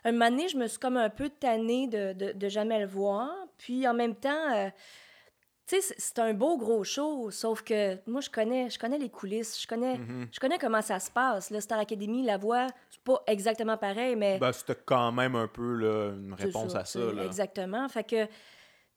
un 0.03 0.11
moment 0.11 0.29
donné 0.29 0.49
je 0.49 0.57
me 0.57 0.67
suis 0.67 0.79
comme 0.79 0.97
un 0.97 1.09
peu 1.09 1.29
tannée 1.29 1.87
de, 1.87 2.13
de, 2.13 2.31
de 2.33 2.49
jamais 2.49 2.79
le 2.79 2.87
voir 2.87 3.29
puis 3.57 3.87
en 3.87 3.93
même 3.93 4.15
temps 4.15 4.51
euh, 4.53 4.69
tu 5.65 5.79
sais 5.81 5.95
c'est- 5.97 6.19
un 6.19 6.33
beau 6.33 6.57
gros 6.57 6.83
show 6.83 7.31
sauf 7.31 7.61
que 7.61 7.97
moi 8.05 8.19
je 8.21 8.29
connais 8.29 8.69
je 8.69 8.77
connais 8.77 8.97
les 8.97 9.09
coulisses 9.09 9.61
je 9.61 9.67
connais 9.67 9.97
mhm. 9.97 10.27
je 10.31 10.39
connais 10.39 10.57
comment 10.57 10.81
ça 10.81 10.99
se 10.99 11.09
passe 11.09 11.51
le 11.51 11.59
Star 11.61 11.79
Academy 11.79 12.23
la 12.25 12.37
voix 12.37 12.67
c'est 12.89 13.01
pas 13.01 13.21
exactement 13.27 13.77
pareil 13.77 14.15
mais 14.15 14.39
Ben, 14.39 14.51
c'était 14.51 14.77
quand 14.85 15.11
même 15.11 15.35
un 15.35 15.47
peu 15.47 15.75
là, 15.75 16.11
une 16.11 16.33
réponse 16.33 16.75
à 16.75 16.83
ça. 16.85 16.99
Là. 16.99 17.23
exactement 17.25 17.87
fait 17.87 18.03
que 18.03 18.25
tu 18.25 18.31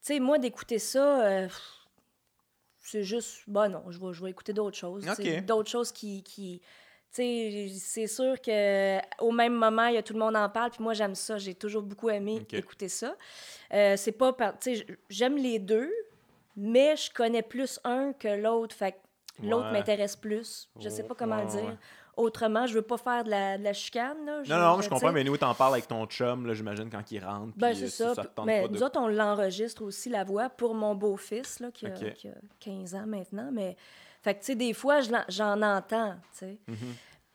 sais 0.00 0.18
moi 0.20 0.38
d'écouter 0.38 0.78
ça 0.80 1.24
euh, 1.26 1.48
c'est 2.80 3.02
juste 3.04 3.42
bah 3.46 3.68
non 3.68 3.82
je 3.90 3.98
vais 4.00 4.12
je 4.12 4.22
vais 4.24 4.30
écouter 4.30 4.52
d'autres 4.52 4.76
choses 4.76 5.04
d'autres 5.46 5.70
choses 5.70 5.92
qui 5.92 6.22
qui 6.22 6.60
c'est 7.10 8.06
sûr 8.08 8.40
que 8.42 8.98
au 9.22 9.30
même 9.32 9.54
moment 9.54 9.86
il 9.86 9.94
y 9.94 9.98
a 9.98 10.02
tout 10.02 10.12
le 10.12 10.18
monde 10.18 10.36
en 10.36 10.48
parle 10.50 10.70
puis 10.70 10.82
moi 10.82 10.92
j'aime 10.94 11.14
ça 11.14 11.38
j'ai 11.38 11.54
toujours 11.54 11.82
beaucoup 11.82 12.10
aimé 12.10 12.44
écouter 12.52 12.88
ça 12.88 13.16
Euh, 13.72 13.96
c'est 13.96 14.12
pas 14.12 14.36
j'aime 15.08 15.36
les 15.36 15.58
deux 15.58 15.90
mais 16.56 16.96
je 16.96 17.10
connais 17.12 17.42
plus 17.42 17.78
un 17.84 18.12
que 18.12 18.28
l'autre 18.28 18.74
fait 18.74 18.92
que 18.92 19.46
l'autre 19.46 19.66
Ouais. 19.66 19.72
m'intéresse 19.72 20.16
plus 20.16 20.68
je 20.80 20.88
sais 20.88 21.02
Oh, 21.04 21.08
pas 21.08 21.14
comment 21.14 21.36
ouais, 21.36 21.44
le 21.44 21.50
dire 21.50 21.64
ouais. 21.64 21.76
autrement 22.16 22.66
je 22.66 22.72
veux 22.74 22.82
pas 22.82 22.96
faire 22.96 23.24
de 23.24 23.30
la, 23.30 23.58
de 23.58 23.64
la 23.64 23.72
chicane 23.74 24.24
là. 24.24 24.42
Non, 24.48 24.58
non, 24.58 24.76
je 24.78 24.84
tu 24.84 24.88
comprends, 24.88 25.12
mais 25.12 25.24
nous, 25.24 25.36
t'en 25.36 25.54
parles 25.54 25.74
avec 25.74 25.86
ton 25.88 26.06
chum, 26.06 26.46
là, 26.46 26.54
j'imagine, 26.54 26.88
quand 26.90 27.10
il 27.12 27.22
rentre. 27.24 27.52
Ben, 27.56 27.74
c'est 27.74 27.84
euh, 28.04 28.14
ça. 28.14 28.24
tente 28.24 28.46
mais 28.46 28.66
de- 28.66 28.72
nous 28.74 28.82
autres, 28.82 28.98
on 28.98 29.08
l'enregistre 29.08 29.82
aussi, 29.84 30.08
la 30.08 30.24
voix, 30.24 30.48
pour 30.48 30.74
mon 30.74 30.94
beau-fils, 30.94 31.60
là, 31.60 31.70
qui, 31.70 31.86
a, 31.86 31.90
qui 31.90 32.28
a 32.28 32.32
15 32.60 32.94
ans 32.94 33.06
maintenant. 33.06 33.50
Mais, 33.52 33.76
fait 34.22 34.34
que, 34.34 34.38
tu 34.40 34.46
sais, 34.46 34.54
des 34.54 34.72
fois, 34.72 35.02
je 35.02 35.10
j'en 35.28 35.60
entends, 35.60 36.14
tu 36.32 36.38
sais. 36.38 36.58
Mhm. 36.66 36.76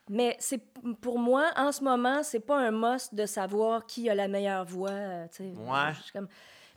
Mais 0.09 0.35
c'est 0.39 0.59
pour 0.99 1.19
moi, 1.19 1.51
en 1.55 1.71
ce 1.71 1.83
moment, 1.83 2.23
c'est 2.23 2.39
pas 2.39 2.57
un 2.57 2.71
must 2.71 3.13
de 3.13 3.25
savoir 3.27 3.85
qui 3.85 4.09
a 4.09 4.15
la 4.15 4.27
meilleure 4.27 4.65
voix, 4.65 4.89
euh, 4.89 5.27
tu 5.27 5.37
sais. 5.37 5.43
Ouais. 5.43 5.93
Je 5.95 6.01
suis 6.01 6.11
comme- 6.11 6.27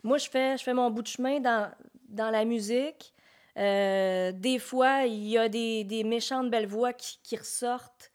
Moi, 0.03 0.19
je 0.19 0.29
fais, 0.29 0.55
je 0.57 0.63
fais 0.63 0.73
mon 0.75 0.91
bout 0.91 1.01
de 1.01 1.07
chemin 1.07 1.39
dans, 1.39 1.71
dans 2.09 2.29
la 2.31 2.45
musique. 2.45 3.13
Euh, 3.57 4.31
des 4.33 4.59
fois, 4.59 5.03
il 5.05 5.27
y 5.27 5.37
a 5.37 5.47
des, 5.47 5.83
des 5.83 6.03
méchantes 6.03 6.49
belles 6.51 6.67
voix 6.67 6.93
qui, 6.93 7.19
qui 7.23 7.37
ressortent. 7.37 8.11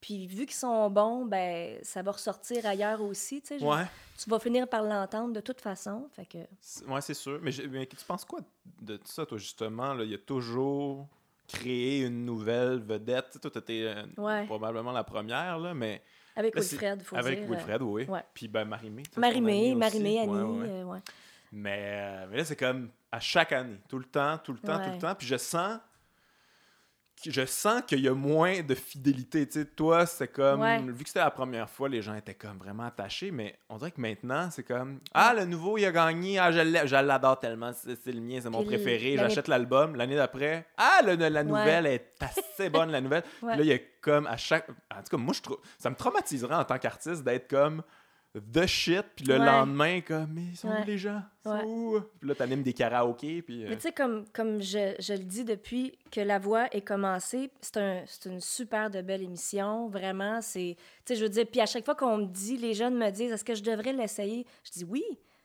Puis 0.00 0.26
vu 0.26 0.46
qu'ils 0.46 0.54
sont 0.56 0.88
bons, 0.90 1.26
ben 1.26 1.78
ça 1.82 2.00
va 2.02 2.12
ressortir 2.12 2.64
ailleurs 2.64 3.02
aussi, 3.02 3.42
tu 3.42 3.48
sais. 3.48 3.58
je- 3.58 3.64
Ouais, 3.66 3.84
tu 4.18 4.30
vas 4.30 4.38
finir 4.38 4.66
par 4.66 4.82
l'entendre 4.82 5.34
de 5.34 5.40
toute 5.40 5.60
façon. 5.60 6.08
Fait 6.16 6.24
que, 6.24 6.38
ouais, 6.38 7.00
c'est 7.02 7.12
sûr. 7.14 7.38
Mais, 7.42 7.52
tu 7.52 7.96
penses 8.08 8.24
quoi 8.24 8.40
de 8.80 8.98
ça, 9.04 9.26
toi, 9.26 9.36
justement? 9.36 9.92
là? 9.92 10.04
Il 10.04 10.10
y 10.10 10.14
a 10.14 10.18
toujours 10.18 11.06
créé 11.46 12.00
une 12.06 12.24
nouvelle 12.24 12.78
vedette. 12.80 13.26
Tu 13.26 13.32
sais, 13.34 13.38
toi, 13.40 13.50
t'étais 13.50 13.82
euh, 13.84 14.04
Ouais. 14.16 14.46
probablement 14.46 14.92
la 14.92 15.04
première, 15.04 15.58
là, 15.58 15.74
mais... 15.74 16.02
avec 16.34 16.54
c'est- 16.62 16.76
Wilfred, 16.76 17.02
faut 17.02 17.16
Avec 17.16 17.40
dire. 17.40 17.48
euh, 17.50 17.54
Wilfred, 17.54 17.82
oui. 17.82 18.04
ouais. 18.06 18.24
Puis 18.32 18.48
ben, 18.48 18.64
Marimé. 18.64 19.02
Marimé. 19.18 19.74
Marimé, 19.74 20.18
Annie. 20.20 20.32
Euh. 20.66 20.96
Mais, 21.52 21.78
euh, 21.82 22.26
mais 22.30 22.36
là, 22.38 22.44
c'est 22.44 22.56
comme 22.56 22.90
à 23.10 23.18
chaque 23.20 23.52
année, 23.52 23.80
tout 23.88 23.98
le 23.98 24.04
temps, 24.04 24.38
tout 24.38 24.52
le 24.52 24.58
temps, 24.60 24.78
tout 24.82 24.90
le 24.92 24.98
temps. 24.98 25.14
Puis 25.16 25.26
je 25.26 25.36
sens, 25.36 25.78
que- 27.22 27.30
je 27.30 27.44
sens 27.44 27.82
qu'il 27.86 28.00
y 28.00 28.08
a 28.08 28.14
moins 28.14 28.62
de 28.62 28.74
fidélité. 28.74 29.46
Tu 29.48 29.58
sais, 29.60 29.64
toi, 29.66 30.06
c'est 30.06 30.28
comme, 30.28 30.60
Ouais. 30.60 30.80
vu 30.80 31.02
que 31.02 31.08
c'était 31.08 31.18
la 31.18 31.30
première 31.32 31.68
fois, 31.68 31.88
les 31.88 32.00
gens 32.02 32.14
étaient 32.14 32.34
comme 32.34 32.56
vraiment 32.58 32.84
attachés. 32.84 33.30
Mais 33.32 33.58
on 33.68 33.76
dirait 33.78 33.90
que 33.90 34.00
maintenant, 34.00 34.48
c'est 34.50 34.62
comme, 34.62 35.00
ah, 35.12 35.34
le 35.34 35.44
nouveau, 35.44 35.76
il 35.76 35.84
a 35.84 35.90
gagné, 35.92 36.38
ah, 36.38 36.50
je 36.52 36.94
l'adore 37.04 37.38
tellement, 37.40 37.72
c'est 37.74 38.06
le 38.06 38.20
mien, 38.20 38.38
c'est 38.40 38.48
mon 38.48 38.60
Puis 38.60 38.68
préféré. 38.68 39.16
J'achète 39.18 39.48
l'album. 39.48 39.96
L'année 39.96 40.16
d'après, 40.16 40.66
ah, 40.78 41.00
le- 41.04 41.16
la 41.16 41.42
nouvelle 41.42 41.86
est 41.86 42.14
assez 42.20 42.70
bonne, 42.70 42.90
la 42.92 43.00
nouvelle. 43.00 43.24
Puis 43.40 43.48
là, 43.48 43.56
il 43.60 43.66
y 43.66 43.72
a 43.72 43.78
comme 44.00 44.26
à 44.28 44.36
chaque. 44.36 44.68
En 44.90 45.02
tout 45.02 45.10
cas, 45.10 45.16
moi, 45.16 45.34
je 45.34 45.42
trouve. 45.42 45.58
Ça 45.78 45.90
me 45.90 45.96
traumatiserait 45.96 46.54
en 46.54 46.64
tant 46.64 46.78
qu'artiste 46.78 47.22
d'être 47.24 47.48
comme 47.50 47.82
the 48.34 48.66
shit, 48.66 49.04
puis 49.16 49.24
le 49.26 49.38
Ouais. 49.38 49.44
lendemain, 49.44 50.00
comme, 50.02 50.32
mais 50.34 50.42
ils 50.52 50.56
sont 50.56 50.68
où 50.68 50.72
Ouais. 50.72 50.84
les 50.84 50.98
gens? 50.98 51.20
Ils 51.44 51.48
sont 51.48 51.54
Ouais. 51.56 51.64
où? 51.64 52.00
Puis 52.20 52.28
là, 52.28 52.34
t'animes 52.36 52.62
des 52.62 52.72
karaokés, 52.72 53.42
puis. 53.42 53.64
euh, 53.64 53.68
Mais 53.70 53.76
tu 53.76 53.82
sais, 53.82 53.92
comme, 53.92 54.24
comme 54.32 54.60
je, 54.62 54.94
je 55.00 55.12
le 55.14 55.24
dis 55.24 55.44
depuis 55.44 55.98
que 56.12 56.20
la 56.20 56.38
voix 56.38 56.66
est 56.74 56.82
commencée, 56.82 57.50
c'est 57.60 57.76
un, 57.78 58.04
une 58.26 58.40
super 58.40 58.88
de 58.90 59.02
belle 59.02 59.22
émission. 59.22 59.88
Vraiment, 59.88 60.40
c'est. 60.40 60.76
Tu 60.78 60.82
sais, 61.06 61.16
je 61.16 61.24
veux 61.24 61.28
dire, 61.30 61.46
puis 61.50 61.60
à 61.60 61.66
chaque 61.66 61.84
fois 61.84 61.94
qu'on 61.96 62.18
me 62.18 62.26
dit, 62.26 62.56
les 62.56 62.74
jeunes 62.74 62.96
me 62.96 63.10
disent, 63.10 63.32
est-ce 63.32 63.44
que 63.44 63.54
je 63.56 63.62
devrais 63.62 63.92
l'essayer? 63.92 64.46
Je 64.64 64.70
dis 64.70 64.84
oui, 64.84 65.02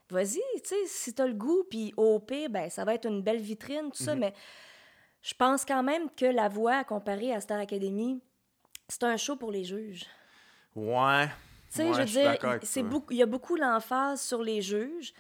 vas-y, 0.10 0.42
tu 0.62 0.70
sais, 0.70 0.76
si 0.86 1.14
t'as 1.14 1.26
le 1.26 1.34
goût, 1.34 1.64
puis 1.70 1.92
au 1.98 2.20
pire, 2.20 2.50
ben, 2.52 2.70
ça 2.70 2.86
va 2.86 2.94
être 2.94 3.08
une 3.08 3.22
belle 3.24 3.42
vitrine, 3.42 3.90
tout 3.92 4.04
ça, 4.04 4.14
Mhm. 4.14 4.20
mais 4.22 4.34
je 5.24 5.34
pense 5.34 5.66
quand 5.66 5.82
même 5.82 6.08
que 6.16 6.26
la 6.28 6.50
voix, 6.50 6.84
comparée 6.84 7.34
à 7.34 7.42
Star 7.42 7.60
Academy, 7.60 8.22
c'est 8.88 9.02
un 9.04 9.18
show 9.18 9.36
pour 9.36 9.52
les 9.52 9.64
juges. 9.64 10.06
Ouais. 10.76 11.26
Tu 11.76 11.82
sais, 11.82 11.90
Ouais, 11.90 11.94
je 11.94 12.00
veux 12.02 12.06
dire, 12.06 13.02
il 13.12 13.18
y 13.18 13.22
a 13.24 13.26
beaucoup 13.26 13.56
l'emphase 13.56 14.22
sur 14.22 14.42
les 14.42 14.62
juges. 14.62 15.14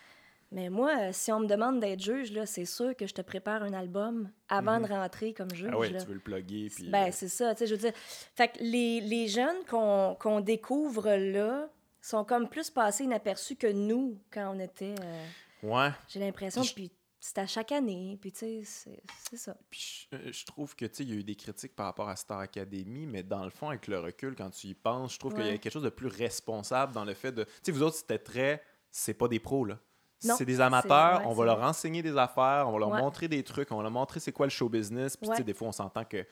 Mais 0.52 0.70
moi, 0.70 0.92
euh, 0.98 1.10
si 1.12 1.32
on 1.32 1.40
me 1.42 1.48
demande 1.48 1.80
d'être 1.80 2.00
juge, 2.02 2.32
là, 2.32 2.46
c'est 2.46 2.66
sûr 2.66 2.96
que 2.96 3.08
je 3.08 3.14
te 3.14 3.22
prépare 3.22 3.64
un 3.64 3.74
album 3.74 4.30
avant 4.48 4.80
de 4.80 4.88
rentrer 4.88 5.34
comme 5.34 5.54
juge. 5.54 5.70
Ah 5.74 5.78
ouais, 5.78 5.90
là. 5.90 6.00
tu 6.00 6.08
veux 6.08 6.14
le 6.14 6.20
plugger, 6.20 6.70
puis. 6.74 6.88
Ben, 6.90 7.08
euh, 7.08 7.12
c'est 7.12 7.28
ça, 7.28 7.54
tu 7.56 7.60
sais, 7.60 7.68
je 7.68 7.74
veux 7.74 7.80
dire. 7.82 7.92
Fait 8.36 8.48
que 8.50 8.60
les, 8.62 9.02
les 9.02 9.28
jeunes 9.28 9.66
qu'on 9.70 10.16
qu'on 10.20 10.40
découvre 10.40 11.10
là 11.10 11.68
sont 12.00 12.24
comme 12.24 12.48
plus 12.48 12.70
passés 12.70 13.04
inaperçus 13.06 13.56
que 13.56 13.68
nous 13.68 14.18
quand 14.32 14.56
on 14.56 14.60
était. 14.60 14.94
euh, 15.02 15.26
ouais. 15.64 15.90
J'ai 16.08 16.20
l'impression, 16.20 16.62
Puis 16.62 16.74
puis 16.74 16.92
c'est 17.20 17.38
à 17.40 17.48
chaque 17.48 17.72
année, 17.72 18.18
puis 18.22 18.32
tu 18.32 18.40
sais, 18.40 18.62
c'est- 18.64 19.36
ça. 19.38 19.56
Puis 19.70 20.08
je, 20.12 20.18
euh, 20.18 20.32
je 20.32 20.46
trouve 20.46 20.76
que, 20.76 20.86
tu 20.86 20.96
sais, 20.98 21.04
il 21.04 21.10
y 21.10 21.14
a 21.14 21.16
eu 21.16 21.24
des 21.24 21.36
critiques 21.36 21.76
par 21.76 21.88
rapport 21.88 22.08
à 22.10 22.16
Star 22.16 22.40
Academy, 22.40 23.06
mais 23.08 23.24
dans 23.24 23.44
le 23.44 23.50
fond, 23.50 23.70
avec 23.70 23.88
le 23.88 24.00
recul, 24.00 24.36
quand 24.36 24.50
tu 24.52 24.68
y 24.68 24.74
penses, 24.74 25.14
je 25.16 25.20
trouve 25.20 25.34
qu'il 25.34 25.46
y 25.46 25.50
a 25.50 25.58
quelque 25.58 25.72
chose 25.74 25.84
de 25.84 25.90
plus 25.90 26.08
responsable 26.08 26.94
dans 26.94 27.04
le 27.06 27.14
fait 27.14 27.32
de. 27.32 27.44
Tu 27.46 27.50
sais, 27.64 27.72
vous 27.72 27.82
autres, 27.84 27.96
c'était 27.98 28.20
très. 28.20 28.62
C'est 28.92 29.14
pas 29.16 29.28
des 29.28 29.40
pros, 29.40 29.66
là. 29.66 29.80
C'est 30.20 30.46
des 30.46 30.60
amateurs, 30.62 31.20
ouais, 31.20 31.26
on 31.28 31.34
va 31.34 31.46
leur 31.46 31.62
enseigner 31.62 32.02
des 32.02 32.18
affaires, 32.18 32.66
on 32.68 32.72
va 32.72 32.80
leur 32.80 32.90
Ouais. 32.90 33.02
montrer 33.02 33.28
des 33.28 33.44
trucs, 33.44 33.72
on 33.72 33.78
va 33.78 33.84
leur 33.84 33.92
montrer 33.92 34.20
c'est 34.20 34.32
quoi 34.32 34.46
le 34.48 34.50
show 34.50 34.70
business. 34.70 35.18
Puis, 35.18 35.30
tu 35.30 35.36
sais, 35.36 35.44
des 35.44 35.54
fois, 35.54 35.68
on 35.68 35.72
s'entend 35.72 36.04
que 36.06 36.26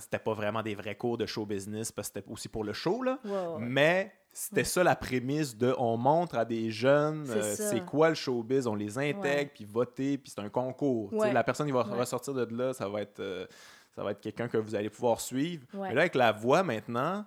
c'était 0.00 0.18
pas 0.18 0.34
vraiment 0.34 0.62
des 0.62 0.74
vrais 0.74 0.94
cours 0.96 1.18
de 1.18 1.26
show 1.26 1.44
business 1.44 1.90
parce 1.92 2.08
que 2.08 2.20
c'était 2.20 2.30
aussi 2.32 2.48
pour 2.48 2.64
le 2.64 2.72
show, 2.72 3.02
là. 3.02 3.18
Mais 3.58 4.14
c'était 4.32 4.60
Ouais. 4.60 4.64
ça 4.64 4.82
la 4.84 4.96
prémisse 4.96 5.56
de 5.56 5.74
on 5.78 5.96
montre 5.96 6.36
à 6.38 6.44
des 6.44 6.70
jeunes 6.70 7.26
C'est 7.26 7.32
euh, 7.32 7.54
c'est 7.70 7.84
quoi 7.84 8.08
le 8.08 8.14
showbiz, 8.14 8.66
on 8.66 8.74
les 8.74 8.96
intègre, 8.98 9.50
puis 9.52 9.64
voter, 9.64 10.16
puis 10.18 10.30
c'est 10.34 10.40
un 10.40 10.48
concours. 10.48 11.12
Ouais. 11.12 11.32
La 11.32 11.44
personne 11.44 11.66
qui 11.66 11.72
va 11.72 11.86
Ouais. 11.86 11.94
ressortir 11.98 12.32
de 12.34 12.44
là, 12.56 12.72
ça 12.72 12.88
va 12.88 13.02
être, 13.02 13.20
euh, 13.20 13.46
ça 13.94 14.02
va 14.02 14.12
être 14.12 14.20
quelqu'un 14.20 14.48
que 14.48 14.56
vous 14.56 14.74
allez 14.74 14.88
pouvoir 14.90 15.20
suivre. 15.20 15.66
Mais 15.74 15.92
là, 15.94 16.00
avec 16.02 16.14
la 16.14 16.32
voix 16.32 16.62
maintenant, 16.62 17.26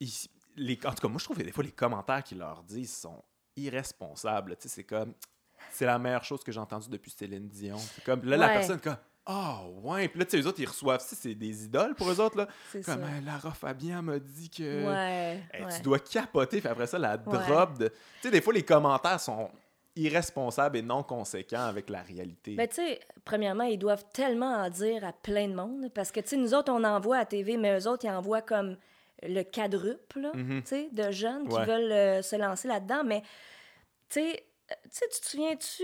ils- 0.00 0.28
les, 0.56 0.78
en 0.84 0.90
tout 0.90 1.02
cas, 1.02 1.08
moi, 1.08 1.18
je 1.18 1.24
trouve 1.24 1.36
que 1.38 1.42
des 1.42 1.52
fois, 1.52 1.64
les 1.64 1.72
commentaires 1.72 2.22
qu'ils 2.22 2.38
leur 2.38 2.62
disent 2.64 2.96
sont 2.96 3.22
irresponsables. 3.56 4.56
C'est 4.60 4.84
comme, 4.84 5.14
c'est 5.70 5.86
la 5.86 5.98
meilleure 5.98 6.24
chose 6.24 6.42
que 6.44 6.52
j'ai 6.52 6.60
entendue 6.60 6.88
depuis 6.88 7.10
Céline 7.10 7.48
Dion. 7.48 7.76
C'est 7.78 8.04
comme, 8.04 8.24
là, 8.24 8.36
la 8.36 8.48
personne, 8.48 8.78
comme, 8.80 8.96
ah, 9.28 9.60
ouais. 9.82 10.08
Puis 10.08 10.18
là, 10.18 10.24
tu 10.24 10.30
sais, 10.32 10.36
les 10.38 10.46
autres, 10.46 10.58
ils 10.60 10.66
reçoivent, 10.68 11.00
ça, 11.00 11.14
c'est 11.14 11.34
des 11.34 11.64
idoles 11.66 11.94
pour 11.94 12.10
eux 12.10 12.18
autres, 12.20 12.36
là. 12.38 12.48
C'est 12.72 12.82
ça. 12.82 12.94
Comme, 12.96 13.04
Hey, 13.04 13.22
Lara 13.24 13.52
Fabian 13.52 14.02
m'a 14.02 14.18
dit 14.18 14.48
que. 14.50 14.86
Ouais, 14.86 15.40
Hey, 15.52 15.64
ouais. 15.64 15.76
Tu 15.76 15.82
dois 15.82 15.98
capoter, 16.00 16.60
puis 16.60 16.68
après 16.68 16.86
ça, 16.86 16.98
la 16.98 17.12
Ouais. 17.16 17.22
drop 17.46 17.78
de. 17.78 17.88
Tu 17.88 17.94
sais, 18.22 18.30
des 18.30 18.40
fois, 18.40 18.52
les 18.54 18.64
commentaires 18.64 19.20
sont 19.20 19.50
irresponsables 19.96 20.76
et 20.78 20.82
non 20.82 21.02
conséquents 21.02 21.66
avec 21.66 21.90
la 21.90 22.02
réalité. 22.02 22.54
Ben, 22.54 22.68
tu 22.68 22.76
sais, 22.76 23.00
premièrement, 23.24 23.64
ils 23.64 23.78
doivent 23.78 24.04
tellement 24.12 24.54
en 24.54 24.70
dire 24.70 25.04
à 25.04 25.12
plein 25.12 25.48
de 25.48 25.54
monde. 25.54 25.90
Parce 25.92 26.10
que, 26.12 26.20
tu 26.20 26.28
sais, 26.28 26.36
nous 26.36 26.54
autres, 26.54 26.72
on 26.72 26.84
envoie 26.84 27.18
à 27.18 27.24
TV, 27.26 27.56
mais 27.56 27.78
eux 27.78 27.88
autres, 27.88 28.04
ils 28.04 28.10
envoient 28.10 28.42
comme 28.42 28.76
le 29.24 29.42
quadruple, 29.42 30.20
là, 30.20 30.30
tu 30.32 30.62
sais, 30.64 30.88
de 30.92 31.10
jeunes 31.10 31.48
qui 31.48 31.56
Ouais. 31.56 31.64
veulent 31.66 31.90
euh, 31.92 32.22
se 32.22 32.36
lancer 32.36 32.68
là-dedans. 32.68 33.02
Mais, 33.04 33.22
tu 34.08 34.20
sais, 34.20 34.44
euh, 34.70 34.74
tu 34.84 34.88
sais, 34.92 35.06
tu 35.12 35.20
te 35.20 35.26
souviens-tu, 35.26 35.82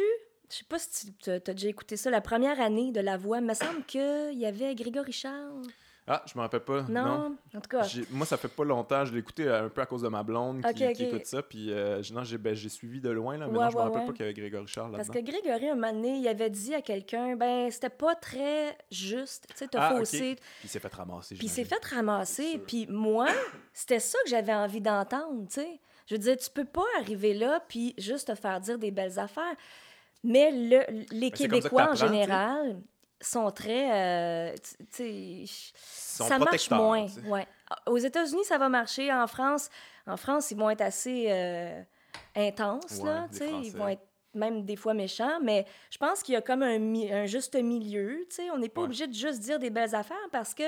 je 0.55 0.59
sais 0.61 0.65
pas 0.69 0.79
si 0.79 1.13
tu 1.15 1.31
as 1.31 1.39
déjà 1.41 1.69
écouté 1.69 1.97
ça, 1.97 2.11
la 2.11 2.21
première 2.21 2.61
année 2.61 2.93
de 2.93 3.01
La 3.01 3.17
Voix, 3.17 3.39
il 3.39 3.45
me 3.45 3.55
semble 3.55 3.83
qu'il 3.85 4.39
y 4.39 4.47
avait 4.47 4.75
Grégory 4.77 5.11
Charles. 5.13 5.63
Ah, 6.07 6.23
je 6.27 6.37
me 6.37 6.43
rappelle 6.43 6.61
pas. 6.61 6.83
Non, 6.83 7.03
Non. 7.05 7.37
en 7.57 7.61
tout 7.63 7.69
cas. 7.71 7.89
Moi, 8.11 8.27
ça 8.27 8.37
fait 8.37 8.49
pas 8.49 8.63
longtemps. 8.65 9.07
Je 9.07 9.13
l'ai 9.15 9.21
écouté 9.21 9.45
euh, 9.49 9.65
un 9.65 9.69
peu 9.71 9.81
à 9.81 9.87
cause 9.87 10.03
de 10.03 10.09
ma 10.09 10.23
blonde 10.23 10.61
qui, 10.61 10.69
Ok, 10.69 10.93
qui 10.93 11.03
ok. 11.05 11.09
écoute 11.13 11.25
ça. 11.27 11.43
Puis, 11.43 11.73
euh, 11.73 12.03
j'ai- 12.03 12.37
ben, 12.37 12.55
j'ai 12.55 12.69
suivi 12.69 13.01
de 13.01 13.09
loin, 13.09 13.39
là. 13.39 13.47
Mais 13.47 13.57
Ouais, 13.57 13.65
non, 13.65 13.71
je 13.71 13.75
me 13.75 13.79
ouais, 13.79 13.85
rappelle 13.87 14.01
ouais. 14.03 14.07
pas 14.09 14.13
qu'il 14.13 14.21
y 14.21 14.25
avait 14.29 14.35
Grégory 14.35 14.67
Charles 14.67 14.93
Parce 14.93 15.09
là-dedans. 15.09 15.25
que 15.33 15.41
Grégory, 15.41 15.69
un 15.71 15.75
moment 15.77 15.93
donné, 15.95 16.19
il 16.19 16.29
avait 16.29 16.51
dit 16.51 16.75
à 16.75 16.83
quelqu'un, 16.83 17.37
ben, 17.37 17.71
c'était 17.71 17.89
pas 17.89 18.15
très 18.17 18.77
juste. 18.91 19.47
Tu 19.49 19.57
sais, 19.57 19.67
t'as 19.67 19.81
Ah, 19.93 19.97
faussé. 19.99 20.35
Puis 20.37 20.65
il 20.65 20.69
s'est 20.69 20.79
fait 20.79 20.93
ramasser. 20.95 21.35
Puis 21.37 21.47
il 21.47 21.51
s'est 21.51 21.65
fait 21.65 21.85
ramasser. 21.87 22.59
Puis 22.67 22.87
moi, 22.91 23.27
c'était 23.73 23.99
ça 23.99 24.19
que 24.25 24.29
j'avais 24.31 24.53
envie 24.55 24.83
d'entendre, 24.83 25.47
tu 25.49 25.55
sais. 25.63 25.81
Je 26.07 26.17
veux 26.17 26.21
dire, 26.21 26.37
tu 26.37 26.51
peux 26.51 26.67
pas 26.67 26.85
arriver 27.01 27.33
là 27.33 27.65
puis 27.67 27.95
juste 27.97 28.29
te 28.29 28.35
faire 28.35 28.61
dire 28.61 28.79
des 28.79 28.91
belles 28.91 29.19
affaires. 29.19 29.57
Mais 30.25 30.51
le, 30.51 31.05
les 31.13 31.31
ça 31.31 31.37
Québécois, 31.37 31.91
en 31.91 31.95
général, 31.95 32.81
sont 33.21 33.51
très... 33.51 33.93
euh, 34.53 34.55
sont 35.87 36.25
ça 36.27 36.39
marche 36.39 36.71
moins. 36.71 37.07
Ouais. 37.27 37.47
Aux 37.87 37.99
États-Unis, 37.99 38.45
ça 38.45 38.59
va 38.59 38.69
marcher. 38.69 39.13
En 39.13 39.27
France, 39.27 39.69
en 40.07 40.17
France, 40.17 40.51
ils 40.51 40.57
vont 40.57 40.71
être 40.71 40.81
assez 40.81 41.27
euh, 41.29 41.83
intenses, 42.35 43.01
Ouais, 43.01 43.11
là. 43.11 43.29
Ils 43.63 43.73
vont 43.73 43.89
être 43.89 44.07
même 44.35 44.65
des 44.65 44.77
fois 44.77 44.95
méchants, 44.95 45.39
mais 45.43 45.65
je 45.91 45.99
pense 45.99 46.23
qu'il 46.23 46.35
y 46.35 46.37
a 46.37 46.43
comme 46.43 46.63
un, 46.63 47.27
juste 47.27 47.55
milieu. 47.55 48.27
tu 48.29 48.37
sais. 48.37 48.51
On 48.51 48.59
n'est 48.59 48.69
pas 48.69 48.81
Ouais. 48.81 48.87
obligé 48.87 49.07
de 49.07 49.13
juste 49.15 49.41
dire 49.41 49.59
des 49.59 49.71
belles 49.71 49.95
affaires 49.95 50.17
parce 50.33 50.55
que 50.55 50.65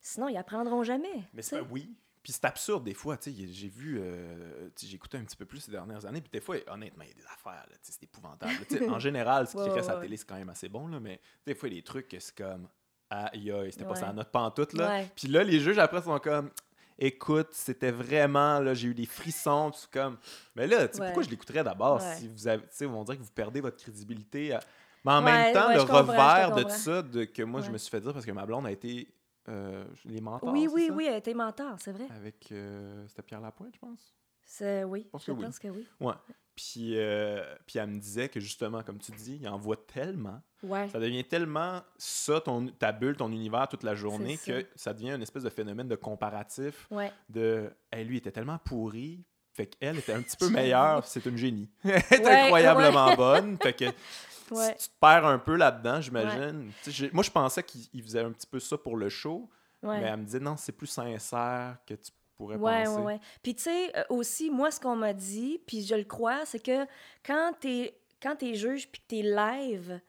sinon, 0.00 0.28
ils 0.28 0.36
apprendront 0.36 0.82
jamais. 0.82 1.22
Mais 1.32 1.42
pas 1.42 1.62
oui. 1.70 1.90
Puis 2.26 2.32
c'est 2.32 2.44
absurde 2.44 2.82
des 2.82 2.92
fois, 2.92 3.16
tu 3.16 3.30
sais, 3.32 3.46
j'ai 3.52 3.68
vu, 3.68 4.00
euh, 4.02 4.68
écouté 4.92 5.16
un 5.16 5.22
petit 5.22 5.36
peu 5.36 5.44
plus 5.44 5.60
ces 5.60 5.70
dernières 5.70 6.04
années, 6.06 6.20
puis 6.20 6.28
des 6.32 6.40
fois, 6.40 6.56
honnêtement, 6.66 7.04
il 7.04 7.10
y 7.10 7.12
a 7.12 7.14
des 7.14 7.24
affaires, 7.26 7.64
là, 7.70 7.76
c'est 7.80 8.02
épouvantable. 8.02 8.52
En 8.96 8.98
général, 8.98 9.46
ce 9.46 9.52
qui 9.52 9.58
Ouais, 9.58 9.70
reste 9.70 9.88
à 9.90 9.94
la 9.94 10.00
télé, 10.00 10.16
c'est 10.16 10.26
quand 10.28 10.34
même 10.34 10.48
assez 10.48 10.68
bon, 10.68 10.88
là, 10.88 10.98
mais 10.98 11.20
des 11.46 11.54
fois, 11.54 11.68
il 11.68 11.74
y 11.74 11.78
a 11.78 11.80
des 11.82 11.84
trucs 11.84 12.08
que 12.08 12.18
c'est 12.18 12.36
comme, 12.36 12.66
aïe 13.10 13.52
aïe, 13.52 13.70
c'était 13.70 13.84
pas 13.84 13.94
ça 13.94 14.08
à 14.08 14.12
notre 14.12 14.30
pantoute, 14.32 14.72
là. 14.72 14.88
Puis 15.14 15.28
là, 15.28 15.44
les 15.44 15.60
juges, 15.60 15.78
après, 15.78 16.02
sont 16.02 16.18
comme, 16.18 16.50
écoute, 16.98 17.50
c'était 17.52 17.92
vraiment, 17.92 18.58
là, 18.58 18.74
j'ai 18.74 18.88
eu 18.88 18.94
des 18.94 19.06
frissons, 19.06 19.70
tout 19.70 19.86
comme, 19.92 20.18
mais 20.56 20.66
là, 20.66 20.88
tu 20.88 20.96
sais, 20.96 21.02
pourquoi 21.04 21.22
je 21.22 21.30
l'écouterais 21.30 21.62
d'abord 21.62 22.00
si 22.16 22.26
vous 22.26 22.48
avez, 22.48 22.62
tu 22.62 22.68
sais, 22.72 22.86
on 22.86 23.04
dirait 23.04 23.18
que 23.18 23.22
vous 23.22 23.30
perdez 23.30 23.60
votre 23.60 23.76
crédibilité. 23.76 24.52
à- 24.52 24.60
Mais 25.04 25.12
en 25.12 25.22
même 25.22 25.52
temps, 25.52 25.68
le 25.74 25.80
revers 26.10 26.50
de 26.56 26.62
comprends. 26.62 26.76
ça, 26.76 27.02
de, 27.02 27.24
que 27.24 27.42
moi, 27.44 27.60
je 27.60 27.70
me 27.70 27.78
suis 27.78 27.88
fait 27.90 28.00
dire, 28.00 28.12
parce 28.12 28.26
que 28.26 28.32
ma 28.32 28.44
blonde 28.44 28.66
a 28.66 28.72
été 28.72 29.06
euh, 29.48 29.84
les 30.04 30.20
mentors. 30.20 30.52
Oui, 30.52 30.68
oui, 30.72 30.86
ça? 30.88 30.92
oui, 30.94 31.06
elle 31.06 31.16
été 31.16 31.34
mentor, 31.34 31.76
c'est 31.78 31.92
vrai. 31.92 32.06
Avec. 32.10 32.48
euh, 32.52 33.04
C'était 33.08 33.22
Pierre 33.22 33.40
Lapointe, 33.40 33.74
je 33.74 33.78
pense? 33.78 34.14
C'est- 34.44 34.84
Oui, 34.84 35.08
pense 35.10 35.22
je 35.22 35.32
que 35.32 35.36
oui. 35.36 35.44
pense 35.44 35.58
que 35.58 35.68
oui. 35.68 35.86
Ouais. 36.00 36.14
Puis, 36.54 36.92
euh, 36.96 37.44
puis 37.66 37.78
elle 37.78 37.88
me 37.90 37.98
disait 37.98 38.28
que 38.30 38.40
justement, 38.40 38.82
comme 38.82 38.98
tu 38.98 39.12
dis, 39.12 39.38
il 39.42 39.48
en 39.48 39.58
voit 39.58 39.76
tellement. 39.76 40.40
Ouais. 40.62 40.88
Ça 40.88 40.98
devient 40.98 41.24
tellement 41.24 41.82
ça, 41.98 42.40
ton, 42.40 42.66
ta 42.68 42.92
bulle, 42.92 43.16
ton 43.16 43.30
univers 43.30 43.68
toute 43.68 43.82
la 43.82 43.94
journée, 43.94 44.36
ça. 44.36 44.52
que 44.62 44.66
ça 44.74 44.94
devient 44.94 45.10
une 45.10 45.22
espèce 45.22 45.42
de 45.42 45.50
phénomène 45.50 45.88
de 45.88 45.96
comparatif. 45.96 46.86
Ouais. 46.90 47.12
De. 47.28 47.70
Hey, 47.92 48.04
lui 48.04 48.16
était 48.18 48.30
tellement 48.32 48.58
pourri. 48.58 49.24
Fait 49.52 49.66
qu'elle 49.66 49.98
était 49.98 50.12
un 50.12 50.22
petit 50.22 50.36
peu 50.36 50.48
meilleure, 50.50 51.04
c'est 51.06 51.24
une 51.26 51.36
génie. 51.36 51.68
Elle 51.84 51.90
est 51.92 52.20
Ouais, 52.24 52.40
incroyablement 52.42 53.14
bonne. 53.16 53.56
Fait 53.62 53.72
que 53.72 53.84
Ouais. 54.50 54.74
si 54.76 54.88
tu 54.88 54.94
te 54.94 55.00
perds 55.00 55.26
un 55.26 55.38
peu 55.38 55.56
là-dedans, 55.56 56.00
j'imagine. 56.00 56.72
Moi, 57.12 57.22
je 57.22 57.30
pensais 57.30 57.62
qu'il 57.62 57.82
il 57.92 58.02
faisait 58.02 58.20
un 58.20 58.32
petit 58.32 58.46
peu 58.46 58.60
ça 58.60 58.76
pour 58.78 58.96
le 58.96 59.08
show, 59.08 59.48
mais 59.82 60.02
elle 60.02 60.18
me 60.18 60.24
disait 60.24 60.40
non, 60.40 60.56
c'est 60.56 60.72
plus 60.72 60.86
sincère 60.86 61.76
que 61.86 61.94
tu 61.94 62.12
pourrais 62.36 62.58
penser. 62.58 62.88
ouais, 62.90 63.02
ouais. 63.02 63.20
Puis 63.42 63.54
tu 63.54 63.62
sais, 63.62 63.96
euh, 63.96 64.04
aussi, 64.10 64.50
moi, 64.50 64.70
ce 64.70 64.80
qu'on 64.80 64.96
m'a 64.96 65.12
dit, 65.12 65.60
puis 65.66 65.82
je 65.82 65.94
le 65.94 66.04
crois, 66.04 66.44
c'est 66.44 66.62
que 66.62 66.86
quand 67.24 67.52
t'es 67.60 67.98
quand 68.22 68.36
t'es 68.36 68.54
juge 68.54 68.88
puis 68.90 69.00
que 69.00 69.06
t'es 69.06 69.22
live, 69.22 70.00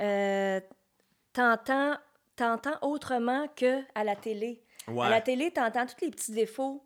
euh, 0.00 0.60
t'entends 1.32 1.98
autrement 2.82 3.46
que 3.54 3.82
à 3.94 4.04
la 4.04 4.16
télé. 4.16 4.62
À 4.88 5.08
la 5.08 5.20
télé, 5.20 5.50
t'entends 5.50 5.86
tous 5.86 6.04
les 6.04 6.10
petits 6.10 6.32
défauts 6.32 6.82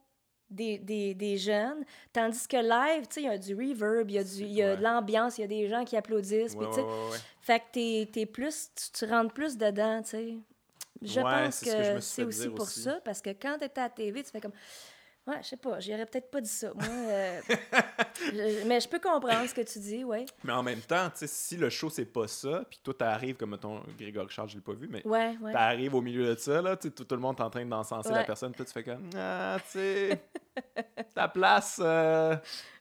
des, 0.50 0.78
des, 0.78 1.14
des 1.14 1.36
jeunes, 1.36 1.84
tandis 2.12 2.46
que 2.46 2.56
live, 2.56 3.06
tu 3.08 3.14
sais, 3.14 3.22
il 3.22 3.26
y 3.26 3.28
a 3.28 3.38
du 3.38 3.54
reverb, 3.54 4.08
il 4.10 4.14
y 4.14 4.18
a, 4.18 4.24
du, 4.24 4.44
y 4.44 4.62
a 4.62 4.70
Ouais. 4.70 4.76
de 4.76 4.82
l'ambiance, 4.82 5.38
il 5.38 5.42
y 5.42 5.44
a 5.44 5.48
des 5.48 5.68
gens 5.68 5.84
qui 5.84 5.96
applaudissent, 5.96 6.54
Ouais, 6.54 6.66
puis 6.66 6.68
tu 6.68 6.74
sais, 6.74 6.82
ouais, 6.82 7.18
fait 7.40 7.60
que 7.60 7.64
t'es, 7.72 8.08
t'es 8.12 8.26
plus, 8.26 8.70
tu, 8.74 8.90
tu 8.92 9.10
rentres 9.10 9.34
plus 9.34 9.56
dedans, 9.56 10.02
tu 10.02 10.10
sais. 10.10 10.34
Je 11.02 11.20
pense 11.20 11.60
que 11.60 12.00
c'est 12.00 12.24
aussi 12.24 12.48
pour 12.48 12.68
ça, 12.82 13.00
parce 13.04 13.20
que 13.20 13.30
quand 13.30 13.58
t'étais 13.58 13.80
à 13.80 13.84
la 13.84 13.90
TV, 13.90 14.22
tu 14.22 14.30
fais 14.30 14.40
comme... 14.40 14.52
Ouais, 15.26 15.38
je 15.42 15.48
sais 15.48 15.56
pas, 15.56 15.80
j'aurais 15.80 16.06
peut-être 16.06 16.30
pas 16.30 16.40
dit 16.40 16.48
ça. 16.48 16.68
Moi, 16.74 16.84
euh, 16.86 17.40
je- 18.32 18.64
mais 18.66 18.78
je 18.80 18.88
peux 18.88 19.00
comprendre 19.00 19.48
ce 19.48 19.54
que 19.54 19.60
tu 19.62 19.78
dis, 19.80 20.04
ouais. 20.04 20.24
Mais 20.44 20.52
en 20.52 20.62
même 20.62 20.80
temps, 20.80 21.10
tu 21.10 21.18
sais, 21.18 21.26
si 21.26 21.56
le 21.56 21.68
show, 21.68 21.90
c'est 21.90 22.04
pas 22.04 22.28
ça, 22.28 22.62
puis 22.70 22.78
toi, 22.82 22.94
t'arrives, 22.96 23.36
comme 23.36 23.58
ton 23.58 23.82
Grégory 23.98 24.28
Charles, 24.30 24.50
je 24.50 24.54
l'ai 24.54 24.60
pas 24.60 24.74
vu, 24.74 24.86
mais 24.88 25.04
Ouais, 25.06 25.36
ouais. 25.42 25.52
t'arrives 25.52 25.94
au 25.94 26.00
milieu 26.00 26.32
de 26.32 26.38
ça, 26.38 26.62
là, 26.62 26.76
tout, 26.76 26.90
tout 26.90 27.14
le 27.14 27.20
monde 27.20 27.36
est 27.40 27.42
en 27.42 27.50
train 27.50 27.66
d'encenser 27.66 28.10
la 28.10 28.18
Ouais. 28.18 28.24
personne, 28.24 28.52
puis 28.52 28.64
tu 28.64 28.72
fais 28.72 28.84
comme, 28.84 29.10
ah, 29.16 29.56
tu 29.64 29.78
sais, 29.78 30.20
ta 31.14 31.26
place, 31.28 31.80
euh, 31.82 32.36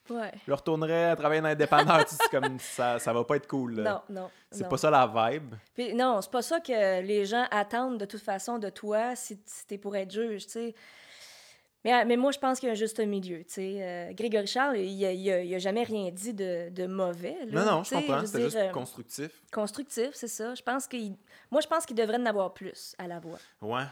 Ouais. 0.08 0.32
je 0.48 0.54
retournerais 0.54 1.06
à 1.10 1.16
travailler 1.16 1.42
dans 1.42 1.48
les 1.50 1.56
dépanneurs, 1.56 2.06
tu 2.06 2.14
sais, 2.14 2.30
comme, 2.30 2.60
ça, 2.60 3.00
ça 3.00 3.12
va 3.12 3.24
pas 3.24 3.38
être 3.38 3.48
cool. 3.48 3.78
là. 3.82 4.04
Non, 4.10 4.22
non. 4.22 4.30
C'est 4.52 4.70
pas 4.70 4.78
ça 4.78 4.92
la 4.92 5.08
vibe. 5.32 5.56
Puis 5.74 5.96
non, 5.96 6.22
c'est 6.22 6.30
pas 6.30 6.44
ça 6.44 6.60
que 6.60 7.02
les 7.02 7.26
gens 7.26 7.48
attendent 7.50 7.98
de 7.98 8.06
toute 8.06 8.22
façon 8.22 8.60
de 8.60 8.70
toi 8.70 9.16
si, 9.16 9.40
si 9.48 9.66
t'es 9.66 9.80
pour 9.80 9.96
être 9.96 10.12
juge, 10.12 10.46
tu 10.46 10.52
sais. 10.52 10.76
Mais, 11.86 12.04
mais 12.04 12.18
moi, 12.18 12.32
je 12.32 12.40
pense 12.40 12.60
qu'il 12.60 12.68
y 12.68 12.70
a 12.70 12.74
un 12.74 12.76
juste 12.76 13.00
milieu, 13.00 13.38
tu 13.46 13.54
sais. 13.54 13.78
Euh, 13.80 14.12
Grégory 14.14 14.48
Charles, 14.48 14.78
il 14.80 15.06
a, 15.06 15.12
il 15.14 15.32
a- 15.32 15.42
il 15.44 15.54
a 15.56 15.60
jamais 15.60 15.84
rien 15.84 16.10
dit 16.12 16.34
de, 16.34 16.70
de 16.70 16.88
mauvais. 16.88 17.38
là, 17.46 17.64
Non, 17.64 17.72
non, 17.78 17.84
je 17.84 17.92
comprends, 17.96 18.26
c'était 18.26 18.42
juste 18.44 18.56
euh, 18.58 18.70
constructif. 18.72 19.30
constructif, 19.54 20.10
c'est 20.14 20.28
ça. 20.28 20.54
Je 20.56 20.64
pense 20.64 20.88
qu'il... 20.88 21.14
Moi, 21.52 21.62
je 21.62 21.68
pense 21.68 21.86
qu'il 21.86 21.96
devrait 21.96 22.18
en 22.18 22.26
avoir 22.26 22.54
plus 22.54 22.96
à 22.98 23.08
la 23.08 23.20
voix. 23.20 23.38
Ouais. 23.62 23.84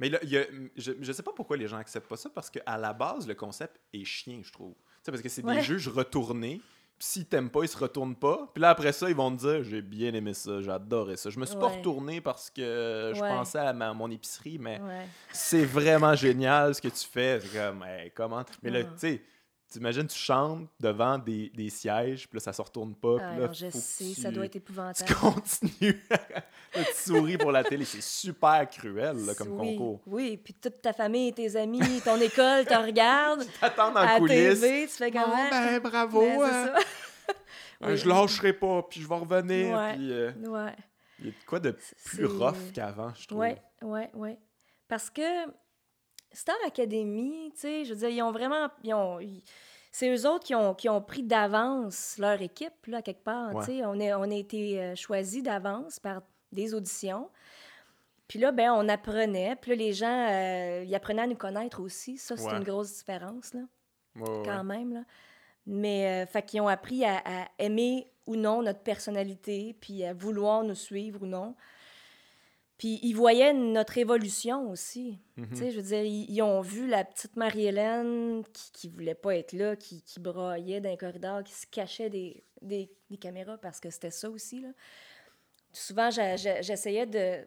Mais 0.00 0.08
là, 0.08 0.18
il 0.22 0.30
y 0.30 0.38
a- 0.38 0.46
je, 0.76 0.92
je 1.00 1.12
sais 1.12 1.22
pas 1.22 1.32
pourquoi 1.32 1.56
les 1.58 1.68
gens 1.68 1.76
acceptent 1.76 2.08
pas 2.08 2.16
ça, 2.16 2.28
parce 2.34 2.48
qu'à 2.50 2.76
la 2.78 2.92
base, 2.92 3.28
le 3.28 3.34
concept 3.34 3.80
est 3.92 4.04
chien, 4.04 4.40
je 4.42 4.50
trouve. 4.52 4.72
Tu 4.74 4.80
sais, 5.04 5.12
parce 5.12 5.22
que 5.22 5.28
c'est 5.28 5.42
des 5.42 5.60
juges 5.62 5.88
retournés. 5.88 6.60
S'ils 6.98 7.26
t'aiment 7.26 7.50
pas, 7.50 7.60
ils 7.62 7.68
se 7.68 7.76
retournent 7.76 8.16
pas. 8.16 8.48
Puis 8.54 8.60
là, 8.62 8.70
après 8.70 8.90
ça, 8.92 9.08
ils 9.10 9.14
vont 9.14 9.30
te 9.30 9.36
dire 9.40 9.62
J'ai 9.62 9.82
bien 9.82 10.14
aimé 10.14 10.32
ça, 10.32 10.62
j'ai 10.62 10.70
adoré 10.70 11.16
ça. 11.16 11.28
Je 11.28 11.38
me 11.38 11.44
suis 11.44 11.56
pas 11.58 11.68
retourné 11.68 12.20
parce 12.22 12.48
que 12.48 13.12
je 13.14 13.20
Ouais. 13.20 13.28
pensais 13.28 13.58
à 13.58 13.72
ma- 13.74 13.92
mon 13.92 14.10
épicerie, 14.10 14.58
mais 14.58 14.80
Ouais. 14.80 15.06
c'est 15.32 15.64
vraiment 15.64 16.14
génial 16.14 16.74
ce 16.74 16.80
que 16.80 16.88
tu 16.88 17.06
fais. 17.06 17.40
C'est 17.40 17.58
comme, 17.58 17.82
Hey, 17.84 18.10
comment? 18.14 18.44
Mais 18.62 18.70
là, 18.70 18.78
Ah. 18.82 18.92
tu 18.94 18.98
sais, 18.98 19.22
t'imagines, 19.68 20.06
tu 20.06 20.16
chantes 20.18 20.68
devant 20.80 21.18
des, 21.18 21.50
des 21.54 21.68
sièges, 21.70 22.28
puis 22.28 22.36
là, 22.36 22.40
ça 22.40 22.52
se 22.52 22.62
retourne 22.62 22.94
pas. 22.94 23.16
Ah, 23.20 23.30
puis 23.32 23.40
là, 23.40 23.46
non, 23.46 23.52
je 23.52 23.66
faut 23.66 23.78
que 23.78 23.84
sais, 23.84 24.04
tu- 24.04 24.20
ça 24.20 24.30
doit 24.30 24.44
être 24.46 24.52
Tu 24.52 24.58
épouvantable. 24.58 25.14
continues. 25.20 26.02
Là, 26.10 26.84
tu 26.84 26.94
souris 26.94 27.38
pour 27.38 27.52
la 27.52 27.64
télé. 27.64 27.84
C'est 27.84 28.02
super 28.02 28.68
cruel 28.70 29.16
là, 29.24 29.34
comme 29.34 29.52
oui, 29.58 29.76
concours. 29.76 30.00
Oui, 30.06 30.36
puis 30.36 30.54
toute 30.54 30.80
ta 30.82 30.92
famille, 30.92 31.32
tes 31.32 31.56
amis, 31.56 32.00
ton 32.04 32.20
école 32.20 32.64
te 32.64 32.74
regarde 32.74 33.44
T'attends 33.60 33.94
en 33.96 34.18
coulisses. 34.18 34.60
TV, 34.60 34.86
tu 34.86 34.92
fais 34.94 35.10
comment? 35.10 35.50
ben, 35.50 35.80
bravo. 35.80 36.20
Ben, 36.20 36.38
c'est 36.38 36.70
hein. 36.70 36.74
Euh. 37.82 37.94
Je 37.94 38.08
lâcherai 38.08 38.54
pas, 38.54 38.82
puis 38.88 39.02
je 39.02 39.08
vais 39.08 39.14
revenir. 39.16 39.76
Ouais. 39.76 39.94
Puis, 39.96 40.10
euh, 40.10 40.32
Ouais. 40.46 40.72
il 41.18 41.26
y 41.26 41.28
a 41.28 41.32
de 41.32 41.44
quoi 41.46 41.60
de 41.60 41.76
plus 42.06 42.24
rough 42.24 42.72
qu'avant, 42.72 43.12
je 43.14 43.26
trouve. 43.26 43.40
Oui, 43.40 43.50
oui, 43.82 44.00
oui. 44.14 44.30
Parce 44.88 45.10
que 45.10 45.20
Star 46.36 46.56
Academy, 46.66 47.50
tu 47.54 47.60
sais, 47.60 47.84
je 47.84 47.92
veux 47.94 47.98
dire, 48.00 48.08
ils 48.10 48.22
ont 48.22 48.32
vraiment. 48.32 48.68
Ils 48.84 48.94
ont, 48.94 49.18
ils- 49.20 49.42
c'est 49.92 50.14
eux 50.14 50.28
autres 50.28 50.44
qui 50.44 50.54
ont, 50.54 50.74
qui 50.74 50.88
ont 50.90 51.00
pris 51.00 51.22
d'avance 51.22 52.16
leur 52.18 52.42
équipe, 52.42 52.86
là, 52.86 53.00
quelque 53.00 53.24
part. 53.24 53.54
Ouais. 53.54 53.64
tu 53.64 53.78
sais. 53.78 53.84
On, 53.86 53.98
est, 53.98 54.12
on 54.12 54.22
a 54.24 54.34
été 54.34 54.78
euh, 54.82 54.94
choisis 54.94 55.42
d'avance 55.42 55.98
par 55.98 56.20
des 56.52 56.74
auditions. 56.74 57.30
Puis 58.28 58.38
là, 58.38 58.52
ben, 58.52 58.72
on 58.72 58.88
apprenait. 58.88 59.56
Puis 59.56 59.70
là, 59.70 59.76
les 59.76 59.92
gens, 59.94 60.28
euh, 60.30 60.84
ils 60.86 60.94
apprenaient 60.94 61.22
à 61.22 61.26
nous 61.26 61.36
connaître 61.36 61.80
aussi. 61.80 62.18
Ça, 62.18 62.36
c'est 62.36 62.44
Ouais. 62.46 62.56
une 62.58 62.64
grosse 62.64 62.92
différence, 62.98 63.54
là, 63.54 63.60
ouais, 64.16 64.42
quand 64.44 64.64
même. 64.64 64.92
Là. 64.92 65.00
Mais, 65.64 66.24
euh, 66.24 66.26
fait 66.26 66.42
qu'ils 66.42 66.60
ont 66.60 66.68
appris 66.68 67.04
à, 67.04 67.16
à 67.24 67.48
aimer 67.58 68.06
ou 68.26 68.36
non 68.36 68.60
notre 68.62 68.80
personnalité, 68.80 69.76
puis 69.80 70.04
à 70.04 70.12
vouloir 70.12 70.62
nous 70.64 70.74
suivre 70.74 71.22
ou 71.22 71.26
non. 71.26 71.54
Puis 72.78 73.00
ils 73.02 73.14
voyaient 73.14 73.54
notre 73.54 73.96
évolution 73.96 74.70
aussi. 74.70 75.18
Mhm. 75.36 75.48
Tu 75.50 75.56
sais, 75.56 75.70
je 75.70 75.76
veux 75.76 75.86
dire, 75.86 76.02
ils, 76.02 76.30
ils 76.30 76.42
ont 76.42 76.60
vu 76.60 76.86
la 76.86 77.04
petite 77.04 77.36
Marie-Hélène 77.36 78.42
qui, 78.52 78.70
qui 78.72 78.88
voulait 78.88 79.14
pas 79.14 79.36
être 79.36 79.52
là, 79.52 79.76
qui, 79.76 80.02
qui 80.02 80.20
braillait 80.20 80.80
dans 80.80 80.90
les 80.90 80.96
corridors, 80.96 81.42
qui 81.42 81.54
se 81.54 81.66
cachait 81.66 82.10
des, 82.10 82.44
des, 82.60 82.90
des 83.10 83.16
caméras 83.16 83.56
parce 83.56 83.80
que 83.80 83.88
c'était 83.88 84.10
ça 84.10 84.28
aussi. 84.28 84.60
Là. 84.60 84.68
Souvent, 85.72 86.10
j'essayais 86.10 87.06
de, 87.06 87.46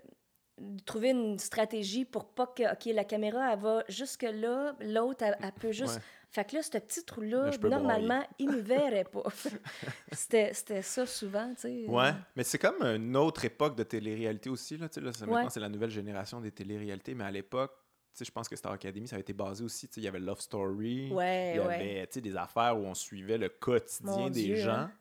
de 0.59 0.83
trouver 0.83 1.11
une 1.11 1.37
stratégie 1.37 2.05
pour 2.05 2.25
pas 2.25 2.47
que, 2.47 2.71
OK, 2.71 2.85
la 2.85 3.03
caméra, 3.03 3.53
elle 3.53 3.59
va 3.59 3.83
jusque-là, 3.87 4.75
l'autre, 4.81 5.23
elle, 5.23 5.37
elle 5.41 5.51
peut 5.53 5.71
juste. 5.71 5.95
Ouais. 5.95 6.01
Fait 6.31 6.45
que 6.47 6.55
là, 6.57 6.61
ce 6.63 6.69
petit 6.77 7.03
trou-là, 7.03 7.51
normalement, 7.63 8.23
il 8.37 8.49
ne 8.49 8.57
verrait 8.57 9.03
pas. 9.03 9.23
C'était 10.11 10.53
ça 10.81 11.05
souvent, 11.05 11.53
tu 11.55 11.61
sais. 11.61 11.85
Ouais, 11.87 12.11
mais 12.35 12.43
c'est 12.43 12.57
comme 12.59 12.81
une 12.83 13.15
autre 13.17 13.45
époque 13.45 13.75
de 13.75 13.83
télé-réalité 13.83 14.49
aussi. 14.49 14.77
Là, 14.77 14.89
tu 14.89 14.95
sais, 14.95 15.01
là, 15.01 15.09
Ouais. 15.21 15.27
Maintenant, 15.27 15.49
c'est 15.49 15.59
la 15.59 15.69
nouvelle 15.69 15.89
génération 15.89 16.39
des 16.39 16.51
télé-réalités, 16.51 17.15
mais 17.15 17.23
à 17.23 17.31
l'époque, 17.31 17.71
tu 18.13 18.19
sais, 18.19 18.25
je 18.25 18.31
pense 18.31 18.47
que 18.47 18.55
Star 18.55 18.71
Academy, 18.73 19.07
ça 19.07 19.15
avait 19.15 19.21
été 19.21 19.33
basé 19.33 19.63
aussi. 19.63 19.87
tu 19.87 19.95
sais, 19.95 20.01
Il 20.01 20.03
y 20.03 20.07
avait 20.07 20.19
Love 20.19 20.39
Story, 20.41 21.11
Ouais, 21.11 21.53
il 21.53 21.57
y 21.57 21.59
ouais. 21.59 21.73
avait 21.75 22.07
tu 22.07 22.13
sais, 22.13 22.21
des 22.21 22.35
affaires 22.35 22.77
où 22.77 22.83
on 22.85 22.93
suivait 22.93 23.37
le 23.37 23.49
quotidien 23.49 24.11
Mon 24.11 24.29
des 24.29 24.43
Dieu, 24.43 24.55
gens. 24.57 24.71
hein. 24.71 24.91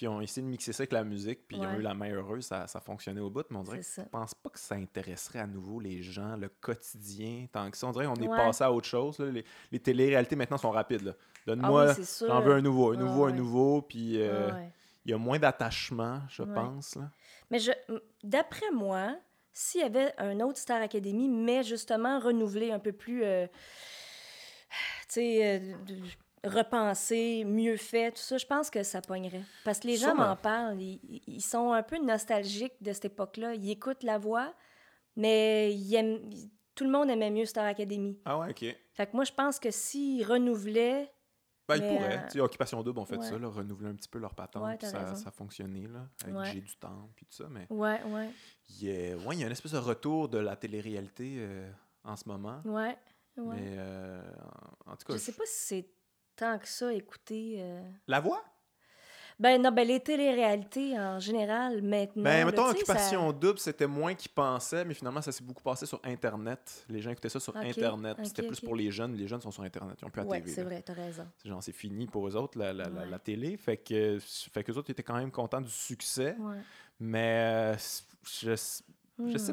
Puis 0.00 0.08
on 0.08 0.18
a 0.20 0.22
essayé 0.22 0.40
de 0.42 0.50
mixer 0.50 0.72
ça 0.72 0.80
avec 0.80 0.92
la 0.92 1.04
musique, 1.04 1.46
puis 1.46 1.58
ils 1.58 1.66
ont 1.66 1.74
eu 1.74 1.82
la 1.82 1.92
main 1.92 2.10
heureuse, 2.10 2.46
ça, 2.46 2.66
ça 2.66 2.80
fonctionnait 2.80 3.20
au 3.20 3.28
bout, 3.28 3.44
mais 3.50 3.58
on 3.58 3.62
dirait 3.62 3.80
que 3.80 3.84
je 3.84 4.00
pense 4.08 4.32
pas 4.32 4.48
que 4.48 4.58
ça 4.58 4.74
intéresserait 4.74 5.40
à 5.40 5.46
nouveau 5.46 5.78
les 5.78 6.00
gens, 6.02 6.36
le 6.38 6.48
quotidien, 6.48 7.46
tant 7.52 7.70
que 7.70 7.76
ça. 7.76 7.86
On 7.86 7.90
dirait 7.90 8.06
qu'on 8.06 8.14
est 8.14 8.26
Ouais. 8.26 8.34
passé 8.34 8.64
à 8.64 8.72
autre 8.72 8.86
chose. 8.86 9.18
là. 9.18 9.26
Les, 9.30 9.44
les 9.70 9.78
téléréalités 9.78 10.36
maintenant 10.36 10.56
sont 10.56 10.70
rapides. 10.70 11.02
là. 11.02 11.12
Ah 11.18 11.24
Donne-moi, 11.48 11.94
oui, 11.98 12.04
j'en 12.26 12.40
veux 12.40 12.54
un 12.54 12.62
nouveau, 12.62 12.92
un 12.92 12.96
nouveau, 12.96 13.24
un 13.26 13.32
nouveau, 13.32 13.82
puis 13.82 14.22
euh, 14.22 14.50
il 15.04 15.10
y 15.10 15.12
a 15.14 15.18
moins 15.18 15.38
d'attachement, 15.38 16.22
je 16.30 16.44
pense. 16.44 16.96
Là. 16.96 17.10
Mais 17.50 17.58
je, 17.58 17.70
d'après 18.24 18.70
moi, 18.72 19.14
s'il 19.52 19.82
y 19.82 19.84
avait 19.84 20.14
un 20.16 20.40
autre 20.40 20.56
Star 20.56 20.80
Academy, 20.80 21.28
mais 21.28 21.62
justement 21.62 22.20
renouvelé 22.20 22.70
un 22.70 22.78
peu 22.78 22.92
plus, 22.92 23.22
euh, 23.22 23.46
tu 23.48 23.54
sais, 25.08 25.60
euh, 25.60 25.74
repensé, 26.44 27.44
mieux 27.44 27.76
fait, 27.76 28.12
tout 28.12 28.18
ça, 28.22 28.38
je 28.38 28.46
pense 28.46 28.70
que 28.70 28.82
ça 28.82 29.00
pognerait. 29.02 29.42
Parce 29.64 29.80
que 29.80 29.86
les 29.88 29.96
gens 29.96 30.14
m'en 30.14 30.36
parlent, 30.36 30.80
ils, 30.80 31.00
ils 31.26 31.42
sont 31.42 31.72
un 31.72 31.82
peu 31.82 31.98
nostalgiques 31.98 32.74
de 32.82 32.92
cette 32.92 33.06
époque-là. 33.06 33.54
Ils 33.54 33.70
écoutent 33.70 34.02
la 34.02 34.18
voix, 34.18 34.54
mais 35.16 35.74
ils 35.74 35.94
aiment- 35.94 36.30
ils- 36.30 36.50
tout 36.74 36.84
le 36.84 36.90
monde 36.90 37.10
aimait 37.10 37.30
mieux 37.30 37.44
Star 37.44 37.66
Academy. 37.66 38.18
Ah 38.24 38.38
ouais, 38.38 38.50
ok. 38.50 38.64
Fait 38.94 39.06
que 39.06 39.14
moi, 39.14 39.24
je 39.24 39.32
pense 39.32 39.58
que 39.58 39.70
s'ils 39.70 40.24
renouvelaient, 40.24 41.12
Ben, 41.68 41.76
ils 41.76 41.82
pourraient. 41.82 42.18
euh, 42.18 42.22
Tu 42.26 42.30
sais, 42.32 42.40
Occupation 42.40 42.82
Double 42.82 42.98
ont 43.00 43.04
fait 43.04 43.16
ouais. 43.18 43.26
ça, 43.28 43.38
là, 43.38 43.48
renouveler 43.48 43.90
un 43.90 43.94
petit 43.94 44.08
peu 44.08 44.18
leur 44.18 44.34
patente, 44.34 44.64
Ouais, 44.64 44.76
puis 44.76 44.88
t'as 44.90 45.06
ça, 45.08 45.14
ça 45.14 45.28
a 45.28 45.32
fonctionné, 45.32 45.86
là, 45.88 46.08
avec 46.24 46.34
Ouais. 46.36 46.50
J'ai 46.52 46.60
du 46.62 46.74
temps, 46.76 47.10
puis 47.14 47.26
tout 47.26 47.34
ça, 47.34 47.44
mais 47.50 47.66
ouais, 47.70 48.02
ouais, 48.04 48.30
il 48.70 48.84
y 48.84 48.90
a, 48.90 49.16
ouais, 49.18 49.34
il 49.36 49.40
y 49.40 49.42
a 49.42 49.46
une 49.46 49.52
espèce 49.52 49.72
de 49.72 49.78
retour 49.78 50.28
de 50.28 50.38
la 50.38 50.56
télé-réalité 50.56 51.36
euh, 51.38 51.70
en 52.02 52.16
ce 52.16 52.26
moment, 52.28 52.60
ouais, 52.64 52.96
ouais. 53.36 53.56
mais 53.56 53.74
euh, 53.78 54.22
en 54.86 54.92
en 54.92 54.96
tout 54.96 55.06
cas, 55.06 55.12
Je 55.12 55.18
sais 55.18 55.32
pas 55.32 55.44
si 55.46 55.58
c'est 55.66 55.90
tant 56.40 56.58
que 56.58 56.66
ça, 56.68 56.92
écouter... 56.92 57.56
euh, 57.60 57.82
la 58.08 58.20
voix? 58.20 58.42
Ben 59.38 59.60
non, 59.62 59.72
ben 59.72 59.88
les 59.88 60.00
téléréalités 60.00 60.98
en 60.98 61.18
général, 61.18 61.80
maintenant. 61.80 62.24
Ben, 62.24 62.40
là, 62.40 62.44
mettons, 62.44 62.64
tu 62.64 62.72
sais, 62.72 62.76
Occupation 62.82 63.32
Double, 63.32 63.58
c'était 63.58 63.86
moins 63.86 64.14
qu'ils 64.14 64.30
pensaient, 64.32 64.84
mais 64.84 64.92
finalement, 64.92 65.22
ça 65.22 65.32
s'est 65.32 65.42
beaucoup 65.42 65.62
passé 65.62 65.86
sur 65.86 65.98
Internet. 66.04 66.84
Les 66.90 67.00
gens 67.00 67.10
écoutaient 67.10 67.30
ça 67.30 67.40
sur 67.40 67.56
Ok, 67.56 67.64
Internet. 67.64 68.16
puis 68.16 68.22
ok, 68.24 68.28
c'était 68.28 68.42
plus 68.46 68.58
ok. 68.58 68.64
pour 68.64 68.76
les 68.76 68.90
jeunes. 68.90 69.14
Les 69.14 69.26
jeunes 69.26 69.40
sont 69.40 69.50
sur 69.50 69.62
Internet. 69.62 69.96
Ils 70.02 70.04
n'ont 70.04 70.10
plus 70.10 70.20
la 70.20 70.26
Ouais, 70.28 70.40
TV. 70.40 70.50
c'est 70.52 70.60
là. 70.62 70.68
vrai, 70.68 70.82
t'as 70.82 70.92
raison. 70.92 71.26
C'est 71.38 71.48
genre, 71.48 71.62
c'est 71.62 71.72
fini 71.72 72.06
pour 72.06 72.28
eux 72.28 72.36
autres, 72.36 72.58
la, 72.58 72.74
la, 72.74 72.90
la- 72.90 73.06
Ouais. 73.06 73.18
télé. 73.18 73.56
Fait 73.56 73.78
que, 73.78 74.18
fait 74.20 74.62
que 74.62 74.72
eux 74.72 74.76
autres 74.76 74.90
étaient 74.90 75.02
quand 75.02 75.16
même 75.16 75.30
contents 75.30 75.62
du 75.62 75.70
succès. 75.70 76.36
Ouais. 76.38 76.56
Mais 76.98 77.72
euh, 77.74 77.76
je, 78.24 78.50
je 78.50 78.56
sais 78.56 78.82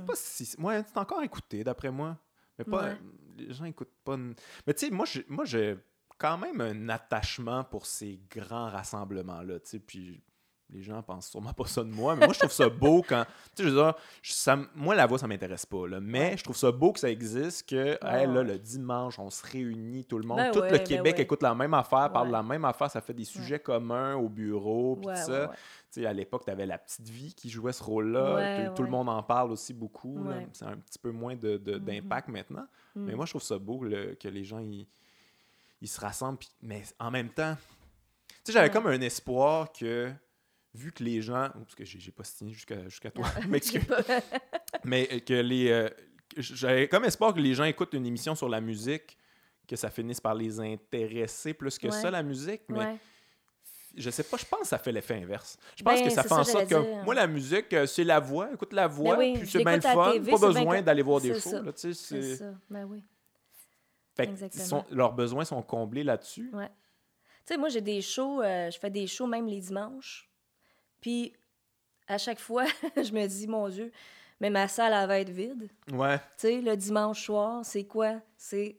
Hmm. 0.01 0.05
pas 0.05 0.13
si. 0.15 0.53
Moi, 0.57 0.83
c'est 0.83 0.97
encore 0.97 1.21
écouté, 1.23 1.63
d'après 1.63 1.91
moi. 1.91 2.17
Mais 2.59 2.65
pas. 2.65 2.83
Ouais. 2.89 2.97
Les 3.37 3.53
gens 3.53 3.63
écoutent 3.65 3.93
pas. 4.03 4.17
Mais 4.17 4.73
tu 4.73 4.85
sais, 4.85 4.89
moi, 4.91 5.05
j'ai- 5.05 5.25
moi, 5.29 5.45
j'ai 5.45 5.77
quand 6.17 6.37
même 6.37 6.61
un 6.61 6.89
attachement 6.89 7.63
pour 7.63 7.85
ces 7.85 8.19
grands 8.29 8.69
rassemblements-là. 8.69 9.55
Puis 9.85 10.21
les 10.69 10.81
gens 10.83 11.01
pensent 11.01 11.29
sûrement 11.29 11.53
pas 11.53 11.65
ça 11.65 11.81
de 11.81 11.89
moi, 11.89 12.15
mais 12.17 12.25
moi, 12.25 12.33
je 12.33 12.39
trouve 12.39 12.51
ça 12.51 12.67
beau 12.67 13.01
quand. 13.07 13.23
Tu 13.55 13.63
sais, 13.63 13.69
je 13.69 13.73
veux 13.73 13.81
dire, 13.81 13.93
je- 14.21 14.33
ça, 14.33 14.59
moi, 14.75 14.95
la 14.95 15.05
voix, 15.05 15.17
ça 15.17 15.25
m'intéresse 15.25 15.65
pas. 15.65 15.87
Là, 15.87 16.01
mais 16.01 16.35
je 16.35 16.43
trouve 16.43 16.57
ça 16.57 16.73
beau 16.73 16.91
que 16.91 16.99
ça 16.99 17.09
existe, 17.09 17.69
que, 17.69 17.97
hey, 18.03 18.27
là, 18.27 18.43
le 18.43 18.57
dimanche, 18.59 19.17
on 19.17 19.29
se 19.29 19.45
réunit, 19.49 20.03
tout 20.03 20.17
le 20.19 20.27
monde. 20.27 20.39
Ben 20.39 20.51
tout 20.51 20.59
ouais, 20.59 20.71
le 20.71 20.77
ben 20.79 20.83
Québec 20.83 21.15
ouais. 21.15 21.21
écoute 21.23 21.41
la 21.41 21.55
même 21.55 21.73
affaire, 21.73 22.11
parle 22.11 22.27
de 22.27 22.31
Ouais. 22.33 22.37
la 22.39 22.43
même 22.43 22.65
affaire, 22.65 22.91
ça 22.91 22.99
fait 22.99 23.13
des 23.13 23.23
sujets 23.23 23.59
communs 23.59 24.15
au 24.15 24.27
bureau, 24.27 24.97
puis 24.97 25.15
ça. 25.15 25.41
ouais. 25.49 25.55
Tu 25.93 26.01
sais, 26.01 26.05
à 26.05 26.11
l'époque, 26.11 26.43
tu 26.43 26.51
avais 26.51 26.65
la 26.65 26.77
petite 26.77 27.07
vie 27.07 27.33
qui 27.33 27.49
jouait 27.49 27.71
ce 27.71 27.81
rôle-là. 27.81 28.71
Tout, 28.71 28.83
le 28.83 28.89
monde 28.89 29.07
en 29.07 29.23
parle 29.23 29.51
aussi 29.51 29.73
beaucoup. 29.73 30.19
C'est 30.51 30.65
un 30.65 30.75
petit 30.75 30.99
peu 30.99 31.11
moins 31.11 31.37
de- 31.37 31.55
de- 31.55 31.75
Mhm. 31.75 31.79
d'impact 31.85 32.27
maintenant. 32.27 32.67
Mais 32.93 33.13
Mm. 33.13 33.15
moi, 33.15 33.25
je 33.25 33.31
trouve 33.31 33.43
ça 33.43 33.57
beau 33.57 33.83
le- 33.85 34.15
que 34.15 34.27
les 34.27 34.43
gens 34.43 34.59
ils, 34.59 34.85
ils 35.81 35.87
se 35.87 35.99
rassemblent. 35.99 36.39
mais 36.61 36.83
en 36.99 37.11
même 37.11 37.29
temps, 37.29 37.55
tu 38.27 38.35
sais, 38.45 38.53
j'avais 38.53 38.67
Ouais. 38.67 38.73
comme 38.73 38.87
un 38.87 39.01
espoir 39.01 39.71
que, 39.71 40.11
vu 40.73 40.91
que 40.91 41.03
les 41.03 41.21
gens. 41.21 41.45
Oups, 41.55 41.63
parce 41.65 41.75
que 41.75 41.85
j'ai 41.85 42.11
pas 42.11 42.23
signé 42.23 42.53
jusqu'à 42.53 42.87
jusqu'à 42.89 43.11
toi. 43.11 43.27
M'excuse. 43.47 43.83
mais 44.83 45.07
euh, 45.11 45.19
que 45.19 45.33
les. 45.33 45.69
euh, 45.69 45.89
j'avais 46.37 46.87
comme 46.87 47.05
espoir 47.05 47.33
que 47.33 47.39
les 47.39 47.53
gens 47.53 47.63
écoutent 47.65 47.93
une 47.93 48.05
émission 48.05 48.35
sur 48.35 48.47
la 48.49 48.61
musique, 48.61 49.17
que 49.67 49.75
ça 49.75 49.89
finisse 49.89 50.21
par 50.21 50.35
les 50.35 50.59
intéresser 50.59 51.53
plus 51.53 51.77
que 51.77 51.87
Ouais. 51.87 52.01
ça, 52.01 52.11
la 52.11 52.21
musique. 52.23 52.61
Mais 52.69 52.77
Ouais. 52.79 52.97
je 53.95 54.09
sais 54.09 54.23
pas, 54.23 54.37
je 54.37 54.45
pense 54.45 54.61
que 54.61 54.67
ça 54.67 54.77
fait 54.77 54.91
l'effet 54.91 55.15
inverse. 55.15 55.57
Je 55.75 55.83
pense 55.83 55.99
Ben, 55.99 56.05
que 56.07 56.13
ça 56.13 56.23
fait 56.23 56.33
en 56.33 56.43
sorte 56.43 56.67
que 56.69 57.03
moi, 57.03 57.15
la 57.15 57.27
musique, 57.27 57.73
euh, 57.73 57.85
c'est 57.87 58.03
la 58.03 58.19
voix. 58.19 58.49
Écoute 58.53 58.73
la 58.73 58.87
voix, 58.87 59.17
oui, 59.17 59.37
puis 59.39 59.49
c'est 59.49 59.63
bien 59.63 59.75
le 59.77 59.81
fun. 59.81 60.11
TV, 60.13 60.31
pas 60.31 60.37
besoin 60.37 60.81
d'aller 60.81 61.01
voir 61.01 61.19
des 61.21 61.39
shows. 61.39 61.63
c'est- 61.75 61.93
ça. 62.35 62.53
Ben 62.69 62.85
oui. 62.85 63.03
Fait 64.17 64.27
que 64.49 64.57
sont- 64.59 64.85
leurs 64.91 65.13
besoins 65.13 65.45
sont 65.45 65.61
comblés 65.61 66.03
là-dessus. 66.03 66.49
Ouais. 66.53 66.69
Tu 67.45 67.53
sais, 67.53 67.57
moi, 67.57 67.69
j'ai 67.69 67.81
des 67.81 68.01
shows, 68.01 68.41
euh, 68.41 68.69
je 68.69 68.77
fais 68.77 68.89
des 68.89 69.07
shows 69.07 69.27
même 69.27 69.47
les 69.47 69.61
dimanches. 69.61 70.29
Puis, 70.99 71.33
à 72.07 72.17
chaque 72.17 72.39
fois, 72.39 72.65
je 72.97 73.11
me 73.13 73.25
dis, 73.27 73.47
mon 73.47 73.69
Dieu, 73.69 73.91
mais 74.41 74.49
ma 74.49 74.67
salle, 74.67 74.93
elle 74.93 75.07
va 75.07 75.19
être 75.19 75.29
vide. 75.29 75.69
Ouais, 75.91 76.17
Tu 76.17 76.23
sais, 76.37 76.61
le 76.61 76.75
dimanche 76.75 77.23
soir, 77.23 77.63
c'est 77.65 77.85
quoi? 77.85 78.19
C'est 78.35 78.77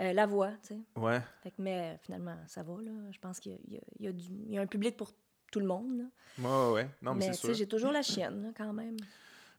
euh, 0.00 0.12
la 0.12 0.26
voix, 0.26 0.50
tu 0.62 0.68
sais. 0.74 0.80
ouais. 0.96 1.20
Fait 1.42 1.50
que, 1.50 1.56
mais 1.58 1.94
euh, 1.94 1.98
finalement, 1.98 2.36
ça 2.46 2.62
va, 2.62 2.74
là. 2.80 2.90
Je 3.10 3.18
pense 3.18 3.38
qu'il 3.38 3.52
y 3.68 3.76
a, 4.08 4.10
y 4.10 4.12
y 4.12 4.52
y 4.54 4.58
un 4.58 4.66
public 4.66 4.96
pour 4.96 5.10
tout 5.52 5.60
le 5.60 5.66
monde, 5.66 5.98
là. 5.98 6.04
Ouais, 6.38 6.72
ouais. 6.74 6.88
Non, 7.02 7.14
mais, 7.14 7.26
mais 7.28 7.32
c'est 7.32 7.40
tu 7.40 7.46
sais, 7.46 7.46
sûr. 7.48 7.54
j'ai 7.54 7.66
toujours 7.68 7.92
la 7.92 8.02
chienne, 8.02 8.42
là, 8.42 8.48
quand 8.56 8.72
même. 8.72 8.96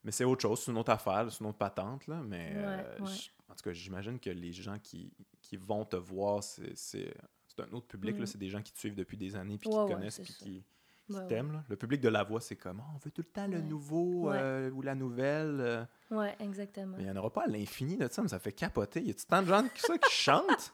Mais 0.03 0.11
c'est 0.11 0.23
autre 0.23 0.41
chose, 0.41 0.61
c'est 0.61 0.71
une 0.71 0.77
autre 0.77 0.91
affaire, 0.91 1.25
c'est 1.31 1.39
une 1.39 1.47
autre 1.47 1.57
patente. 1.57 2.05
Là, 2.07 2.21
mais 2.23 2.51
Ouais, 2.53 2.63
euh, 2.65 2.99
ouais. 2.99 3.11
En 3.49 3.55
tout 3.55 3.63
cas, 3.63 3.73
j'imagine 3.73 4.19
que 4.19 4.29
les 4.29 4.51
gens 4.51 4.77
qui, 4.79 5.11
qui 5.41 5.57
vont 5.57 5.85
te 5.85 5.95
voir, 5.95 6.43
c'est 6.43 7.13
un 7.59 7.73
autre 7.73 7.87
public. 7.87 8.17
Mm. 8.19 8.25
C'est 8.25 8.37
des 8.37 8.49
gens 8.49 8.61
qui 8.61 8.73
te 8.73 8.79
suivent 8.79 8.95
depuis 8.95 9.17
des 9.17 9.35
années, 9.35 9.57
puis 9.57 9.69
qui 9.69 9.75
ouais, 9.75 9.85
te 9.85 9.91
connaissent, 9.91 10.19
puis 10.19 10.33
qui, 10.33 10.63
qui 11.07 11.13
Ouais, 11.13 11.27
t'aiment. 11.27 11.63
Le 11.69 11.75
public 11.75 12.01
de 12.01 12.09
la 12.09 12.23
voix, 12.23 12.41
c'est 12.41 12.55
comme 12.55 12.81
Ah, 12.83 12.89
on 12.95 12.97
veut 12.97 13.11
tout 13.11 13.21
le 13.21 13.31
temps 13.31 13.45
le 13.45 13.61
nouveau 13.61 14.31
euh, 14.31 14.71
ou 14.71 14.81
la 14.81 14.95
nouvelle. 14.95 15.57
euh. 15.59 15.85
Ouais, 16.09 16.35
exactement. 16.39 16.95
Mais 16.97 17.03
il 17.03 17.05
n'y 17.05 17.11
en 17.11 17.15
aura 17.17 17.31
pas 17.31 17.43
à 17.43 17.47
l'infini 17.47 17.95
de 17.95 18.07
ça, 18.09 18.23
mais 18.23 18.27
ça 18.27 18.39
fait 18.39 18.51
capoter. 18.51 19.03
Y 19.03 19.11
a-tu 19.11 19.25
tant 19.27 19.43
de 19.43 19.47
gens 19.47 19.61
que 19.63 19.79
ça 19.79 19.97
qui 19.99 20.11
chantent? 20.11 20.73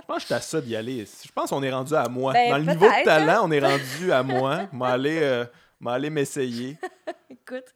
Je 0.00 0.02
pense 0.06 0.24
que 0.24 0.34
je 0.34 0.40
ça 0.40 0.60
d'y 0.60 0.74
aller. 0.74 1.04
Je 1.04 1.30
pense 1.30 1.50
qu'on 1.50 1.62
est 1.62 1.70
rendu 1.70 1.94
à 1.94 2.08
moi. 2.08 2.32
Ben, 2.32 2.50
Dans 2.50 2.58
le 2.58 2.64
niveau 2.64 2.86
de 2.86 2.90
peut-être, 2.90 3.04
talent, 3.04 3.42
on 3.44 3.50
est 3.52 3.60
rendu 3.60 4.10
à 4.10 4.22
moi. 4.24 4.66
M'aller 4.72 5.44
euh, 5.80 5.84
m'aller 5.84 6.10
m'essayer. 6.10 6.76
Écoute, 7.30 7.74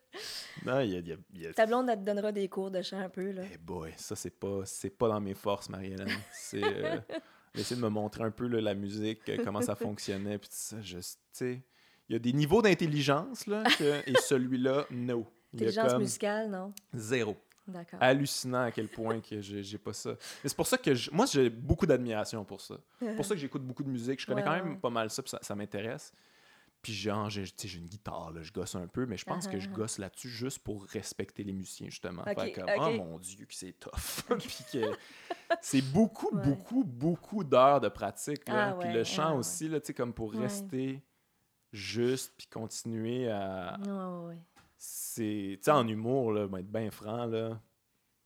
Non, 0.65 0.81
il 0.81 0.91
y 0.91 0.97
a, 0.97 0.99
il 0.99 1.09
y 1.09 1.12
a- 1.12 1.16
il 1.35 1.41
y 1.43 1.47
a- 1.47 1.53
ta 1.55 1.66
blonde, 1.66 1.89
elle 1.91 1.99
te 1.99 2.05
donnera 2.05 2.33
des 2.33 2.49
cours 2.49 2.70
de 2.70 2.83
chant 2.83 2.99
un 2.99 3.09
peu, 3.09 3.31
là. 3.33 3.43
Eh 3.53 3.59
boy, 3.59 3.93
ça 3.97 4.16
c'est 4.16 4.31
pas 4.39 4.62
c'est 4.65 4.91
pas 4.91 5.09
dans 5.09 5.20
mes 5.20 5.35
forces, 5.35 5.69
Marie-Hélène. 5.69 6.09
C'est 6.33 6.62
euh, 6.62 6.99
essayer 7.55 7.77
de 7.77 7.83
me 7.85 7.89
montrer 7.91 8.24
un 8.24 8.31
peu 8.31 8.47
là, 8.47 8.61
la 8.61 8.74
musique, 8.74 9.29
euh, 9.29 9.39
comment 9.45 9.61
ça 9.62 9.74
fonctionnait, 9.74 10.39
puis 10.39 10.49
ça. 10.53 10.77
Je, 10.83 10.99
sais, 11.33 11.62
il 12.09 12.12
y 12.12 12.16
a 12.16 12.19
des 12.19 12.33
niveaux 12.33 12.61
d'intelligence 12.62 13.47
là, 13.47 13.62
que- 13.79 14.09
et 14.09 14.15
celui-là, 14.27 14.87
no. 14.91 15.27
Intelligence 15.55 15.93
comme 15.93 16.03
musicale, 16.03 16.51
non? 16.51 16.73
zéro. 16.95 17.37
D'accord. 17.66 17.99
Hallucinant 18.03 18.62
à 18.65 18.70
quel 18.73 18.89
point 18.89 19.20
que 19.20 19.41
j'ai 19.41 19.79
pas 19.79 19.93
ça. 19.93 20.11
Mais 20.43 20.49
c'est 20.49 20.57
pour 20.57 20.66
ça 20.66 20.77
que 20.79 20.95
je- 20.95 21.11
moi 21.12 21.27
j'ai 21.27 21.49
beaucoup 21.49 21.87
d'admiration 21.87 22.45
pour 22.45 22.61
ça. 22.61 22.74
C'est 23.01 23.15
pour 23.16 23.24
ça 23.24 23.35
que 23.35 23.41
j'écoute 23.41 23.62
beaucoup 23.62 23.85
de 23.85 23.89
musique. 23.89 24.20
Je 24.20 24.27
connais 24.27 24.41
Ouais, 24.43 24.47
quand 24.49 24.57
même 24.65 24.73
ouais. 24.74 24.79
pas 24.81 24.91
mal 24.91 25.09
ça, 25.11 25.23
puis 25.23 25.31
ça, 25.31 25.39
ça 25.43 25.55
m'intéresse. 25.55 26.12
Puis 26.82 26.92
genre, 26.92 27.30
j'ai 27.30 27.44
une 27.76 27.86
guitare, 27.86 28.32
là, 28.32 28.42
je 28.42 28.50
gosse 28.52 28.74
un 28.74 28.88
peu, 28.88 29.06
mais 29.06 29.16
je 29.16 29.24
pense 29.24 29.46
que 29.46 29.60
je 29.60 29.66
Ah, 29.66 29.70
ah, 29.70 29.74
ah. 29.74 29.78
gosse 29.78 29.98
là-dessus 29.98 30.28
juste 30.28 30.59
pour 30.59 30.84
respecter 30.86 31.44
les 31.44 31.52
musiciens, 31.52 31.88
justement. 31.88 32.22
Ok. 32.26 32.60
oh 32.80 32.90
mon 32.90 33.18
Dieu, 33.20 33.46
que 33.46 33.54
c'est 33.54 33.72
tough. 33.78 34.24
puis 34.38 34.64
que 34.72 34.90
c'est 35.60 35.82
beaucoup, 35.92 36.34
Ouais. 36.34 36.42
beaucoup, 36.44 36.82
beaucoup 36.82 37.44
d'heures 37.44 37.80
de 37.80 37.88
pratique. 37.88 38.48
là. 38.48 38.70
Ah 38.70 38.74
puis 38.78 38.88
ouais, 38.88 38.94
le 38.94 39.04
chant 39.04 39.32
ouais. 39.32 39.38
aussi, 39.38 39.68
là, 39.68 39.78
tu 39.80 39.86
sais, 39.86 39.94
comme 39.94 40.12
pour 40.12 40.32
rester 40.32 41.00
juste, 41.72 42.34
puis 42.36 42.48
continuer 42.48 43.30
à... 43.30 43.78
Ouais, 43.80 43.90
ouais, 43.90 44.26
ouais. 44.28 44.38
C'est, 44.76 45.54
tu 45.59 45.62
sais, 45.62 45.70
en 45.70 45.86
humour, 45.86 46.32
là, 46.32 46.48
ben, 46.48 46.59
être 46.59 46.70
bien 46.72 46.90
franc, 46.90 47.26
là, 47.26 47.60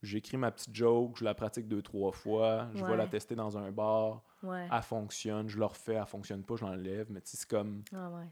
j'écris 0.02 0.38
ma 0.38 0.50
petite 0.50 0.74
joke, 0.74 1.18
je 1.18 1.24
la 1.24 1.34
pratique 1.34 1.68
deux, 1.68 1.82
trois 1.82 2.12
fois, 2.12 2.68
je 2.74 2.82
vais 2.82 2.96
la 2.96 3.06
tester 3.06 3.34
dans 3.34 3.58
un 3.58 3.70
bar, 3.70 4.22
elle 4.42 4.82
fonctionne, 4.82 5.48
je 5.50 5.58
le 5.58 5.66
refais, 5.66 5.94
elle 5.94 6.06
fonctionne 6.06 6.42
pas, 6.42 6.56
je 6.56 6.64
l'enlève, 6.64 7.08
mais 7.10 7.20
tu 7.20 7.32
sais, 7.32 7.36
c'est 7.36 7.48
comme... 7.50 7.82
Ah, 7.92 8.08
ouais. 8.10 8.24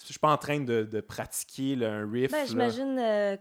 Je 0.00 0.06
suis 0.06 0.18
pas 0.18 0.32
en 0.32 0.38
train 0.38 0.60
de, 0.60 0.82
de 0.84 1.00
pratiquer 1.00 1.76
là, 1.76 1.92
un 1.92 2.10
riff. 2.10 2.32
Ben, 2.32 2.46
j'imagine 2.46 2.98
euh, 2.98 3.36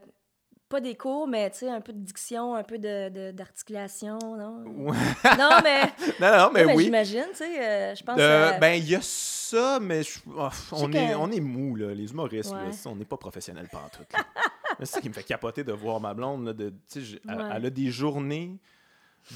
pas 0.69 0.80
des 0.82 0.95
cours, 0.95 1.28
mais 1.28 1.49
tu 1.49 1.60
sais, 1.60 1.69
un 1.69 1.82
peu 1.82 1.91
de 1.94 1.99
diction, 1.99 2.56
un 2.56 2.64
peu 2.64 2.78
de, 2.78 3.10
de- 3.10 3.32
d'articulation, 3.32 4.18
non? 4.19 4.64
Ouais. 4.65 4.98
non, 5.38 5.49
mais, 5.64 5.82
non, 6.19 6.38
non, 6.38 6.49
mais 6.53 6.64
non, 6.64 6.68
mais 6.69 6.76
oui. 6.76 6.84
j'imagine, 6.86 7.26
tu 7.32 7.38
sais, 7.38 7.61
euh, 7.65 7.95
je 7.95 8.03
pense... 8.03 8.18
Euh, 8.19 8.57
ben, 8.60 8.73
il 8.73 8.90
y 8.90 8.95
a 8.95 8.99
ça, 9.02 9.80
mais 9.82 10.03
je- 10.03 10.19
oh, 10.28 10.49
on, 10.73 10.91
est, 10.94 11.15
on 11.15 11.32
est 11.32 11.40
mou, 11.40 11.76
là, 11.76 11.94
les 11.94 12.11
humoristes. 12.11 12.52
là, 12.53 12.65
Ouais. 12.65 12.72
on 12.86 12.95
n'est 12.95 13.06
pas 13.06 13.18
professionnels. 13.18 13.68
Mais 14.80 14.86
c'est 14.86 14.94
ça 14.95 15.02
qui 15.02 15.10
me 15.10 15.14
fait 15.14 15.23
capoter 15.23 15.64
de 15.64 15.73
voir 15.73 15.99
ma 15.99 16.14
blonde. 16.14 16.45
Là, 16.45 16.53
de, 16.53 16.73
elle, 16.95 17.65
a 17.65 17.69
des 17.69 17.91
journées 17.91 18.57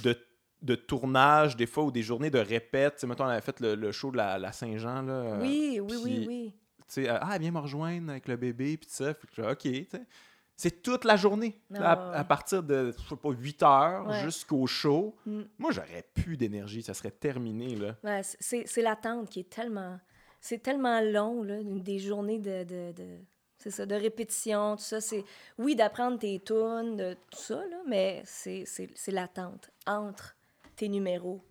de, 0.04 0.18
de 0.62 0.76
tournage, 0.76 1.56
des 1.58 1.66
fois, 1.68 1.84
ou 1.84 1.92
des 1.92 2.02
journées 2.02 2.30
de 2.32 2.40
répète. 2.40 2.96
Tu 2.96 3.02
sais, 3.02 3.08
mettons, 3.08 3.26
elle 3.26 3.34
avait 3.34 3.42
fait 3.42 3.60
le, 3.60 3.76
le 3.76 3.92
show 3.92 4.10
de 4.12 4.18
la, 4.18 4.40
la 4.40 4.52
Saint-Jean. 4.54 5.02
Là, 5.04 5.38
oui, 5.42 5.80
oui, 5.84 5.98
oui, 6.04 6.26
oui. 6.28 6.54
Tu 6.88 7.04
sais, 7.04 7.10
euh, 7.10 7.18
ah, 7.22 7.38
vient 7.38 7.52
me 7.52 7.60
rejoindre 7.60 8.10
avec 8.12 8.28
le 8.28 8.36
bébé, 8.36 8.78
puis 8.78 8.88
tout 8.88 8.94
ça. 8.96 9.14
Fait 9.14 9.28
que 9.36 9.42
OK, 9.52 9.60
tu 9.62 9.86
sais. 9.90 10.06
C'est 10.58 10.82
toute 10.82 11.04
la 11.04 11.18
journée. 11.18 11.60
Ah, 11.78 12.12
à, 12.14 12.24
partir 12.24 12.64
de, 12.64 12.94
je 12.98 13.10
sais 13.10 13.16
pas, 13.18 13.30
8 13.32 13.62
heures 13.64 14.08
Ouais. 14.08 14.24
jusqu'au 14.24 14.66
show. 14.68 15.14
Mm. 15.26 15.42
Moi, 15.58 15.72
j'aurais 15.72 16.06
plus 16.14 16.38
d'énergie. 16.38 16.82
Ça 16.82 16.94
serait 16.94 17.12
terminé, 17.12 17.76
là. 17.76 17.98
Ouais, 18.06 18.22
c'est- 18.24 18.82
l'attente 18.82 19.30
qui 19.30 19.42
est 19.42 19.50
tellement... 19.50 20.00
c'est 20.40 20.60
tellement 20.64 21.02
long, 21.02 21.44
là, 21.44 21.58
des 21.62 22.00
journées 22.00 22.40
de, 22.40 22.64
de, 22.64 22.94
de- 22.94 23.18
c'est 23.58 23.72
ça, 23.72 23.86
de 23.86 23.96
répétition, 23.96 24.78
tout 24.78 24.84
ça. 24.84 25.02
C'est, 25.02 25.26
oui, 25.58 25.76
d'apprendre 25.76 26.20
tes 26.20 26.40
tunes, 26.40 26.96
de 26.96 27.16
tout 27.32 27.40
ça, 27.40 27.56
là, 27.56 27.78
mais 27.86 28.22
c'est, 28.26 28.64
c'est, 28.66 28.90
c'est 28.96 29.12
l'attente 29.12 29.72
entre 29.86 30.38
tes 30.78 30.88
numéros. 30.88 31.42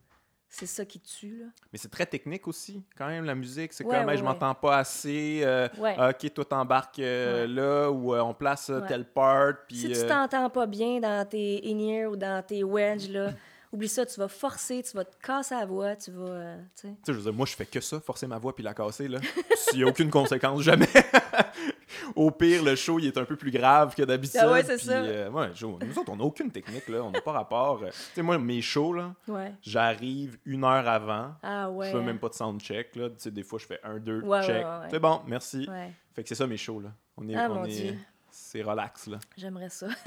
C'est 0.57 0.67
ça 0.67 0.85
qui 0.85 1.01
tue, 1.01 1.39
là. 1.41 1.47
Mais 1.73 1.79
c'est 1.81 1.89
très 1.91 2.07
technique 2.07 2.47
aussi, 2.47 2.81
quand 2.97 3.09
même, 3.09 3.25
la 3.25 3.35
musique. 3.35 3.73
C'est 3.73 3.85
Ouais, 3.85 3.97
comme, 3.97 4.07
ouais, 4.07 4.17
je 4.17 4.23
ouais. 4.23 4.29
m'entends 4.29 4.55
pas 4.55 4.79
assez. 4.79 5.41
euh, 5.43 5.69
Ouais. 5.79 5.97
ah, 5.99 6.11
OK, 6.11 6.33
toi, 6.33 6.45
t'embarques 6.45 7.01
euh, 7.01 7.45
là, 7.49 7.91
ou 7.91 8.15
euh, 8.15 8.21
on 8.21 8.35
place 8.35 8.71
euh, 8.71 8.81
Ouais. 8.81 8.87
tel 8.87 9.05
part. 9.05 9.55
Puis, 9.67 9.79
Si 9.79 9.89
tu 9.91 10.07
t'entends 10.07 10.49
pas 10.51 10.67
bien 10.67 11.01
dans 11.01 11.27
tes 11.29 11.61
in-ear 11.69 12.13
ou 12.13 12.17
dans 12.17 12.41
tes 12.47 12.63
wedges, 12.63 13.09
là, 13.09 13.31
oublie 13.73 13.89
ça, 13.89 14.07
tu 14.07 14.21
vas 14.21 14.29
forcer, 14.29 14.81
tu 14.89 14.97
vas 14.97 15.05
te 15.05 15.17
casser 15.21 15.57
la 15.57 15.67
voix, 15.67 15.97
tu 15.97 16.13
vas, 16.13 16.55
tu 16.77 16.83
sais. 16.83 16.89
Tu 16.89 16.95
sais, 16.95 16.95
je 17.09 17.13
veux 17.15 17.23
dire, 17.23 17.33
moi, 17.33 17.47
je 17.47 17.57
fais 17.57 17.67
que 17.67 17.81
ça, 17.81 17.99
forcer 17.99 18.29
ma 18.29 18.39
voix 18.39 18.55
puis 18.55 18.63
la 18.63 18.75
casser, 18.75 19.09
là. 19.09 19.19
S'il 19.57 19.79
n'y 19.79 19.85
a 19.85 19.89
aucune 19.89 20.09
conséquence, 20.11 20.63
jamais. 20.63 20.87
Au 22.17 22.31
pire, 22.31 22.63
le 22.63 22.75
show, 22.77 22.99
il 22.99 23.07
est 23.07 23.19
un 23.19 23.25
peu 23.25 23.37
plus 23.37 23.51
grave 23.51 23.95
que 23.95 24.03
d'habitude. 24.03 24.41
Ah 24.43 24.51
ouais, 24.51 24.63
c'est 24.63 24.79
ça. 24.79 24.93
euh, 25.03 25.31
ouais, 25.31 25.51
nous 25.63 25.99
autres, 25.99 26.11
on 26.13 26.17
n'a 26.17 26.25
aucune 26.25 26.51
technique, 26.51 26.89
là. 26.89 27.03
On 27.03 27.11
n'a 27.11 27.21
pas 27.21 27.33
rapport. 27.33 27.83
euh, 27.83 27.89
Tu 27.91 27.97
sais, 28.15 28.23
moi, 28.23 28.39
mes 28.39 28.61
shows, 28.63 28.93
là, 28.93 29.15
Ouais. 29.29 29.53
j'arrive 29.63 30.39
une 30.45 30.65
heure 30.65 30.89
avant. 30.89 31.35
Ah 31.43 31.71
ouais. 31.71 31.91
Je 31.93 31.97
fais 31.99 32.03
même 32.05 32.19
pas 32.19 32.29
de 32.29 32.35
soundcheck, 32.35 32.97
là. 32.97 33.09
Tu 33.11 33.15
sais, 33.19 33.31
des 33.31 33.43
fois, 33.43 33.59
je 33.59 33.67
fais 33.67 33.81
un, 33.83 33.99
deux, 33.99 34.21
Ouais, 34.23 34.43
check. 34.47 34.65
C'est 34.91 34.99
bon, 35.01 35.21
merci. 35.27 35.69
Fait 36.15 36.23
que 36.23 36.29
c'est 36.29 36.35
ça, 36.35 36.47
mes 36.47 36.57
shows, 36.57 36.81
là. 36.81 36.93
On 37.17 37.29
est... 37.29 37.35
Ah, 37.37 37.49
on 37.51 37.55
mon 37.57 37.65
est... 37.65 37.69
Dieu. 37.69 37.99
C'est 38.31 38.63
relax, 38.63 39.07
là. 39.07 39.19
j'aimerais 39.37 39.69
ça. 39.71 39.89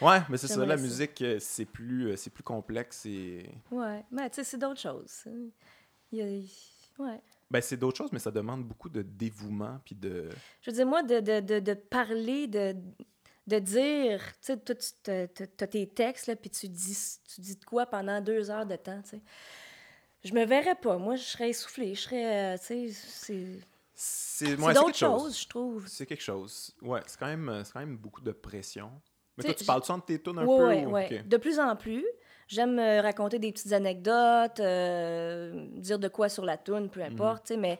Ouais, 0.00 0.22
mais 0.30 0.38
c'est 0.38 0.46
ça, 0.48 0.64
la 0.64 0.78
ça. 0.78 0.82
musique, 0.82 1.20
euh, 1.20 1.36
c'est 1.40 1.66
plus, 1.66 2.16
c'est 2.16 2.30
plus 2.30 2.42
complexe 2.42 3.04
et... 3.04 3.50
ouais, 3.70 4.02
mais 4.10 4.30
tu 4.30 4.36
sais, 4.36 4.44
c'est 4.44 4.56
d'autres 4.56 4.80
choses. 4.80 5.24
Il 6.10 6.18
y 6.18 6.22
a- 6.22 7.02
Ouais. 7.04 7.20
Ben, 7.50 7.60
c'est 7.60 7.76
d'autres 7.76 7.98
choses, 7.98 8.12
mais 8.12 8.18
ça 8.20 8.30
demande 8.30 8.64
beaucoup 8.64 8.88
de 8.88 9.02
dévouement 9.02 9.80
puis 9.84 9.94
de... 9.96 10.28
Je 10.62 10.70
veux 10.70 10.74
dire, 10.76 10.86
moi, 10.86 11.02
de, 11.02 11.18
de, 11.20 11.40
de, 11.40 11.58
de 11.58 11.74
parler, 11.74 12.46
de, 12.46 12.76
de 13.46 13.58
dire, 13.58 14.22
tu 14.40 14.52
sais, 14.52 14.56
toi, 14.56 14.74
tu 14.76 15.10
as 15.10 15.66
tes 15.66 15.88
textes, 15.88 16.28
là, 16.28 16.36
puis 16.36 16.50
tu 16.50 16.68
dis, 16.68 16.96
tu 17.34 17.40
dis 17.40 17.56
de 17.56 17.64
quoi 17.64 17.86
pendant 17.86 18.20
deux 18.20 18.50
heures 18.50 18.66
de 18.66 18.76
temps, 18.76 19.02
tu 19.02 19.10
sais. 19.10 19.22
Je 20.22 20.32
me 20.34 20.44
verrais 20.44 20.74
pas. 20.76 20.98
Moi, 20.98 21.16
je 21.16 21.22
serais 21.22 21.48
essoufflée. 21.50 21.94
Je 21.94 22.00
serais, 22.02 22.54
euh, 22.54 22.58
tu 22.58 22.64
sais, 22.64 22.88
c'est... 22.92 23.46
C'est 23.94 24.56
ouais, 24.58 24.72
d'autres 24.72 24.86
quelque 24.86 24.96
chose. 24.96 25.22
choses, 25.22 25.40
je 25.40 25.48
trouve. 25.48 25.86
C'est 25.88 26.06
quelque 26.06 26.22
chose. 26.22 26.74
Ouais, 26.82 27.00
c'est 27.06 27.18
quand 27.18 27.26
même, 27.26 27.48
euh, 27.48 27.62
quand 27.72 27.80
même 27.80 27.96
beaucoup 27.96 28.20
de 28.22 28.32
pression. 28.32 28.92
Mais 29.36 29.44
Tu 29.44 29.48
toi, 29.48 29.54
sais, 29.54 29.58
tu 29.60 29.64
parles-tu 29.66 29.90
entre 29.92 30.06
tes 30.06 30.22
tunes 30.22 30.38
un 30.38 30.46
Oui, 30.46 30.56
peu? 30.56 30.68
oui, 30.68 30.84
ou- 30.86 30.96
ok? 30.96 31.26
De 31.26 31.36
plus 31.36 31.58
en 31.58 31.74
plus. 31.76 32.06
J'aime 32.50 32.78
euh, 32.80 33.00
raconter 33.00 33.38
des 33.38 33.52
petites 33.52 33.72
anecdotes, 33.72 34.58
euh, 34.58 35.66
dire 35.76 36.00
de 36.00 36.08
quoi 36.08 36.28
sur 36.28 36.44
la 36.44 36.56
toune, 36.58 36.84
Mhm. 36.84 36.90
peu 36.90 37.02
importe, 37.02 37.46
tu 37.46 37.54
sais, 37.54 37.60
mais 37.60 37.78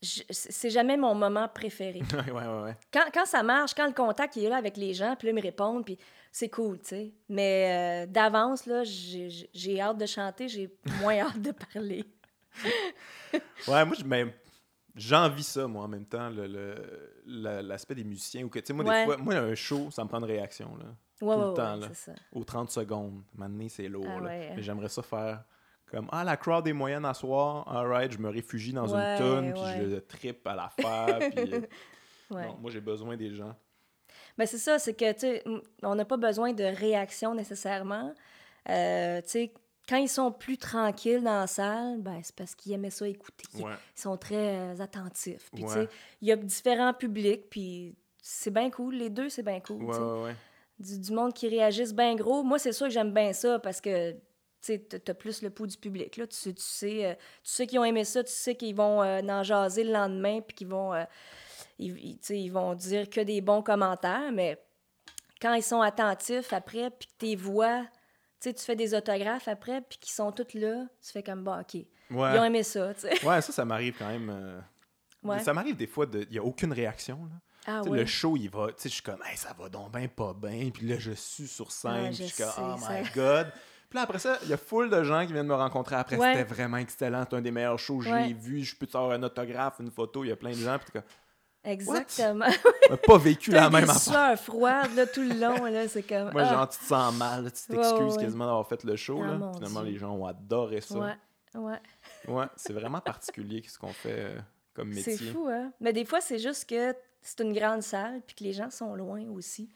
c'est 0.00 0.70
jamais 0.70 0.96
mon 0.96 1.14
moment 1.14 1.48
préféré. 1.48 2.00
ouais, 2.28 2.30
ouais, 2.32 2.62
ouais, 2.62 2.76
quand, 2.92 3.04
quand 3.12 3.24
ça 3.26 3.42
marche, 3.42 3.74
quand 3.74 3.86
le 3.86 3.94
contact 3.94 4.36
il 4.36 4.44
est 4.44 4.48
là 4.48 4.56
avec 4.56 4.76
les 4.76 4.94
gens, 4.94 5.16
puis 5.16 5.26
là, 5.26 5.32
ils 5.32 5.36
me 5.36 5.42
répondent, 5.42 5.84
puis 5.84 5.98
c'est 6.30 6.48
cool, 6.50 6.78
tu 6.80 6.88
sais. 6.88 7.14
Mais 7.28 8.04
euh, 8.04 8.06
d'avance, 8.06 8.66
là, 8.66 8.82
j'ai 8.84 9.80
hâte 9.80 9.98
de 9.98 10.06
chanter, 10.06 10.46
j'ai 10.48 10.70
moins 11.00 11.18
hâte 11.20 11.40
de 11.40 11.52
parler. 11.52 12.04
Ouais, 13.66 13.84
moi, 13.84 13.94
je- 13.98 14.04
mais 14.04 14.24
j'envie 14.94 15.42
ça, 15.42 15.66
moi, 15.66 15.84
en 15.84 15.88
même 15.88 16.06
temps, 16.06 16.28
le- 16.30 16.46
le- 17.26 17.60
l'aspect 17.60 17.94
des 17.94 18.04
musiciens. 18.04 18.42
Ou 18.44 18.48
que, 18.48 18.58
tu 18.58 18.66
sais, 18.66 18.72
moi, 18.72 18.84
des 18.84 19.04
fois, 19.04 19.16
moi, 19.18 19.34
un 19.34 19.54
show, 19.54 19.90
ça 19.90 20.02
me 20.04 20.08
prend 20.08 20.18
une 20.18 20.24
réaction, 20.24 20.74
là. 20.76 20.86
Ouais, 21.20 21.34
Tout 21.34 21.40
ouais, 21.40 21.48
le 21.48 21.54
temps, 21.54 21.76
là. 21.76 21.88
ça. 21.94 22.12
Aux 22.32 22.44
30 22.44 22.70
secondes. 22.70 23.22
Maintenant, 23.34 23.66
c'est 23.68 23.88
lourd, 23.88 24.06
Ah 24.08 24.20
là. 24.20 24.28
Mais 24.54 24.62
j'aimerais 24.62 24.88
ça 24.88 25.02
faire 25.02 25.44
comme, 25.90 26.06
ah, 26.12 26.22
la 26.22 26.36
crowd 26.36 26.66
est 26.68 26.72
moyenne 26.74 27.04
à 27.06 27.14
soir, 27.14 27.66
alright, 27.74 28.12
je 28.12 28.18
me 28.18 28.28
réfugie 28.28 28.72
dans 28.74 28.86
Ouais, 28.94 29.00
une 29.00 29.18
tonne, 29.18 29.52
puis 29.54 29.62
ouais. 29.62 29.88
je 29.90 29.96
trippe 29.96 30.46
à 30.46 30.54
la 30.54 30.68
faire, 30.68 31.18
puis... 31.30 31.54
euh, 31.54 31.60
Ouais. 32.30 32.46
non, 32.46 32.58
moi, 32.60 32.70
j'ai 32.70 32.82
besoin 32.82 33.16
des 33.16 33.32
gens. 33.34 33.56
Ben, 34.36 34.44
c'est 34.44 34.58
ça, 34.58 34.78
c'est 34.78 34.92
que, 34.92 35.10
tu 35.14 35.20
sais, 35.20 35.42
on 35.82 35.94
n'a 35.94 36.04
pas 36.04 36.18
besoin 36.18 36.52
de 36.52 36.62
réaction 36.62 37.34
nécessairement. 37.34 38.12
Euh, 38.68 39.22
tu 39.22 39.28
sais, 39.30 39.54
quand 39.88 39.96
ils 39.96 40.10
sont 40.10 40.30
plus 40.30 40.58
tranquilles 40.58 41.22
dans 41.24 41.40
la 41.40 41.46
salle, 41.46 42.02
ben, 42.02 42.20
c'est 42.22 42.36
parce 42.36 42.54
qu'ils 42.54 42.72
aimaient 42.72 42.90
ça 42.90 43.08
écouter. 43.08 43.46
Ils 43.54 43.64
sont 43.94 44.18
très 44.18 44.58
euh, 44.58 44.78
attentifs. 44.80 45.48
Puis, 45.54 45.64
tu 45.64 45.70
sais, 45.70 45.88
il 46.20 46.28
y 46.28 46.32
a 46.32 46.36
différents 46.36 46.92
publics, 46.92 47.48
puis 47.48 47.96
c'est 48.20 48.50
bien 48.52 48.70
cool. 48.70 48.96
Les 48.96 49.08
deux, 49.08 49.30
c'est 49.30 49.42
bien 49.42 49.60
cool. 49.60 49.86
Du, 50.78 50.98
du 50.98 51.12
monde 51.12 51.32
qui 51.34 51.48
réagisse 51.48 51.92
bien 51.92 52.14
gros. 52.14 52.42
Moi, 52.42 52.58
c'est 52.58 52.72
sûr 52.72 52.86
que 52.86 52.92
j'aime 52.92 53.12
bien 53.12 53.32
ça 53.32 53.58
parce 53.58 53.80
que, 53.80 54.12
tu 54.60 54.78
t'as 54.80 55.14
plus 55.14 55.42
le 55.42 55.50
pouls 55.50 55.66
du 55.66 55.76
public, 55.76 56.16
là. 56.16 56.26
Tu, 56.26 56.36
sais- 56.36 56.52
tu 56.52 56.62
sais, 56.62 57.04
euh, 57.06 57.14
tu 57.14 57.50
sais 57.50 57.66
qu'ils 57.66 57.78
ont 57.78 57.84
aimé 57.84 58.04
ça, 58.04 58.22
tu 58.24 58.32
sais 58.32 58.54
qu'ils 58.54 58.74
vont 58.74 59.02
euh, 59.02 59.20
en 59.22 59.42
jaser 59.42 59.84
le 59.84 59.92
lendemain, 59.92 60.40
puis 60.40 60.54
qu'ils 60.54 60.68
vont... 60.68 60.94
euh, 60.94 61.04
ils, 61.78 62.50
vont 62.50 62.74
dire 62.74 63.08
que 63.08 63.20
des 63.20 63.40
bons 63.40 63.62
commentaires, 63.62 64.32
mais 64.32 64.58
quand 65.40 65.54
ils 65.54 65.62
sont 65.62 65.80
attentifs 65.80 66.52
après, 66.52 66.90
puis 66.90 67.08
que 67.08 67.12
tes 67.18 67.36
voix, 67.36 67.84
tu 68.40 68.52
fais 68.56 68.76
des 68.76 68.94
autographes 68.94 69.48
après, 69.48 69.80
puis 69.80 69.98
qu'ils 69.98 70.12
sont 70.12 70.32
tous 70.32 70.54
là, 70.54 70.86
tu 71.04 71.12
fais 71.12 71.22
comme, 71.22 71.44
bah, 71.44 71.60
OK. 71.62 71.74
Ils 72.34 72.40
ont 72.40 72.44
aimé 72.44 72.62
ça, 72.62 72.94
tu 72.94 73.00
sais. 73.02 73.24
Ouais, 73.26 73.40
ça, 73.40 73.52
ça 73.52 73.64
m'arrive 73.64 73.94
quand 73.98 74.08
même. 74.08 74.62
Ouais. 75.22 75.40
Ça 75.40 75.52
m'arrive 75.52 75.76
des 75.76 75.86
fois, 75.86 76.06
de- 76.06 76.22
il 76.22 76.30
n'y 76.32 76.38
a 76.38 76.42
aucune 76.44 76.72
réaction. 76.72 77.18
Là. 77.26 77.40
Ah 77.70 77.82
ouais. 77.82 77.98
Le 77.98 78.06
show, 78.06 78.34
il 78.36 78.48
va, 78.48 78.68
tu 78.68 78.74
sais, 78.78 78.88
je 78.88 78.94
suis 78.94 79.02
comme, 79.02 79.20
hey, 79.28 79.36
ça 79.36 79.54
va 79.58 79.68
donc 79.68 79.92
bien 79.92 80.08
pas 80.08 80.32
bien. 80.34 80.70
Puis 80.70 80.86
là, 80.86 80.96
je 80.98 81.12
suis 81.12 81.46
sur 81.46 81.70
scène, 81.70 81.92
Ouais, 81.92 82.08
puis 82.08 82.16
je 82.16 82.34
suis 82.34 82.42
comme, 82.42 82.52
oh 82.56 82.78
ça- 82.80 83.00
my 83.00 83.08
god. 83.14 83.52
Puis 83.90 83.96
là, 83.96 84.02
après 84.02 84.18
ça, 84.18 84.38
il 84.42 84.48
y 84.48 84.52
a 84.54 84.56
full 84.56 84.88
de 84.88 85.02
gens 85.02 85.26
qui 85.26 85.32
viennent 85.32 85.46
me 85.46 85.54
rencontrer 85.54 85.96
après. 85.96 86.16
Ouais. 86.16 86.32
C'était 86.32 86.54
vraiment 86.54 86.78
excellent, 86.78 87.24
c'était 87.24 87.36
un 87.36 87.42
des 87.42 87.50
meilleurs 87.50 87.78
shows 87.78 87.98
que 87.98 88.04
j'ai 88.04 88.32
vu. 88.32 88.64
Je 88.64 88.74
peux 88.74 88.86
te 88.86 88.92
faire 88.92 89.02
un 89.02 89.22
autographe, 89.22 89.80
une 89.80 89.90
photo. 89.90 90.24
Il 90.24 90.28
y 90.28 90.32
a 90.32 90.36
plein 90.36 90.50
de 90.50 90.56
gens. 90.56 90.78
Puis 90.78 91.00
Exactement. 91.64 92.46
on 92.90 92.96
pas 92.96 93.18
vécu 93.18 93.50
la 93.50 93.68
même 93.68 93.84
affaire. 93.84 93.98
sueurs 93.98 94.38
froides, 94.38 94.94
là, 94.94 95.06
tout 95.06 95.20
le 95.20 95.34
long, 95.34 95.64
là, 95.66 95.88
c'est 95.88 96.02
comme... 96.02 96.32
Moi, 96.32 96.42
ah. 96.42 96.54
genre, 96.54 96.68
tu 96.68 96.78
te 96.78 96.84
sens 96.84 97.14
mal, 97.14 97.44
là, 97.44 97.50
tu 97.50 97.62
t'excuses 97.66 97.98
ouais, 97.98 98.10
ouais. 98.10 98.16
quasiment 98.24 98.46
d'avoir 98.46 98.66
fait 98.66 98.82
le 98.84 98.96
show. 98.96 99.20
Ah, 99.22 99.36
là. 99.36 99.52
Finalement, 99.54 99.82
Dieu. 99.82 99.92
les 99.92 99.98
gens 99.98 100.12
ont 100.12 100.26
adoré 100.26 100.80
ça. 100.80 100.98
Ouais, 100.98 101.14
ouais. 101.54 101.80
Ouais, 102.28 102.46
c'est 102.56 102.72
vraiment 102.72 103.00
particulier 103.00 103.62
ce 103.66 103.78
qu'on 103.78 103.92
fait 103.92 104.20
euh, 104.20 104.38
comme 104.72 104.88
métier. 104.88 105.16
C'est 105.16 105.24
fou, 105.26 105.48
hein? 105.50 105.72
Mais 105.80 105.92
des 105.92 106.04
fois, 106.04 106.20
c'est 106.20 106.38
juste 106.38 106.68
que 106.68 106.94
c'est 107.22 107.40
une 107.40 107.52
grande 107.52 107.82
salle, 107.82 108.20
puis 108.26 108.34
que 108.36 108.44
les 108.44 108.52
gens 108.52 108.70
sont 108.70 108.94
loin 108.94 109.24
aussi. 109.30 109.68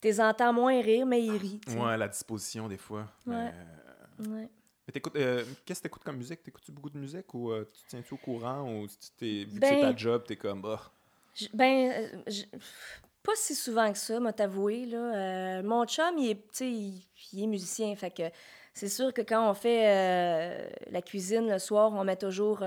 T'es 0.00 0.20
entends 0.20 0.52
moins 0.52 0.80
rire, 0.82 1.06
mais 1.06 1.22
ils 1.24 1.36
rient, 1.36 1.60
tu 1.66 1.72
sais. 1.72 1.78
Ouais, 1.78 1.96
la 1.96 2.08
disposition, 2.08 2.68
des 2.68 2.76
fois. 2.76 3.06
Mais, 3.26 3.34
Ouais. 3.34 3.52
euh, 3.54 4.28
Ouais. 4.30 4.48
Mais 4.86 4.92
t'écoutes, 4.92 5.16
euh, 5.16 5.44
qu'est-ce 5.64 5.80
que 5.80 5.84
t'écoutes 5.84 6.04
comme 6.04 6.16
musique? 6.16 6.42
T'écoutes-tu 6.42 6.70
beaucoup 6.72 6.90
de 6.90 6.98
musique 6.98 7.32
ou 7.34 7.50
euh, 7.50 7.64
tu 7.74 7.82
te 7.82 7.88
tiens-tu 7.90 8.14
au 8.14 8.18
courant 8.18 8.62
ou 8.72 8.86
tu 8.86 8.94
t'es, 9.18 9.44
vu 9.44 9.56
que 9.56 9.60
Ben- 9.60 9.74
c'est 9.74 9.80
ta 9.80 9.96
job, 9.96 10.24
t'es 10.26 10.36
comme, 10.36 10.62
bah, 10.62 10.80
J- 11.34 11.50
Ben, 11.52 11.90
euh, 11.92 12.32
pas 13.22 13.32
si 13.34 13.54
souvent 13.54 13.90
que 13.92 13.98
ça, 13.98 14.20
m'a 14.20 14.32
t'avouer, 14.32 14.86
là. 14.86 14.98
Euh, 15.58 15.62
mon 15.64 15.84
chum, 15.86 16.16
il 16.18 16.30
est, 16.30 16.60
il, 16.60 17.02
il 17.32 17.42
est 17.42 17.46
musicien, 17.46 17.94
fait 17.96 18.10
que 18.10 18.22
c'est 18.72 18.88
sûr 18.88 19.12
que 19.12 19.22
quand 19.22 19.50
on 19.50 19.54
fait 19.54 20.70
la 20.90 21.02
cuisine 21.02 21.50
le 21.50 21.58
soir, 21.58 21.92
on 21.92 22.04
met 22.04 22.16
toujours 22.16 22.60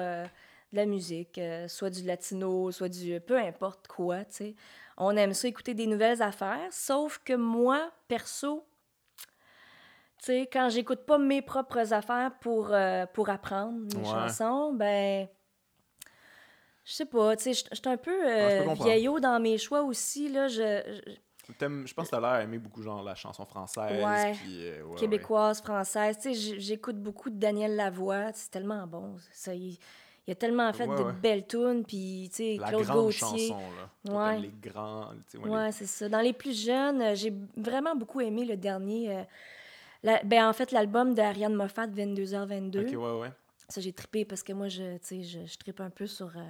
de 0.71 0.77
la 0.77 0.85
musique, 0.85 1.37
euh, 1.37 1.67
soit 1.67 1.89
du 1.89 2.03
latino, 2.03 2.71
soit 2.71 2.89
du... 2.89 3.19
peu 3.21 3.37
importe 3.37 3.87
quoi, 3.87 4.23
tu 4.25 4.35
sais. 4.35 4.55
On 4.97 5.15
aime 5.15 5.33
ça 5.33 5.47
écouter 5.47 5.73
des 5.73 5.87
nouvelles 5.87 6.21
affaires, 6.21 6.67
sauf 6.71 7.19
que 7.23 7.33
moi, 7.33 7.91
perso, 8.07 8.65
tu 10.19 10.25
sais, 10.25 10.49
quand 10.51 10.69
j'écoute 10.69 11.05
pas 11.05 11.17
mes 11.17 11.41
propres 11.41 11.93
affaires 11.93 12.31
pour, 12.41 12.71
euh, 12.73 13.05
pour 13.07 13.29
apprendre 13.29 13.79
mes 13.93 13.95
Ouais. 13.97 14.03
chansons, 14.03 14.73
ben... 14.73 15.27
Je 16.85 16.93
sais 16.93 17.05
pas, 17.05 17.35
tu 17.37 17.43
sais, 17.43 17.53
je 17.53 17.75
suis 17.75 17.87
un 17.87 17.97
peu 17.97 18.11
euh, 18.11 18.73
vieillot 18.73 19.19
dans 19.19 19.39
mes 19.39 19.57
choix 19.59 19.83
aussi, 19.83 20.27
là. 20.29 20.47
Je, 20.47 20.57
je- 21.07 21.93
pense 21.93 22.07
que 22.07 22.11
t'as 22.15 22.19
l'air 22.19 22.41
aimer 22.41 22.57
beaucoup 22.57 22.81
genre 22.81 23.03
la 23.03 23.13
chanson 23.15 23.45
française. 23.45 24.03
Ouais. 24.03 24.33
euh, 24.47 24.81
ouais, 24.83 24.95
québécoise, 24.97 25.61
française, 25.61 26.17
tu 26.17 26.23
sais, 26.23 26.33
j- 26.33 26.59
j'écoute 26.59 26.97
beaucoup 26.97 27.29
de 27.29 27.37
Daniel 27.37 27.75
Lavoie, 27.75 28.33
c'est 28.33 28.49
tellement 28.49 28.87
bon. 28.87 29.17
Ça, 29.31 29.53
il, 29.53 29.77
il 30.29 30.33
a 30.33 30.35
tellement 30.35 30.71
fait 30.73 30.85
Ouais, 30.85 30.95
de 30.97 31.03
ouais. 31.03 31.11
belles 31.13 31.47
tunes, 31.47 31.83
puis, 31.87 32.29
tu 32.29 32.35
sais, 32.35 32.57
Claude 32.67 32.85
Gauthier. 32.85 33.11
chanson, 33.19 33.57
là. 34.05 34.13
Ouais. 34.13 34.39
les 34.39 34.53
grands, 34.69 35.07
ouais, 35.43 35.65
les- 35.65 35.71
c'est 35.71 35.87
ça. 35.87 36.07
Dans 36.07 36.19
les 36.21 36.33
plus 36.33 36.63
jeunes, 36.65 37.01
euh, 37.01 37.15
j'ai 37.15 37.33
vraiment 37.57 37.95
beaucoup 37.95 38.21
aimé 38.21 38.45
le 38.45 38.55
dernier. 38.55 39.11
euh, 39.11 39.23
la- 40.03 40.21
ben, 40.23 40.47
en 40.47 40.53
fait, 40.53 40.71
l'album 40.71 41.13
d'Ariane 41.15 41.55
Moffat, 41.55 41.87
22h22. 41.87 42.81
Ok, 42.81 42.87
ouais, 42.91 43.19
ouais. 43.21 43.31
Ça, 43.69 43.81
j'ai 43.81 43.93
trippé 43.93 44.25
parce 44.25 44.41
que 44.41 44.51
moi, 44.51 44.67
je, 44.67 44.97
tu 44.97 44.99
sais, 45.03 45.23
je, 45.23 45.45
je 45.45 45.57
trippe 45.57 45.79
un 45.79 45.91
peu 45.91 46.07
sur 46.07 46.25
euh, 46.35 46.41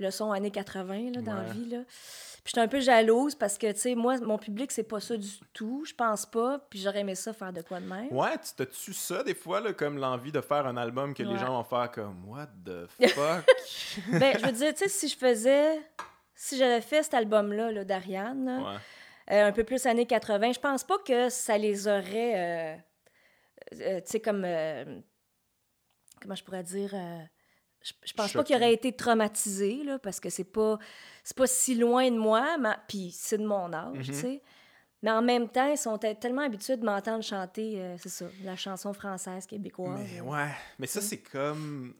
le 0.00 0.10
son 0.10 0.32
années 0.32 0.50
80 0.50 1.12
là, 1.14 1.22
dans 1.22 1.34
la 1.34 1.44
vie. 1.44 1.66
Là. 1.66 1.78
Puis 1.86 2.50
j'étais 2.52 2.60
un 2.60 2.68
peu 2.68 2.80
jalouse 2.80 3.36
parce 3.36 3.56
que, 3.58 3.70
tu 3.70 3.78
sais, 3.78 3.94
moi, 3.94 4.18
mon 4.18 4.38
public, 4.38 4.72
c'est 4.72 4.82
pas 4.82 4.98
ça 4.98 5.16
du 5.16 5.30
tout. 5.52 5.84
Je 5.86 5.94
pense 5.94 6.26
pas. 6.26 6.58
Puis 6.68 6.80
j'aurais 6.80 7.00
aimé 7.00 7.14
ça 7.14 7.32
faire 7.32 7.52
de 7.52 7.62
quoi 7.62 7.78
de 7.78 7.86
même. 7.86 8.08
Ouais, 8.12 8.36
tu 8.38 8.52
t'as-tu 8.56 8.92
ça 8.92 9.22
des 9.22 9.34
fois, 9.34 9.60
là, 9.60 9.72
comme 9.72 9.98
l'envie 9.98 10.32
de 10.32 10.40
faire 10.40 10.66
un 10.66 10.76
album 10.76 11.14
que 11.14 11.22
les 11.22 11.38
gens 11.38 11.62
vont 11.62 11.64
faire 11.64 11.90
comme, 11.92 12.28
what 12.28 12.48
the 12.66 12.88
fuck? 13.08 13.46
ben, 14.18 14.36
je 14.36 14.44
veux 14.44 14.52
dire, 14.52 14.72
tu 14.74 14.80
sais, 14.80 14.88
si 14.88 15.08
je 15.08 15.16
faisais. 15.16 15.80
Si 16.34 16.58
j'avais 16.58 16.80
fait 16.80 17.04
cet 17.04 17.14
album-là 17.14 17.70
là, 17.70 17.84
d'Ariane, 17.84 18.48
ouais. 18.48 19.34
euh, 19.36 19.46
un 19.48 19.52
peu 19.52 19.62
plus 19.62 19.86
années 19.86 20.06
80, 20.06 20.52
je 20.54 20.58
pense 20.58 20.82
pas 20.82 20.98
que 20.98 21.28
ça 21.28 21.56
les 21.56 21.86
aurait. 21.86 22.80
euh, 23.80 24.00
tu 24.00 24.02
sais, 24.06 24.20
comme. 24.20 24.44
Comment 26.24 26.34
je 26.34 26.42
pourrais 26.44 26.64
dire. 26.64 26.90
euh, 26.94 27.20
je, 27.82 27.92
je 28.04 28.12
pense 28.14 28.32
pas 28.32 28.44
qu'il 28.44 28.56
aurait 28.56 28.72
été 28.72 28.92
traumatisé, 28.96 29.84
là, 29.84 29.98
parce 29.98 30.18
que 30.18 30.30
c'est 30.30 30.42
pas, 30.50 30.78
c'est 31.22 31.36
pas 31.36 31.46
si 31.46 31.74
loin 31.74 32.10
de 32.10 32.16
moi, 32.16 32.56
mais, 32.58 32.70
puis 32.88 33.10
c'est 33.12 33.38
de 33.38 33.46
mon 33.46 33.72
âge, 33.72 34.06
tu 34.06 34.14
sais. 34.14 34.42
Mais 35.02 35.10
en 35.10 35.20
même 35.20 35.50
temps, 35.50 35.70
ils 35.70 35.76
sont 35.76 35.98
te- 35.98 36.14
tellement 36.14 36.42
habitués 36.42 36.78
de 36.78 36.84
m'entendre 36.84 37.22
chanter, 37.22 37.74
euh, 37.78 37.96
c'est 37.98 38.08
ça, 38.08 38.24
la 38.42 38.56
chanson 38.56 38.94
française 38.94 39.44
québécoise. 39.46 40.00
Mais 40.00 40.20
euh. 40.20 40.22
ouais, 40.24 40.50
mais 40.78 40.86
ça, 40.86 41.02
c'est 41.02 41.20
comme. 41.20 41.94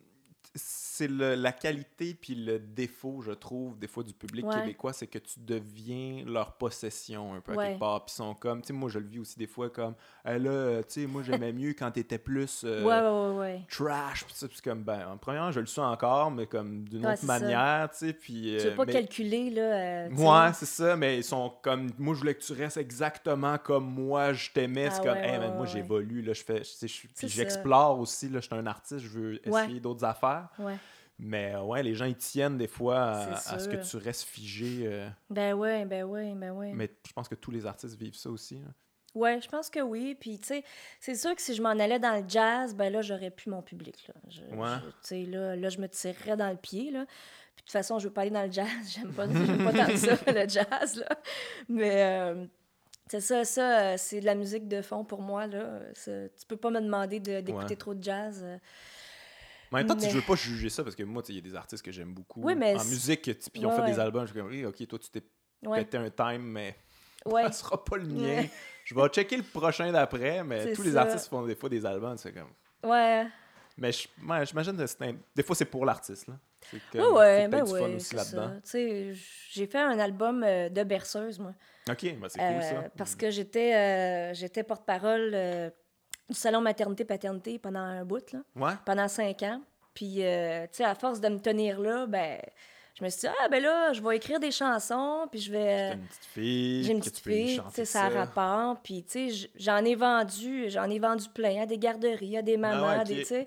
C'est 0.57 1.09
le- 1.09 1.35
la 1.35 1.51
qualité 1.51 2.15
puis 2.15 2.37
le 2.37 2.61
défaut, 2.61 3.21
je 3.23 3.33
trouve, 3.33 3.77
des 3.77 3.89
fois 3.89 4.05
du 4.05 4.13
public 4.13 4.47
Ouais. 4.47 4.55
québécois, 4.61 4.93
c'est 4.93 5.09
que 5.09 5.19
tu 5.19 5.41
deviens 5.41 6.25
leur 6.25 6.53
possession 6.53 7.35
un 7.35 7.41
peu 7.41 7.53
à 7.59 7.67
quelque 7.67 7.81
part. 7.81 8.05
Puis 8.05 8.13
ils 8.15 8.19
sont 8.19 8.35
comme, 8.35 8.61
tu 8.63 8.69
sais, 8.69 8.73
moi 8.73 8.89
je 8.89 9.01
le 9.01 9.07
vis 9.09 9.19
aussi 9.19 9.37
des 9.37 9.49
fois 9.49 9.69
comme, 9.71 9.95
Eh 10.25 10.39
là, 10.39 10.51
euh, 10.51 10.83
tu 10.83 11.01
sais, 11.03 11.07
moi 11.09 11.25
j'aimais 11.25 11.53
mieux 11.53 11.71
quand 11.73 11.91
t'étais 11.91 12.19
plus 12.19 12.63
euh, 12.65 12.85
Ouais, 13.37 13.63
trash. 13.69 14.25
Puis 14.25 14.35
c'est 14.37 14.61
comme, 14.63 14.85
ben, 14.85 15.09
en 15.09 15.17
premièrement, 15.17 15.51
je 15.51 15.59
le 15.59 15.67
sens 15.67 15.93
encore, 15.93 16.31
mais 16.31 16.47
comme 16.47 16.85
d'une 16.89 17.05
autre 17.05 17.25
manière, 17.25 17.91
tu 17.91 18.07
sais. 18.07 18.13
Puis. 18.13 18.57
Tu 18.61 18.67
euh, 18.67 18.71
veux 18.71 18.77
pas 18.77 18.85
mais- 18.85 18.93
calculer, 18.93 19.51
là. 19.51 19.63
euh, 19.63 20.09
tu. 20.09 20.15
Ouais, 20.23 20.53
c'est 20.55 20.67
ça, 20.67 20.95
mais 20.97 21.17
ils 21.19 21.25
sont 21.25 21.53
comme. 21.63 21.91
Moi, 21.99 22.15
je 22.15 22.21
voulais 22.21 22.35
que 22.37 22.43
tu 22.43 22.53
restes 22.53 22.77
exactement 22.77 23.59
comme 23.59 23.87
moi, 23.91 24.33
je 24.33 24.51
t'aimais. 24.53 24.89
C'est 24.91 25.01
Ah 25.01 25.05
comme, 25.15 25.17
hey, 25.17 25.39
man, 25.41 25.57
moi, 25.57 25.67
j'évolue, 25.67 26.23
là, 26.23 26.33
je 26.33 26.45
fais. 26.45 26.63
suis- 26.63 27.09
Puis 27.09 27.29
j'explore 27.29 27.99
aussi, 27.99 28.29
là, 28.29 28.39
je 28.41 28.47
suis 28.47 28.55
un 28.55 28.67
artiste, 28.67 29.01
je 29.01 29.09
veux 29.09 29.49
essayer 29.49 29.81
d'autres 29.81 30.05
affaires. 30.05 30.44
Ouais. 30.59 30.77
Mais 31.19 31.55
euh, 31.55 31.63
ouais, 31.63 31.83
les 31.83 31.95
gens, 31.95 32.07
ils 32.07 32.17
tiennent 32.17 32.59
des 32.59 32.67
fois 32.67 33.11
à, 33.11 33.37
ce 33.59 33.69
que 33.69 33.77
tu 33.77 33.97
restes 33.99 34.25
figé. 34.25 34.81
euh, 34.87 35.09
Ben 35.31 35.55
ouais, 35.55 35.85
ben 35.85 36.05
ouais, 36.05 36.33
ben 36.35 36.51
ouais. 36.53 36.73
mais 36.75 36.91
je 37.07 37.13
pense 37.13 37.29
que 37.29 37.37
tous 37.37 37.51
les 37.53 37.67
artistes 37.67 37.97
vivent 37.97 38.17
ça 38.17 38.31
aussi. 38.31 38.57
là. 38.57 38.69
Ouais, 39.15 39.41
je 39.41 39.49
pense 39.49 39.71
que 39.71 39.79
oui. 39.79 40.17
Puis, 40.19 40.41
tu 40.41 40.49
sais, 40.49 40.65
c'est 40.99 41.15
sûr 41.15 41.37
que 41.37 41.41
si 41.41 41.55
je 41.55 41.63
m'en 41.63 41.69
allais 41.71 42.01
dans 42.01 42.21
le 42.21 42.29
jazz, 42.29 42.75
ben 42.75 42.93
là, 42.93 43.01
j'aurais 43.01 43.31
plus 43.31 43.49
mon 43.49 43.63
public, 43.63 44.09
là. 44.09 44.15
Je, 44.29 44.41
Ouais. 44.57 44.67
je- 44.83 44.89
tu 44.91 44.95
sais, 45.03 45.23
là, 45.31 45.55
là, 45.55 45.69
je 45.69 45.79
me 45.79 45.87
tirerais 45.89 46.37
dans 46.37 46.51
le 46.51 46.57
pied, 46.57 46.91
là. 46.91 47.07
Puis, 47.07 47.59
de 47.59 47.61
toute 47.67 47.71
façon, 47.71 48.01
je 48.01 48.09
veux 48.09 48.13
pas 48.13 48.23
aller 48.23 48.31
dans 48.33 48.43
le 48.45 48.51
jazz. 48.51 48.67
J'aime 48.97 49.13
pas, 49.13 49.29
pas 49.29 49.73
tant 49.87 49.97
ça, 49.97 50.17
le 50.27 50.49
jazz, 50.49 50.97
là. 50.97 51.09
Mais, 51.69 52.03
euh, 52.03 52.45
c'est 53.09 53.21
ça, 53.21 53.45
ça, 53.45 53.81
euh, 53.83 53.95
c'est 53.99 54.19
de 54.19 54.25
la 54.27 54.35
musique 54.35 54.67
de 54.67 54.83
fond 54.83 55.05
pour 55.05 55.23
moi, 55.23 55.47
là. 55.47 55.79
Tu 56.05 56.47
peux 56.49 56.57
pas 56.57 56.71
me 56.71 56.81
demander 56.81 57.21
de- 57.21 57.41
d'écouter 57.41 57.67
Ouais. 57.75 57.77
trop 57.77 57.95
de 57.95 58.03
jazz. 58.03 58.41
euh. 58.43 58.59
Mais 59.75 59.81
en 59.85 59.87
même 59.89 59.97
temps, 59.97 59.97
tu 60.05 60.11
je 60.11 60.17
veux 60.17 60.23
pas 60.23 60.35
juger 60.37 60.69
ça 60.69 60.83
parce 60.85 60.95
que 60.97 61.03
moi, 61.03 61.23
il 61.29 61.35
y 61.35 61.39
a 61.39 61.41
des 61.41 61.55
artistes 61.55 61.85
que 61.85 61.93
j'aime 61.93 62.13
beaucoup. 62.15 62.41
Oui, 62.43 62.55
mais 62.55 62.75
en 62.77 62.85
musique, 62.85 63.23
puis 63.23 63.35
ils 63.55 63.67
ont 63.67 63.71
Ouais, 63.71 63.77
fait 63.77 63.83
ouais. 63.83 63.91
des 63.93 63.99
albums. 64.01 64.27
Je 64.27 64.33
suis 64.33 64.41
comme, 64.41 64.49
oui, 64.51 64.65
ok, 64.65 64.87
toi, 64.87 64.99
tu 64.99 65.11
t'es 65.11 65.23
pété 65.75 65.97
un 65.97 66.11
time, 66.11 66.43
mais 66.43 66.77
ça 67.27 67.53
sera 67.53 67.85
pas 67.85 67.97
le 67.97 68.05
mien. 68.07 68.45
Je 68.85 68.95
vais 68.95 69.09
checker 69.09 69.37
le 69.37 69.43
prochain 69.43 69.91
d'après, 69.93 70.45
mais 70.45 70.73
tous 70.73 70.83
les 70.83 70.97
artistes 70.97 71.29
font 71.29 71.45
des 71.47 71.55
fois 71.57 71.69
des 71.69 71.85
albums, 71.87 72.17
c'est 72.19 72.33
comme. 72.33 72.51
Ouais. 72.91 73.27
Mais 73.77 73.91
j'imagine 73.93 74.77
que 74.77 74.87
c'est 74.87 75.03
un- 75.03 75.17
des 75.35 75.43
fois 75.43 75.57
c'est 75.57 75.65
pour 75.65 75.85
l'artiste 75.85 76.29
là. 76.29 76.35
C'est 76.71 76.77
Ouais, 76.77 77.03
comme, 77.05 77.17
ouais, 77.17 77.49
ben 77.49 77.67
fun 77.67 77.73
ouais, 77.73 77.95
aussi 77.97 78.15
là-dedans. 78.15 78.61
j'ai 78.73 79.67
fait 79.67 79.79
un 79.81 79.99
album 79.99 80.45
euh, 80.45 80.69
de 80.69 80.83
berceuse, 80.85 81.39
moi. 81.41 81.55
Ok, 81.91 82.03
ben 82.19 82.29
c'est 82.29 82.39
cool 82.39 82.47
Euh, 82.49 82.61
ça. 82.61 82.91
Parce 82.97 83.17
que 83.17 83.31
j'étais 83.31 83.75
euh, 83.75 84.33
j'étais 84.35 84.63
porte-parole 84.63 85.33
euh, 85.35 85.71
du 86.29 86.35
salon 86.37 86.61
maternité-paternité 86.61 87.59
pendant 87.59 87.81
un 87.81 88.05
bout, 88.05 88.33
là, 88.33 88.41
Ouais. 88.57 88.73
pendant 88.87 89.09
cinq 89.09 89.43
ans. 89.43 89.61
Puis, 89.95 90.25
euh, 90.25 90.63
tu 90.65 90.79
sais, 90.79 90.85
à 90.85 90.95
force 90.95 91.21
de 91.21 91.29
me 91.29 91.39
tenir 91.39 91.79
là, 91.81 92.07
ben, 92.07 92.39
je 92.99 93.05
me 93.05 93.09
suis 93.11 93.21
dit, 93.21 93.27
ah, 93.41 93.49
ben 93.49 93.63
là, 93.63 93.93
je 93.93 94.01
vais 94.03 94.17
écrire 94.17 94.41
des 94.41 94.51
chansons, 94.51 95.27
puis 95.31 95.41
je 95.41 95.53
vais. 95.53 95.91
Euh, 95.91 95.95
une 95.95 96.01
petite 96.07 96.25
fille. 96.25 96.85
J'ai 96.85 96.93
une 96.93 97.01
petite 97.01 97.19
fille, 97.21 97.61
tu 97.69 97.75
sais, 97.75 97.85
ça 97.85 98.05
a 98.05 98.09
rapport. 98.09 98.81
Puis, 98.83 99.05
tu 99.05 99.31
sais, 99.31 99.49
j'en 99.57 99.85
ai 99.85 99.95
vendu, 99.95 100.71
j'en 100.71 100.89
ai 100.91 100.99
vendu 100.99 101.27
plein 101.35 101.63
à 101.63 101.67
des 101.67 101.79
garderies, 101.79 102.37
à 102.39 102.43
des 102.43 102.55
Ah 102.55 102.59
mamans, 102.59 102.99
ouais, 102.99 103.05
des, 103.05 103.17
tu 103.19 103.25
sais. 103.25 103.47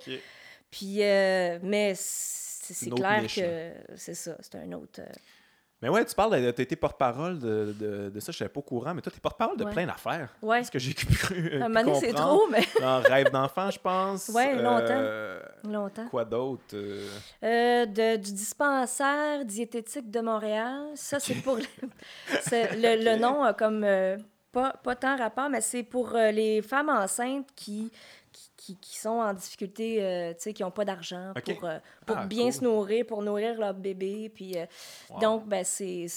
Puis, 0.72 1.02
euh, 1.04 1.60
mais 1.64 1.94
c'est 1.96 2.90
clair 2.90 3.22
niche, 3.22 3.36
que 3.40 3.72
c'est 3.96 4.14
ça, 4.14 4.36
c'est 4.42 4.56
un 4.56 4.72
autre. 4.74 5.00
euh, 5.00 5.06
Mais 5.82 5.90
ouais, 5.90 6.04
tu 6.06 6.16
parles, 6.16 6.42
de- 6.42 6.50
t'as 6.52 6.64
été 6.64 6.76
porte-parole 6.76 7.38
de, 7.38 7.76
de, 7.80 8.10
de 8.10 8.20
ça, 8.20 8.32
je 8.32 8.38
savais 8.40 8.50
pas 8.50 8.60
au 8.62 8.64
courant, 8.64 8.96
mais 8.96 9.02
toi, 9.02 9.12
t'es 9.14 9.20
porte-parole 9.20 9.58
de 9.58 9.64
Ouais. 9.64 9.72
plein 9.72 9.86
d'affaires. 9.86 10.30
Ouais. 10.42 10.64
Ce 10.64 10.72
que 10.72 10.80
j'ai 10.80 10.94
cru. 10.96 11.62
À 11.62 11.66
un 11.66 11.70
moment 11.70 11.94
c'est 12.00 12.14
trop, 12.14 12.48
mais 12.50 12.64
Dans 12.82 13.00
Rêve 13.02 13.30
d'enfant, 13.32 13.70
je 13.70 13.78
pense. 13.80 14.30
Ouais, 14.30 14.56
longtemps. 14.56 14.88
Euh, 14.90 15.40
longtemps. 15.66 16.08
Quoi 16.10 16.26
d'autre 16.26 16.64
euh, 16.74 17.08
Euh, 17.44 17.86
de- 17.86 18.16
du 18.16 18.34
dispensaire 18.34 19.46
diététique 19.46 20.10
de 20.10 20.20
Montréal. 20.20 20.88
Ça, 20.96 21.20
c'est 21.20 21.36
pour. 21.36 21.58
le, 21.58 21.64
c'est- 22.42 22.76
le, 22.76 23.04
le 23.04 23.18
nom 23.20 23.44
a 23.44 23.54
comme. 23.54 23.84
euh, 23.84 24.18
pas, 24.52 24.72
pas 24.84 24.96
tant 24.96 25.16
rapport, 25.18 25.50
mais 25.50 25.62
c'est 25.62 25.84
pour 25.84 26.16
euh, 26.16 26.32
les 26.32 26.64
femmes 26.64 26.90
enceintes 26.90 27.50
qui, 27.56 27.92
qui, 28.76 28.98
sont 28.98 29.10
en 29.10 29.34
difficulté, 29.34 30.04
euh, 30.04 30.34
tu 30.34 30.42
sais, 30.42 30.54
qui 30.54 30.62
n'ont 30.64 30.72
pas 30.72 30.84
d'argent 30.86 31.32
pour, 31.46 31.64
euh, 31.66 31.80
pour 32.06 32.18
Ah, 32.18 32.26
bien 32.26 32.44
cool. 32.44 32.54
se 32.54 32.64
nourrir, 32.64 33.06
pour 33.06 33.22
nourrir 33.24 33.58
leur 33.60 33.74
bébé. 33.74 34.30
Puis, 34.30 34.58
euh, 34.58 34.66
Wow. 35.10 35.20
Donc, 35.22 35.48
ben, 35.48 35.64
c'est 35.64 36.08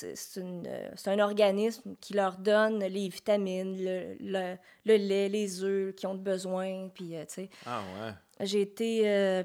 un 1.07 1.19
organisme 1.21 1.95
qui 2.01 2.15
leur 2.15 2.37
donne 2.39 2.81
les 2.85 3.09
vitamines, 3.09 3.77
le, 3.83 4.17
le, 4.21 4.57
le 4.85 4.97
lait, 4.97 5.29
les 5.29 5.63
œufs 5.63 5.95
qu'ils 5.95 6.09
ont 6.09 6.15
besoin. 6.15 6.89
Puis, 6.95 7.11
tu 7.11 7.17
sais. 7.29 7.51
Ah 7.67 7.83
ouais. 8.01 8.47
J'ai 8.47 8.63
été. 8.63 9.45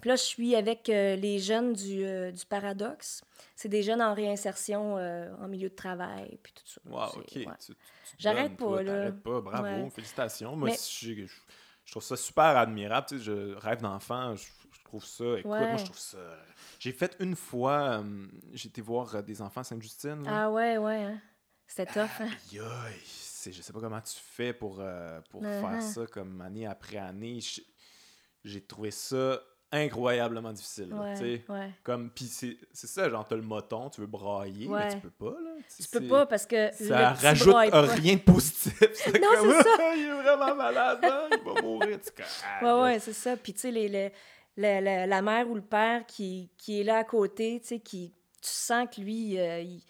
puis 0.00 0.08
là, 0.10 0.16
je 0.16 0.22
suis 0.22 0.54
avec 0.54 0.88
euh, 0.88 1.16
les 1.16 1.38
jeunes 1.40 1.72
du, 1.72 2.04
euh, 2.04 2.30
du 2.30 2.46
Paradoxe. 2.46 3.22
C'est 3.56 3.68
des 3.68 3.82
jeunes 3.82 4.00
en 4.00 4.14
réinsertion 4.14 4.96
euh, 4.98 5.28
en 5.40 5.48
milieu 5.48 5.68
de 5.68 5.74
travail, 5.74 6.38
puis 6.42 6.52
tout 6.52 6.62
ça. 6.66 6.80
Wow, 6.88 7.20
ok. 7.20 7.32
ouais. 7.34 7.46
J'arrête 8.16 8.56
pas, 8.56 8.82
là. 8.82 8.92
t'arrêtes 8.94 9.22
pas, 9.22 9.40
bravo, 9.40 9.64
Ouais. 9.84 9.90
félicitations. 9.90 10.54
Moi, 10.56 10.68
Mais- 10.70 10.76
je, 10.76 11.26
je- 11.26 11.40
je 11.88 11.92
trouve 11.92 12.02
ça 12.02 12.18
super 12.18 12.44
admirable. 12.44 13.06
Tu 13.08 13.16
sais, 13.16 13.24
je 13.24 13.54
rêve 13.54 13.80
d'enfant, 13.80 14.36
je, 14.36 14.42
je 14.72 14.84
trouve 14.84 15.02
ça. 15.02 15.24
Écoute, 15.38 15.50
Ouais. 15.50 15.68
moi, 15.68 15.76
je 15.78 15.84
trouve 15.86 15.98
ça. 15.98 16.18
J'ai 16.78 16.92
fait 16.92 17.16
une 17.18 17.34
fois, 17.34 18.02
euh, 18.02 18.26
j'ai 18.52 18.68
été 18.68 18.82
voir 18.82 19.14
euh, 19.14 19.22
des 19.22 19.40
enfants 19.40 19.62
à 19.62 19.64
Sainte-Justine. 19.64 20.22
Ah 20.26 20.50
ouais, 20.50 20.76
ouais. 20.76 21.02
hein. 21.04 21.18
C'était 21.66 21.90
tough. 21.90 22.10
Hein? 22.20 22.28
Aïe, 22.52 22.60
aïe, 22.60 23.00
c'est- 23.06 23.52
je 23.52 23.62
sais 23.62 23.72
pas 23.72 23.80
comment 23.80 24.00
tu 24.02 24.16
fais 24.18 24.52
pour, 24.52 24.80
euh, 24.80 25.18
pour 25.30 25.42
Uh-huh. 25.42 25.60
faire 25.62 25.82
ça 25.82 26.06
comme 26.06 26.42
année 26.42 26.66
après 26.66 26.98
année. 26.98 27.38
J'ai 28.44 28.60
trouvé 28.66 28.90
ça 28.90 29.40
incroyablement 29.70 30.52
difficile. 30.52 30.92
Ouais, 30.94 31.44
ouais. 31.48 31.70
Comme, 31.82 32.10
puis 32.10 32.24
c'est 32.26 32.56
c'est 32.72 32.86
ça, 32.86 33.08
genre, 33.08 33.26
t'as 33.26 33.36
le 33.36 33.42
moton, 33.42 33.90
tu 33.90 34.00
veux 34.00 34.06
brailler, 34.06 34.66
mais 34.68 34.94
tu 34.94 35.00
peux 35.00 35.10
pas, 35.10 35.36
là. 35.40 35.50
Tu 35.76 35.88
peux 35.88 36.06
pas 36.08 36.26
parce 36.26 36.46
que 36.46 36.70
Ça 36.72 37.14
le 37.14 37.26
rajoute 37.26 37.54
rien 38.00 38.14
de 38.14 38.20
positif. 38.20 38.80
Non, 39.06 39.28
comme, 39.36 39.52
c'est 39.52 39.62
ça. 39.62 39.94
Il 39.96 40.06
est 40.06 40.22
vraiment 40.22 40.54
malade, 40.54 40.98
hein, 41.02 41.28
il 41.32 41.44
va 41.44 41.60
mourir. 41.62 41.98
Tu 42.00 42.22
ah, 42.60 42.64
Ouais, 42.64 42.82
ouais, 42.82 42.98
c'est 42.98 43.12
ça. 43.12 43.36
Puis, 43.36 43.52
tu 43.52 43.60
sais, 43.60 43.70
les, 43.70 43.88
les- 43.88 44.12
la, 44.56 44.80
la- 44.80 45.06
la 45.06 45.22
mère 45.22 45.48
ou 45.48 45.54
le 45.54 45.62
père 45.62 46.04
qui, 46.06 46.50
qui 46.56 46.80
est 46.80 46.84
là 46.84 46.98
à 46.98 47.04
côté, 47.04 47.60
tu 47.60 47.68
sais, 47.68 47.78
qui, 47.80 48.12
tu 48.40 48.50
sens 48.50 48.88
que 48.94 49.00
lui, 49.00 49.38
euh, 49.38 49.60
il, 49.60 49.82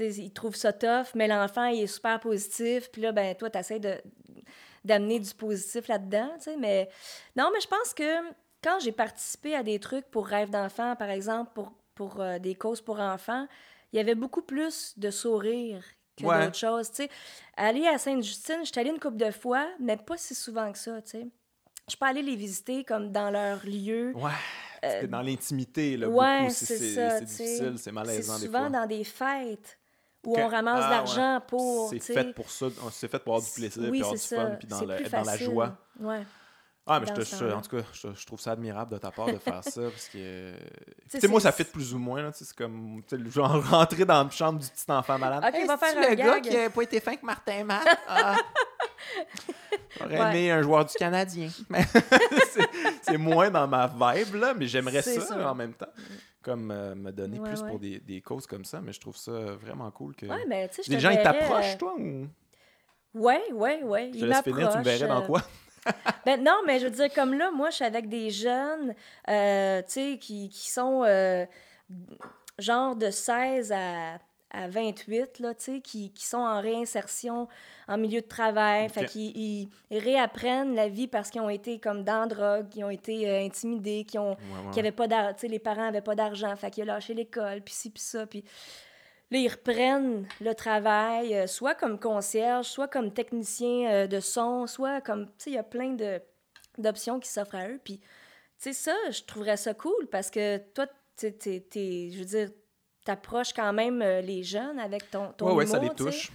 il 0.00 0.32
trouve 0.32 0.54
ça 0.54 0.72
tough, 0.72 1.08
mais 1.14 1.26
l'enfant, 1.28 1.66
il 1.66 1.82
est 1.82 1.86
super 1.86 2.20
positif. 2.20 2.90
Puis 2.92 3.02
là, 3.02 3.12
ben, 3.12 3.34
toi, 3.34 3.50
tu 3.50 3.58
essaies 3.58 3.80
d'amener 4.84 5.18
du 5.20 5.34
positif 5.34 5.88
là-dedans, 5.88 6.30
tu 6.38 6.44
sais. 6.44 6.56
Mais 6.56 6.88
non, 7.34 7.50
mais 7.52 7.60
je 7.60 7.66
pense 7.68 7.92
que 7.94 8.04
quand 8.66 8.80
j'ai 8.80 8.90
participé 8.90 9.54
à 9.54 9.62
des 9.62 9.78
trucs 9.78 10.06
pour 10.10 10.26
Rêve 10.26 10.50
d'enfant, 10.50 10.96
par 10.96 11.08
exemple, 11.10 11.52
pour, 11.54 11.72
pour 11.94 12.20
euh, 12.20 12.40
des 12.40 12.56
causes 12.56 12.80
pour 12.80 12.98
enfants, 12.98 13.46
il 13.92 13.96
y 13.96 14.00
avait 14.00 14.16
beaucoup 14.16 14.42
plus 14.42 14.92
de 14.98 15.10
sourires 15.12 15.84
que 16.16 16.24
Ouais. 16.24 16.46
d'autres 16.46 16.56
choses, 16.58 16.90
tu 16.90 17.04
sais. 17.04 17.10
Aller 17.56 17.86
à 17.86 17.96
Sainte-Justine, 17.98 18.60
je 18.64 18.72
suis 18.72 18.80
allée 18.80 18.90
une 18.90 18.98
couple 18.98 19.18
de 19.18 19.30
fois, 19.30 19.68
mais 19.78 19.96
pas 19.96 20.16
si 20.16 20.34
souvent 20.34 20.72
que 20.72 20.78
ça, 20.78 21.00
tu 21.02 21.10
sais. 21.10 21.26
Je 21.88 21.94
peux 21.96 22.06
aller 22.06 22.22
les 22.22 22.34
visiter 22.34 22.82
comme 22.82 23.12
dans 23.12 23.30
leur 23.30 23.64
lieu. 23.64 24.12
Ouais, 24.16 24.32
c'était 24.82 25.06
dans 25.06 25.22
l'intimité, 25.22 25.96
là, 25.96 26.08
Euh, 26.08 26.10
ouais, 26.10 26.38
beaucoup. 26.40 26.50
C'est 26.54 26.78
c'est 26.78 27.20
difficile, 27.24 27.74
c'est 27.78 27.92
malaisant 27.92 28.38
des 28.40 28.46
souvent 28.46 28.68
dans 28.70 28.86
des 28.86 29.04
fêtes 29.04 29.78
où 30.24 30.36
on 30.36 30.48
ramasse 30.48 30.80
Ah, 30.82 30.88
de 30.88 30.90
l'argent 30.90 31.40
pour. 31.46 31.90
C'est 31.90 32.00
fait 32.00 32.34
pour 32.34 32.50
ça, 32.50 32.66
c'est 32.90 33.08
fait 33.08 33.20
pour 33.20 33.34
avoir 33.36 33.48
du 33.48 33.54
plaisir, 33.54 33.82
Oui, 33.84 33.90
puis 33.90 34.00
avoir 34.00 34.14
du 34.14 34.20
fun, 34.20 34.56
puis 34.58 34.66
dans, 34.66 34.80
le- 34.80 35.08
dans 35.08 35.22
la 35.22 35.36
joie. 35.36 35.78
Ouais. 36.00 36.22
Ah, 36.88 37.00
mais 37.00 37.06
je 37.06 37.12
te- 37.14 37.20
je- 37.24 37.52
en 37.52 37.60
tout 37.62 37.76
cas, 37.76 37.82
je, 37.92 38.08
je 38.14 38.26
trouve 38.26 38.38
ça 38.40 38.52
admirable 38.52 38.92
de 38.92 38.98
ta 38.98 39.10
part 39.10 39.26
de 39.26 39.38
faire 39.38 39.64
ça, 39.64 39.80
parce 39.82 40.08
que... 40.08 40.52
Tu 41.02 41.10
sais, 41.10 41.20
sais, 41.20 41.28
moi, 41.28 41.40
ça 41.40 41.50
fit 41.50 41.64
plus 41.64 41.92
ou 41.94 41.98
moins, 41.98 42.30
c'est 42.32 42.50
comme, 42.54 43.02
tu 43.08 43.16
sais, 43.16 43.22
le 43.22 43.28
genre 43.30 43.60
rentrer 43.70 44.04
dans 44.04 44.22
la 44.24 44.30
chambre 44.30 44.60
du 44.60 44.68
petit 44.68 44.90
enfant 44.92 45.18
malade. 45.18 45.42
Ok, 45.46 45.60
on 45.62 45.66
va 45.66 45.76
c'est-tu 45.78 45.92
faire 45.94 46.06
un 46.06 46.10
le 46.10 46.14
gars 46.16 46.40
gag? 46.40 46.42
qui 46.52 46.56
a 46.56 46.70
pas 46.70 46.82
été 46.82 47.00
fin 47.00 47.16
que 47.16 47.26
Martin 47.26 47.64
Matt? 47.64 47.86
Ah. 48.08 48.36
J'aurais 49.98 50.20
Ouais. 50.20 50.30
aimé 50.30 50.50
un 50.50 50.62
joueur 50.62 50.84
du 50.84 50.94
Canadien. 50.94 51.48
C'est- 53.02 53.16
moins 53.18 53.50
dans 53.50 53.66
ma 53.66 53.86
vibe, 53.86 54.34
là, 54.36 54.54
mais 54.54 54.66
j'aimerais 54.66 55.02
ça, 55.02 55.20
ça. 55.20 55.50
en 55.50 55.54
même 55.54 55.72
temps. 55.72 55.86
Comme 56.42 56.70
euh, 56.70 56.94
me 56.94 57.10
donner 57.10 57.40
Ouais, 57.40 57.48
plus 57.50 57.62
ouais. 57.62 57.68
pour 57.70 57.78
des, 57.80 57.98
des 57.98 58.20
causes 58.20 58.46
comme 58.46 58.64
ça, 58.64 58.80
mais 58.80 58.92
je 58.92 59.00
trouve 59.00 59.16
ça 59.16 59.32
vraiment 59.32 59.90
cool 59.90 60.14
que... 60.14 60.26
Mais 60.46 60.70
Les 60.86 61.00
gens, 61.00 61.10
ils 61.10 61.22
t'approchent, 61.22 61.74
euh, 61.74 61.78
toi, 61.78 61.94
ou... 61.98 62.28
Ouais, 63.14 63.42
ouais, 63.52 63.82
ouais. 63.82 64.10
Je 64.14 64.20
te 64.20 64.24
laisse 64.26 64.42
finir, 64.42 64.68
tu 64.70 64.78
me 64.78 64.82
verrais 64.84 65.08
dans 65.08 65.14
m'approchent, 65.20 65.42
quoi? 65.42 65.50
Ben 66.26 66.42
non, 66.42 66.56
mais 66.66 66.78
je 66.80 66.86
veux 66.86 66.90
dire, 66.90 67.12
comme 67.14 67.34
là, 67.34 67.50
moi, 67.52 67.70
je 67.70 67.76
suis 67.76 67.84
avec 67.84 68.08
des 68.08 68.30
jeunes, 68.30 68.94
euh, 69.28 69.80
tu 69.82 69.92
sais, 69.92 70.18
qui, 70.18 70.48
qui 70.48 70.70
sont 70.70 71.04
euh, 71.04 71.46
genre 72.58 72.96
de 72.96 73.10
16 73.10 73.70
à, 73.72 74.14
à 74.50 74.68
28, 74.68 75.38
là, 75.40 75.54
tu 75.54 75.64
sais, 75.64 75.80
qui, 75.80 76.10
qui 76.12 76.24
sont 76.26 76.38
en 76.38 76.60
réinsertion 76.60 77.46
en 77.86 77.98
milieu 77.98 78.20
de 78.20 78.26
travail. 78.26 78.88
Fait 78.88 79.04
qu'ils 79.06 79.36
ils- 79.36 79.68
ils 79.90 79.98
réapprennent 79.98 80.74
la 80.74 80.88
vie 80.88 81.06
parce 81.06 81.30
qu'ils 81.30 81.40
ont 81.42 81.50
été 81.50 81.78
comme 81.78 82.02
dans 82.02 82.20
la 82.22 82.26
drogue, 82.26 82.68
qui 82.70 82.82
ont 82.82 82.90
été 82.90 83.28
euh, 83.30 83.44
intimidés, 83.44 84.04
qui 84.04 84.18
ont 84.18 84.30
Ouais, 84.30 84.36
ouais. 84.66 84.70
qui 84.72 84.80
avaient 84.80 84.92
pas 84.92 85.06
d'argent, 85.06 85.34
tu 85.34 85.40
sais, 85.42 85.48
les 85.48 85.58
parents 85.60 85.86
avaient 85.88 86.00
pas 86.00 86.14
d'argent, 86.16 86.54
fait 86.56 86.70
qu'ils 86.70 86.82
ont 86.84 86.86
lâché 86.86 87.14
l'école, 87.14 87.60
puis 87.60 87.74
ci, 87.74 87.90
puis 87.90 88.02
ça, 88.02 88.26
puis 88.26 88.42
là, 89.30 89.38
ils 89.38 89.48
reprennent 89.48 90.26
le 90.40 90.54
travail, 90.54 91.34
euh, 91.34 91.46
soit 91.46 91.74
comme 91.74 91.98
concierge, 91.98 92.66
soit 92.66 92.88
comme 92.88 93.12
technicien 93.12 93.90
euh, 93.90 94.06
de 94.06 94.20
son, 94.20 94.66
soit 94.66 95.00
comme, 95.00 95.26
tu 95.26 95.32
sais, 95.38 95.50
il 95.50 95.54
y 95.54 95.58
a 95.58 95.62
plein 95.62 95.92
de 95.94 96.20
d'options 96.78 97.18
qui 97.20 97.28
s'offrent 97.30 97.54
à 97.54 97.68
eux, 97.68 97.80
puis, 97.82 97.98
tu 98.00 98.04
sais, 98.58 98.72
ça, 98.74 98.94
je 99.10 99.22
trouverais 99.22 99.56
ça 99.56 99.72
cool, 99.72 100.06
parce 100.10 100.30
que 100.30 100.58
toi, 100.74 100.86
tu 101.16 101.32
t'es- 101.32 102.10
je 102.12 102.18
veux 102.18 102.24
dire, 102.26 102.50
t'approches 103.04 103.54
quand 103.54 103.72
même 103.72 104.02
euh, 104.02 104.20
les 104.20 104.42
jeunes 104.42 104.78
avec 104.78 105.10
ton, 105.10 105.32
ton 105.32 105.46
Ouais, 105.46 105.54
ouais, 105.54 105.66
ça 105.66 105.78
les 105.78 105.88
sais. 105.88 105.94
touche. 105.94 106.30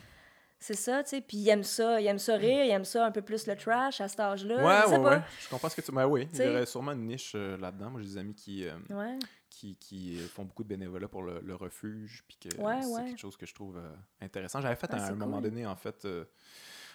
C'est 0.57 0.75
ça, 0.75 1.03
tu 1.03 1.09
sais, 1.11 1.21
puis 1.21 1.37
ils 1.37 1.49
aiment 1.49 1.63
ça, 1.63 1.99
ils 2.01 2.07
aiment 2.07 2.17
ça 2.19 2.35
rire, 2.37 2.63
ils 2.65 2.69
aiment 2.71 2.85
ça 2.85 3.05
un 3.05 3.11
peu 3.11 3.21
plus 3.23 3.45
le 3.47 3.55
trash 3.55 3.99
à 4.01 4.07
cet 4.07 4.19
âge-là, 4.19 4.63
Ouais, 4.63 4.81
je 4.83 4.89
sais 4.89 4.97
ouais, 4.97 5.03
pas. 5.03 5.15
ouais. 5.17 5.21
Je 5.43 5.49
comprends 5.49 5.69
ce 5.69 5.75
que 5.75 5.81
tu. 5.81 5.91
Ben 5.91 6.05
oui, 6.07 6.27
il 6.33 6.39
y 6.43 6.47
aurait 6.47 6.65
sûrement 6.67 6.91
une 6.93 7.05
niche 7.07 7.33
euh, 7.35 7.57
là-dedans. 7.57 7.89
Moi, 7.91 8.01
j'ai 8.01 8.07
des 8.09 8.17
amis 8.17 8.35
qui, 8.35 8.67
euh, 8.67 8.73
Ouais. 8.91 9.17
Qui, 9.61 9.75
qui 9.75 10.17
font 10.17 10.43
beaucoup 10.45 10.63
de 10.63 10.69
bénévolat 10.69 11.07
pour 11.07 11.21
le, 11.23 11.39
le 11.41 11.55
refuge, 11.55 12.23
puis 12.27 12.37
que 12.37 12.57
Ouais, 12.61 12.81
c'est 12.81 12.87
ouais. 12.89 13.05
quelque 13.05 13.19
chose 13.19 13.37
que 13.37 13.45
je 13.45 13.53
trouve 13.53 13.77
euh, 13.77 13.93
intéressant. 14.21 14.59
J'avais 14.61 14.75
fait 14.75 14.87
Ah, 14.91 14.95
à 14.97 15.07
un 15.11 15.15
moment 15.15 15.39
donné, 15.41 15.65
en 15.67 15.75
fait, 15.75 16.03
euh, 16.05 16.25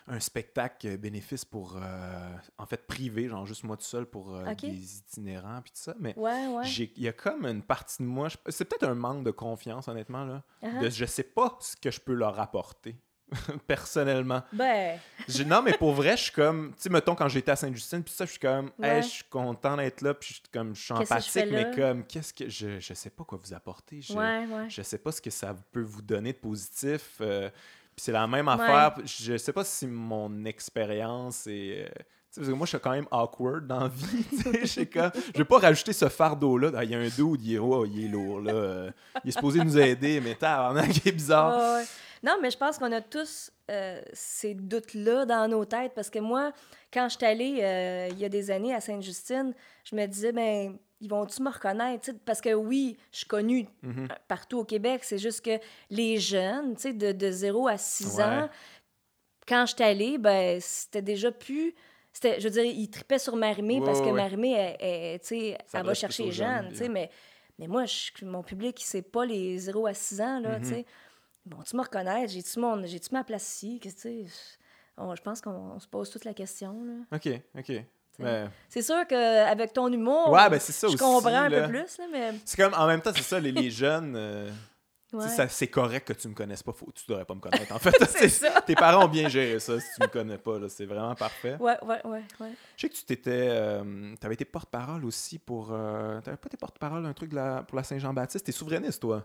un 0.09 0.19
spectacle 0.21 0.97
bénéfice 0.99 1.45
pour, 1.45 1.77
euh, 1.81 2.37
en 2.59 2.67
fait, 2.67 2.87
privé, 2.87 3.29
genre 3.29 3.47
juste 3.47 3.63
moi 3.65 3.77
tout 3.77 3.85
seul 3.85 4.07
pour 4.07 4.37
des 4.73 4.99
itinérants, 4.99 5.61
puis 5.63 5.73
tout 5.73 5.81
ça. 5.81 5.95
Mais 6.01 6.15
il 6.97 7.03
y 7.03 7.09
a 7.09 7.13
comme 7.13 7.45
une 7.47 7.63
partie 7.63 8.03
de 8.03 8.09
moi, 8.09 8.29
c'est 8.49 8.65
peut-être 8.65 8.89
un 8.89 8.95
manque 8.95 9.25
de 9.25 9.31
confiance, 9.33 9.87
honnêtement, 9.89 10.25
là. 10.25 10.43
De, 10.81 10.89
je 10.91 11.05
sais 11.07 11.23
pas 11.25 11.57
ce 11.61 11.77
que 11.77 11.91
je 11.91 12.01
peux 12.01 12.15
leur 12.15 12.39
apporter. 12.41 12.97
personnellement. 13.67 14.43
Ben, 14.53 14.99
non, 15.47 15.63
mais 15.63 15.73
pour 15.75 15.93
vrai, 15.93 16.17
je 16.17 16.25
suis 16.25 16.33
comme, 16.33 16.69
tu 16.77 16.83
sais, 16.83 16.89
mettons, 16.91 17.15
quand 17.15 17.29
j'étais 17.29 17.51
à 17.51 17.57
Sainte-Justine, 17.57 18.03
puis 18.03 18.13
ça, 18.13 18.25
je 18.25 18.31
suis 18.31 18.39
comme, 18.41 18.71
Ouais. 18.79 18.97
hey, 18.99 19.03
je 19.03 19.09
suis 19.09 19.25
content 19.25 19.77
d'être 19.77 20.01
là, 20.03 20.15
puis 20.15 20.29
je 20.29 20.35
suis 20.35 20.43
comme, 20.53 20.75
je 20.77 20.83
suis 20.83 20.93
empathique, 20.93 21.47
mais 21.51 21.71
comme, 21.75 22.05
qu'est-ce 22.07 22.33
que, 22.33 22.49
je, 22.49 22.79
je 22.79 22.95
sais 22.95 23.11
pas 23.11 23.25
quoi 23.25 23.39
vous 23.43 23.53
apporter. 23.55 24.01
Je, 24.01 24.13
ouais, 24.13 24.47
ouais. 24.47 24.69
je 24.71 24.83
sais 24.83 24.99
pas 24.99 25.13
ce 25.13 25.21
que 25.21 25.31
ça 25.31 25.55
peut 25.73 25.83
vous 25.83 26.03
donner 26.03 26.33
de 26.33 26.39
positif. 26.39 27.17
euh, 27.21 27.49
puis 27.95 28.05
c'est 28.05 28.13
la 28.13 28.27
même 28.27 28.47
affaire. 28.49 28.95
Je 29.07 29.37
sais 29.39 29.53
pas 29.53 29.65
si 29.65 29.87
mon 29.87 30.45
expérience 30.45 31.47
est. 31.47 31.85
euh, 31.87 31.89
parce 32.37 32.49
que 32.49 32.53
moi, 32.55 32.67
je 32.67 32.71
suis 32.71 32.79
quand 32.81 32.91
même 32.93 33.07
awkward 33.11 33.67
dans 33.67 33.81
la 33.81 33.89
vie. 33.89 34.25
Je 34.65 34.85
je 34.85 35.39
vais 35.39 35.45
pas 35.45 35.59
rajouter 35.59 35.93
ce 35.93 36.09
fardeau-là. 36.09 36.71
Ah, 36.77 36.85
Il 36.85 36.91
y 36.91 36.95
a 36.95 36.99
un 36.99 37.09
dude, 37.09 37.43
il 37.43 37.55
est, 37.55 37.59
oh, 37.59 37.85
il 37.87 38.05
est 38.05 38.09
lourd. 38.09 38.41
Là. 38.41 38.53
euh, 38.53 38.91
il 39.25 39.29
est 39.29 39.33
supposé 39.33 39.63
nous 39.65 39.79
aider, 39.79 40.21
mais 40.21 40.35
tabarnak, 40.35 40.97
il 41.05 41.09
est 41.09 41.13
bizarre. 41.13 41.57
Ouais. 41.77 41.85
Non, 42.23 42.39
mais 42.41 42.51
je 42.51 42.57
pense 42.57 42.79
qu'on 42.79 42.91
a 42.93 43.01
tous 43.01 43.51
euh, 43.71 44.01
ces 44.13 44.55
doutes-là 44.55 45.27
dans 45.27 45.47
nos 45.49 45.65
têtes 45.65 45.93
parce 45.95 46.11
que 46.11 46.19
moi, 46.19 46.53
quand 46.93 47.09
je 47.09 47.17
suis 47.17 47.27
allée 47.27 47.59
euh, 47.63 48.09
il 48.11 48.19
y 48.19 48.25
a 48.25 48.29
des 48.29 48.51
années 48.51 48.75
à 48.75 48.81
Sainte-Justine, 48.81 49.53
je 49.85 49.95
me 49.95 50.07
disais, 50.07 50.33
ben, 50.33 50.77
ils 51.01 51.11
vont-tu 51.11 51.43
me 51.43 51.51
reconnaître? 51.51 52.11
Parce 52.25 52.41
que 52.41 52.55
oui, 52.55 52.97
je 53.13 53.19
suis 53.19 53.27
connue 53.27 53.69
Mhm. 53.83 54.09
euh, 54.11 54.15
partout 54.29 54.59
au 54.61 54.65
Québec, 54.65 55.03
c'est 55.05 55.19
juste 55.19 55.45
que 55.45 55.59
les 55.91 56.17
jeunes, 56.19 56.75
de, 56.75 57.13
de 57.13 57.31
0 57.31 57.69
à 57.69 57.77
6 57.77 58.17
Ouais. 58.17 58.23
ans, 58.25 58.49
quand 59.47 59.67
je 59.67 59.75
suis 59.75 59.85
allée, 59.85 60.19
ben, 60.19 60.59
c'était 60.61 61.03
déjà 61.03 61.31
plus. 61.31 61.75
Je 62.23 62.43
veux 62.43 62.51
dire, 62.51 62.65
ils 62.65 62.89
tripaient 62.91 63.19
sur 63.19 63.37
Marimé 63.37 63.79
Ouais, 63.81 63.85
parce 63.85 64.01
que 64.01 64.07
ouais. 64.07 64.13
Marimé, 64.13 64.53
elle, 64.53 64.77
elle, 64.81 65.21
tu 65.21 65.27
sais, 65.27 65.59
Ça 65.67 65.81
elle 65.81 65.87
va 65.87 65.95
chercher 65.95 66.25
les 66.25 66.33
jeunes, 66.33 66.69
tu 66.71 66.77
sais, 66.77 66.89
mais, 66.89 67.11
mais 67.59 67.67
moi, 67.67 67.85
je- 67.85 68.25
mon 68.25 68.43
public, 68.43 68.81
c'est 68.85 69.03
pas 69.03 69.25
les 69.25 69.59
0 69.59 69.87
à 69.87 69.95
6 69.95 70.21
ans, 70.21 70.41
là, 70.41 70.59
tu 70.61 70.67
sais. 70.67 70.87
Bon, 71.45 71.59
tu 71.63 71.77
me 71.77 71.83
reconnaître, 71.83 72.33
j'ai-tu 72.33 72.59
mon, 72.59 72.85
j'ai-tu 72.87 73.09
ma 73.13 73.23
place 73.23 73.47
ici? 73.55 73.79
Que 73.79 73.89
tu 73.89 73.95
sais? 73.99 74.25
On- 74.99 75.15
je 75.15 75.23
pense 75.23 75.41
qu'on 75.41 75.51
on 75.77 75.79
se 75.79 75.87
pose 75.87 76.11
toute 76.11 76.25
la 76.25 76.35
question, 76.35 76.73
là. 76.85 77.17
Ok, 77.17 77.29
ok. 77.57 77.83
Mais- 78.19 78.47
C'est 78.71 78.81
sûr 78.83 79.07
qu'avec 79.07 79.73
ton 79.75 79.93
humour, 79.93 80.31
Ouais, 80.31 80.49
ben 80.49 80.59
ça 80.59 80.73
je 80.89 80.95
aussi. 80.95 80.97
comprends 80.97 81.29
un 81.35 81.51
peu 81.51 81.69
plus, 81.69 81.99
là, 81.99 82.05
mais... 82.11 82.33
C'est 82.47 82.57
comme, 82.57 82.73
en 82.73 82.87
même 82.87 83.03
temps, 83.03 83.13
c'est 83.15 83.23
ça, 83.23 83.39
les, 83.39 83.53
les 83.53 83.71
jeunes. 83.71 84.15
euh, 84.17 84.51
Ouais. 85.13 85.29
ça- 85.29 85.49
c'est 85.49 85.69
correct 85.69 86.09
que 86.09 86.13
tu 86.13 86.27
me 86.29 86.35
connaisses 86.35 86.63
pas. 86.63 86.73
Faut, 86.73 86.91
tu 86.93 87.05
devrais 87.09 87.25
pas 87.25 87.35
me 87.35 87.41
connaître, 87.41 87.73
en 87.75 87.79
fait. 87.79 87.91
Ça. 88.29 88.61
Tes 88.63 88.75
parents 88.75 89.05
ont 89.05 89.09
bien 89.09 89.29
géré 89.29 89.59
ça 89.61 89.79
si 89.79 89.87
tu 89.97 90.03
me 90.03 90.09
connais 90.09 90.39
pas. 90.39 90.59
là, 90.59 90.69
C'est 90.69 90.85
vraiment 90.87 91.15
parfait. 91.15 91.57
Ouais, 91.61 91.77
ouais, 91.85 92.01
ouais, 92.05 92.23
ouais. 92.41 92.51
Je 92.77 92.81
sais 92.83 92.89
que 92.89 92.95
tu 92.95 93.05
t'étais. 93.05 93.47
euh, 93.51 94.15
t'avais 94.21 94.35
été 94.35 94.45
porte-parole 94.45 95.05
aussi 95.05 95.39
pour. 95.39 95.69
euh, 95.73 96.21
t'avais 96.23 96.37
pas 96.37 96.47
été 96.49 96.57
porte-parole 96.57 97.03
d'un 97.05 97.13
truc 97.13 97.31
de 97.31 97.37
la- 97.37 97.63
pour 97.63 97.77
la 97.77 97.85
Saint-Jean-Baptiste. 97.85 98.45
T'es 98.47 98.53
souverainiste, 98.53 99.01
toi? 99.01 99.25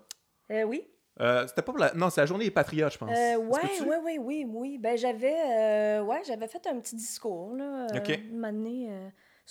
Euh, 0.51 0.63
oui. 0.63 0.83
Euh, 1.19 1.45
C'était 1.47 1.61
pas 1.61 1.71
pour 1.73 1.77
la. 1.79 1.93
Non, 1.93 2.09
c'est 2.09 2.21
la 2.21 2.25
journée 2.27 2.45
des 2.45 2.51
patriotes, 2.51 2.93
je 2.93 2.97
pense. 2.97 3.09
Euh, 3.17 3.35
ouais, 3.37 3.61
peut-tu? 3.61 3.83
ouais, 3.83 3.97
ouais, 3.97 4.17
oui, 4.19 4.45
oui. 4.47 4.77
Ben, 4.77 4.97
j'avais, 4.97 5.35
euh, 5.35 6.03
ouais, 6.03 6.21
j'avais 6.25 6.47
fait 6.47 6.65
un 6.67 6.79
petit 6.79 6.95
discours, 6.95 7.55
là. 7.55 7.87
Ok. 7.95 8.09
Une 8.31 8.45
année, 8.45 8.87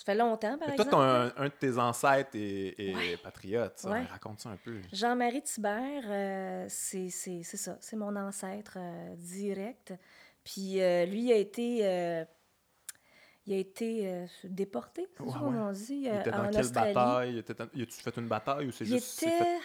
ça 0.03 0.13
fait 0.13 0.17
longtemps, 0.17 0.57
par 0.57 0.67
Mais 0.69 0.75
toi, 0.75 0.85
exemple. 0.85 0.91
ton- 0.91 1.01
un, 1.01 1.33
un 1.37 1.45
de 1.45 1.53
tes 1.53 1.77
ancêtres 1.77 2.31
est, 2.33 2.75
est 2.79 2.95
Ouais. 2.95 3.17
patriote. 3.17 3.73
ça. 3.77 3.91
Ouais. 3.91 4.03
Raconte 4.05 4.39
ça 4.39 4.49
un 4.49 4.57
peu? 4.57 4.79
Jean-Marie 4.91 5.43
Thibert, 5.43 6.03
euh, 6.07 6.65
c'est 6.69 7.09
c'est- 7.09 7.43
c'est 7.43 7.57
ça, 7.57 7.77
c'est 7.81 7.95
mon 7.95 8.15
ancêtre 8.15 8.73
euh, 8.77 9.15
direct. 9.15 9.93
Puis 10.43 10.81
euh, 10.81 11.05
lui 11.05 11.31
a 11.31 11.35
été, 11.35 11.77
il 13.45 13.53
a 13.53 13.57
été 13.57 14.25
déporté, 14.43 15.07
c'est 15.17 15.23
Ouais, 15.23 15.29
ouais. 15.39 15.73
dit, 15.73 15.93
Il 15.93 16.07
était 16.07 16.31
dans 16.31 16.45
en 16.45 16.49
quelle 16.49 16.61
Australie. 16.61 16.93
bataille? 16.93 17.31
Il 17.33 17.37
était 17.37 17.53
dans- 17.53 17.67
Y 17.75 17.81
a-tu 17.83 18.01
fait 18.01 18.17
une 18.17 18.27
bataille 18.27 18.67
ou 18.67 18.71
c'est 18.71 18.85
Il 18.85 18.87
juste. 18.91 19.21
était 19.21 19.31
fait 19.37 19.59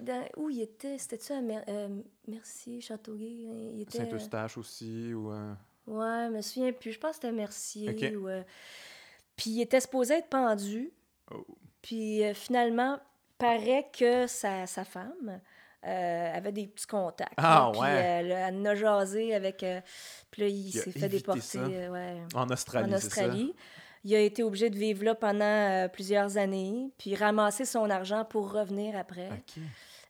dans- 0.00 0.28
où 0.36 0.50
il 0.50 0.62
était, 0.62 0.98
c'était-tu 0.98 1.32
à 1.32 1.40
Mer- 1.40 1.64
Mercier, 2.26 2.80
Châteauguay? 2.80 3.46
Il 3.74 3.80
était... 3.82 3.98
Saint-Eustache 3.98 4.58
aussi 4.58 5.14
ou. 5.14 5.30
Ouais, 5.30 6.26
je 6.26 6.32
me 6.32 6.42
souviens 6.42 6.72
plus. 6.72 6.90
Je 6.92 6.98
pense 6.98 7.10
que 7.10 7.22
c'était 7.22 7.32
Mercier. 7.32 7.90
Ok. 7.90 8.16
ou, 8.20 8.26
euh, 8.28 8.42
Puis 9.36 9.50
il 9.50 9.60
était 9.60 9.80
supposé 9.80 10.14
être 10.14 10.28
pendu. 10.28 10.92
Oh. 11.32 11.44
Puis 11.82 12.24
euh, 12.24 12.34
finalement, 12.34 12.98
paraît 13.38 13.88
que 13.96 14.26
sa, 14.26 14.66
sa 14.66 14.84
femme 14.84 15.40
euh, 15.86 16.34
avait 16.36 16.52
des 16.52 16.66
petits 16.66 16.86
contacts. 16.86 17.34
Ah, 17.36 17.66
là, 17.66 17.70
puis 17.72 17.80
ouais. 17.82 17.88
elle, 17.90 18.30
elle 18.32 18.54
en 18.56 18.64
a 18.64 18.74
jasé 18.74 19.34
avec. 19.34 19.62
euh, 19.62 19.80
puis 20.30 20.42
là, 20.42 20.48
il 20.48 20.72
s'est 20.72 20.90
fait 20.90 21.08
déporter 21.08 21.58
euh, 21.58 21.90
ouais, 21.90 22.16
En 22.34 22.48
Australie, 22.48 22.92
en 22.94 22.98
ça? 22.98 23.06
Australie. 23.06 23.54
Il 24.04 24.14
a 24.14 24.20
été 24.20 24.42
obligé 24.44 24.70
de 24.70 24.76
vivre 24.78 25.04
là 25.04 25.14
pendant 25.16 25.44
euh, 25.44 25.88
plusieurs 25.88 26.36
années, 26.38 26.92
puis 26.96 27.14
ramasser 27.16 27.64
son 27.64 27.90
argent 27.90 28.24
pour 28.24 28.52
revenir 28.52 28.96
après. 28.96 29.28
Ok. 29.30 29.62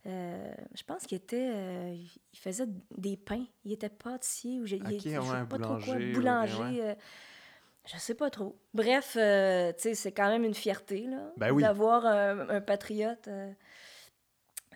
Euh, 0.07 0.55
je 0.74 0.82
pense 0.85 1.05
qu'il 1.07 1.16
était. 1.16 1.51
euh, 1.53 1.97
il 2.32 2.39
faisait 2.39 2.66
des 2.97 3.16
pains. 3.16 3.44
Il 3.65 3.73
était 3.73 3.89
pâtissier 3.89 4.61
ou 4.61 4.66
j'ai- 4.66 4.81
il 4.89 4.98
je 5.01 5.09
sais 5.09 5.19
ouais, 5.19 5.44
pas 5.48 5.59
trop 5.59 5.78
quoi, 5.78 5.94
boulanger, 5.94 6.12
boulanger. 6.12 6.62
ouais, 6.62 6.81
euh, 6.82 6.94
je 7.87 7.97
sais 7.99 8.15
pas 8.15 8.31
trop. 8.31 8.57
Bref, 8.75 9.17
euh, 9.19 9.73
tu 9.73 9.83
sais, 9.83 9.95
c'est 9.95 10.13
quand 10.13 10.29
même 10.29 10.45
une 10.45 10.55
fierté 10.55 11.07
là, 11.07 11.33
Ben 11.37 11.51
oui. 11.53 11.63
d'avoir 11.63 12.05
un, 12.07 12.49
un 12.49 12.61
patriote. 12.61 13.29
euh. 13.29 13.51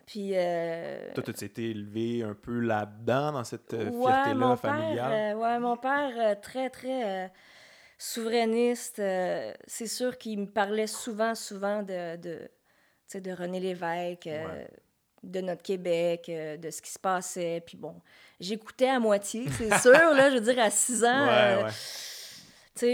Puis. 0.06 0.30
euh, 0.34 1.12
Toi, 1.14 1.22
tu 1.22 1.44
été 1.44 1.70
élevé 1.70 2.22
un 2.22 2.34
peu 2.34 2.58
là-dedans, 2.60 3.32
dans 3.32 3.44
cette 3.44 3.74
euh, 3.74 3.90
ouais, 3.90 4.04
fierté-là 4.12 4.34
mon 4.34 4.56
familiale? 4.56 5.10
Père, 5.10 5.38
ouais, 5.38 5.58
mon 5.58 5.76
père, 5.76 6.40
très, 6.40 6.70
très 6.70 7.30
souverainiste. 7.98 8.96
c'est 9.66 9.86
sûr 9.86 10.16
qu'il 10.18 10.40
me 10.40 10.46
parlait 10.46 10.86
souvent, 10.86 11.34
souvent 11.34 11.82
de, 11.82 12.16
de, 12.16 12.50
de 13.20 13.32
René 13.32 13.60
Lévesque, 13.60 14.26
Ouais. 14.26 14.68
de 15.22 15.40
notre 15.42 15.62
Québec, 15.62 16.26
euh, 16.30 16.56
de 16.56 16.70
ce 16.70 16.80
qui 16.80 16.90
se 16.90 16.98
passait. 16.98 17.62
Puis 17.66 17.76
bon, 17.76 18.00
j'écoutais 18.40 18.88
à 18.88 18.98
moitié, 18.98 19.46
c'est 19.50 19.78
sûr, 19.80 19.92
là, 19.92 20.30
je 20.30 20.36
veux 20.36 20.40
dire, 20.52 20.58
à 20.62 20.70
6 20.70 21.04
ans. 21.04 21.26
ouais, 21.26 21.28
euh, 21.30 21.64
ouais. 21.64 21.70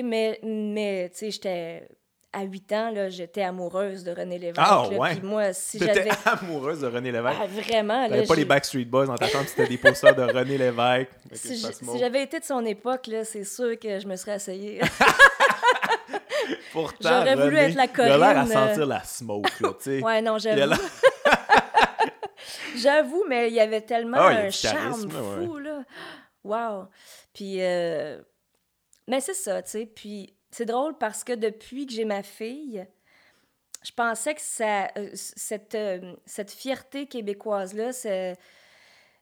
Mais, 0.05 0.39
mais 0.43 1.11
tu 1.11 1.19
sais, 1.19 1.31
j'étais... 1.31 1.89
À 2.33 2.43
8 2.43 2.73
ans, 2.73 2.91
là, 2.91 3.09
j'étais 3.09 3.41
amoureuse 3.43 4.05
de 4.05 4.11
René 4.11 4.39
Lévesque. 4.39 4.59
Ah, 4.59 4.87
là, 4.91 4.99
ouais? 4.99 5.21
Moi, 5.23 5.55
si 5.55 5.79
j'avais... 5.79 6.11
amoureuse 6.27 6.81
de 6.83 6.87
René 6.87 7.11
Lévesque? 7.11 7.39
Ah, 7.41 7.47
vraiment, 7.47 8.07
T'avais 8.07 8.27
pas 8.27 8.35
les 8.35 8.45
Backstreet 8.45 8.85
Boys 8.85 9.07
dans 9.07 9.15
ta 9.15 9.27
chambre, 9.29 9.47
c'était 9.49 9.67
des 9.67 9.79
posters 9.79 10.15
de 10.15 10.23
René 10.23 10.59
Lévesque. 10.59 11.11
Si 11.33 11.99
j'avais 11.99 12.25
été 12.25 12.39
de 12.41 12.45
son 12.45 12.63
époque, 12.67 13.07
là, 13.07 13.25
c'est 13.25 13.45
sûr 13.45 13.79
que 13.79 13.99
je 14.01 14.07
me 14.07 14.17
serais 14.17 14.37
essayée. 14.37 14.81
Pourtant, 16.73 17.09
j'aurais 17.25 17.37
voulu 17.37 17.57
être 17.57 17.75
la 17.75 17.87
Il 17.87 18.01
a 18.01 18.19
l'air 18.19 18.29
à 18.29 18.35
Corinne, 18.45 18.51
euh, 18.53 18.67
sentir 18.69 18.87
la 18.87 19.03
smoke, 19.03 19.51
là, 19.61 19.69
tu 19.71 19.85
sais. 19.85 20.03
ouais, 20.03 20.21
non, 20.21 20.37
j'avoue. 20.39 20.75
J'avoue, 22.77 23.25
mais 23.29 23.49
il 23.49 23.55
y 23.55 23.61
avait 23.61 23.81
tellement 23.81 24.19
Ah, 24.21 24.29
un 24.29 24.51
charme 24.51 25.05
ouais. 25.05 25.47
fou, 25.47 25.59
là. 25.59 25.83
Wow! 26.45 26.89
Puis, 27.33 27.57
euh, 27.61 28.21
mais 29.07 29.21
c'est 29.21 29.35
ça, 29.35 29.63
tu 29.63 29.71
sais. 29.71 29.87
Puis, 29.87 30.35
c'est 30.51 30.65
drôle 30.67 30.97
parce 30.99 31.25
que 31.25 31.33
depuis 31.33 31.87
que 31.87 31.93
j'ai 31.93 32.05
ma 32.05 32.23
fille, 32.23 32.87
je 33.83 33.93
pensais 33.93 34.35
que 34.35 34.41
ça, 34.41 34.89
euh, 34.97 35.11
cette, 35.15 35.75
euh, 35.75 36.15
cette 36.25 36.51
fierté 36.51 37.07
québécoise-là, 37.07 37.93
c'est- 37.93 38.37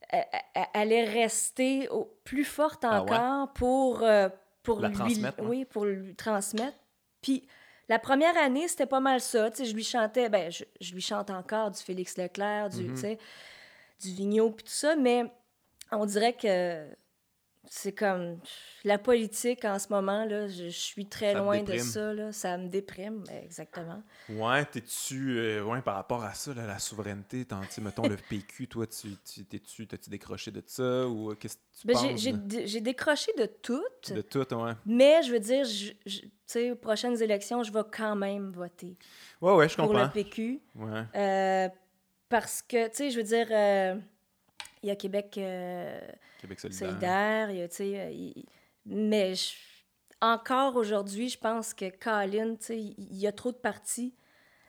elle- 0.09 0.25
allait 0.75 1.05
rester 1.05 1.89
au- 1.89 2.15
plus 2.25 2.45
forte 2.45 2.85
Ah 2.85 3.03
ouais? 3.03 3.17
encore 3.17 3.53
pour, 3.55 4.03
euh, 4.03 4.29
pour 4.63 4.81
La 4.81 4.89
lui, 4.89 4.95
transmettre, 4.97 5.41
ouais. 5.43 5.49
oui, 5.49 5.65
pour 5.65 5.85
lui 5.87 6.15
transmettre. 6.15 6.77
Puis 7.21 7.47
la 7.89 7.99
première 7.99 8.37
année, 8.39 8.69
c'était 8.69 8.87
pas 8.87 9.01
mal 9.01 9.21
ça. 9.21 9.51
Tu 9.51 9.59
sais, 9.59 9.65
je 9.65 9.75
lui 9.75 9.85
chantais, 9.85 10.29
ben, 10.29 10.51
je, 10.51 10.65
je 10.81 10.95
lui 10.95 11.01
chante 11.03 11.31
encore 11.31 11.71
du 11.71 11.81
Félix 11.83 12.17
Leclerc, 12.17 12.71
du, 12.71 12.87
tu 12.87 12.97
sais. 12.97 13.19
du 14.01 14.11
vigno 14.13 14.51
puis 14.51 14.65
tout 14.65 14.73
ça, 14.73 14.97
mais 14.97 15.25
on 15.91 16.07
dirait 16.07 16.33
que 16.35 16.87
c'est 17.69 17.93
comme 17.93 18.39
la 18.85 18.99
politique 18.99 19.65
en 19.65 19.79
ce 19.79 19.89
moment 19.89 20.25
là 20.25 20.49
je, 20.49 20.65
je 20.65 20.69
suis 20.79 21.07
très 21.07 21.33
Ça 21.33 21.39
loin 21.39 21.63
de 21.63 21.77
ça 21.79 22.13
là 22.13 22.33
ça 22.33 22.57
me 22.59 22.69
déprime 22.69 23.25
exactement 23.43 24.03
Ouais, 24.29 24.65
t'es-tu. 24.65 25.39
euh, 25.39 25.63
ouais, 25.63 25.83
par 25.83 25.97
rapport 25.97 26.25
à 26.25 26.33
ça, 26.33 26.55
là, 26.55 26.67
la 26.67 26.79
souveraineté, 26.79 27.47
mettons 27.83 28.09
le 28.09 28.17
PQ, 28.31 28.69
toi, 28.69 28.87
tu, 28.87 29.09
tu, 29.19 29.45
t'es-tu, 29.45 29.87
t'as-tu 29.87 30.09
décroché 30.09 30.51
de 30.51 30.63
ça 30.67 31.07
ou 31.07 31.31
euh, 31.31 31.35
qu'est-ce 31.35 31.57
que 31.57 31.61
tu 31.79 31.87
Ben, 31.87 31.93
penses? 31.93 32.21
j'ai- 32.21 32.33
j'ai 32.49 32.67
j'ai 32.67 32.81
décroché 32.81 33.33
de 33.37 33.45
tout 33.45 33.85
De 34.09 34.23
tout, 34.23 34.55
ouais. 34.55 34.73
mais 34.87 35.23
je 35.23 35.33
veux 35.33 35.41
dire 35.41 35.67
tu 35.67 36.31
sais 36.47 36.71
aux 36.71 36.77
prochaines 36.77 37.21
élections 37.23 37.63
je 37.63 37.73
vais 37.73 37.83
quand 37.91 38.17
même 38.17 38.51
voter 38.53 38.97
Ouais, 39.43 39.55
ouais, 39.55 39.69
je 39.69 39.77
pour 39.77 39.93
comprends. 39.93 40.05
le 40.05 40.09
PQ 40.11 40.61
Ouais. 40.77 41.05
euh, 41.17 41.69
parce 42.31 42.63
que 42.63 42.89
tu 42.89 42.97
sais 42.97 43.11
je 43.11 43.17
veux 43.19 43.23
dire 43.25 43.47
euh, 43.51 43.97
il 44.85 44.89
y 44.89 44.91
a 44.91 44.97
Québec 44.97 45.35
euh, 45.39 45.99
Québec 46.41 46.61
solidaire. 46.61 46.89
solidaire, 46.91 47.51
il 47.51 47.57
y 47.59 47.63
a, 47.63 47.69
tu 47.69 47.77
sais, 47.77 48.15
il- 48.15 48.45
mais 48.87 49.35
je- 49.35 49.55
encore 50.21 50.77
aujourd'hui, 50.77 51.29
je 51.31 51.39
pense 51.39 51.73
que 51.75 51.87
Colin, 51.91 52.55
tu 52.57 52.65
sais, 52.67 52.79
il 52.79 53.17
y 53.17 53.27
a 53.27 53.33
trop 53.33 53.51
de 53.51 53.57
partis 53.57 54.15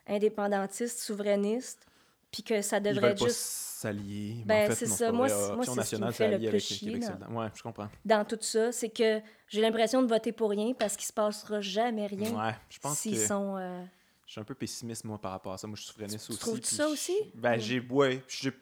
indépendantistes, 0.06 0.98
souverainistes, 1.00 1.86
puis 2.30 2.42
que 2.42 2.62
ça 2.62 2.78
Ils 2.78 2.82
devrait 2.84 3.14
pas 3.14 3.24
juste 3.26 3.36
s'allier. 3.40 4.42
Ben, 4.44 4.64
en 4.64 4.66
fait, 4.68 4.74
c'est 4.74 4.86
ça. 4.86 5.12
Moi, 5.12 5.28
c'est- 5.28 5.34
moi, 5.54 5.64
c'est 5.64 5.64
ce 5.66 5.70
qui 5.72 5.76
nationale 5.76 6.08
me 6.08 6.12
fait 6.12 6.38
le 6.38 6.48
plus 6.50 6.60
chier. 6.60 6.98
Ouais, 7.30 7.46
je 7.54 7.62
comprends. 7.62 7.88
dans 8.04 8.24
tout 8.24 8.38
ça, 8.40 8.72
c'est 8.72 8.88
que 8.90 9.20
j'ai 9.48 9.60
l'impression 9.60 10.02
de 10.02 10.08
voter 10.08 10.32
pour 10.32 10.50
rien 10.50 10.72
parce 10.74 10.96
qu'il 10.96 11.06
se 11.06 11.12
passera 11.12 11.60
jamais 11.60 12.06
rien 12.06 12.32
Ouais, 12.34 12.54
je 12.68 12.78
pense 12.78 12.98
s'ils 12.98 13.14
que 13.18 13.26
sont... 13.26 13.56
euh, 13.58 13.82
je 14.26 14.32
suis 14.32 14.40
un 14.40 14.44
peu 14.44 14.54
pessimiste, 14.54 15.04
moi, 15.04 15.18
par 15.18 15.32
rapport 15.32 15.52
à 15.52 15.58
ça. 15.58 15.66
Moi, 15.66 15.76
je 15.76 15.82
suis 15.82 15.92
souverainiste 15.92 16.26
Tu 16.26 16.32
aussi. 16.32 16.40
trouves 16.40 16.60
puis 16.60 16.68
ça 16.74 16.86
je- 16.88 16.92
aussi? 16.92 17.16
Ben, 17.34 17.56
Mm. 17.56 17.60
j'ai. 17.60 17.80
Ouais. 17.80 18.22
j'ai- 18.28 18.52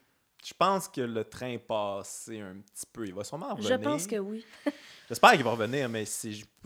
Je 0.44 0.52
pense 0.58 0.88
que 0.88 1.00
le 1.00 1.24
train 1.24 1.48
est 1.48 1.58
passé 1.58 2.40
un 2.40 2.56
petit 2.56 2.84
peu. 2.92 3.06
Il 3.06 3.14
va 3.14 3.24
sûrement 3.24 3.54
revenir. 3.54 3.70
je 3.70 3.74
pense 3.82 4.06
que 4.06 4.16
oui. 4.16 4.44
J'espère 5.08 5.32
qu'il 5.32 5.42
va 5.44 5.52
revenir, 5.52 5.88
mais 5.88 6.04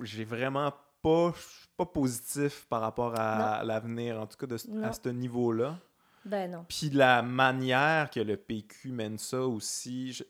j'ai 0.03 0.25
vraiment 0.25 0.73
pas, 1.01 1.33
je 1.37 1.41
suis 1.41 1.69
pas 1.77 1.87
positif 1.87 2.67
par 2.69 2.81
rapport 2.81 3.15
à 3.19 3.63
l'avenir, 3.65 4.21
en 4.21 4.27
tout 4.27 4.37
cas 4.37 4.47
de, 4.47 4.57
à 4.85 4.93
ce 4.93 5.09
niveau-là. 5.11 5.79
Ben 6.25 6.51
non. 6.51 6.65
Puis 6.69 6.91
la 6.91 7.23
manière 7.23 8.11
que 8.11 8.19
le 8.21 8.37
PQ 8.37 8.91
mène 8.91 9.17
ça 9.17 9.43
aussi, 9.43 10.21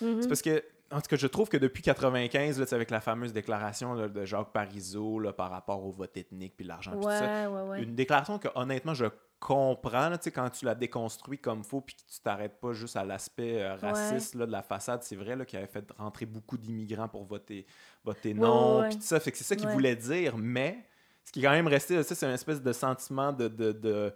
Mhm. 0.00 0.22
c'est 0.22 0.28
parce 0.28 0.40
que, 0.42 0.62
en 0.92 1.00
tout 1.00 1.08
cas, 1.08 1.16
je 1.16 1.26
trouve 1.26 1.48
que 1.48 1.56
depuis 1.56 1.82
95, 1.82 2.60
là, 2.60 2.66
avec 2.70 2.90
la 2.92 3.00
fameuse 3.00 3.32
déclaration 3.32 3.94
là, 3.94 4.08
de 4.08 4.24
Jacques 4.24 4.52
Parizeau 4.52 5.18
là, 5.18 5.32
par 5.32 5.50
rapport 5.50 5.84
au 5.84 5.90
vote 5.90 6.16
ethnique 6.16 6.54
puis 6.56 6.64
l'argent, 6.64 6.94
ouais. 6.94 7.82
une 7.82 7.96
déclaration 7.96 8.38
que 8.38 8.48
honnêtement 8.54 8.94
je 8.94 9.06
comprends 9.46 10.08
là, 10.08 10.16
tu 10.16 10.24
sais, 10.24 10.30
quand 10.30 10.48
tu 10.48 10.64
la 10.64 10.74
déconstruis 10.74 11.38
comme 11.38 11.62
faut 11.64 11.80
puis 11.82 11.94
que 11.94 12.00
tu 12.00 12.20
t'arrêtes 12.20 12.58
pas 12.60 12.72
juste 12.72 12.96
à 12.96 13.04
l'aspect 13.04 13.62
euh, 13.62 13.76
raciste 13.76 14.34
là, 14.34 14.46
de 14.46 14.52
la 14.52 14.62
façade 14.62 15.02
c'est 15.02 15.16
vrai 15.16 15.36
qu'il 15.44 15.58
avait 15.58 15.68
fait 15.68 15.84
rentrer 15.98 16.24
beaucoup 16.26 16.56
d'immigrants 16.56 17.08
pour 17.08 17.24
voter 17.24 17.66
voter 18.04 18.30
Ouais, 18.30 18.34
non 18.34 18.84
puis 18.88 18.96
tout 18.96 19.02
ça 19.02 19.20
fait 19.20 19.30
que 19.32 19.36
c'est 19.38 19.44
ça 19.44 19.54
qu'il 19.56 19.68
voulait 19.68 19.96
dire 19.96 20.36
mais 20.38 20.86
ce 21.24 21.30
qui 21.32 21.40
est 21.40 21.42
quand 21.42 21.50
même 21.50 21.66
resté 21.68 22.02
c'est 22.02 22.26
une 22.26 22.32
espèce 22.32 22.62
de 22.62 22.72
sentiment 22.72 23.32
de, 23.32 23.48
de, 23.48 23.72
de- 23.72 24.12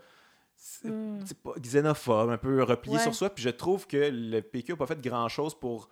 c'est 0.57 0.89
Mm. 0.89 1.21
c'est 1.27 1.39
pas 1.43 1.53
xénophobe 1.61 2.31
un 2.31 2.39
peu 2.39 2.63
replié 2.63 2.97
Ouais. 2.97 3.03
sur 3.03 3.15
soi 3.15 3.31
puis 3.31 3.45
je 3.45 3.51
trouve 3.51 3.87
que 3.87 4.11
le 4.11 4.41
PQ 4.41 4.73
a 4.73 4.77
pas 4.77 4.87
fait 4.87 5.01
grand 5.01 5.29
chose 5.29 5.55
pour 5.55 5.89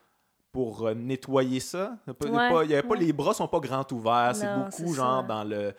pour 0.53 0.87
euh, 0.87 0.95
nettoyer 0.95 1.61
ça. 1.61 1.99
Il 2.07 2.11
y 2.13 2.15
pas- 2.15 2.65
Ouais, 2.65 2.83
pas- 2.83 2.95
les 2.97 3.13
bras 3.13 3.35
sont 3.35 3.47
pas 3.47 3.61
grands 3.61 3.85
ouverts. 3.93 4.35
C'est 4.35 4.49
beaucoup 4.57 4.95
genre 4.95 5.21
ça. 5.21 5.27
dans 5.27 5.45
le 5.45 5.75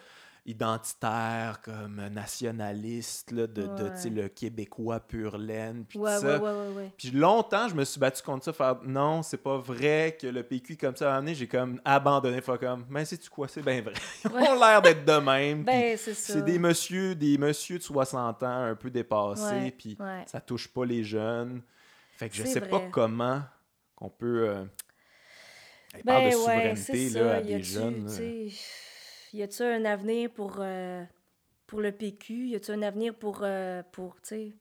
identitaire, 0.47 1.61
comme 1.61 2.01
nationaliste, 2.07 3.31
là, 3.31 3.45
de, 3.47 3.67
le 4.09 4.27
québécois 4.29 4.99
pur 5.01 5.37
laine, 5.37 5.83
puis 5.87 5.99
Ouais, 5.99 6.17
ça. 6.17 6.39
Puis 6.97 7.11
longtemps, 7.11 7.67
je 7.67 7.75
me 7.75 7.83
suis 7.83 7.99
battu 7.99 8.23
contre 8.23 8.45
ça, 8.45 8.53
faire 8.53 8.77
non, 8.83 9.21
c'est 9.23 9.37
pas 9.37 9.57
vrai 9.57 10.17
que 10.19 10.25
le 10.27 10.43
PQ 10.43 10.77
comme 10.77 10.95
ça. 10.95 11.15
À 11.15 11.25
j'ai 11.33 11.47
comme 11.47 11.81
abandonné, 11.83 12.39
faire 12.41 12.57
comme, 12.59 12.85
mais 12.89 13.03
sais-tu 13.05 13.29
quoi, 13.29 13.47
c'est 13.47 13.61
bien 13.61 13.81
vrai. 13.81 13.93
Ils 14.25 14.31
Ouais. 14.31 14.49
ont 14.49 14.59
l'air 14.59 14.81
d'être 14.81 15.03
de 15.05 15.19
même. 15.19 15.63
Ben, 15.63 15.97
c'est 15.97 16.43
des 16.45 16.57
messieurs, 16.57 17.13
des 17.15 17.37
messieurs 17.37 17.77
de 17.79 17.83
60 17.83 18.43
ans 18.43 18.63
un 18.63 18.75
peu 18.75 18.89
dépassés, 18.89 19.71
puis 19.77 19.97
ça 20.25 20.39
touche 20.39 20.67
pas 20.69 20.85
les 20.85 21.03
jeunes. 21.03 21.61
Fait 22.15 22.29
que 22.29 22.35
je 22.35 22.43
sais 22.45 22.61
pas 22.61 22.81
comment 22.91 23.41
qu'on 23.95 24.09
peut. 24.09 24.47
euh, 24.49 24.63
elle 25.93 26.03
parle 26.03 26.23
Ben 26.23 26.29
de 26.31 26.35
ouais, 26.35 26.75
souveraineté 26.75 27.09
là, 27.09 27.35
à 27.35 27.41
des 27.41 27.61
jeunes. 27.63 28.05
là. 28.05 28.11
Y 29.37 29.43
a-tu 29.43 29.61
un 29.61 29.85
avenir 29.85 30.31
pour, 30.31 30.55
euh, 30.59 31.03
pour 31.67 31.79
le 31.81 31.91
PQ? 31.91 32.47
Y 32.47 32.55
a-tu 32.55 32.71
un 32.71 32.81
avenir 32.81 33.13
pour. 33.13 33.41
euh, 33.43 33.83
pour 33.91 34.15
tu 34.15 34.29
sais? 34.29 34.51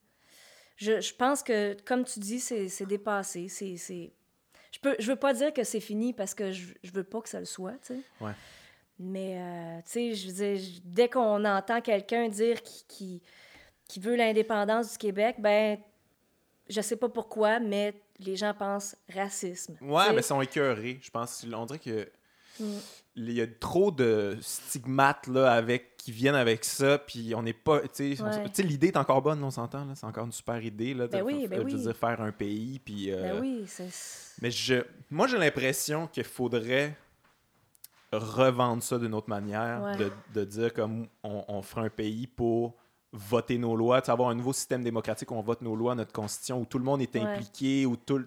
Je, 0.75 1.01
je 1.01 1.13
pense 1.15 1.41
que, 1.41 1.75
comme 1.83 2.03
tu 2.05 2.19
dis, 2.19 2.39
c'est 2.39 2.85
dépassé. 2.85 3.47
C'est. 3.49 3.75
Je, 4.71 4.79
peux, 4.79 4.95
je 4.99 5.07
veux 5.11 5.15
pas 5.15 5.33
dire 5.33 5.51
que 5.51 5.63
c'est 5.63 5.79
fini 5.79 6.13
parce 6.13 6.35
que 6.35 6.51
je, 6.51 6.73
je 6.83 6.91
veux 6.91 7.03
pas 7.03 7.21
que 7.21 7.29
ça 7.29 7.39
le 7.39 7.45
soit, 7.47 7.73
tu 7.83 7.95
sais. 7.95 7.99
Ouais. 8.21 8.33
Mais, 8.99 9.39
euh, 9.39 9.77
tu 9.85 9.91
sais, 9.91 10.13
je 10.13 10.27
veux 10.27 10.33
dire, 10.33 10.81
dès 10.83 11.09
qu'on 11.09 11.43
entend 11.45 11.81
quelqu'un 11.81 12.29
dire 12.29 12.61
qui, 12.61 12.85
qui, 12.87 13.21
qui 13.87 13.99
veut 13.99 14.15
l'indépendance 14.15 14.91
du 14.91 14.97
Québec, 14.99 15.37
ben, 15.39 15.79
je 16.69 16.81
sais 16.81 16.97
pas 16.97 17.09
pourquoi, 17.09 17.59
mais 17.59 17.95
les 18.19 18.35
gens 18.35 18.53
pensent 18.53 18.95
racisme. 19.11 19.77
Ouais, 19.81 20.11
mais 20.13 20.21
ils 20.21 20.23
sont 20.23 20.41
écœurés. 20.41 20.99
Je 21.01 21.09
pense 21.09 21.43
on 21.51 21.65
dirait 21.65 21.79
que 21.79 22.11
Mm. 22.59 22.77
Il 23.19 23.31
y 23.33 23.41
a 23.41 23.47
trop 23.47 23.89
de 23.91 24.37
stigmates 24.41 25.27
là, 25.27 25.51
avec, 25.51 25.97
qui 25.97 26.11
viennent 26.11 26.35
avec 26.35 26.63
ça, 26.63 26.99
puis 26.99 27.33
on 27.35 27.41
n'est 27.43 27.51
pas. 27.51 27.81
Tu 27.81 28.15
sais, 28.15 28.23
Ouais. 28.23 28.43
l'idée 28.59 28.87
est 28.87 28.97
encore 28.97 29.21
bonne, 29.21 29.43
on 29.43 29.49
s'entend, 29.51 29.83
là, 29.85 29.95
c'est 29.95 30.05
encore 30.05 30.25
une 30.25 30.31
super 30.31 30.63
idée. 30.63 30.93
Là, 30.93 31.07
de, 31.07 31.11
Ben 31.11 31.23
oui, 31.23 31.47
ben 31.47 31.57
je 31.57 31.63
veux 31.67 31.73
oui. 31.75 31.81
dire, 31.81 31.95
faire 31.95 32.21
un 32.21 32.31
pays, 32.31 32.79
puis. 32.79 33.11
euh, 33.11 33.33
Ben 33.33 33.41
oui. 33.41 33.65
Mais 34.41 34.51
je, 34.51 34.75
moi, 35.09 35.25
j'ai 35.27 35.37
l'impression 35.37 36.07
qu'il 36.07 36.23
faudrait 36.23 36.95
revendre 38.11 38.81
ça 38.83 38.97
d'une 38.97 39.13
autre 39.13 39.29
manière, 39.29 39.81
Ouais. 39.83 39.97
de, 39.97 40.11
de 40.33 40.45
dire 40.45 40.73
comme 40.73 41.07
on, 41.23 41.43
on 41.47 41.61
fera 41.61 41.81
un 41.81 41.89
pays 41.89 42.25
pour 42.27 42.75
voter 43.11 43.57
nos 43.57 43.75
lois, 43.75 43.97
avoir 44.09 44.29
un 44.29 44.35
nouveau 44.35 44.53
système 44.53 44.83
démocratique 44.83 45.31
où 45.31 45.35
on 45.35 45.41
vote 45.41 45.61
nos 45.61 45.75
lois, 45.75 45.95
notre 45.95 46.13
constitution, 46.13 46.61
où 46.61 46.65
tout 46.65 46.77
le 46.77 46.83
monde 46.85 47.01
est 47.01 47.13
Ouais. 47.15 47.21
impliqué, 47.21 47.85
où, 47.85 47.95
tout, 47.97 48.23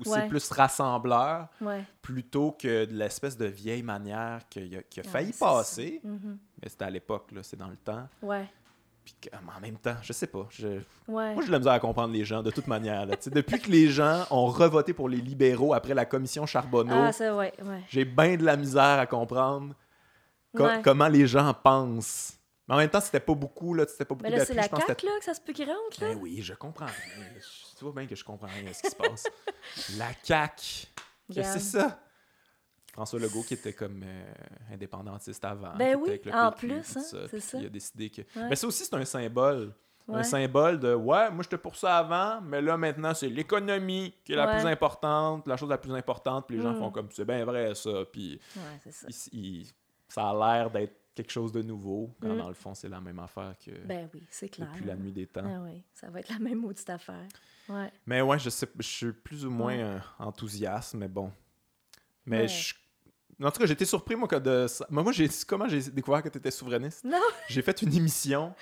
où 0.00 0.04
c'est 0.14 0.28
plus 0.28 0.50
rassembleur, 0.50 1.48
Ouais. 1.60 1.84
plutôt 2.02 2.52
que 2.52 2.84
de 2.86 2.92
l'espèce 2.94 3.36
de 3.36 3.46
vieille 3.46 3.82
manière 3.82 4.40
qui 4.48 4.76
a, 4.98 5.02
failli 5.02 5.32
passer. 5.32 6.00
Mhm. 6.04 6.38
Mais 6.62 6.68
c'était 6.68 6.84
à 6.86 6.90
l'époque, 6.90 7.30
là, 7.32 7.42
c'est 7.42 7.56
dans 7.56 7.68
le 7.68 7.76
temps. 7.76 8.08
Ouais. 8.22 8.46
Puis 9.04 9.14
en 9.56 9.60
même 9.60 9.76
temps, 9.78 9.96
je 10.02 10.12
sais 10.12 10.26
pas. 10.26 10.46
Je, 10.50 10.66
Ouais. 11.08 11.34
moi, 11.34 11.42
j'ai 11.42 11.46
de 11.46 11.52
la 11.52 11.58
misère 11.58 11.72
à 11.72 11.80
comprendre 11.80 12.12
les 12.12 12.24
gens, 12.24 12.42
de 12.42 12.50
toute 12.50 12.66
manière. 12.66 13.06
là. 13.06 13.16
Depuis 13.26 13.58
que 13.60 13.70
les 13.70 13.88
gens 13.88 14.24
ont 14.30 14.46
revoté 14.46 14.92
pour 14.92 15.08
les 15.08 15.16
libéraux 15.16 15.72
après 15.74 15.94
la 15.94 16.04
commission 16.04 16.44
Charbonneau, 16.46 16.94
Ah, 16.94 17.12
ça, 17.12 17.34
ouais, 17.34 17.52
ouais. 17.64 17.82
j'ai 17.88 18.04
bien 18.04 18.36
de 18.36 18.44
la 18.44 18.56
misère 18.56 18.98
à 18.98 19.06
comprendre 19.06 19.74
co- 20.56 20.68
comment 20.84 21.08
les 21.08 21.26
gens 21.26 21.52
pensent. 21.54 22.36
Mais 22.68 22.74
en 22.74 22.78
même 22.78 22.90
temps, 22.90 23.00
c'était 23.00 23.18
pas 23.20 23.34
beaucoup, 23.34 23.74
là, 23.74 23.84
c'était 23.88 24.04
pas 24.04 24.14
beaucoup 24.14 24.30
Mais 24.30 24.36
là, 24.36 24.44
c'est 24.44 24.54
la 24.54 24.62
CAQ, 24.68 25.06
là, 25.06 25.12
que 25.18 25.24
ça 25.24 25.34
se 25.34 25.40
peut 25.40 25.52
qu'il 25.52 25.66
rentre, 25.66 26.00
là. 26.02 26.08
Ben 26.14 26.18
oui, 26.20 26.40
je 26.42 26.54
comprends 26.54 26.86
Tu 27.80 27.84
vois 27.86 27.94
bien 27.94 28.06
que 28.06 28.14
je 28.14 28.22
comprends 28.22 28.46
rien 28.46 28.66
à 28.70 28.74
ce 28.74 28.82
qui 28.82 28.90
se 28.90 28.94
passe. 28.96 29.24
la 29.98 30.08
CAQ, 30.22 30.54
qu'est-ce 30.54 30.86
que 30.86 31.32
Regarde. 31.40 31.58
c'est 31.58 31.78
ça? 31.78 32.00
François 32.92 33.18
Legault 33.20 33.42
qui 33.42 33.54
était 33.54 33.72
comme 33.72 34.02
euh, 34.04 34.32
indépendantiste 34.70 35.42
avant. 35.46 35.74
Ben 35.76 35.96
oui, 35.96 36.10
était 36.10 36.10
avec 36.10 36.26
le 36.26 36.32
en 36.34 36.52
PQ, 36.52 36.66
plus, 36.66 36.96
hein, 36.96 37.02
c'est 37.30 37.40
ça. 37.40 37.58
Il 37.58 37.64
a 37.66 37.68
décidé 37.70 38.10
que. 38.10 38.20
Ouais. 38.20 38.48
Mais 38.50 38.56
ça 38.56 38.66
aussi, 38.66 38.84
c'est 38.84 38.94
un 38.94 39.04
symbole. 39.06 39.72
Un 40.08 40.22
symbole 40.24 40.78
de 40.78 40.92
ouais, 40.92 41.30
moi 41.30 41.42
j'étais 41.42 41.56
pour 41.56 41.74
ça 41.76 41.98
avant, 41.98 42.40
mais 42.42 42.60
là 42.60 42.76
maintenant 42.76 43.14
c'est 43.14 43.28
l'économie 43.28 44.12
qui 44.24 44.32
est 44.32 44.36
la 44.36 44.46
Ouais. 44.48 44.58
plus 44.58 44.66
importante, 44.66 45.46
la 45.46 45.56
chose 45.56 45.70
la 45.70 45.78
plus 45.78 45.94
importante, 45.94 46.46
puis 46.48 46.56
les 46.56 46.62
gens 46.62 46.72
Mm. 46.74 46.78
font 46.80 46.90
comme 46.90 47.08
c'est 47.12 47.24
bien 47.24 47.44
vrai 47.44 47.74
ça, 47.76 47.90
puis 48.12 48.40
ça. 48.90 49.06
il- 49.32 49.60
il- 49.60 49.66
ça 50.08 50.28
a 50.30 50.34
l'air 50.34 50.70
d'être 50.70 50.96
quelque 51.14 51.30
chose 51.30 51.52
de 51.52 51.62
nouveau, 51.62 52.12
quand 52.20 52.34
Mm. 52.34 52.38
dans 52.38 52.48
le 52.48 52.54
fond 52.54 52.74
c'est 52.74 52.88
la 52.88 53.00
même 53.00 53.20
affaire 53.20 53.54
que 53.64 53.70
Ben 53.86 54.08
oui, 54.12 54.26
c'est 54.30 54.48
clair. 54.48 54.68
depuis 54.72 54.84
la 54.84 54.96
nuit 54.96 55.12
des 55.12 55.26
temps. 55.28 55.44
Ah 55.46 55.60
oui, 55.64 55.80
ça 55.94 56.10
va 56.10 56.18
être 56.18 56.28
la 56.30 56.40
même 56.40 56.58
maudite 56.60 56.90
affaire. 56.90 57.28
Ouais. 57.70 57.92
Mais 58.06 58.20
ouais, 58.20 58.38
je 58.38 58.50
sais, 58.50 58.66
je 58.78 58.86
suis 58.86 59.12
plus 59.12 59.46
ou 59.46 59.50
moins 59.50 59.76
euh, 59.76 59.98
enthousiaste, 60.18 60.94
mais 60.94 61.08
bon. 61.08 61.30
Mais 62.26 62.42
Ouais. 62.42 62.48
je- 62.48 62.74
en 63.42 63.50
tout 63.50 63.60
cas, 63.60 63.66
j'étais 63.66 63.84
surpris 63.86 64.16
moi 64.16 64.28
que 64.28 64.36
de 64.36 64.66
ça. 64.66 64.86
Moi, 64.90 65.02
moi, 65.02 65.12
j'ai 65.12 65.28
comment 65.46 65.68
j'ai 65.68 65.80
découvert 65.90 66.22
que 66.22 66.28
tu 66.28 66.38
étais 66.38 66.50
souverainiste? 66.50 67.04
Non! 67.04 67.18
J'ai 67.48 67.62
fait 67.62 67.80
une 67.82 67.94
émission. 67.94 68.54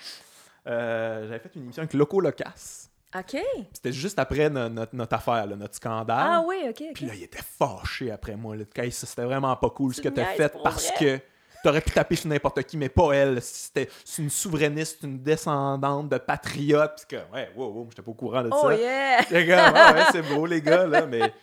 euh, 0.67 1.23
J'avais 1.27 1.39
fait 1.39 1.55
une 1.55 1.63
émission 1.63 1.81
avec 1.81 1.93
Loco 1.93 2.21
Locas. 2.21 2.87
OK. 3.15 3.37
C'était 3.73 3.91
juste 3.91 4.19
après 4.19 4.49
no- 4.51 4.69
notre, 4.69 4.95
notre 4.95 5.15
affaire, 5.15 5.47
là, 5.47 5.55
notre 5.55 5.75
scandale. 5.75 6.27
Ah 6.29 6.43
oui, 6.47 6.57
OK. 6.69 6.83
Puis 6.93 7.05
là, 7.07 7.15
il 7.15 7.23
était 7.23 7.41
fâché 7.41 8.11
après 8.11 8.35
moi. 8.35 8.55
C'était 8.91 9.23
vraiment 9.25 9.55
pas 9.55 9.69
cool 9.71 9.93
ce 9.95 10.01
que 10.01 10.09
t'as 10.09 10.25
fait 10.35 10.53
parce 10.63 10.91
vrai? 10.91 11.17
que 11.19 11.23
t'aurais 11.63 11.81
pu 11.81 11.91
taper 11.91 12.15
sur 12.15 12.27
n'importe 12.29 12.63
qui, 12.63 12.77
mais 12.77 12.89
pas 12.89 13.11
elle. 13.13 13.41
C'était 13.41 13.89
c'est 14.05 14.21
une 14.21 14.29
souverainiste, 14.29 15.03
une 15.03 15.21
descendante 15.21 16.09
de 16.09 16.17
patriote. 16.17 17.05
Puis 17.07 17.17
que, 17.17 17.33
ouais, 17.35 17.49
wow, 17.55 17.67
wow, 17.71 17.87
j'étais 17.89 18.01
pas 18.01 18.11
au 18.11 18.15
courant 18.15 18.43
de 18.43 18.49
Oh 18.51 18.67
ça. 18.69 18.75
yeah! 18.75 19.19
Les 19.31 19.45
gars, 19.45 19.71
ouais, 19.71 19.99
ouais, 19.99 20.05
c'est 20.11 20.21
beau, 20.21 20.45
les 20.45 20.61
gars, 20.61 20.85
là, 20.85 21.05
mais. 21.05 21.33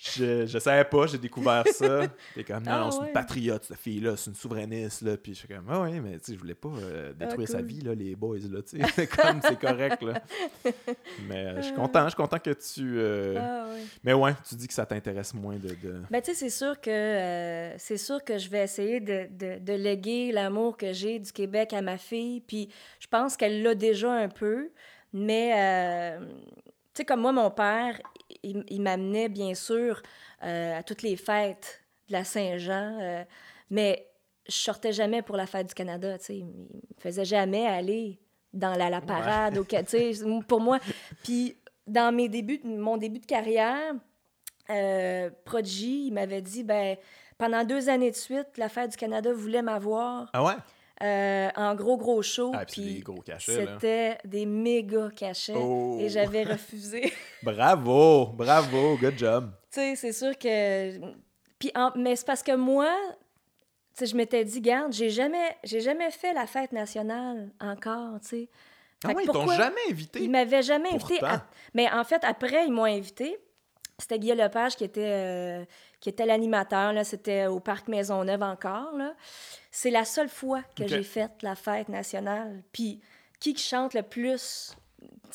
Je, 0.00 0.46
je 0.46 0.58
savais 0.58 0.84
pas, 0.84 1.06
j'ai 1.08 1.18
découvert 1.18 1.66
ça. 1.66 2.02
T'es 2.34 2.44
comme, 2.44 2.62
non, 2.62 2.70
Ah 2.72 2.78
non, 2.80 2.90
c'est 2.92 3.00
ouais. 3.00 3.06
une 3.08 3.12
patriote, 3.12 3.64
cette 3.64 3.78
fille-là, 3.78 4.16
c'est 4.16 4.30
une 4.30 4.36
souverainiste, 4.36 5.02
là. 5.02 5.16
Puis 5.16 5.34
je 5.34 5.38
suis 5.40 5.48
comme, 5.48 5.66
ah 5.68 5.82
oui, 5.82 5.98
mais 6.00 6.18
tu 6.18 6.26
sais, 6.26 6.34
je 6.34 6.38
voulais 6.38 6.54
pas 6.54 6.68
euh, 6.68 7.12
détruire 7.14 7.48
sa 7.48 7.58
cool. 7.58 7.66
vie, 7.66 7.80
là, 7.80 7.94
les 7.94 8.14
boys, 8.14 8.38
là, 8.50 8.62
tu 8.62 8.78
sais. 8.78 8.86
C'est 8.94 9.06
comme, 9.16 9.40
c'est 9.42 9.58
correct, 9.58 10.00
là. 10.02 10.22
Mais 11.26 11.46
euh, 11.46 11.56
je 11.56 11.62
suis 11.62 11.74
content, 11.74 12.04
je 12.04 12.08
suis 12.10 12.16
content 12.16 12.38
que 12.38 12.50
tu. 12.50 12.98
euh, 12.98 13.34
Ah, 13.38 13.68
ouais. 13.68 13.82
Mais 14.04 14.12
ouais, 14.12 14.32
tu 14.48 14.54
dis 14.54 14.68
que 14.68 14.74
ça 14.74 14.86
t'intéresse 14.86 15.34
moins 15.34 15.56
de. 15.56 15.68
de... 15.68 16.00
Ben, 16.10 16.20
tu 16.22 16.32
sais, 16.32 16.34
c'est 16.34 16.50
sûr 16.50 16.80
que 16.80 17.72
c'est 17.78 17.98
sûr 17.98 18.22
que 18.22 18.38
je 18.38 18.48
vais 18.48 18.62
essayer 18.62 19.00
de, 19.00 19.26
de, 19.30 19.58
de 19.58 19.72
léguer 19.72 20.30
l'amour 20.32 20.76
que 20.76 20.92
j'ai 20.92 21.18
du 21.18 21.32
Québec 21.32 21.72
à 21.72 21.82
ma 21.82 21.98
fille. 21.98 22.40
Puis 22.40 22.68
je 23.00 23.06
pense 23.08 23.36
qu'elle 23.36 23.62
l'a 23.62 23.74
déjà 23.74 24.12
un 24.12 24.28
peu. 24.28 24.70
Mais, 25.12 26.16
tu 26.18 26.24
sais, 26.94 27.04
comme 27.04 27.20
moi, 27.22 27.32
mon 27.32 27.50
père, 27.50 27.98
il, 28.42 28.64
il 28.68 28.82
m'amenait, 28.82 29.28
bien 29.28 29.54
sûr, 29.54 30.02
euh, 30.42 30.78
à 30.78 30.82
toutes 30.82 31.02
les 31.02 31.16
fêtes 31.16 31.82
de 32.08 32.12
la 32.12 32.24
Saint-Jean. 32.24 32.98
euh, 33.00 33.24
mais 33.70 34.06
je 34.48 34.56
sortais 34.56 34.92
jamais 34.92 35.20
pour 35.22 35.36
la 35.36 35.46
fête 35.46 35.68
du 35.68 35.74
Canada, 35.74 36.18
tu 36.18 36.24
sais. 36.24 36.36
Il 36.38 36.46
me 36.46 36.66
faisait 36.98 37.24
jamais 37.24 37.66
aller 37.66 38.18
dans 38.52 38.74
la, 38.74 38.88
la 38.88 39.00
parade, 39.02 39.58
au, 39.58 39.64
tu 39.64 39.76
sais, 39.86 40.12
pour 40.46 40.60
moi. 40.60 40.78
Puis 41.22 41.56
dans 41.86 42.14
mes 42.14 42.28
débuts, 42.28 42.60
mon 42.64 42.96
début 42.96 43.18
de 43.18 43.26
carrière, 43.26 43.92
euh, 44.70 45.30
Prodigy, 45.44 46.06
il 46.06 46.12
m'avait 46.12 46.40
dit, 46.42 46.64
ben, 46.64 46.96
pendant 47.36 47.64
deux 47.64 47.88
années 47.88 48.10
de 48.10 48.16
suite, 48.16 48.56
la 48.56 48.68
Fête 48.68 48.90
du 48.92 48.96
Canada 48.96 49.32
voulait 49.32 49.62
m'avoir 49.62 50.28
Ah 50.32 50.42
ouais? 50.42 50.54
Euh, 51.02 51.48
en 51.56 51.74
gros, 51.74 51.96
gros 51.96 52.22
show. 52.22 52.52
Ah, 52.54 52.64
puis 52.64 52.94
des 52.96 53.00
gros 53.00 53.20
cachets. 53.22 53.66
C'était 53.66 54.18
des 54.24 54.46
méga 54.46 55.10
cachets. 55.14 55.54
Oh. 55.56 55.98
Et 56.00 56.08
j'avais 56.08 56.42
refusé. 56.44 57.12
Bravo, 57.42 58.26
bravo, 58.26 58.96
good 58.96 59.16
job. 59.16 59.50
tu 59.72 59.80
sais, 59.80 59.96
c'est 59.96 60.12
sûr 60.12 60.36
que. 60.36 60.98
Puis, 61.58 61.70
en- 61.74 61.92
Mais 61.96 62.16
c'est 62.16 62.26
parce 62.26 62.42
que 62.42 62.54
moi, 62.56 62.92
tu 63.96 64.00
sais, 64.00 64.06
je 64.06 64.16
m'étais 64.16 64.44
dit, 64.44 64.60
garde, 64.60 64.92
j'ai 64.92 65.10
jamais, 65.10 65.56
j'ai 65.64 65.80
jamais 65.80 66.10
fait 66.10 66.32
la 66.32 66.46
fête 66.46 66.72
nationale 66.72 67.50
encore, 67.60 68.20
tu 68.20 68.28
sais. 68.28 68.48
Ah 69.04 69.12
ouais, 69.12 69.22
ils 69.24 69.30
t'ont 69.30 69.46
jamais 69.46 69.76
invité? 69.90 70.20
Ils 70.22 70.30
m'avaient 70.30 70.62
jamais 70.62 70.90
invité. 70.90 71.22
À- 71.24 71.46
Mais 71.74 71.88
en 71.90 72.02
fait, 72.04 72.22
après, 72.24 72.66
ils 72.66 72.72
m'ont 72.72 72.84
invité. 72.84 73.36
C'était 74.00 74.18
Guy 74.18 74.34
Lepage 74.34 74.76
qui 74.76 74.84
était, 74.84 75.00
euh, 75.04 75.64
qui 76.00 76.08
était 76.08 76.26
l'animateur. 76.26 76.92
là. 76.92 77.04
C'était 77.04 77.46
au 77.46 77.60
Parc 77.60 77.88
Maisonneuve 77.88 78.42
encore. 78.42 78.96
là. 78.96 79.14
C'est 79.70 79.90
la 79.90 80.04
seule 80.04 80.28
fois 80.28 80.62
que 80.76 80.86
j'ai 80.86 81.02
fait 81.02 81.30
la 81.42 81.54
fête 81.54 81.88
nationale. 81.88 82.62
Puis, 82.72 83.00
qui 83.40 83.56
chante 83.56 83.94
le 83.94 84.02
plus 84.02 84.74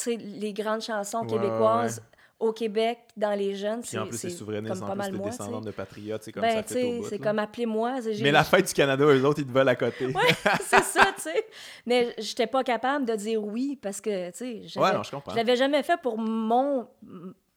les 0.07 0.53
grandes 0.53 0.81
chansons 0.81 1.21
Ouais, 1.21 1.27
québécoises 1.29 1.99
ouais. 1.99 2.47
au 2.47 2.51
Québec, 2.51 2.99
dans 3.15 3.37
les 3.37 3.55
jeunes? 3.55 3.81
Puis 3.81 3.97
en 3.97 4.07
plus, 4.07 4.17
c'est 4.17 4.29
souverainiste, 4.31 4.73
comme 4.73 4.83
en 4.83 4.87
pas 4.87 5.03
plus, 5.03 5.11
mal 5.11 5.11
des 5.11 5.29
descendants 5.29 5.61
de 5.61 5.71
patriotes, 5.71 6.23
c'est 6.23 6.31
comme 6.31 6.41
Ben, 6.41 6.55
ça 6.55 6.63
fait 6.63 7.01
c'est 7.07 7.19
comme 7.19 7.39
appelez-moi. 7.39 7.99
Mais 8.21 8.31
la 8.31 8.43
fête 8.43 8.67
du 8.67 8.73
Canada, 8.73 9.05
eux 9.05 9.23
autres, 9.25 9.39
ils 9.41 9.47
te 9.47 9.51
veulent 9.51 9.69
à 9.69 9.75
côté. 9.75 10.07
Ouais, 10.07 10.13
c'est 10.61 10.83
ça, 10.83 11.05
tu 11.15 11.21
sais. 11.21 11.45
Mais 11.85 12.13
j'étais 12.17 12.47
pas 12.47 12.63
capable 12.63 13.05
de 13.05 13.15
dire 13.15 13.41
oui 13.43 13.77
parce 13.81 14.01
que, 14.01 14.31
tu 14.31 14.37
sais, 14.67 14.79
Ouais, 14.79 14.91
je 15.29 15.35
l'avais 15.35 15.55
jamais 15.55 15.83
fait 15.83 16.01
pour 16.01 16.17
mon, 16.17 16.87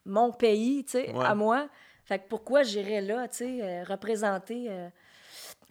mon 0.04 0.30
pays, 0.32 0.84
tu 0.84 0.92
sais, 0.92 1.10
Ouais. 1.12 1.24
à 1.24 1.34
moi. 1.34 1.68
Fait 2.06 2.18
que 2.20 2.24
pourquoi 2.28 2.62
j'irais 2.62 3.02
là, 3.02 3.28
tu 3.28 3.36
sais, 3.38 3.58
euh, 3.62 3.84
représenter... 3.84 4.66
euh, 4.70 4.88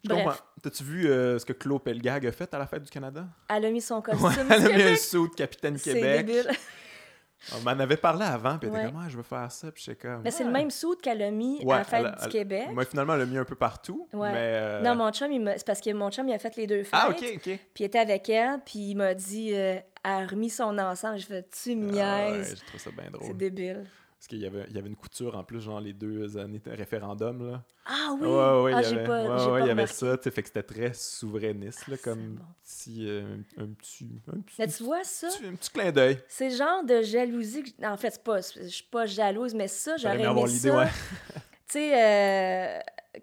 Bref. 0.03 0.43
T'as-tu 0.61 0.83
vu 0.83 1.07
euh, 1.07 1.39
ce 1.39 1.45
que 1.45 1.53
Claude 1.53 1.81
Pelgag 1.81 2.27
a 2.27 2.31
fait 2.31 2.53
à 2.53 2.59
la 2.59 2.67
fête 2.67 2.83
du 2.83 2.91
Canada? 2.91 3.25
elle 3.49 3.65
a 3.65 3.71
mis 3.71 3.81
son 3.81 4.01
costume 4.01 4.23
Ouais, 4.25 4.33
elle 4.49 4.53
a 4.53 4.59
mis 4.59 4.65
un 4.65 4.77
Québec. 4.77 4.97
saut 4.99 5.27
de 5.27 5.33
Capitaine 5.33 5.77
C'est 5.77 5.93
Québec. 5.93 6.25
débile. 6.27 6.51
On 7.55 7.59
m'en 7.61 7.71
avait 7.79 7.97
parlé 7.97 8.25
avant, 8.25 8.57
puis 8.57 8.69
elle 8.71 8.75
était 8.79 8.85
comme, 8.91 9.01
ah, 9.05 9.09
je 9.09 9.17
veux 9.17 9.23
faire 9.23 9.51
ça, 9.51 9.71
puis 9.71 9.83
j'étais 9.85 10.07
comme. 10.07 10.21
Mais 10.23 10.31
c'est 10.31 10.43
le 10.43 10.49
Ah. 10.49 10.53
même 10.53 10.71
saut 10.71 10.95
qu'elle 10.95 11.21
a 11.21 11.29
mis 11.31 11.63
Ouais, 11.63 11.75
à 11.75 11.77
la 11.79 11.83
fête 11.83 12.05
elle 12.05 12.11
du 12.11 12.23
elle- 12.23 12.29
Québec. 12.31 12.67
Moi, 12.71 12.85
finalement, 12.85 13.13
elle 13.13 13.19
l'a 13.19 13.25
mis 13.27 13.37
un 13.37 13.43
peu 13.45 13.55
partout. 13.55 14.07
Ouais. 14.13 14.31
Mais. 14.31 14.37
euh, 14.55 14.81
Non, 14.81 14.95
mon 14.95 15.11
chum, 15.11 15.29
c'est 15.57 15.65
parce 15.65 15.79
que 15.81 15.91
mon 15.93 16.09
chum, 16.09 16.27
il 16.27 16.33
a 16.33 16.39
fait 16.39 16.55
les 16.55 16.65
deux 16.65 16.83
fêtes. 16.83 16.93
Ah, 16.93 17.09
ok, 17.09 17.23
ok. 17.35 17.41
Puis 17.43 17.59
il 17.79 17.83
était 17.85 17.99
avec 17.99 18.27
elle, 18.29 18.59
puis 18.65 18.79
il 18.79 18.95
m'a 18.95 19.13
dit, 19.13 19.53
euh, 19.53 19.75
elle 20.03 20.11
a 20.23 20.25
remis 20.27 20.49
son 20.49 20.75
ensemble. 20.79 21.19
Je 21.19 21.25
fais, 21.25 21.45
tu 21.63 21.75
me 21.75 21.91
Ah, 21.99 22.31
ouais, 22.31 22.43
je 22.45 22.65
trouve 22.65 22.79
ça 22.81 22.89
bien 22.91 23.05
c'est 23.05 23.11
drôle. 23.11 23.37
débile. 23.37 23.85
Parce 24.25 24.29
qu'il 24.31 24.39
y 24.41 24.47
avait, 24.47 24.65
il 24.71 24.75
y 24.75 24.79
avait 24.79 24.87
une 24.87 24.95
couture 24.95 25.37
en 25.37 25.43
plus, 25.43 25.61
genre 25.61 25.79
les 25.79 25.93
deux 25.93 26.35
années 26.35 26.57
de 26.57 26.71
référendum. 26.71 27.47
Là. 27.47 27.63
Ah 27.85 28.09
oui! 28.19 28.21
Ouais, 28.27 28.63
ouais, 28.63 28.71
ah, 28.73 28.81
il 28.81 28.85
y 28.87 28.89
j'ai 28.89 28.95
avait, 28.95 29.03
pas, 29.05 29.21
ouais, 29.21 29.29
ouais, 29.29 29.49
pas 29.51 29.59
il 29.59 29.67
y 29.67 29.69
avait 29.69 29.85
ça. 29.85 30.17
Fait 30.17 30.41
que 30.41 30.47
c'était 30.47 30.63
très 30.63 30.93
souverainiste, 30.95 31.87
là, 31.87 31.95
c'est 31.95 32.01
comme 32.01 32.37
bon. 32.37 32.43
petit, 32.63 33.07
euh, 33.07 33.35
un, 33.59 33.67
petit, 33.67 34.19
un 34.35 34.39
petit, 34.41 34.55
Mais 34.57 34.67
tu 34.67 34.81
vois 34.81 35.03
ça? 35.03 35.27
petit- 35.27 35.45
un 35.45 35.53
petit 35.53 35.69
clin 35.69 35.91
d'œil. 35.91 36.17
C'est 36.27 36.49
le 36.49 36.55
genre 36.55 36.83
de 36.83 37.03
jalousie 37.03 37.61
que... 37.65 37.85
En 37.85 37.97
fait, 37.97 38.23
pas... 38.23 38.41
je 38.41 38.65
suis 38.65 38.83
pas 38.89 39.05
jalouse, 39.05 39.53
mais 39.53 39.67
ça, 39.67 39.95
J'aurais 39.97 40.15
aimé 40.15 40.25
avoir 40.25 40.47
l'idée, 40.47 40.71
ouais. 40.71 40.87
Tu 41.67 41.73
sais, 41.79 41.93
euh, 41.93 42.79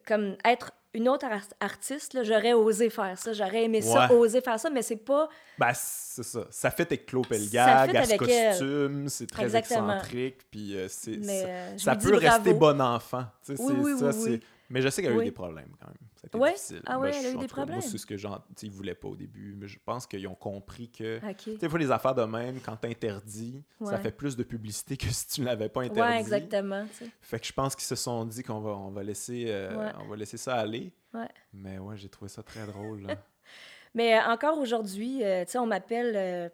comme 0.06 0.36
être 0.44 0.70
une 0.94 1.08
autre 1.08 1.24
ar- 1.26 1.40
artiste, 1.60 2.22
j'aurais 2.22 2.52
osé 2.52 2.90
faire 2.90 3.16
ça. 3.18 3.32
J'aurais 3.32 3.64
aimé 3.64 3.80
ça, 3.80 4.12
oser 4.12 4.40
faire 4.40 4.60
ça, 4.60 4.68
mais 4.70 4.82
c'est 4.82 4.96
pas... 4.96 5.28
Ben, 5.58 5.72
c'est 5.74 6.22
ça. 6.22 6.46
Ça 6.50 6.70
fait 6.70 6.82
avec 6.82 7.06
Claude 7.06 7.26
Pelgag, 7.26 7.96
à 7.96 8.04
ce 8.04 8.16
costume, 8.16 9.08
c'est 9.08 9.26
très 9.26 9.44
Exactement. 9.44 9.94
excentrique, 9.96 10.38
puis 10.50 10.76
euh, 10.76 10.86
c'est, 10.88 11.22
ça, 11.24 11.32
euh, 11.32 11.78
ça 11.78 11.96
peut 11.96 12.16
rester 12.16 12.52
bon 12.54 12.80
enfant. 12.80 13.24
Oui, 13.48 13.56
oui, 13.78 13.98
ça, 13.98 14.10
oui. 14.10 14.40
Mais 14.68 14.80
je 14.82 14.88
sais 14.88 15.02
qu'elle 15.02 15.12
a 15.12 15.20
eu 15.20 15.24
des 15.24 15.32
problèmes 15.32 15.70
quand 15.80 15.88
même. 15.88 15.96
Ça 16.22 16.26
a 16.26 16.28
été 16.28 16.38
Ouais? 16.38 16.52
difficile. 16.52 16.82
Ah 16.86 17.00
ouais, 17.00 17.10
elle 17.14 17.26
a 17.26 17.28
eu 17.30 17.32
des 17.32 17.32
cas, 17.32 17.38
Moi, 17.38 17.48
problèmes? 17.48 17.80
c'est 17.80 17.98
ce 17.98 18.06
que 18.06 18.16
j'en... 18.16 18.38
Ils 18.62 18.70
voulaient 18.70 18.94
pas 18.94 19.08
au 19.08 19.16
début, 19.16 19.56
mais 19.58 19.66
je 19.66 19.78
pense 19.84 20.06
qu'ils 20.06 20.26
ont 20.28 20.36
compris 20.36 20.88
que... 20.88 21.18
OK. 21.18 21.36
Tu 21.36 21.58
sais, 21.58 21.68
fois, 21.68 21.78
les 21.80 21.90
affaires 21.90 22.14
de 22.14 22.22
même, 22.22 22.60
quand 22.60 22.76
t'interdis, 22.76 23.64
ça 23.80 23.84
Ouais. 23.96 23.98
fait 24.00 24.12
plus 24.12 24.36
de 24.36 24.44
publicité 24.44 24.96
que 24.96 25.06
si 25.08 25.26
tu 25.26 25.40
ne 25.40 25.46
l'avais 25.46 25.68
pas 25.68 25.80
interdit. 25.82 26.00
Ouais, 26.00 26.20
exactement. 26.20 26.86
Fait 27.20 27.40
que 27.40 27.46
je 27.46 27.52
pense 27.52 27.74
qu'ils 27.74 27.86
se 27.86 27.96
sont 27.96 28.24
dit 28.24 28.44
qu'on 28.44 28.60
va, 28.60 28.70
on 28.70 28.90
va, 28.92 29.02
laisser, 29.02 29.46
euh, 29.48 29.76
Ouais. 29.76 29.92
on 30.00 30.06
va 30.08 30.14
laisser 30.16 30.36
ça 30.36 30.54
aller. 30.54 30.92
Ouais. 31.12 31.28
Mais 31.52 31.78
ouais, 31.78 31.96
j'ai 31.96 32.08
trouvé 32.08 32.28
ça 32.28 32.42
très 32.44 32.66
drôle. 32.66 33.02
là. 33.02 33.16
Mais 33.94 34.16
euh, 34.16 34.22
encore 34.32 34.58
aujourd'hui, 34.58 35.24
euh, 35.24 35.44
tu 35.44 35.50
sais, 35.50 35.58
on 35.58 35.66
m'appelle... 35.66 36.50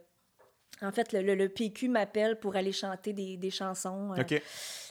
en 0.83 0.93
fait, 0.93 1.13
le, 1.13 1.23
le- 1.23 1.35
le 1.35 1.49
PQ 1.49 1.89
m'appelle 1.89 2.39
pour 2.39 2.55
aller 2.57 2.73
chanter 2.73 3.13
des, 3.13 3.37
des 3.37 3.51
chansons. 3.51 4.13
euh, 4.13 4.17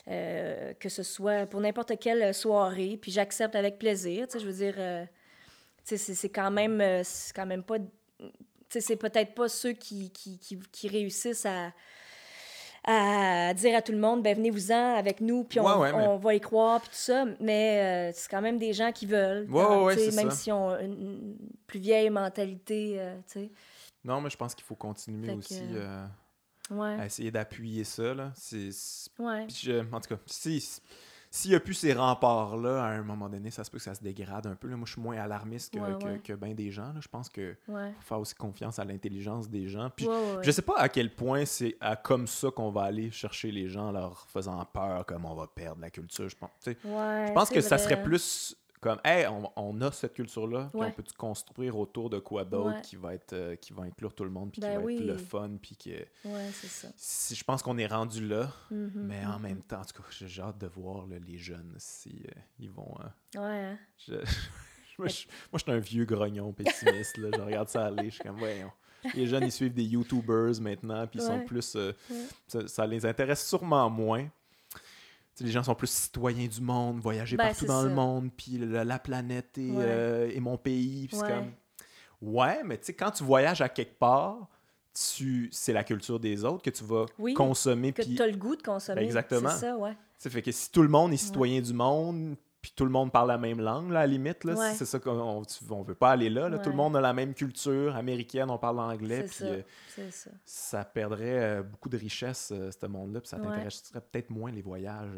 euh, 0.08 0.72
que 0.78 0.88
ce 0.88 1.02
soit 1.02 1.46
pour 1.46 1.60
n'importe 1.60 1.98
quelle 1.98 2.32
soirée, 2.34 2.98
puis 3.00 3.10
j'accepte 3.12 3.54
avec 3.54 3.78
plaisir. 3.78 4.26
Tu 4.26 4.32
sais, 4.34 4.38
je 4.40 4.46
veux 4.46 4.52
dire, 4.52 4.74
euh, 4.78 5.04
tu 5.86 5.96
sais, 5.98 6.14
c'est 6.14 6.28
quand 6.28 6.50
même, 6.50 6.82
c'est 7.04 7.34
quand 7.34 7.46
même 7.46 7.62
pas, 7.62 7.78
tu 7.78 7.84
sais, 8.68 8.80
c'est 8.80 8.96
peut-être 8.96 9.34
pas 9.34 9.48
ceux 9.48 9.72
qui, 9.72 10.10
qui, 10.10 10.38
qui, 10.38 10.58
qui 10.72 10.88
réussissent 10.88 11.46
à, 11.46 11.72
à 12.84 13.52
dire 13.54 13.76
à 13.76 13.82
tout 13.82 13.92
le 13.92 13.98
monde, 13.98 14.22
ben 14.22 14.34
venez-vous-en 14.36 14.96
avec 14.96 15.20
nous, 15.20 15.44
puis 15.44 15.60
on, 15.60 15.64
Ouais, 15.66 15.74
ouais, 15.76 15.92
mais- 15.92 16.06
on 16.06 16.16
va 16.16 16.34
y 16.34 16.40
croire, 16.40 16.80
puis 16.80 16.90
tout 16.90 16.96
ça. 16.96 17.24
Mais 17.40 18.10
euh, 18.10 18.12
c'est 18.14 18.30
quand 18.30 18.40
même 18.40 18.56
des 18.58 18.72
gens 18.72 18.92
qui 18.92 19.04
veulent, 19.06 19.46
Ouais, 19.50 19.96
même 20.14 20.30
ça. 20.30 20.36
s'ils 20.36 20.52
ont 20.52 20.70
une, 20.78 20.92
une 20.92 21.36
plus 21.66 21.80
vieille 21.80 22.08
mentalité, 22.10 22.96
euh, 22.98 23.14
tu 23.30 23.40
sais. 23.40 23.50
Non, 24.04 24.20
mais 24.20 24.30
je 24.30 24.36
pense 24.36 24.54
qu'il 24.54 24.64
faut 24.64 24.76
continuer 24.76 25.26
Fait 25.28 25.34
aussi 25.34 25.62
euh, 25.74 26.06
euh, 26.70 26.74
Ouais, 26.74 27.00
à 27.00 27.06
essayer 27.06 27.30
d'appuyer 27.30 27.84
ça. 27.84 28.14
Là. 28.14 28.30
C'est, 28.34 28.70
c'est- 28.72 29.10
ouais. 29.18 29.46
puis 29.46 29.56
je- 29.64 29.92
en 29.92 30.00
tout 30.00 30.08
cas, 30.14 30.20
si, 30.26 30.60
s'il 31.30 31.50
n'y 31.50 31.56
a 31.56 31.60
plus 31.60 31.74
ces 31.74 31.92
remparts-là, 31.94 32.82
à 32.84 32.88
un 32.88 33.02
moment 33.02 33.28
donné, 33.28 33.50
ça 33.50 33.64
se 33.64 33.70
peut 33.70 33.78
que 33.78 33.84
ça 33.84 33.94
se 33.94 34.02
dégrade 34.02 34.46
un 34.46 34.54
peu. 34.54 34.68
Là. 34.68 34.76
Moi, 34.76 34.86
je 34.86 34.92
suis 34.92 35.00
moins 35.00 35.16
alarmiste 35.18 35.72
que, 35.74 35.78
Ouais, 35.78 36.20
que, 36.20 36.32
bien 36.34 36.54
des 36.54 36.70
gens. 36.70 36.92
là. 36.92 37.00
Je 37.00 37.08
pense 37.08 37.28
que 37.28 37.56
faut 37.66 38.02
faire 38.02 38.20
aussi 38.20 38.34
confiance 38.34 38.78
à 38.78 38.84
l'intelligence 38.84 39.48
des 39.48 39.66
gens. 39.68 39.90
Puis. 39.90 40.06
Je 40.42 40.50
sais 40.50 40.62
pas 40.62 40.76
à 40.78 40.88
quel 40.88 41.14
point 41.14 41.44
c'est 41.44 41.76
à 41.80 41.96
comme 41.96 42.26
ça 42.26 42.50
qu'on 42.50 42.70
va 42.70 42.82
aller 42.82 43.10
chercher 43.10 43.50
les 43.50 43.68
gens, 43.68 43.90
leur 43.90 44.26
faisant 44.28 44.62
peur, 44.66 45.04
comme 45.06 45.24
on 45.24 45.34
va 45.34 45.46
perdre 45.46 45.80
la 45.80 45.90
culture. 45.90 46.28
Je 46.28 46.36
pense, 46.36 46.50
je 46.64 47.32
pense 47.32 47.48
que 47.50 47.60
ça 47.62 47.78
serait 47.78 48.02
plus 48.02 48.56
comme, 48.80 48.98
hey, 49.04 49.26
on, 49.26 49.50
on 49.56 49.80
a 49.80 49.90
cette 49.92 50.14
culture-là, 50.14 50.68
puis 50.72 50.80
Ouais. 50.80 50.86
on 50.88 50.92
peut 50.92 51.04
construire 51.16 51.76
autour 51.78 52.10
de 52.10 52.18
quoi 52.18 52.44
d'autre 52.44 52.76
Ouais. 52.76 52.82
qui 52.82 52.96
va 52.96 53.14
être, 53.14 53.32
euh, 53.32 53.56
qui 53.56 53.72
va 53.72 53.82
inclure 53.84 54.14
tout 54.14 54.24
le 54.24 54.30
monde, 54.30 54.50
puis 54.52 54.60
Ben 54.60 54.70
qui 54.72 54.76
va 54.76 54.82
oui. 54.84 54.96
être 54.96 55.04
le 55.06 55.16
fun, 55.18 55.50
puis 55.60 55.76
que 55.76 55.90
Ouais, 56.28 56.50
c'est 56.52 56.66
ça. 56.68 56.88
si 56.96 57.34
je 57.34 57.44
pense 57.44 57.62
qu'on 57.62 57.78
est 57.78 57.86
rendu 57.86 58.26
là, 58.26 58.52
Mhm, 58.70 58.90
mais 58.94 59.24
en 59.26 59.36
mhm. 59.38 59.42
même 59.42 59.62
temps, 59.62 59.80
en 59.80 59.84
tout 59.84 60.00
cas, 60.02 60.08
j'ai 60.10 60.42
hâte 60.42 60.58
de 60.58 60.66
voir 60.66 61.06
là, 61.06 61.16
les 61.18 61.38
jeunes 61.38 61.74
si 61.78 62.22
euh, 62.26 62.40
ils 62.58 62.70
vont. 62.70 62.94
euh, 63.00 63.38
Ouais, 63.40 63.64
hein. 63.72 63.78
je- 64.06 64.12
moi, 64.98 65.08
je, 65.08 65.26
moi, 65.52 65.54
je 65.54 65.58
suis 65.58 65.72
un 65.72 65.78
vieux 65.78 66.04
grognon 66.04 66.52
pessimiste. 66.52 67.16
Là. 67.18 67.28
Je 67.34 67.40
regarde 67.40 67.68
ça 67.68 67.86
aller. 67.86 68.10
Je 68.10 68.14
suis 68.14 68.22
comme, 68.24 68.36
voyons. 68.38 68.70
Les 69.14 69.26
jeunes, 69.28 69.44
ils 69.44 69.52
suivent 69.52 69.72
des 69.74 69.84
YouTubers 69.84 70.60
maintenant, 70.60 71.06
puis 71.06 71.20
ils 71.20 71.24
sont 71.24 71.44
plus. 71.44 71.76
ça 72.66 72.86
les 72.86 73.06
intéresse 73.06 73.46
sûrement 73.46 73.88
moins. 73.88 74.28
Les 75.40 75.50
gens 75.50 75.62
sont 75.62 75.74
plus 75.74 75.90
citoyens 75.90 76.46
du 76.48 76.60
monde, 76.60 76.98
voyager 77.00 77.36
Ben, 77.36 77.48
partout 77.48 77.66
dans 77.66 77.82
le 77.82 77.90
monde, 77.90 78.30
puis 78.36 78.58
la, 78.58 78.84
la 78.84 78.98
planète 78.98 79.56
et, 79.58 79.70
Ouais. 79.70 79.84
euh, 79.86 80.30
et 80.34 80.40
mon 80.40 80.56
pays. 80.56 81.08
Ouais. 81.12 81.18
comme. 81.28 81.52
Ouais, 82.20 82.62
mais 82.64 82.78
tu 82.78 82.86
sais, 82.86 82.94
quand 82.94 83.12
tu 83.12 83.22
voyages 83.24 83.60
à 83.60 83.68
quelque 83.68 83.96
part, 83.98 84.48
tu 84.92 85.48
c'est 85.52 85.72
la 85.72 85.84
culture 85.84 86.18
des 86.18 86.44
autres 86.44 86.62
que 86.62 86.70
tu 86.70 86.82
vas 86.82 87.06
Oui, 87.18 87.34
consommer. 87.34 87.92
Que 87.92 88.02
tu 88.02 88.20
as 88.20 88.26
le 88.26 88.36
goût 88.36 88.56
de 88.56 88.62
consommer. 88.62 89.02
Ben, 89.02 89.06
exactement. 89.06 89.50
C'est 89.50 89.60
ça, 89.60 89.76
ouais. 89.76 89.96
ça 90.18 90.28
fait 90.28 90.42
que 90.42 90.50
si 90.50 90.70
tout 90.72 90.82
le 90.82 90.88
monde 90.88 91.12
est 91.12 91.16
citoyen 91.18 91.60
du 91.60 91.72
monde, 91.72 92.36
puis 92.60 92.72
tout 92.74 92.84
le 92.84 92.90
monde 92.90 93.12
parle 93.12 93.28
la 93.28 93.38
même 93.38 93.60
langue, 93.60 93.90
là, 93.90 94.00
à 94.00 94.02
la 94.02 94.06
limite, 94.08 94.44
là, 94.44 94.54
Ouais. 94.54 94.74
c'est 94.74 94.84
ça 94.84 94.98
qu'on 94.98 95.44
on 95.70 95.82
veut 95.82 95.94
pas 95.94 96.10
aller 96.10 96.28
là. 96.30 96.48
là. 96.48 96.58
Tout 96.58 96.70
le 96.70 96.76
monde 96.76 96.96
a 96.96 97.00
la 97.00 97.12
même 97.12 97.34
culture 97.34 97.94
américaine, 97.96 98.50
on 98.50 98.58
parle 98.58 98.80
anglais, 98.80 99.26
C'est 99.28 99.62
puis 99.62 99.62
ça. 99.94 100.00
euh, 100.00 100.10
ça. 100.10 100.30
ça 100.44 100.84
perdrait 100.84 101.38
euh, 101.42 101.62
beaucoup 101.62 101.88
de 101.88 101.96
richesse, 101.96 102.50
euh, 102.52 102.70
ce 102.70 102.86
monde-là, 102.86 103.20
puis 103.20 103.28
ça 103.28 103.36
Ouais. 103.38 103.44
t'intéresserait 103.46 104.00
peut-être 104.00 104.30
moins 104.30 104.50
les 104.50 104.62
voyages. 104.62 105.08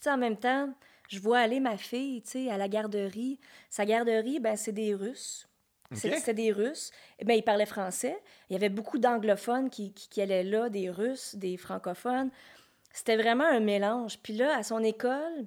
Puis 0.00 0.10
en 0.10 0.16
même 0.18 0.36
temps, 0.36 0.72
je 1.08 1.18
vois 1.20 1.38
aller 1.38 1.60
ma 1.60 1.76
fille, 1.76 2.22
tu 2.22 2.30
sais, 2.30 2.50
à 2.50 2.58
la 2.58 2.68
garderie. 2.68 3.38
Sa 3.70 3.84
garderie, 3.84 4.40
ben 4.40 4.56
c'est 4.56 4.72
des 4.72 4.94
Russes. 4.94 5.48
C'est- 5.92 6.08
Ok. 6.10 6.16
C'était 6.18 6.34
des 6.34 6.52
Russes. 6.52 6.90
Eh 7.20 7.24
ben, 7.24 7.34
ils 7.34 7.44
parlaient 7.44 7.64
français. 7.66 8.20
Il 8.50 8.54
y 8.54 8.56
avait 8.56 8.68
beaucoup 8.68 8.98
d'anglophones 8.98 9.70
qui, 9.70 9.92
qui, 9.92 10.08
qui 10.08 10.20
allaient 10.20 10.42
là, 10.42 10.68
des 10.68 10.90
Russes, 10.90 11.36
des 11.36 11.56
francophones. 11.56 12.30
C'était 12.92 13.16
vraiment 13.16 13.44
un 13.44 13.60
mélange. 13.60 14.18
Puis 14.20 14.32
là, 14.34 14.56
à 14.56 14.62
son 14.64 14.82
école, 14.82 15.46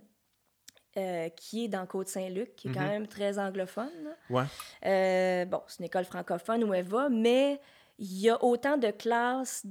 euh, 0.97 1.29
qui 1.29 1.65
est 1.65 1.67
dans 1.67 1.85
Côte-Saint-Luc, 1.85 2.55
qui 2.55 2.67
est 2.69 2.71
quand 2.71 2.81
Mhm. 2.81 2.87
même 2.87 3.07
très 3.07 3.37
anglophone, 3.39 4.15
Ouais. 4.29 4.43
euh, 4.85 5.45
bon, 5.45 5.61
c'est 5.67 5.79
une 5.79 5.85
école 5.85 6.05
francophone 6.05 6.63
où 6.63 6.73
elle 6.73 6.85
va, 6.85 7.09
mais 7.09 7.59
il 7.99 8.17
y 8.19 8.29
a 8.29 8.43
autant 8.43 8.77
de 8.77 8.89
classes 8.91 9.65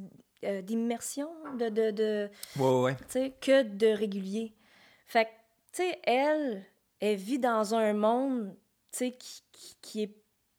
euh, 0.44 0.62
d'immersion, 0.62 1.28
de, 1.58 1.68
de, 1.68 1.90
de, 1.90 2.30
Ouais, 2.56 2.80
ouais, 2.82 2.96
que 3.40 3.62
de 3.62 3.86
réguliers. 3.88 4.54
Fait 5.06 5.24
que, 5.24 5.30
tu 5.72 5.82
sais, 5.82 5.98
elle, 6.04 6.64
elle 7.00 7.16
vit 7.16 7.38
dans 7.40 7.74
un 7.74 7.92
monde, 7.94 8.54
tu 8.92 8.98
sais, 8.98 9.10
qui, 9.12 9.42
qui, 9.52 9.76
qui 9.82 10.02
est 10.04 10.14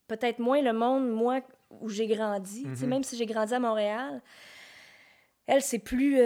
peut-être 0.08 0.40
moins 0.40 0.62
le 0.62 0.74
monde, 0.74 1.10
moi, 1.10 1.40
où 1.70 1.88
j'ai 1.88 2.08
grandi. 2.08 2.64
Sais, 2.76 2.84
Mhm. 2.84 2.90
même 2.90 3.04
si 3.04 3.16
j'ai 3.16 3.26
grandi 3.28 3.54
à 3.54 3.60
Montréal, 3.60 4.22
elle, 5.48 5.62
c'est 5.62 5.80
plus... 5.80 6.20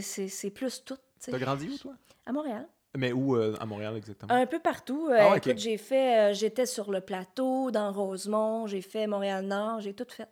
c'est- 0.00 0.50
plus 0.50 0.82
tout. 0.84 0.96
T'as 1.20 1.38
grandi 1.38 1.68
où, 1.68 1.78
toi? 1.78 1.94
À 2.26 2.32
Montréal. 2.32 2.66
Mais 2.96 3.12
où 3.12 3.36
euh, 3.36 3.54
à 3.60 3.66
Montréal 3.66 3.96
exactement? 3.96 4.32
Un 4.34 4.46
peu 4.46 4.58
partout. 4.58 5.08
Euh, 5.10 5.16
Ah. 5.32 5.36
Écoute, 5.36 5.58
j'ai 5.58 5.76
fait... 5.76 6.30
euh, 6.30 6.34
J'étais 6.34 6.66
sur 6.66 6.90
le 6.90 7.00
plateau, 7.00 7.70
dans 7.70 7.92
Rosemont, 7.92 8.66
j'ai 8.66 8.82
fait 8.82 9.06
Montréal-Nord, 9.06 9.80
j'ai 9.80 9.94
tout 9.94 10.06
fait. 10.08 10.28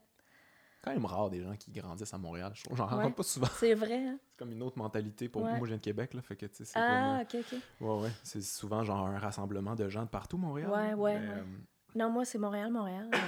quand 0.83 0.93
même 0.93 1.05
rare 1.05 1.29
des 1.31 1.43
gens 1.43 1.55
qui 1.57 1.71
grandissent 1.71 2.15
à 2.15 2.19
Montréal. 2.19 2.53
Je 2.55 2.65
trouve- 2.65 2.77
J'en 2.77 2.87
Ouais. 2.89 2.95
rencontre 2.95 3.17
pas 3.17 3.23
souvent. 3.23 3.49
C'est 3.59 3.75
vrai, 3.75 3.97
hein? 4.07 4.19
C'est 4.31 4.39
comme 4.39 4.53
une 4.53 4.63
autre 4.63 4.79
mentalité 4.79 5.29
pour 5.29 5.43
Ouais. 5.43 5.49
moi. 5.51 5.59
Moi, 5.59 5.67
je 5.67 5.71
viens 5.73 5.77
de 5.77 5.83
Québec, 5.83 6.15
là, 6.15 6.23
fait 6.23 6.37
que, 6.37 6.47
tu 6.47 6.65
sais, 6.65 6.73
Ah, 6.77 7.21
comme... 7.31 7.41
OK, 7.41 7.47
OK. 7.53 7.59
Ouais, 7.81 8.03
ouais. 8.05 8.11
C'est 8.23 8.41
souvent 8.43 8.83
genre 8.85 9.07
un 9.07 9.19
rassemblement 9.19 9.75
de 9.75 9.89
gens 9.89 10.03
de 10.05 10.09
partout, 10.09 10.39
Montréal. 10.39 10.71
Ouais, 10.71 10.95
ouais, 10.95 11.19
Mais, 11.21 11.29
ouais. 11.29 11.43
Non, 11.95 12.11
moi, 12.11 12.25
c'est 12.25 12.39
Montréal, 12.39 12.71
Montréal. 12.71 13.11
Euh, 13.13 13.19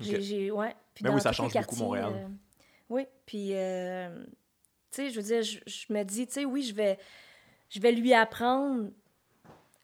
J'ai, 0.00 0.50
ouais. 0.50 0.74
Puis 0.94 1.04
dans 1.04 1.14
oui, 1.14 1.20
ça 1.20 1.32
change 1.32 1.52
beaucoup, 1.54 1.76
Montréal. 1.76 2.28
oui, 2.90 3.06
puis, 3.24 3.50
euh, 3.54 4.24
tu 4.90 5.02
sais, 5.02 5.10
je 5.10 5.16
veux 5.20 5.22
dire, 5.26 5.42
je, 5.42 5.58
je 5.66 5.92
me 5.92 6.02
dis, 6.04 6.26
tu 6.26 6.32
sais, 6.34 6.44
oui, 6.44 6.62
je 6.62 6.74
vais, 6.74 6.98
je 7.68 7.80
vais 7.80 7.92
lui 7.92 8.12
apprendre 8.14 8.90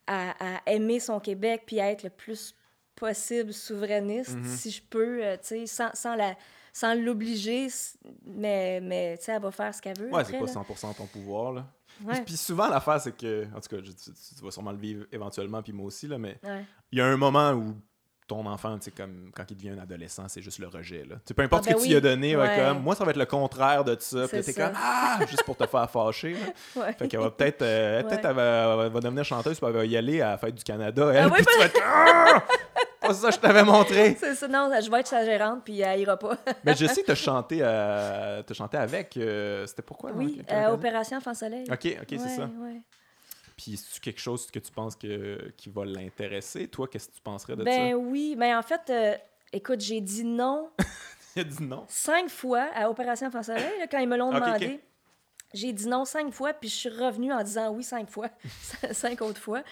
à, 0.07 0.57
à 0.57 0.71
aimer 0.71 1.01
son 1.01 1.21
Québec 1.21 1.63
puis 1.67 1.81
à 1.81 1.91
être 1.91 2.03
le 2.03 2.11
plus 2.11 2.55
possible 2.95 3.53
souverainiste, 3.53 4.37
Mhm. 4.37 4.45
si 4.45 4.71
je 4.71 4.83
peux, 4.83 5.25
euh, 5.25 5.37
tu 5.37 5.47
sais, 5.49 5.67
sans, 5.67 5.91
sans, 5.95 6.15
la, 6.15 6.37
sans 6.73 6.95
l'obliger, 6.95 7.69
mais, 8.25 8.81
mais 8.81 9.17
tu 9.19 9.25
sais, 9.25 9.33
elle 9.33 9.43
va 9.43 9.51
faire 9.51 9.75
ce 9.75 9.81
qu'elle 9.83 9.99
veut. 9.99 10.11
Ouais, 10.11 10.25
c'est 10.25 10.33
pas 10.39 10.45
là. 10.47 10.53
100% 10.53 10.95
ton 10.95 11.07
pouvoir, 11.07 11.53
là. 11.53 11.67
Ouais, 12.05 12.23
Puis 12.23 12.37
souvent, 12.37 12.69
l'affaire, 12.69 13.01
c'est 13.01 13.17
que... 13.17 13.47
En 13.55 13.61
tout 13.61 13.77
cas, 13.77 13.83
je- 13.83 13.93
tu, 13.93 14.45
vas 14.45 14.51
sûrement 14.51 14.73
le 14.73 14.79
vivre 14.79 15.05
éventuellement, 15.13 15.63
puis 15.63 15.73
moi 15.73 15.87
aussi, 15.87 16.07
là, 16.09 16.19
mais 16.19 16.39
ouais. 16.43 16.65
il 16.91 16.99
y 16.99 17.01
a 17.03 17.07
un 17.07 17.17
moment 17.17 17.53
où 17.53 17.75
ton 18.33 18.47
enfant, 18.47 18.79
tu 18.79 18.85
sais, 18.87 18.91
comme 18.91 19.31
quand 19.35 19.45
il 19.51 19.57
devient 19.57 19.71
un 19.71 19.83
adolescent, 19.83 20.25
c'est 20.29 20.41
juste 20.43 20.59
le 20.59 20.69
rejet, 20.69 21.05
là. 21.09 21.17
Tu 21.27 21.35
peu 21.35 21.43
importe 21.43 21.65
Ah, 21.67 21.71
ce 21.71 21.75
ben 21.75 21.75
que 21.75 21.81
tu 21.81 21.85
oui. 21.85 21.89
lui 21.91 21.97
as 21.97 22.01
donné, 22.01 22.37
ouais, 22.37 22.57
comme, 22.57 22.83
moi, 22.83 22.95
ça 22.95 23.05
va 23.05 23.11
être 23.11 23.17
le 23.19 23.27
contraire 23.27 23.85
de 23.85 23.97
ça. 24.01 24.27
Puis 24.29 24.41
t'es 24.43 24.55
comme, 24.55 24.73
ah, 24.77 25.19
juste 25.29 25.45
pour 25.45 25.57
te 25.57 25.67
faire 25.67 25.91
fâcher, 25.91 26.37
ouais. 26.77 26.93
Fait 26.95 27.09
qu'elle 27.09 27.21
va 27.21 27.31
peut-être, 27.31 27.63
euh, 27.63 28.03
peut-être 28.03 28.25
elle 28.25 28.35
va, 28.37 28.83
elle 28.87 28.93
va 28.93 29.01
devenir 29.01 29.25
chanteuse, 29.25 29.59
puis 29.59 29.67
elle 29.69 29.75
va 29.75 29.85
y 29.85 29.97
aller 29.97 30.21
à 30.23 30.31
la 30.31 30.39
fête 30.39 30.55
du 30.55 30.65
Canada, 30.65 31.11
elle, 31.13 31.25
Ah 31.25 31.27
oui, 31.27 31.33
puis 31.37 31.47
tu 31.53 31.59
vas 31.59 31.65
être, 31.67 31.81
ah! 31.85 32.43
Pas 33.01 33.15
ça, 33.15 33.29
que 33.29 33.35
je 33.35 33.41
t'avais 33.41 33.65
montré. 33.65 34.17
C'est 34.21 34.35
ça, 34.37 34.47
non, 34.49 34.71
je 34.81 34.89
vais 34.91 35.01
être 35.01 35.09
sa 35.09 35.25
gérante, 35.25 35.63
puis 35.65 35.81
elle 35.81 36.01
ira 36.01 36.17
pas. 36.17 36.37
Mais 36.65 36.75
je 36.77 36.87
sais 36.87 37.03
que 37.03 37.07
t'as 37.09 37.15
chanté, 37.17 37.59
euh, 37.61 38.43
chanté 38.53 38.77
avec, 38.77 39.17
euh, 39.17 39.67
c'était 39.67 39.83
pourquoi? 39.83 40.11
oui, 40.15 40.41
euh? 40.51 40.69
Opération 40.71 41.17
Enfant 41.19 41.35
Soleil. 41.35 41.65
Ok, 41.71 41.97
ok, 42.01 42.09
c'est 42.09 42.37
ça. 42.37 42.43
ouais. 42.45 42.81
Puis 43.57 43.77
c'est 43.77 44.01
quelque 44.01 44.21
chose 44.21 44.51
que 44.51 44.59
tu 44.59 44.73
penses 44.73 44.97
que, 44.97 45.53
qui 45.57 45.69
va 45.69 45.85
l'intéresser? 45.85 46.69
Toi, 46.69 46.89
qu'est-ce 46.89 47.09
que 47.09 47.15
tu 47.15 47.21
penserais 47.21 47.57
de 47.57 47.65
Ben 47.65 47.95
oui, 47.95 48.35
mais 48.37 48.55
en 48.55 48.63
fait, 48.63 48.91
euh, 48.91 49.17
écoute, 49.53 49.81
j'ai 49.81 50.01
dit 50.01 50.25
non 50.25 50.71
ça? 50.79 50.87
Il 51.37 51.41
a 51.41 51.45
dit 51.45 51.63
non? 51.63 51.85
cinq 51.89 52.29
fois 52.29 52.69
à 52.75 52.91
Opération 52.91 53.31
là, 53.33 53.87
quand 53.91 53.99
ils 53.99 54.09
me 54.09 54.19
l'ont 54.19 54.29
ok. 54.29 54.35
demandé. 54.35 54.81
J'ai 55.55 55.73
dit 55.73 55.87
non 55.87 56.05
cinq 56.05 56.31
fois, 56.33 56.53
puis 56.53 56.69
je 56.69 56.75
suis 56.75 56.89
revenue 56.91 57.33
en 57.33 57.43
disant 57.43 57.71
oui 57.71 57.83
cinq 57.83 58.11
fois, 58.11 58.29
cinq 58.93 59.23
autres 59.23 59.41
fois. 59.41 59.63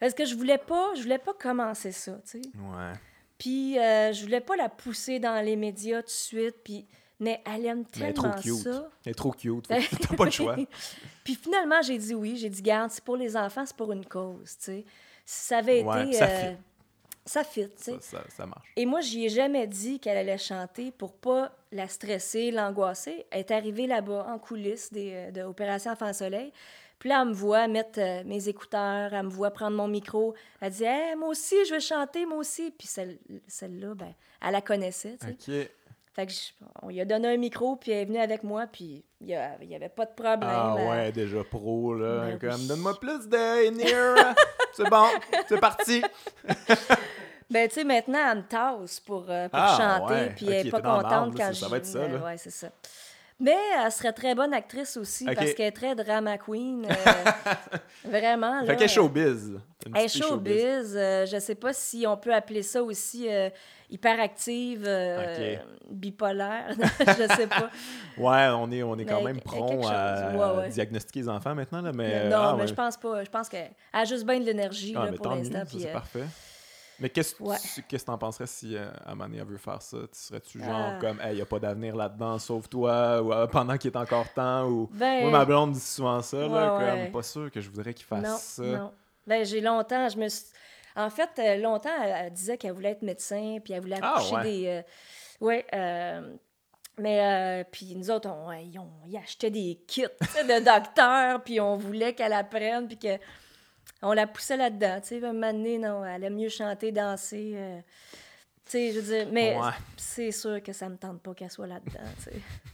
Parce 0.00 0.12
que 0.12 0.26
je 0.26 0.34
voulais 0.34 0.58
pas, 0.58 0.94
je 0.94 1.02
voulais 1.02 1.18
pas 1.18 1.32
commencer 1.32 1.92
ça, 1.92 2.12
tu 2.24 2.42
sais. 2.42 2.48
Ouais. 2.56 2.92
Puis 3.38 3.78
euh, 3.78 4.12
je 4.12 4.22
voulais 4.22 4.40
pas 4.40 4.56
la 4.56 4.68
pousser 4.68 5.18
dans 5.18 5.42
les 5.42 5.56
médias 5.56 6.02
tout 6.02 6.08
de 6.08 6.12
suite, 6.12 6.56
puis... 6.62 6.86
Mais 7.20 7.42
elle 7.46 7.66
aime 7.66 7.84
Mais 7.96 8.02
elle 8.04 8.10
est 8.10 8.12
trop 8.12 8.28
tellement 8.28 8.40
cute. 8.42 8.62
ça. 8.62 8.88
Elle 9.04 9.10
est 9.10 9.14
trop 9.14 9.30
cute. 9.32 9.68
T'as 9.68 10.16
pas 10.16 10.24
le 10.24 10.30
choix. 10.30 10.56
puis 11.24 11.34
finalement, 11.34 11.82
j'ai 11.82 11.98
dit 11.98 12.14
oui. 12.14 12.36
J'ai 12.36 12.48
dit, 12.48 12.62
garde, 12.62 12.90
c'est 12.90 13.02
pour 13.02 13.16
les 13.16 13.36
enfants, 13.36 13.64
c'est 13.66 13.76
pour 13.76 13.92
une 13.92 14.06
cause, 14.06 14.56
tu 14.58 14.64
sais. 14.64 14.84
Si 15.24 15.46
ça 15.46 15.58
avait 15.58 15.82
Ouais, 15.82 16.04
été... 16.06 16.12
ça 16.14 16.26
euh, 16.26 16.50
fit. 16.52 16.56
ça 17.26 17.44
fit, 17.44 17.68
tu 17.70 17.72
sais. 17.76 17.92
Ça, 18.00 18.18
ça, 18.18 18.24
ça 18.36 18.46
marche. 18.46 18.68
Et 18.76 18.86
moi, 18.86 19.00
j'y 19.00 19.26
ai 19.26 19.28
jamais 19.28 19.66
dit 19.66 19.98
qu'elle 20.00 20.16
allait 20.16 20.38
chanter 20.38 20.90
pour 20.92 21.12
pas 21.12 21.52
la 21.72 21.88
stresser, 21.88 22.50
l'angoisser. 22.50 23.26
Elle 23.30 23.40
est 23.40 23.50
arrivée 23.50 23.86
là-bas 23.86 24.26
en 24.28 24.38
coulisses 24.38 24.92
des, 24.92 25.10
euh, 25.12 25.30
de 25.32 25.42
Opération 25.42 25.90
Enfant 25.90 26.12
Soleil. 26.12 26.52
Puis 27.00 27.10
là, 27.10 27.20
elle 27.22 27.28
me 27.28 27.32
voit 27.34 27.68
mettre 27.68 28.00
euh, 28.00 28.22
mes 28.24 28.48
écouteurs, 28.48 29.12
elle 29.12 29.26
me 29.26 29.30
voit 29.30 29.50
prendre 29.50 29.76
mon 29.76 29.86
micro. 29.88 30.34
Elle 30.60 30.72
dit 30.72 30.84
hey, 30.84 31.14
Moi 31.16 31.28
aussi, 31.28 31.56
je 31.68 31.74
veux 31.74 31.80
chanter, 31.80 32.24
moi 32.26 32.38
aussi. 32.38 32.70
Puis 32.70 32.86
celle- 32.88 33.18
celle-là, 33.46 33.94
ben, 33.94 34.14
elle 34.40 34.52
la 34.52 34.60
connaissait, 34.62 35.16
tu 35.20 35.26
sais. 35.26 35.62
Ok. 35.62 35.70
Fait 36.18 36.26
que 36.26 36.32
je- 36.32 36.50
on 36.82 36.88
lui 36.88 37.00
a 37.00 37.04
donné 37.04 37.28
un 37.28 37.36
micro, 37.36 37.76
puis 37.76 37.92
elle 37.92 37.98
est 37.98 38.04
venue 38.06 38.18
avec 38.18 38.42
moi, 38.42 38.66
puis 38.66 39.04
il 39.20 39.28
y, 39.28 39.34
a- 39.36 39.56
il 39.62 39.68
y 39.68 39.76
avait 39.76 39.88
pas 39.88 40.04
de 40.04 40.10
problème. 40.10 40.40
Ah 40.42 40.74
ouais, 40.74 41.12
déjà 41.12 41.44
pro, 41.44 41.94
là. 41.94 42.22
Ben 42.26 42.38
comme, 42.40 42.60
oui. 42.60 42.66
donne-moi 42.66 42.98
plus 42.98 43.28
de 43.28 43.36
c'est 44.76 44.90
bon, 44.90 45.04
c'est 45.48 45.60
parti. 45.60 46.02
Ben, 47.50 47.66
tu 47.66 47.76
sais, 47.76 47.84
maintenant, 47.84 48.18
elle 48.32 48.38
me 48.38 48.42
tasse 48.42 49.00
pour, 49.00 49.24
euh, 49.30 49.48
pour 49.48 49.58
Ah, 49.58 49.76
chanter, 50.00 50.12
ouais. 50.12 50.32
puis 50.36 50.50
elle 50.50 50.66
est 50.66 50.70
pas 50.70 50.82
contente 50.82 51.34
quand 51.34 51.44
ça- 51.44 51.52
je... 51.52 51.58
ça 51.60 51.68
va 51.68 51.76
être 51.78 51.86
ça, 51.86 52.06
là. 52.06 52.18
ouais, 52.22 52.36
c'est 52.36 52.50
ça. 52.50 52.68
Mais 53.40 53.56
elle 53.82 53.90
serait 53.92 54.12
très 54.12 54.34
bonne 54.34 54.52
actrice 54.52 54.96
aussi, 54.98 55.24
parce 55.24 55.54
qu'elle 55.54 55.68
est 55.68 55.72
très 55.72 55.94
drama 55.94 56.36
queen. 56.36 56.84
euh, 56.84 56.94
vraiment, 58.04 58.60
là. 58.60 58.66
Fait 58.66 58.74
qu'elle 58.76 58.84
est 58.84 58.88
showbiz. 58.88 59.52
Elle 59.94 60.04
est 60.04 60.08
showbiz. 60.08 60.94
euh, 60.94 61.24
je 61.24 61.38
sais 61.38 61.54
pas 61.54 61.72
si 61.72 62.04
on 62.06 62.16
peut 62.18 62.34
appeler 62.34 62.62
ça 62.62 62.82
aussi 62.82 63.26
euh, 63.30 63.48
hyperactive, 63.90 64.84
euh, 64.86 65.56
bipolaire. 65.90 66.74
je 67.00 67.34
sais 67.34 67.46
pas. 67.46 67.70
Ouais, 68.18 68.48
on 68.52 68.68
est, 68.72 68.82
on 68.82 68.98
est 68.98 69.04
quand 69.04 69.18
Mais 69.18 69.32
même 69.32 69.40
prompt 69.40 69.86
à 69.86 70.32
ouais, 70.32 70.58
ouais. 70.58 70.68
diagnostiquer 70.70 71.20
les 71.20 71.28
enfants 71.28 71.54
maintenant, 71.54 71.80
là, 71.80 71.92
mais... 71.92 72.08
Mais 72.24 72.28
non, 72.28 72.36
ah, 72.36 72.52
mais 72.56 72.62
ouais. 72.62 72.66
je 72.66 72.74
pense 72.74 72.96
pas. 72.96 73.22
Je 73.22 73.30
pense 73.30 73.48
qu'elle 73.48 73.70
a 73.92 74.04
juste 74.04 74.26
bien 74.26 74.40
de 74.40 74.44
l'énergie 74.44 74.92
Ah, 74.96 75.06
pour 75.12 75.28
l'instant. 75.28 75.62
c'est 75.68 75.88
euh, 75.88 75.92
parfait. 75.92 76.24
Mais 77.00 77.10
qu'est-ce 77.10 77.36
que 77.36 77.96
tu 77.96 78.04
t'en 78.04 78.18
penserais 78.18 78.48
si 78.48 78.76
euh, 78.76 78.88
veut 79.46 79.56
faire 79.56 79.80
ça? 79.80 79.98
Tu 79.98 80.18
serais-tu 80.18 80.58
genre 80.58 80.94
Ah. 80.94 80.98
comme, 81.00 81.20
hey, 81.20 81.36
y 81.36 81.40
a 81.40 81.46
pas 81.46 81.60
d'avenir 81.60 81.94
là-dedans, 81.94 82.38
sauve-toi, 82.38 83.22
ou 83.22 83.32
euh, 83.32 83.46
pendant 83.46 83.76
qu'il 83.78 83.92
est 83.92 83.96
encore 83.96 84.32
temps, 84.32 84.66
ou... 84.68 84.88
ben, 84.92 85.22
Moi, 85.22 85.30
ma 85.30 85.44
blonde 85.44 85.72
dit 85.72 85.80
souvent 85.80 86.20
ça, 86.22 86.48
là, 86.48 86.78
comme, 86.78 87.12
pas 87.12 87.22
sûr 87.22 87.50
que 87.52 87.60
je 87.60 87.70
voudrais 87.70 87.94
qu'il 87.94 88.06
fasse 88.06 88.24
non, 88.24 88.36
ça. 88.36 88.78
non. 88.78 88.92
Ben, 89.26 89.44
j'ai 89.44 89.60
longtemps, 89.60 90.08
je 90.08 90.16
me 90.18 90.28
suis... 90.28 90.46
En 90.98 91.10
fait, 91.10 91.30
euh, 91.38 91.56
longtemps, 91.56 91.90
elle, 92.02 92.14
elle 92.26 92.32
disait 92.32 92.58
qu'elle 92.58 92.72
voulait 92.72 92.90
être 92.90 93.02
médecin, 93.02 93.58
puis 93.62 93.72
elle 93.72 93.80
voulait 93.80 93.98
Ah, 94.02 94.14
accoucher 94.16 94.34
ouais. 94.34 94.42
des... 94.42 94.66
euh, 94.66 94.82
ouais, 95.46 95.66
euh, 95.74 96.34
mais 96.98 97.20
euh, 97.20 97.64
puis 97.70 97.94
nous 97.94 98.10
autres, 98.10 98.28
on, 98.28 98.50
ils, 98.52 98.78
ont, 98.78 98.90
ils 99.06 99.16
achetaient 99.16 99.50
des 99.50 99.80
kits 99.86 100.02
de 100.02 100.64
docteurs, 100.64 101.42
puis 101.44 101.60
on 101.60 101.76
voulait 101.76 102.12
qu'elle 102.14 102.32
apprenne, 102.32 102.88
puis 102.88 102.98
que 102.98 103.16
on 104.02 104.12
la 104.12 104.26
poussait 104.26 104.56
là-dedans. 104.56 105.00
Tu 105.00 105.08
sais, 105.20 105.24
un 105.24 105.32
moment 105.32 105.52
donné, 105.52 105.78
non, 105.78 106.04
elle 106.04 106.24
aime 106.24 106.34
mieux 106.36 106.48
chanter, 106.48 106.92
danser. 106.92 107.52
euh, 107.56 107.80
tu 108.64 108.72
sais, 108.72 108.92
je 108.92 109.00
veux 109.00 109.16
dire, 109.16 109.28
mais 109.32 109.56
Ouais. 109.56 109.70
c'est 109.96 110.30
sûr 110.30 110.62
que 110.62 110.72
ça 110.74 110.88
me 110.90 110.96
tente 110.98 111.22
pas 111.22 111.32
qu'elle 111.34 111.50
soit 111.50 111.66
là-dedans, 111.66 112.00
tu 112.18 112.24
sais. 112.24 112.32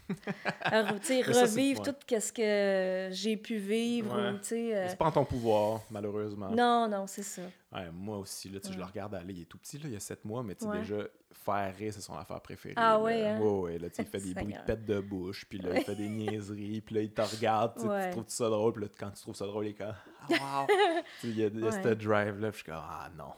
Ça, 1.33 1.41
revivre 1.43 1.81
ouais. 1.83 1.93
tout 1.93 2.21
ce 2.21 2.33
que 2.33 3.09
j'ai 3.15 3.37
pu 3.37 3.57
vivre, 3.59 4.15
Ouais. 4.17 4.39
euh, 4.75 4.87
C'est 4.89 4.99
pas 4.99 5.07
en 5.07 5.13
ton 5.13 5.25
pouvoir, 5.25 5.81
malheureusement. 5.91 6.49
non, 6.51 6.89
non, 6.89 7.07
c'est 7.07 7.23
ça. 7.23 7.43
Ouais, 7.75 7.91
moi 7.93 8.19
aussi, 8.19 8.49
là, 8.49 8.61
je 8.63 8.79
le 8.79 8.85
regarde 8.85 9.15
aller, 9.15 9.35
il 9.35 9.43
est 9.43 9.47
tout 9.47 9.59
petit, 9.59 9.79
là, 9.79 9.85
il 9.87 9.93
y 9.95 9.97
a 9.97 10.01
7 10.01 10.25
mois, 10.25 10.43
mais 10.43 10.57
Ouais. 10.65 10.79
déjà, 10.79 10.97
faire 11.33 11.75
rire, 11.77 11.93
c'est 11.93 12.01
son 12.01 12.15
affaire 12.17 12.41
préférée. 12.41 12.75
Ah 12.79 12.93
là. 12.93 13.01
ouais, 13.01 13.27
hein? 13.27 13.41
Ouais, 13.41 13.61
ouais, 13.61 13.79
là, 13.79 13.89
il 13.99 14.05
fait 14.07 14.21
des 14.21 14.33
bruits 14.35 14.53
de 14.55 14.59
pète 14.61 14.85
de 14.87 15.01
bouche, 15.01 15.45
puis 15.49 15.59
là, 15.59 15.71
il 15.75 15.83
fait 15.83 15.97
des 15.97 16.09
niaiseries, 16.09 16.81
puis 16.83 16.95
là, 16.95 17.01
il 17.03 17.11
te 17.13 17.21
regarde, 17.23 17.73
tu 17.77 17.87
trouves 18.13 18.25
ça 18.29 18.49
drôle, 18.49 18.73
puis 18.75 18.85
là, 18.85 18.89
quand 18.99 19.11
tu 19.11 19.23
trouves 19.23 19.35
ça 19.35 19.47
drôle, 19.47 19.67
il 19.67 19.71
est 19.71 19.75
comme, 19.75 19.95
ah, 20.41 20.61
wow! 20.63 20.67
Il 21.25 21.37
y 21.37 21.43
a, 21.45 21.47
il 21.49 21.59
y 21.61 21.63
a 21.63 21.71
Ouais. 21.71 21.83
ce 21.83 21.89
drive-là, 21.95 22.51
puis 22.51 22.59
je 22.61 22.63
suis 22.63 22.73
comme, 22.73 22.83
ah 22.83 23.11
non. 23.17 23.33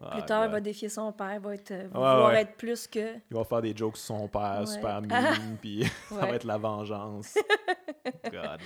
Ah, 0.00 0.10
plus 0.12 0.24
tard, 0.24 0.46
il 0.46 0.50
va 0.52 0.60
défier 0.60 0.88
son 0.88 1.12
père, 1.12 1.38
va 1.40 1.54
être, 1.54 1.70
euh, 1.72 1.88
vouloir 1.92 2.34
être 2.34 2.56
plus 2.56 2.86
que. 2.86 3.14
Il 3.30 3.36
va 3.36 3.44
faire 3.44 3.60
des 3.62 3.76
jokes 3.76 3.98
sur 3.98 4.16
son 4.16 4.26
père, 4.28 4.66
super 4.66 5.00
mime, 5.02 5.58
puis 5.60 5.84
ça 6.08 6.14
va 6.26 6.34
être 6.36 6.44
la 6.44 6.56
vengeance. 6.56 7.34
God. 8.32 8.60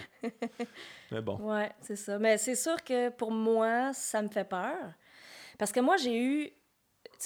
Mais 1.10 1.20
bon. 1.20 1.36
Ouais, 1.38 1.72
c'est 1.80 1.96
ça. 1.96 2.18
Mais 2.18 2.38
c'est 2.38 2.54
sûr 2.54 2.82
que 2.84 3.08
pour 3.10 3.32
moi, 3.32 3.92
ça 3.92 4.22
me 4.22 4.28
fait 4.28 4.44
peur. 4.44 4.76
Parce 5.60 5.72
que 5.72 5.80
moi, 5.80 5.98
j'ai 5.98 6.16
eu 6.18 6.50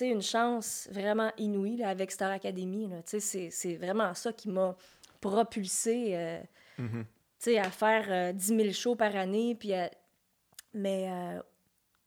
une 0.00 0.20
chance 0.20 0.88
vraiment 0.90 1.30
inouïe 1.38 1.76
là, 1.76 1.88
avec 1.88 2.10
Star 2.10 2.32
Academy. 2.32 2.90
C'est 3.06 3.76
vraiment 3.76 4.12
ça 4.14 4.32
qui 4.32 4.48
m'a 4.48 4.76
propulsé. 5.20 6.16
euh, 6.16 6.40
Mhm. 6.78 7.04
sais, 7.38 7.58
à 7.58 7.70
faire 7.70 8.06
euh, 8.08 8.32
10 8.32 8.46
000 8.48 8.72
shows 8.72 8.96
par 8.96 9.14
année, 9.14 9.54
puis 9.54 9.72
à- 9.72 9.88
mais 10.72 11.06
euh, 11.08 11.40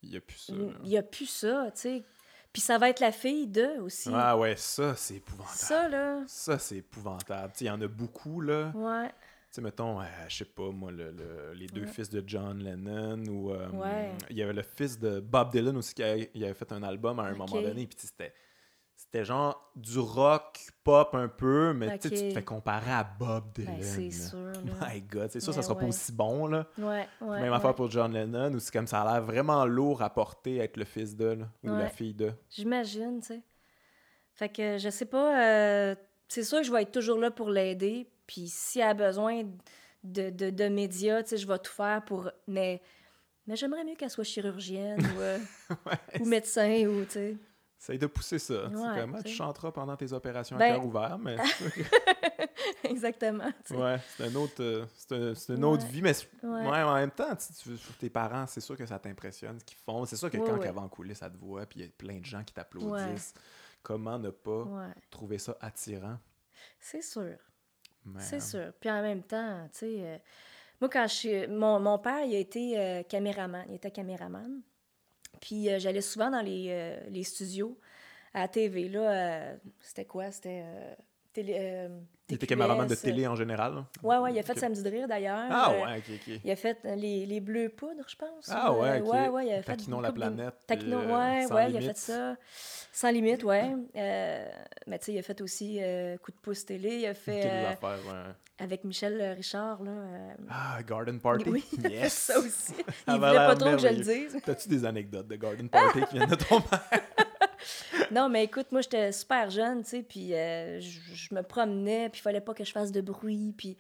Il 0.04 0.10
n'y 0.10 0.18
a 0.18 0.20
plus 0.22 0.38
ça. 0.38 0.54
il 0.54 0.90
n'y 0.90 0.98
a 0.98 1.04
plus 1.04 1.28
ça, 1.28 1.72
tu 1.74 1.80
sais. 1.82 2.04
Puis 2.52 2.62
ça 2.62 2.78
va 2.78 2.90
être 2.90 3.00
la 3.00 3.14
fille 3.14 3.48
d'eux 3.48 3.80
aussi. 3.80 4.10
Ah 4.14 4.38
ouais, 4.38 4.58
ça, 4.58 4.96
c'est 4.98 5.16
épouvantable. 5.16 5.58
ça, 5.58 5.88
là, 5.88 6.24
Ça, 6.28 6.60
c'est 6.60 6.78
épouvantable. 6.78 7.54
Il 7.62 7.68
y 7.68 7.70
en 7.70 7.80
a 7.82 7.88
beaucoup, 7.88 8.42
là. 8.42 8.72
ouais. 8.76 9.10
Sais, 9.58 9.62
mettons, 9.64 10.00
euh, 10.00 10.04
je 10.28 10.36
sais 10.38 10.46
pas, 10.46 10.70
moi, 10.70 10.92
le- 10.92 11.10
le- 11.10 11.54
les 11.56 11.66
deux 11.66 11.82
Ouais. 11.82 11.88
fils 11.88 12.12
de 12.12 12.24
John 12.28 12.60
Lennon 12.60 13.24
ou... 13.28 13.52
euh, 13.52 13.68
Ouais. 13.72 14.12
Il 14.30 14.38
y 14.38 14.44
avait 14.44 14.54
le 14.54 14.62
fils 14.62 15.00
de 15.00 15.20
Bob 15.20 15.52
Dylan 15.52 15.76
aussi 15.78 15.96
qui 15.96 16.04
avait, 16.04 16.30
il 16.36 16.44
avait 16.46 16.54
fait 16.54 16.72
un 16.72 16.84
album 16.84 17.20
à 17.20 17.24
un 17.24 17.32
moment 17.32 17.46
donné. 17.60 17.88
Puis 17.88 17.98
c'était... 18.00 18.34
C'était 18.96 19.26
genre 19.26 19.72
du 19.76 19.98
rock 20.00 20.60
pop 20.84 21.14
un 21.16 21.28
peu, 21.28 21.72
mais 21.74 21.98
tu 22.00 22.10
te 22.12 22.16
fais 22.32 22.44
comparer 22.44 22.92
à 22.92 23.04
Bob 23.04 23.52
Dylan. 23.56 23.76
Ben, 23.78 23.84
c'est 23.84 24.10
là. 24.10 24.12
sûr, 24.12 24.52
là. 24.80 24.90
My 24.94 25.02
God, 25.02 25.30
c'est 25.32 25.40
sûr, 25.40 25.54
ça 25.54 25.60
Ben 25.62 25.64
sera 25.68 25.78
pas 25.80 25.86
aussi 25.86 26.12
bon, 26.12 26.48
là. 26.48 26.68
Ouais, 26.78 27.08
ouais. 27.22 27.42
Même 27.42 27.54
affaire 27.54 27.74
pour 27.76 27.90
John 27.92 28.12
Lennon, 28.14 28.54
où 28.54 28.60
c'est 28.60 28.72
comme 28.74 28.88
ça 28.88 29.02
a 29.04 29.14
l'air 29.14 29.24
vraiment 29.24 29.66
lourd 29.66 30.02
à 30.04 30.10
porter 30.12 30.58
être 30.58 30.78
le 30.78 30.86
fils 30.86 31.16
de, 31.16 31.26
là, 31.26 31.46
ou 31.64 31.68
la 31.68 31.90
fille 31.90 32.14
de. 32.16 32.32
J'imagine, 32.50 33.22
tu 33.22 33.28
sais. 33.28 33.42
Fait 34.34 34.50
que 34.50 34.78
je 34.78 34.90
sais 34.90 35.06
pas, 35.06 35.42
euh, 35.44 35.96
c'est 36.28 36.44
sûr 36.44 36.60
que 36.60 36.64
je 36.66 36.72
vais 36.72 36.82
être 36.82 36.92
toujours 36.92 37.18
là 37.20 37.30
pour 37.32 37.50
l'aider. 37.50 38.08
Puis 38.28 38.48
s'il 38.50 38.82
a 38.82 38.94
besoin 38.94 39.44
de, 40.04 40.30
de, 40.30 40.50
de 40.50 40.68
médias, 40.68 41.24
tu 41.24 41.30
sais, 41.30 41.38
je 41.38 41.48
vais 41.48 41.58
tout 41.60 41.72
faire 41.72 42.04
pour. 42.06 42.30
Mais, 42.48 42.82
mais 43.48 43.56
j'aimerais 43.56 43.84
mieux 43.84 43.96
qu'elle 43.96 44.10
soit 44.12 44.24
chirurgienne 44.26 45.00
ou, 45.02 45.20
euh, 45.22 45.40
Ouais, 45.86 46.20
ou 46.22 46.26
médecin 46.26 46.86
ou, 46.88 47.04
tu 47.06 47.12
sais. 47.12 47.38
Essaye 47.80 48.00
de 48.00 48.08
pousser 48.08 48.40
ça. 48.40 48.70
C'est 48.70 48.76
Ouais, 48.76 49.00
comme, 49.00 49.16
ah, 49.16 49.24
tu 49.24 49.32
chanteras 49.32 49.72
pendant 49.72 49.96
tes 49.96 50.12
opérations 50.12 50.56
à 50.56 50.60
Ben- 50.60 50.74
cœur 50.76 50.86
ouvert, 50.86 51.18
mais 51.20 51.38
Exactement, 52.84 53.52
ouais, 53.72 53.98
c'est 54.18 54.24
un 54.26 54.36
autre, 54.36 54.62
euh, 54.62 54.86
c'est 54.96 55.12
un- 55.16 55.36
c'est 55.36 55.54
une 55.54 55.64
autre 55.64 55.86
vie, 55.86 56.02
mais 56.02 56.14
Ouais. 56.44 56.68
en 56.84 56.96
même 56.96 57.12
temps, 57.12 57.36
tu, 57.36 57.72
tes 58.00 58.10
parents, 58.10 58.46
c'est 58.48 58.62
sûr 58.62 58.76
que 58.78 58.86
ça 58.86 58.98
t'impressionne 59.00 59.60
ce 59.60 59.66
qu'ils 59.66 59.78
font. 59.78 60.06
C'est 60.06 60.16
sûr 60.16 60.30
que 60.30 60.38
quand 60.38 60.60
avant 60.64 60.84
en 60.84 60.90
coulisses, 60.90 61.20
ça 61.20 61.30
te 61.30 61.38
voit, 61.38 61.66
puis 61.66 61.80
il 61.82 61.86
y 61.86 61.88
a 61.88 61.92
plein 61.98 62.20
de 62.20 62.26
gens 62.26 62.44
qui 62.44 62.54
t'applaudissent. 62.54 63.34
Comment 63.84 64.18
ne 64.20 64.30
pas 64.32 64.66
trouver 65.10 65.38
ça 65.38 65.56
attirant? 65.62 66.18
c'est 66.80 67.04
sûr. 67.04 67.38
C'est 68.20 68.40
sûr. 68.40 68.74
Puis 68.80 68.90
en 68.90 69.02
même 69.02 69.24
temps, 69.24 69.68
tu 69.72 69.80
sais, 69.80 69.96
euh, 70.00 70.18
moi, 70.82 70.90
quand 70.90 71.08
je 71.08 71.14
suis. 71.14 71.48
Mon, 71.48 71.80
mon 71.80 71.98
père, 72.00 72.24
il 72.24 72.36
a 72.36 72.40
été 72.40 72.80
euh, 72.80 73.04
caméraman. 73.04 73.66
Il 73.70 73.76
était 73.76 73.92
caméraman. 73.92 74.62
Puis 75.42 75.70
euh, 75.70 75.80
j'allais 75.80 76.02
souvent 76.02 76.30
dans 76.30 76.42
les, 76.42 76.98
les 77.10 77.24
studios 77.24 77.80
à 78.34 78.42
la 78.42 78.48
TV. 78.48 78.90
Là, 78.90 79.56
c'était 79.80 80.06
quoi? 80.06 80.32
C'était. 80.32 80.64
Télé, 81.42 81.56
euh, 81.60 81.88
Il 82.30 82.36
était 82.36 82.48
caméraman 82.48 82.88
de 82.88 82.96
télé 82.96 83.28
en 83.28 83.36
général? 83.36 83.84
Ouais, 84.04 84.18
ouais, 84.18 84.34
il 84.34 84.40
a 84.40 84.44
fait. 84.44 84.58
Samedi 84.58 84.82
de 84.84 84.90
rire 84.90 85.08
d'ailleurs. 85.08 85.38
Ah 85.50 85.72
Euh, 85.72 85.84
ouais, 85.86 85.98
ok, 86.00 86.04
ok. 86.28 86.40
Il 86.44 86.52
a 86.52 86.56
fait 86.56 86.78
euh, 86.86 86.96
les, 86.96 87.26
les 87.26 87.40
bleus 87.40 87.70
poudres, 87.70 88.04
je 88.08 88.16
pense. 88.16 88.50
Ah 88.50 88.74
ou, 88.74 88.82
ouais, 88.82 88.90
euh, 89.00 89.04
ok. 89.04 89.14
ouais, 89.14 89.30
ouais, 89.30 89.46
il 89.48 89.54
a 89.54 89.62
fait 89.62 89.76
Taquinons 89.76 90.00
la 90.02 90.10
couple 90.10 90.20
de- 90.22 90.26
planète, 90.26 90.56
Taquinons, 90.66 91.16
ouais, 91.16 91.46
Sans 91.48 91.56
ouais, 91.56 91.70
il 91.72 91.78
a 91.78 91.82
fait 91.82 91.98
ça. 91.98 92.36
Sans 92.92 93.12
limite, 93.12 93.44
ouais. 93.44 93.72
Euh, 93.96 94.50
mais 94.88 94.98
tu 95.00 95.06
sais, 95.06 95.14
il 95.14 95.20
a 95.20 95.22
fait 95.22 95.40
aussi 95.42 95.78
euh, 95.82 96.18
Coup 96.18 96.32
de 96.32 96.38
pouce 96.38 96.66
télé. 96.66 96.96
Il 97.02 97.06
a 97.06 97.14
fait 97.14 97.44
euh, 97.46 97.70
ouais. 97.84 98.34
avec 98.58 98.84
Michel 98.84 99.22
Richard, 99.38 99.84
là. 99.84 99.92
Ah, 100.50 100.80
Garden 100.82 101.20
Party. 101.20 101.48
oui, 101.50 101.64
Yes. 101.92 102.14
ça 102.14 102.40
aussi. 102.40 102.74
Ça 102.74 102.74
Il 103.08 103.12
avait 103.14 103.28
voulait 103.28 103.36
pas 103.36 103.56
trop 103.56 103.72
que 103.74 103.78
je 103.78 103.88
le 103.88 103.96
dise. 104.04 104.38
T'as-tu 104.44 104.68
des 104.70 104.84
anecdotes 104.84 105.28
de 105.28 105.36
Garden 105.36 105.70
Party 105.70 106.00
qui 106.10 106.16
viennent 106.16 106.30
de 106.30 106.36
ton 106.36 106.60
père? 106.62 106.82
Non, 108.12 108.30
mais 108.30 108.44
écoute, 108.46 108.72
moi, 108.72 108.82
j'étais 108.82 109.12
super 109.12 109.50
jeune, 109.50 109.84
tu 109.84 109.90
sais, 109.90 110.04
puis 110.04 110.34
euh, 110.34 110.80
je 110.80 111.34
me 111.36 111.42
promenais, 111.42 112.10
puis 112.10 112.20
il 112.20 112.22
fallait 112.24 112.42
pas 112.42 112.54
que 112.54 112.64
je 112.64 112.72
fasse 112.72 112.92
de 112.92 113.02
bruit, 113.02 113.54
puis, 113.58 113.78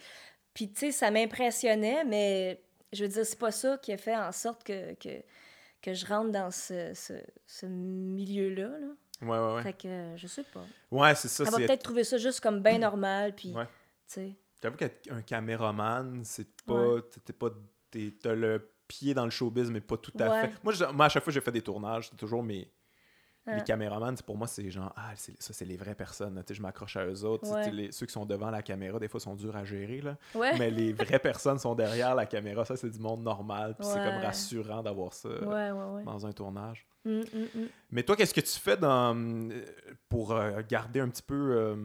puis 0.53 0.71
tu 0.71 0.79
sais, 0.79 0.91
ça 0.91 1.11
m'impressionnait, 1.11 2.03
mais 2.03 2.61
je 2.93 3.03
veux 3.03 3.09
dire, 3.09 3.25
c'est 3.25 3.39
pas 3.39 3.51
ça 3.51 3.77
qui 3.77 3.91
a 3.93 3.97
fait 3.97 4.15
en 4.15 4.31
sorte 4.31 4.63
que, 4.63 4.93
que, 4.95 5.21
que 5.81 5.93
je 5.93 6.05
rentre 6.05 6.31
dans 6.31 6.51
ce, 6.51 6.93
ce, 6.93 7.13
ce 7.45 7.65
milieu-là, 7.65 8.67
là. 8.69 8.87
Ouais, 9.21 9.29
ouais, 9.39 9.55
ouais. 9.55 9.63
Fait 9.63 9.73
que, 9.73 9.87
euh, 9.87 10.17
je 10.17 10.27
sais 10.27 10.43
pas. 10.43 10.63
Ouais, 10.91 11.15
c'est 11.15 11.27
ça. 11.27 11.43
Elle 11.45 11.51
va 11.51 11.57
peut-être 11.57 11.83
trouver 11.83 12.03
ça 12.03 12.17
juste 12.17 12.39
comme 12.39 12.61
bien 12.61 12.77
normal, 12.77 13.33
puis, 13.35 13.51
Ouais. 13.53 13.65
tu 13.65 13.71
sais. 14.07 14.35
J'avoue 14.61 14.77
qu'un 14.77 15.21
caméraman, 15.23 16.21
c'est 16.23 16.47
pas. 16.65 16.73
Ouais. 16.95 17.01
T'es 17.25 17.33
pas. 17.33 17.49
T'as 18.21 18.33
le 18.33 18.71
pied 18.87 19.13
dans 19.13 19.25
le 19.25 19.29
showbiz, 19.31 19.69
mais 19.71 19.81
pas 19.81 19.97
tout 19.97 20.11
à 20.19 20.29
Ouais. 20.29 20.41
fait. 20.41 20.53
Moi, 20.63 20.73
je- 20.73 20.85
moi, 20.85 21.05
à 21.05 21.09
chaque 21.09 21.23
fois 21.23 21.31
que 21.31 21.35
j'ai 21.35 21.41
fait 21.41 21.51
des 21.51 21.61
tournages, 21.61 22.09
c'est 22.09 22.15
toujours 22.15 22.41
mes. 22.43 22.71
Les 23.47 23.53
Ah. 23.53 23.61
caméramans, 23.61 24.15
pour 24.25 24.37
moi, 24.37 24.45
c'est 24.47 24.69
genre, 24.69 24.93
ah, 24.97 25.11
ça, 25.15 25.53
c'est 25.53 25.63
les 25.65 25.77
vraies 25.77 25.95
personnes. 25.95 26.35
là. 26.35 26.43
Tu 26.43 26.49
sais, 26.49 26.57
je 26.57 26.61
m'accroche 26.61 26.97
à 26.97 27.05
eux 27.05 27.23
autres. 27.23 27.49
Ouais. 27.49 27.71
les- 27.71 27.91
ceux 27.93 28.05
qui 28.05 28.11
sont 28.11 28.25
devant 28.25 28.49
la 28.49 28.61
caméra, 28.61 28.99
des 28.99 29.07
fois, 29.07 29.19
sont 29.19 29.35
durs 29.35 29.55
à 29.55 29.63
gérer. 29.63 30.01
Là. 30.01 30.17
Ouais. 30.35 30.57
Mais 30.59 30.69
les 30.69 30.91
vraies 30.93 31.19
personnes 31.19 31.57
sont 31.59 31.73
derrière 31.73 32.13
la 32.13 32.25
caméra. 32.25 32.65
Ça, 32.65 32.75
c'est 32.75 32.89
du 32.89 32.99
monde 32.99 33.23
normal. 33.23 33.75
Puis 33.79 33.87
c'est 33.87 33.99
comme 34.03 34.21
rassurant 34.21 34.83
d'avoir 34.83 35.13
ça 35.13 35.29
euh, 35.29 36.03
dans 36.03 36.25
un 36.25 36.31
tournage. 36.33 36.85
Hum, 37.05 37.21
hum, 37.33 37.47
hum. 37.55 37.67
Mais 37.91 38.03
toi, 38.03 38.15
qu'est-ce 38.17 38.33
que 38.33 38.41
tu 38.41 38.59
fais 38.59 38.75
dans, 38.75 39.15
euh, 39.15 39.49
pour 40.09 40.33
euh, 40.33 40.61
garder 40.67 40.99
un 40.99 41.07
petit 41.07 41.21
peu, 41.23 41.35
euh, 41.55 41.75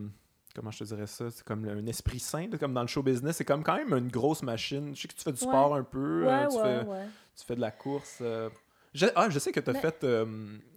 comment 0.55 0.72
je 0.72 0.80
te 0.80 0.84
dirais 0.84 1.06
ça, 1.06 1.30
c'est 1.30 1.44
comme 1.44 1.64
un 1.68 1.86
esprit 1.86 2.18
sain, 2.18 2.48
comme 2.59 2.74
dans 2.74 2.82
le 2.82 2.89
show 2.89 3.05
business, 3.05 3.36
c'est 3.36 3.44
comme 3.44 3.62
quand 3.62 3.76
même 3.76 3.93
une 3.94 4.09
grosse 4.10 4.43
machine. 4.43 4.97
Je 4.97 5.02
sais 5.02 5.06
que 5.09 5.14
tu 5.14 5.22
fais 5.22 5.30
du 5.32 5.40
Ouais. 5.44 5.48
sport 5.48 5.76
un 5.76 5.84
peu, 5.84 6.26
Ouais, 6.26 6.48
tu, 6.48 6.56
ouais, 6.56 6.62
fais, 6.62 6.86
ouais. 6.89 7.06
tu 7.36 7.44
fais 7.44 7.55
de 7.55 7.60
la 7.60 7.70
course. 7.70 8.18
euh. 8.20 8.51
Je, 8.94 9.06
ah, 9.14 9.28
je 9.31 9.39
sais 9.39 9.52
que 9.52 9.60
tu 9.60 9.70
as 9.70 9.74
fait, 9.74 10.05
euh, 10.05 10.27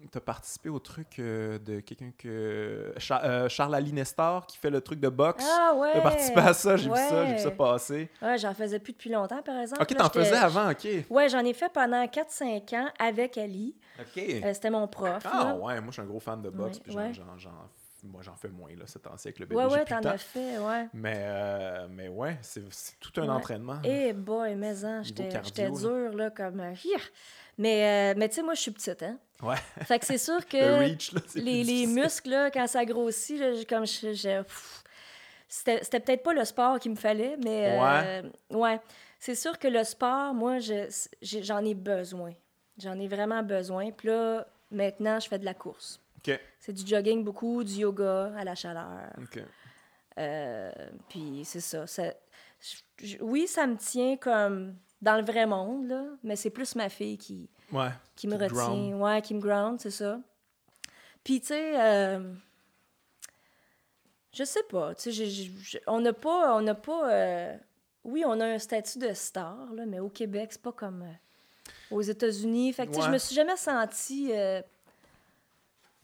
t'as 0.10 0.22
participé 0.22 0.70
au 0.70 0.80
truc 0.80 1.20
euh, 1.20 1.60
de 1.60 1.82
quelqu'un 1.82 2.12
que, 2.18 2.94
euh, 3.12 3.50
Charles 3.50 3.76
Ali 3.76 3.92
Nestor 3.92 4.46
qui 4.48 4.58
fait 4.58 4.70
le 4.70 4.80
truc 4.80 5.02
de 5.02 5.10
boxe. 5.10 5.44
Ah 5.46 5.74
ouais! 5.76 5.92
T'as 5.94 6.02
participé 6.02 6.40
à 6.40 6.54
ça, 6.54 6.78
j'ai 6.78 6.90
vu 6.90 6.96
ça, 6.96 7.26
j'ai 7.26 7.34
vu 7.34 7.40
ça 7.40 7.50
Ouais. 7.50 7.56
passer. 7.56 8.10
Ouais, 8.22 8.38
j'en 8.38 8.54
faisais 8.54 8.80
plus 8.80 8.94
depuis 8.94 9.10
longtemps, 9.10 9.42
par 9.42 9.58
exemple. 9.60 9.82
Ok, 9.82 9.96
t'en 9.98 10.10
faisais 10.10 10.36
avant, 10.38 10.72
ok. 10.72 10.88
Ouais, 11.10 11.28
j'en 11.28 11.44
ai 11.44 11.54
fait 11.54 11.70
pendant 11.74 12.06
4-5 12.08 12.74
ans 12.76 12.90
avec 13.00 13.38
Ali. 13.38 13.76
Ok. 14.00 14.18
Euh, 14.18 14.54
C'était 14.54 14.70
mon 14.70 14.88
prof. 14.88 15.22
ah 15.26 15.44
là. 15.50 15.56
ouais, 15.56 15.82
moi 15.82 15.88
je 15.90 15.94
suis 15.94 16.02
un 16.02 16.06
gros 16.06 16.20
fan 16.22 16.42
de 16.42 16.50
boxe, 16.50 16.80
puis 16.80 16.96
ouais. 16.96 17.12
j'en- 17.14 17.50
moi 18.04 18.22
j'en 18.22 18.36
fais 18.36 18.50
moins 18.50 18.70
là, 18.78 18.86
ces 18.86 19.00
temps-ci 19.00 19.28
avec 19.30 19.40
le 19.40 19.46
bébé. 19.48 19.60
Ouais, 19.62 19.66
ouais, 19.74 19.84
t'en 19.84 19.98
as 20.00 20.18
fait, 20.20 20.58
ouais. 20.60 20.88
Mais, 20.94 21.16
euh, 21.18 21.88
mais 21.90 22.08
ouais, 22.08 22.38
c'est 22.42 22.62
tout 23.00 23.12
un 23.20 23.24
Ouais. 23.24 23.30
entraînement. 23.30 23.80
Eh 23.84 24.14
boy, 24.14 24.56
mais 24.56 24.86
hein, 24.86 25.02
j'étais 25.04 25.70
dure, 25.72 26.14
là, 26.14 26.30
comme... 26.30 26.62
Mais, 27.58 28.12
euh, 28.14 28.18
mais 28.18 28.28
tu 28.30 28.36
sais, 28.36 28.42
moi, 28.44 28.54
je 28.54 28.62
suis 28.62 28.72
petite, 28.72 29.02
hein. 29.04 29.18
Ouais, 29.42 29.56
Fait 29.86 30.00
que 30.00 30.06
c'est 30.06 30.18
sûr 30.18 30.36
le 30.40 30.42
que 30.46 30.80
reach, 30.80 31.12
là, 31.14 31.22
c'est 31.28 31.40
les, 31.40 31.64
les 31.64 31.88
muscles, 31.88 32.30
là, 32.30 32.52
quand 32.52 32.68
ça 32.68 32.84
grossit, 32.86 33.40
là, 33.40 33.52
comme 33.68 33.86
je... 33.86 34.44
C'était 35.48 35.84
c'était 35.84 36.00
peut-être 36.00 36.24
pas 36.24 36.34
le 36.34 36.44
sport 36.44 36.80
qu'il 36.80 36.92
me 36.92 36.96
fallait, 36.96 37.38
mais... 37.44 37.78
euh, 38.04 38.58
ouais. 38.58 38.80
C'est 39.20 39.36
sûr 39.36 39.58
que 39.60 39.68
le 39.68 39.84
sport, 39.84 40.34
moi, 40.34 40.60
je- 40.60 40.90
j'en 41.22 41.64
ai 41.64 41.74
besoin. 41.76 42.34
J'en 42.78 43.00
ai 43.00 43.08
vraiment 43.08 43.42
besoin. 43.44 43.92
Puis 43.92 44.10
là, 44.10 44.46
maintenant, 44.72 45.20
je 45.20 45.28
fais 45.28 45.40
de 45.40 45.46
la 45.46 45.54
course. 45.54 46.02
Ok, 46.18 46.38
C'est 46.60 46.74
du 46.74 46.86
jogging 46.86 47.24
beaucoup, 47.24 47.64
du 47.64 47.74
yoga 47.74 48.34
à 48.38 48.44
la 48.44 48.56
chaleur. 48.56 48.88
ok. 49.22 49.44
Euh, 50.18 50.72
puis 51.10 51.42
c'est 51.46 51.60
ça. 51.60 51.86
ça 51.88 52.14
je- 52.60 53.06
je- 53.06 53.18
oui, 53.22 53.48
ça 53.48 53.68
me 53.68 53.76
tient 53.78 54.18
comme 54.18 54.76
dans 55.06 55.16
le 55.18 55.24
vrai 55.24 55.46
monde, 55.46 55.88
là, 55.88 56.04
mais 56.24 56.36
c'est 56.36 56.50
plus 56.50 56.76
ma 56.76 56.90
fille 56.90 57.18
qui, 57.18 57.48
Ouais. 57.72 57.90
qui 58.16 58.28
me 58.28 58.36
Qui 58.38 58.44
retient. 58.44 58.56
ground. 58.58 58.94
Ouais, 59.02 59.22
qui 59.22 59.34
me 59.36 59.40
ground, 59.40 59.80
c'est 59.80 59.92
ça. 59.92 60.20
Puis, 61.24 61.40
tu 61.42 61.48
sais, 61.48 61.80
euh, 61.80 62.34
je 64.34 64.44
sais 64.44 64.64
pas. 64.64 64.94
Tu 64.96 65.14
sais, 65.14 65.82
on 65.88 66.00
n'a 66.02 66.14
pas. 66.14 66.56
On 66.58 66.62
n'a 66.62 66.76
pas 66.76 67.10
euh, 67.12 67.56
oui, 68.04 68.24
on 68.26 68.40
a 68.40 68.46
un 68.46 68.60
statut 68.60 69.00
de 69.00 69.14
star, 69.14 69.74
là, 69.74 69.86
mais 69.86 70.00
au 70.00 70.10
Québec, 70.10 70.50
c'est 70.52 70.62
pas 70.62 70.72
comme 70.74 71.02
euh, 71.04 71.96
aux 71.96 72.02
États-Unis. 72.02 72.74
Fait 72.74 72.86
que, 72.86 72.92
tu 72.92 72.96
sais, 72.98 73.02
je 73.02 73.08
Ouais. 73.08 73.14
me 73.14 73.18
suis 73.18 73.36
jamais 73.36 73.58
sentie. 73.58 74.30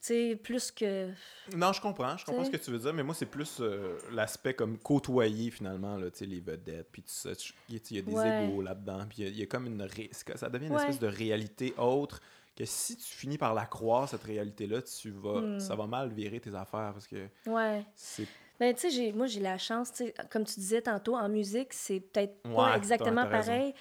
Tu 0.01 0.07
sais, 0.07 0.35
plus 0.35 0.71
que. 0.71 1.09
Non, 1.55 1.73
je 1.73 1.79
comprends, 1.81 2.17
je 2.17 2.25
comprends 2.25 2.43
ce 2.43 2.49
que 2.49 2.57
tu 2.57 2.71
veux 2.71 2.79
dire, 2.79 2.93
mais 2.93 3.03
moi, 3.03 3.13
c'est 3.13 3.25
plus 3.27 3.57
euh, 3.59 3.97
l'aspect 4.11 4.53
comme 4.55 4.77
côtoyer, 4.79 5.51
finalement, 5.51 5.95
là, 5.97 6.09
tu 6.11 6.17
sais, 6.19 6.25
les 6.25 6.39
vedettes, 6.39 6.87
puis 6.91 7.01
tout 7.03 7.09
ça. 7.11 7.29
Il 7.69 7.75
y 7.75 7.97
a- 7.99 8.01
des 8.01 8.11
Ouais. 8.13 8.45
égos 8.45 8.61
là-dedans, 8.61 9.05
puis 9.07 9.19
il 9.19 9.23
y 9.23 9.27
a- 9.27 9.29
il 9.29 9.39
y, 9.39 9.43
a 9.43 9.45
comme 9.45 9.67
une... 9.67 9.83
ré- 9.83 10.09
Ça 10.11 10.49
devient 10.49 10.67
une 10.67 10.73
Ouais. 10.73 10.79
espèce 10.81 10.99
de 10.99 11.07
réalité 11.07 11.73
autre, 11.77 12.19
que 12.55 12.65
si 12.65 12.97
tu 12.97 13.03
finis 13.13 13.37
par 13.37 13.53
la 13.53 13.65
croire, 13.65 14.09
cette 14.09 14.23
réalité-là, 14.23 14.81
tu 14.81 15.11
vas... 15.11 15.39
Hmm. 15.41 15.59
ça 15.59 15.75
va 15.75 15.85
mal 15.87 16.09
virer 16.11 16.39
tes 16.39 16.53
affaires, 16.55 16.91
parce 16.93 17.07
que 17.07 17.27
Ouais. 17.45 17.85
c'est... 17.95 18.27
Ben, 18.59 18.73
tu 18.75 18.81
sais, 18.81 18.89
j'ai- 18.91 19.11
moi, 19.13 19.25
j'ai 19.27 19.39
la 19.39 19.57
chance, 19.57 19.91
comme 20.29 20.45
tu 20.45 20.59
disais 20.59 20.81
tantôt, 20.83 21.15
en 21.15 21.27
musique, 21.29 21.73
c'est 21.73 21.99
peut-être 21.99 22.35
Ouais, 22.45 22.55
pas 22.55 22.77
exactement 22.77 23.27
pareil. 23.27 23.73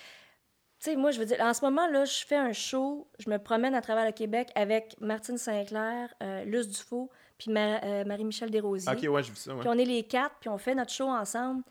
Tu 0.82 0.90
sais, 0.92 0.96
moi, 0.96 1.10
je 1.10 1.18
veux 1.18 1.26
dire, 1.26 1.38
en 1.40 1.52
ce 1.52 1.62
moment, 1.62 1.86
là, 1.88 2.06
je 2.06 2.24
fais 2.24 2.36
un 2.36 2.52
show, 2.54 3.06
je 3.18 3.28
me 3.28 3.36
promène 3.38 3.74
à 3.74 3.82
travers 3.82 4.06
le 4.06 4.12
Québec 4.12 4.50
avec 4.54 4.96
Martine 5.00 5.36
Sinclair, 5.36 6.08
euh, 6.22 6.42
Luce 6.44 6.68
Dufault, 6.68 7.10
puis 7.36 7.50
Ma- 7.50 7.82
euh, 7.84 8.04
Marie-Michel 8.04 8.50
Desrosiers. 8.50 8.90
Ok, 8.90 9.06
ouais, 9.12 9.22
j'ai 9.22 9.30
vu 9.30 9.36
ça, 9.36 9.52
ouais. 9.54 9.60
Puis 9.60 9.68
on 9.68 9.76
est 9.78 9.84
les 9.84 10.04
quatre, 10.04 10.36
puis 10.40 10.48
on 10.48 10.56
fait 10.56 10.74
notre 10.74 10.90
show 10.92 11.08
ensemble. 11.08 11.62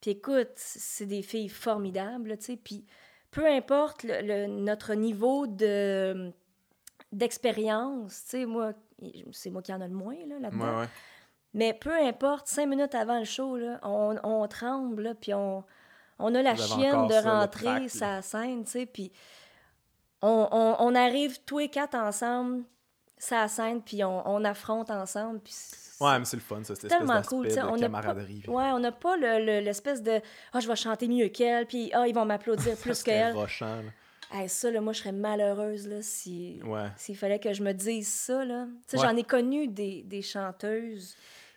Puis 0.00 0.12
écoute, 0.12 0.50
c'est 0.54 1.06
des 1.06 1.22
filles 1.22 1.48
formidables, 1.48 2.38
tu 2.38 2.44
sais. 2.44 2.56
Puis 2.56 2.84
peu 3.32 3.46
importe 3.46 4.04
le, 4.04 4.20
le- 4.22 4.46
notre 4.46 4.94
niveau 4.94 5.46
de 5.48 6.30
d'expérience, 7.10 8.24
tu 8.24 8.30
sais, 8.30 8.46
moi, 8.46 8.72
c'est 9.32 9.50
moi 9.50 9.60
qui 9.62 9.72
en 9.72 9.80
a 9.80 9.88
le 9.88 9.94
moins, 9.94 10.16
là, 10.26 10.38
là-dedans. 10.40 10.64
Ouais, 10.76 10.80
ouais. 10.82 10.88
Mais 11.54 11.74
peu 11.74 11.92
importe, 11.92 12.46
cinq 12.46 12.66
minutes 12.66 12.94
avant 12.94 13.18
le 13.18 13.24
show, 13.24 13.56
là, 13.56 13.78
on, 13.82 14.16
on 14.22 14.46
tremble, 14.48 15.02
là, 15.02 15.14
puis 15.14 15.34
on, 15.34 15.62
on 16.18 16.34
a 16.34 16.42
la 16.42 16.54
chienne 16.56 17.06
de 17.06 17.12
ça, 17.12 17.22
le 17.22 17.30
rentrer 17.30 17.88
sa 17.88 18.22
scène, 18.22 18.64
tu 18.64 18.70
sais, 18.72 18.86
puis 18.86 19.10
on, 20.20 20.48
on- 20.50 20.76
on 20.78 20.94
arrive 20.94 21.40
tous 21.44 21.58
les 21.58 21.68
quatre 21.68 21.94
ensemble, 21.94 22.64
sa 23.18 23.48
scène, 23.48 23.82
puis 23.82 24.02
on, 24.04 24.28
on 24.28 24.44
affronte 24.44 24.90
ensemble, 24.90 25.40
puis 25.40 25.54
Ouais, 26.00 26.18
mais 26.18 26.24
c'est 26.24 26.36
le 26.36 26.42
fun, 26.42 26.56
ça, 26.64 26.74
cette 26.74 26.84
espèce 26.84 26.98
tellement 26.98 27.14
d'aspect 27.14 27.36
cool, 27.36 27.46
tu 27.46 27.54
sais, 27.54 27.60
de 27.60 27.66
on 27.66 27.76
n'a 27.76 27.88
pas, 27.88 28.00
camaraderie. 28.00 28.42
ouais, 28.48 28.70
on 28.72 28.78
n'a 28.80 28.90
pas 28.90 29.16
le- 29.16 29.38
le- 29.44 29.60
l'espèce 29.60 30.02
de 30.02 30.20
«Ah, 30.52 30.58
je 30.58 30.66
vais 30.66 30.74
chanter 30.74 31.06
mieux 31.06 31.28
qu'elle», 31.28 31.64
puis 31.68 31.90
«Ah, 31.94 32.08
ils 32.08 32.14
vont 32.14 32.24
m'applaudir 32.24 32.76
plus 32.76 33.02
qu'elle». 33.04 33.36
Hey, 34.34 34.48
ça, 34.48 34.70
là, 34.70 34.80
moi, 34.80 34.92
je 34.94 34.98
serais 35.00 35.12
malheureuse 35.12 35.86
là, 35.86 36.00
si 36.02 36.58
Ouais. 36.64 36.88
s'il 36.96 37.16
fallait 37.16 37.38
que 37.38 37.52
je 37.52 37.62
me 37.62 37.72
dise 37.72 38.08
ça. 38.12 38.44
là. 38.44 38.64
Tu 38.88 38.96
sais, 38.96 38.96
Ouais. 38.98 39.06
J'en 39.06 39.16
ai 39.16 39.22
connu 39.24 39.68
des, 39.68 40.02
des 40.04 40.22
chanteuses 40.22 41.14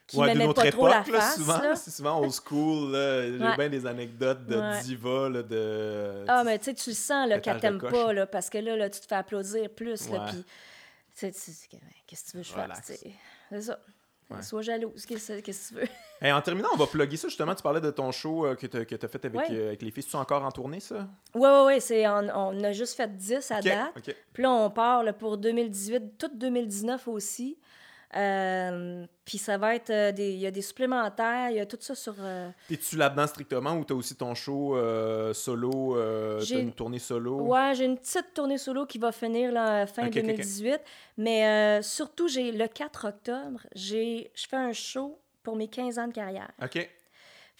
qui 0.08 0.18
Ouais, 0.18 0.46
autre 0.46 0.62
pas 0.64 0.72
trop 0.72 0.88
la 0.88 1.00
époque, 1.02 1.14
là, 1.14 1.32
souvent, 1.32 1.58
là. 1.62 1.76
c'est 1.76 1.92
souvent 1.92 2.20
old 2.22 2.32
school, 2.32 2.92
là. 2.92 3.24
J'ai 3.24 3.38
Ouais. 3.44 3.56
bien 3.58 3.70
des 3.70 3.86
anecdotes 3.88 4.46
de 4.46 4.56
Ouais. 4.56 4.82
diva, 4.84 5.30
là, 5.30 5.42
de... 5.44 6.26
Ah, 6.28 6.44
mais 6.44 6.60
tu 6.60 6.66
sais, 6.66 6.74
tu 6.76 6.90
le 6.92 6.96
sens 6.96 7.28
là, 7.28 7.40
qu'elle 7.40 7.60
t'aime 7.60 7.80
pas, 7.80 8.14
là, 8.14 8.26
parce 8.28 8.50
que 8.50 8.58
là, 8.60 8.76
là, 8.76 8.90
tu 8.90 9.00
te 9.00 9.08
fais 9.08 9.16
applaudir 9.16 9.70
plus. 9.70 10.10
Là, 10.10 10.28
puis, 10.30 10.44
tu 11.18 11.32
sais, 11.32 11.32
qu'est-ce 11.32 12.26
que 12.26 12.32
tu 12.32 12.38
veux 12.38 12.44
que 12.44 12.50
je 12.50 12.54
fasse? 12.54 12.82
C'est 13.50 13.62
ça. 13.62 13.80
Ouais. 14.28 14.42
Sois 14.42 14.64
jalouse. 14.64 15.06
Qu'est-ce 15.06 15.34
qu'est-ce 15.40 15.70
que 15.74 15.76
tu 15.76 15.82
veux? 15.82 15.88
Hey, 16.22 16.32
en 16.32 16.42
terminant, 16.42 16.70
on 16.74 16.78
va 16.78 16.88
plugger 16.88 17.18
ça, 17.18 17.28
justement. 17.28 17.54
Tu 17.54 17.62
parlais 17.62 17.82
de 17.82 17.92
ton 17.92 18.12
show 18.12 18.46
euh, 18.48 18.56
que 18.56 18.66
tu 18.66 18.78
as 18.78 19.08
fait 19.08 19.26
avec, 19.26 19.40
Ouais. 19.40 19.48
euh, 19.52 19.68
avec 19.68 19.82
les 19.84 19.92
filles. 19.92 20.02
C'est 20.10 20.16
encore 20.18 20.44
en 20.44 20.52
tournée, 20.52 20.80
ça? 20.80 21.08
Oui, 21.36 21.42
oui, 21.48 21.60
oui. 21.68 21.82
c'est- 21.82 22.08
On, 22.08 22.28
on 22.34 22.64
a 22.64 22.72
juste 22.72 22.96
fait 22.96 23.16
10 23.16 23.52
à 23.52 23.62
date. 23.62 23.92
OK. 23.96 24.16
Puis 24.34 24.42
là, 24.44 24.50
on 24.50 24.70
part 24.72 25.04
là, 25.04 25.14
pour 25.14 25.38
2018, 25.38 26.18
tout 26.18 26.32
2019 26.34 27.08
aussi. 27.08 27.60
Euh, 28.16 29.06
puis 29.26 29.38
ça 29.38 29.58
va 29.58 29.76
être 29.76 29.90
euh, 29.90 30.12
des. 30.12 30.32
Il 30.34 30.40
y 30.40 30.46
a 30.48 30.52
des 30.52 30.62
supplémentaires, 30.62 31.50
il 31.50 31.58
y 31.58 31.60
a 31.60 31.66
tout 31.66 31.78
ça 31.80 31.96
sur. 31.96 32.16
euh, 32.20 32.50
T'es-tu 32.68 32.96
là-dedans 32.98 33.28
strictement 33.28 33.74
ou 33.78 33.84
t'as 33.84 33.94
aussi 33.96 34.16
ton 34.16 34.34
show 34.36 34.78
euh, 34.78 35.34
solo, 35.34 35.98
euh, 35.98 36.42
t'as 36.48 36.60
une 36.60 36.72
tournée 36.74 37.00
solo? 37.00 37.42
Ouais, 37.42 37.74
j'ai 37.76 37.86
une 37.86 37.98
petite 37.98 38.34
tournée 38.34 38.58
solo 38.58 38.86
qui 38.86 38.98
va 39.00 39.12
finir 39.12 39.52
là, 39.52 39.86
fin 39.88 40.04
Ok, 40.04 40.10
ok, 40.10 40.18
ok. 40.18 40.26
2018. 40.28 40.80
Mais 41.18 41.82
surtout, 41.82 42.28
j'ai 42.28 42.52
le 42.52 42.68
4 42.68 43.08
octobre, 43.08 43.60
j'ai 43.74 44.32
je 44.36 44.48
fais 44.48 44.56
un 44.58 44.74
show 44.74 45.20
pour 45.44 45.56
mes 45.56 45.68
15 45.68 46.00
ans 46.00 46.08
de 46.08 46.14
carrière. 46.14 46.52
OK. 46.62 46.74
Fait 46.74 46.90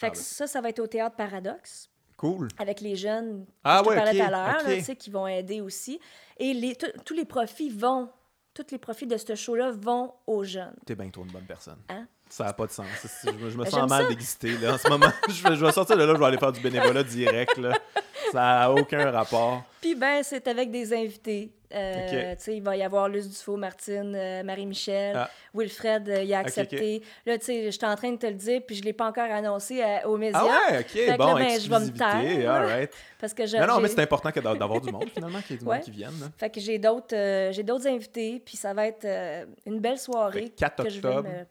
Ah 0.08 0.10
que 0.10 0.16
ben. 0.16 0.22
ça, 0.24 0.48
ça 0.48 0.62
va 0.62 0.70
être 0.70 0.80
au 0.80 0.88
Théâtre 0.88 1.16
Paradoxe 1.16 1.90
Cool. 2.18 2.48
avec 2.58 2.80
les 2.82 2.96
jeunes 2.96 3.46
Ah 3.64 3.80
que 3.80 3.86
je 3.86 3.90
ouais, 3.90 3.96
parlais 3.96 4.18
tout 4.18 4.24
à 4.26 4.30
l'heure, 4.30 4.96
qui 4.98 5.10
vont 5.10 5.28
aider 5.28 5.60
aussi. 5.62 6.00
Et 6.38 6.54
les, 6.54 6.76
tous 7.06 7.14
les 7.14 7.26
profits 7.26 7.70
vont, 7.70 8.10
tous 8.56 8.72
les 8.72 8.78
profits 8.80 9.06
de 9.06 9.18
ce 9.18 9.36
show-là 9.36 9.72
vont 9.72 10.14
aux 10.26 10.44
jeunes. 10.44 10.74
T'es 10.86 10.96
bien 10.96 11.10
trop 11.10 11.24
une 11.24 11.32
bonne 11.32 11.44
personne. 11.46 11.78
Hein? 11.90 12.08
Ça 12.30 12.46
n'a 12.46 12.54
pas 12.54 12.66
de 12.66 12.72
sens. 12.72 12.88
Je, 13.24 13.30
me- 13.32 13.64
Ben, 13.64 13.70
sens 13.70 13.90
mal 13.90 14.08
d'exister 14.08 14.56
en 14.68 14.78
ce 14.78 14.90
moment. 14.90 15.12
je, 15.30 15.44
vais, 15.48 15.56
je 15.56 15.66
vais 15.66 15.72
sortir 15.72 15.96
de 15.98 16.04
là, 16.04 16.14
je 16.16 16.20
vais 16.20 16.26
aller 16.26 16.38
faire 16.38 16.52
du 16.54 16.62
bénévolat 16.62 17.04
direct. 17.04 17.58
Là. 17.58 17.78
Ça 18.32 18.40
n'a 18.40 18.72
aucun 18.72 19.12
rapport. 19.12 19.64
Puis 19.82 19.96
ben, 19.96 20.22
c'est 20.24 20.48
avec 20.48 20.72
des 20.72 20.94
invités. 20.94 21.52
Euh, 21.74 22.06
Ok. 22.06 22.38
tu 22.38 22.44
sais, 22.44 22.56
Il 22.58 22.64
va 22.64 22.78
y 22.78 22.84
avoir 22.84 23.10
Luce 23.10 23.28
Dufault, 23.28 23.58
Martine, 23.58 24.14
euh, 24.16 24.44
Marie-Michel, 24.44 25.16
Ah. 25.18 25.30
Wilfred, 25.54 26.08
euh, 26.08 26.24
il 26.24 26.34
a 26.34 26.40
accepté. 26.40 27.02
Là, 27.26 27.38
tu 27.38 27.46
sais, 27.46 27.66
je 27.66 27.70
suis 27.72 27.86
en 27.86 27.96
train 27.96 28.12
de 28.12 28.18
te 28.18 28.28
le 28.28 28.34
dire, 28.36 28.62
puis 28.66 28.76
je 28.76 28.82
ne 28.82 28.86
l'ai 28.86 28.94
pas 28.94 29.08
encore 29.08 29.30
annoncé 29.30 29.82
euh, 29.84 30.08
aux 30.08 30.16
médias. 30.18 30.40
Ah 30.42 30.72
ouais, 30.72 30.80
ok, 30.80 31.18
bon, 31.18 31.34
là, 31.34 31.36
ben, 31.36 31.60
je 31.60 31.70
vais 31.70 31.80
me 31.80 31.90
taire, 31.90 32.52
all 32.54 32.66
right. 32.66 32.92
Parce 33.20 33.34
que 33.34 33.46
je, 33.46 33.58
Non, 33.58 33.68
non, 33.68 33.80
mais 33.82 33.90
c'est 33.90 34.02
important 34.02 34.32
que 34.32 34.40
d'avoir 34.40 34.80
du 34.80 34.92
monde, 34.92 35.10
finalement, 35.14 35.42
qu'il 35.42 35.52
y 35.52 35.54
ait 35.56 35.60
du 35.62 35.66
Ouais. 35.66 35.76
monde 35.76 35.84
qui 35.84 35.92
vienne. 35.92 36.14
là. 36.22 36.28
Fait 36.38 36.50
que 36.50 36.60
j'ai 36.62 36.78
d'autres 36.80 37.52
j'ai 37.52 37.64
d'autres 37.64 37.88
invités, 37.88 38.42
puis 38.46 38.56
ça 38.58 38.74
va 38.74 38.88
être 38.88 39.06
une 39.66 39.80
belle 39.80 40.00
soirée. 40.00 40.50
que 40.50 40.56
4 40.60 40.84
que 40.84 40.90
je 40.90 41.02
vais 41.02 41.08
octobre. 41.10 41.28
me- 41.30 41.46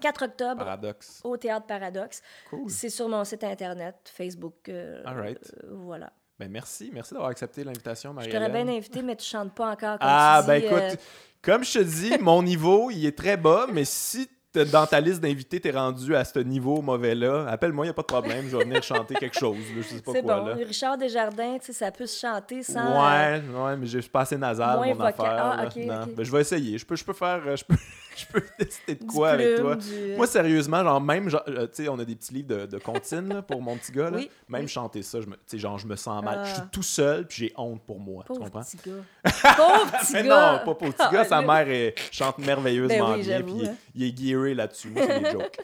4 0.00 0.24
octobre 0.24 0.58
Paradoxe. 0.64 1.20
au 1.24 1.36
Théâtre 1.36 1.66
Paradoxe. 1.66 2.22
Cool. 2.50 2.68
C'est 2.70 2.90
sur 2.90 3.08
mon 3.08 3.24
site 3.24 3.44
internet, 3.44 3.96
Facebook. 4.14 4.68
euh, 4.68 5.02
All 5.06 5.18
right. 5.20 5.54
euh, 5.64 5.68
voilà. 5.72 6.12
Ben, 6.38 6.50
merci. 6.50 6.90
Merci 6.92 7.14
d'avoir 7.14 7.30
accepté 7.30 7.64
l'invitation, 7.64 8.10
Je 8.10 8.14
marie 8.16 8.28
t'aurais 8.30 8.50
bien 8.50 8.68
invité, 8.68 9.00
mais 9.02 9.16
tu 9.16 9.24
chantes 9.24 9.54
pas 9.54 9.68
encore. 9.70 9.98
Comme 9.98 10.08
Ah, 10.08 10.40
tu 10.42 10.46
ben 10.48 10.60
dis, 10.60 10.66
écoute, 10.66 10.78
euh, 10.82 10.94
comme 11.40 11.64
je 11.64 11.72
te 11.78 11.82
dis, 11.82 12.12
mon 12.20 12.42
niveau, 12.42 12.90
il 12.90 13.06
est 13.06 13.16
très 13.16 13.36
bas, 13.38 13.66
mais 13.72 13.84
si 13.86 14.28
dans 14.72 14.86
ta 14.86 15.00
liste 15.00 15.20
d'invités, 15.20 15.60
t'es 15.60 15.70
rendu 15.70 16.16
à 16.16 16.24
ce 16.24 16.38
niveau 16.38 16.80
mauvais-là, 16.80 17.46
appelle-moi, 17.46 17.84
il 17.84 17.88
a 17.90 17.92
pas 17.92 18.00
de 18.00 18.06
problème, 18.06 18.46
je 18.48 18.56
vais 18.56 18.64
venir 18.64 18.82
chanter 18.82 19.14
quelque 19.14 19.38
chose, 19.38 19.56
là, 19.74 19.82
je 19.82 19.82
sais 19.82 20.00
pas 20.00 20.12
quoi, 20.12 20.22
bon. 20.40 20.46
là. 20.46 20.54
Richard 20.54 20.96
Desjardins, 20.96 21.58
tu 21.58 21.66
sais, 21.66 21.72
ça 21.74 21.90
peut 21.90 22.06
se 22.06 22.18
chanter 22.18 22.62
sans. 22.62 22.80
Ouais, 22.80 23.42
ouais, 23.54 23.76
mais 23.76 23.86
j'ai 23.86 24.00
pas 24.00 24.20
assez 24.22 24.38
nasal, 24.38 24.78
mon 24.78 25.00
affaire. 25.00 25.24
Ah, 25.26 25.56
là. 25.62 25.66
ok, 25.66 25.76
Non. 25.76 26.02
ok. 26.04 26.14
Ben, 26.14 26.24
je 26.24 26.32
vais 26.32 26.40
essayer. 26.40 26.78
Je 26.78 26.86
peux, 26.86 26.96
je 26.96 27.04
peux 27.04 27.12
faire... 27.12 27.54
Je 27.54 27.64
peux, 27.66 27.76
je 28.20 28.26
peux 28.32 28.40
tester 28.58 28.94
de 28.94 29.00
du 29.00 29.06
quoi 29.06 29.30
avec 29.30 29.56
toi? 29.60 29.76
du- 29.76 30.14
Moi, 30.16 30.26
sérieusement, 30.26 30.82
genre, 30.82 31.00
même, 31.00 31.28
euh, 31.48 31.66
tu 31.66 31.84
sais, 31.84 31.88
on 31.88 31.98
a 31.98 32.04
des 32.04 32.14
petits 32.16 32.32
livres 32.34 32.48
de, 32.48 32.66
de 32.66 32.78
comptines 32.78 33.28
là, 33.28 33.42
pour 33.42 33.60
mon 33.62 33.76
petit 33.76 33.92
gars, 33.92 34.10
là. 34.10 34.16
Oui, 34.18 34.30
Même 34.48 34.62
oui. 34.62 34.68
chanter 34.68 35.02
ça, 35.02 35.20
je 35.20 35.26
me, 35.26 35.34
tu 35.34 35.40
sais, 35.46 35.58
genre, 35.58 35.78
je 35.78 35.86
me 35.86 35.96
sens 35.96 36.22
mal. 36.24 36.40
Je 36.44 36.50
suis 36.52 36.60
Ah. 36.62 36.68
tout 36.72 36.82
seul, 36.82 37.26
puis 37.26 37.36
j'ai 37.38 37.52
honte 37.56 37.82
pour 37.84 38.00
moi, 38.00 38.24
tu 38.26 38.38
comprends? 38.38 38.62
petit 38.62 38.78
gars. 38.84 38.92
Pauvre 39.56 39.92
petit 40.00 40.12
Mais 40.14 40.22
non, 40.22 40.60
pas 40.64 40.74
pour 40.74 40.76
petit 40.76 41.12
gars, 41.12 41.24
sa 41.24 41.38
Ah, 41.38 41.42
mère 41.42 41.68
elle 41.68 41.94
chante 42.10 42.38
merveilleusement 42.38 43.10
Ben 43.10 43.16
oui, 43.16 43.22
bien, 43.22 43.42
puis 43.42 43.52
il, 43.60 43.68
hein. 43.68 43.74
il 43.94 44.02
est 44.04 44.16
gearé 44.18 44.54
là-dessus. 44.54 44.92
C'est 44.96 45.20
des 45.20 45.30
jokes. 45.32 45.58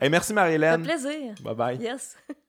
Hey, 0.00 0.10
merci 0.10 0.32
Marie-Hélène. 0.32 0.82
plaisir. 0.82 1.34
Bye 1.42 1.54
bye. 1.54 1.76
Yes. 1.80 2.16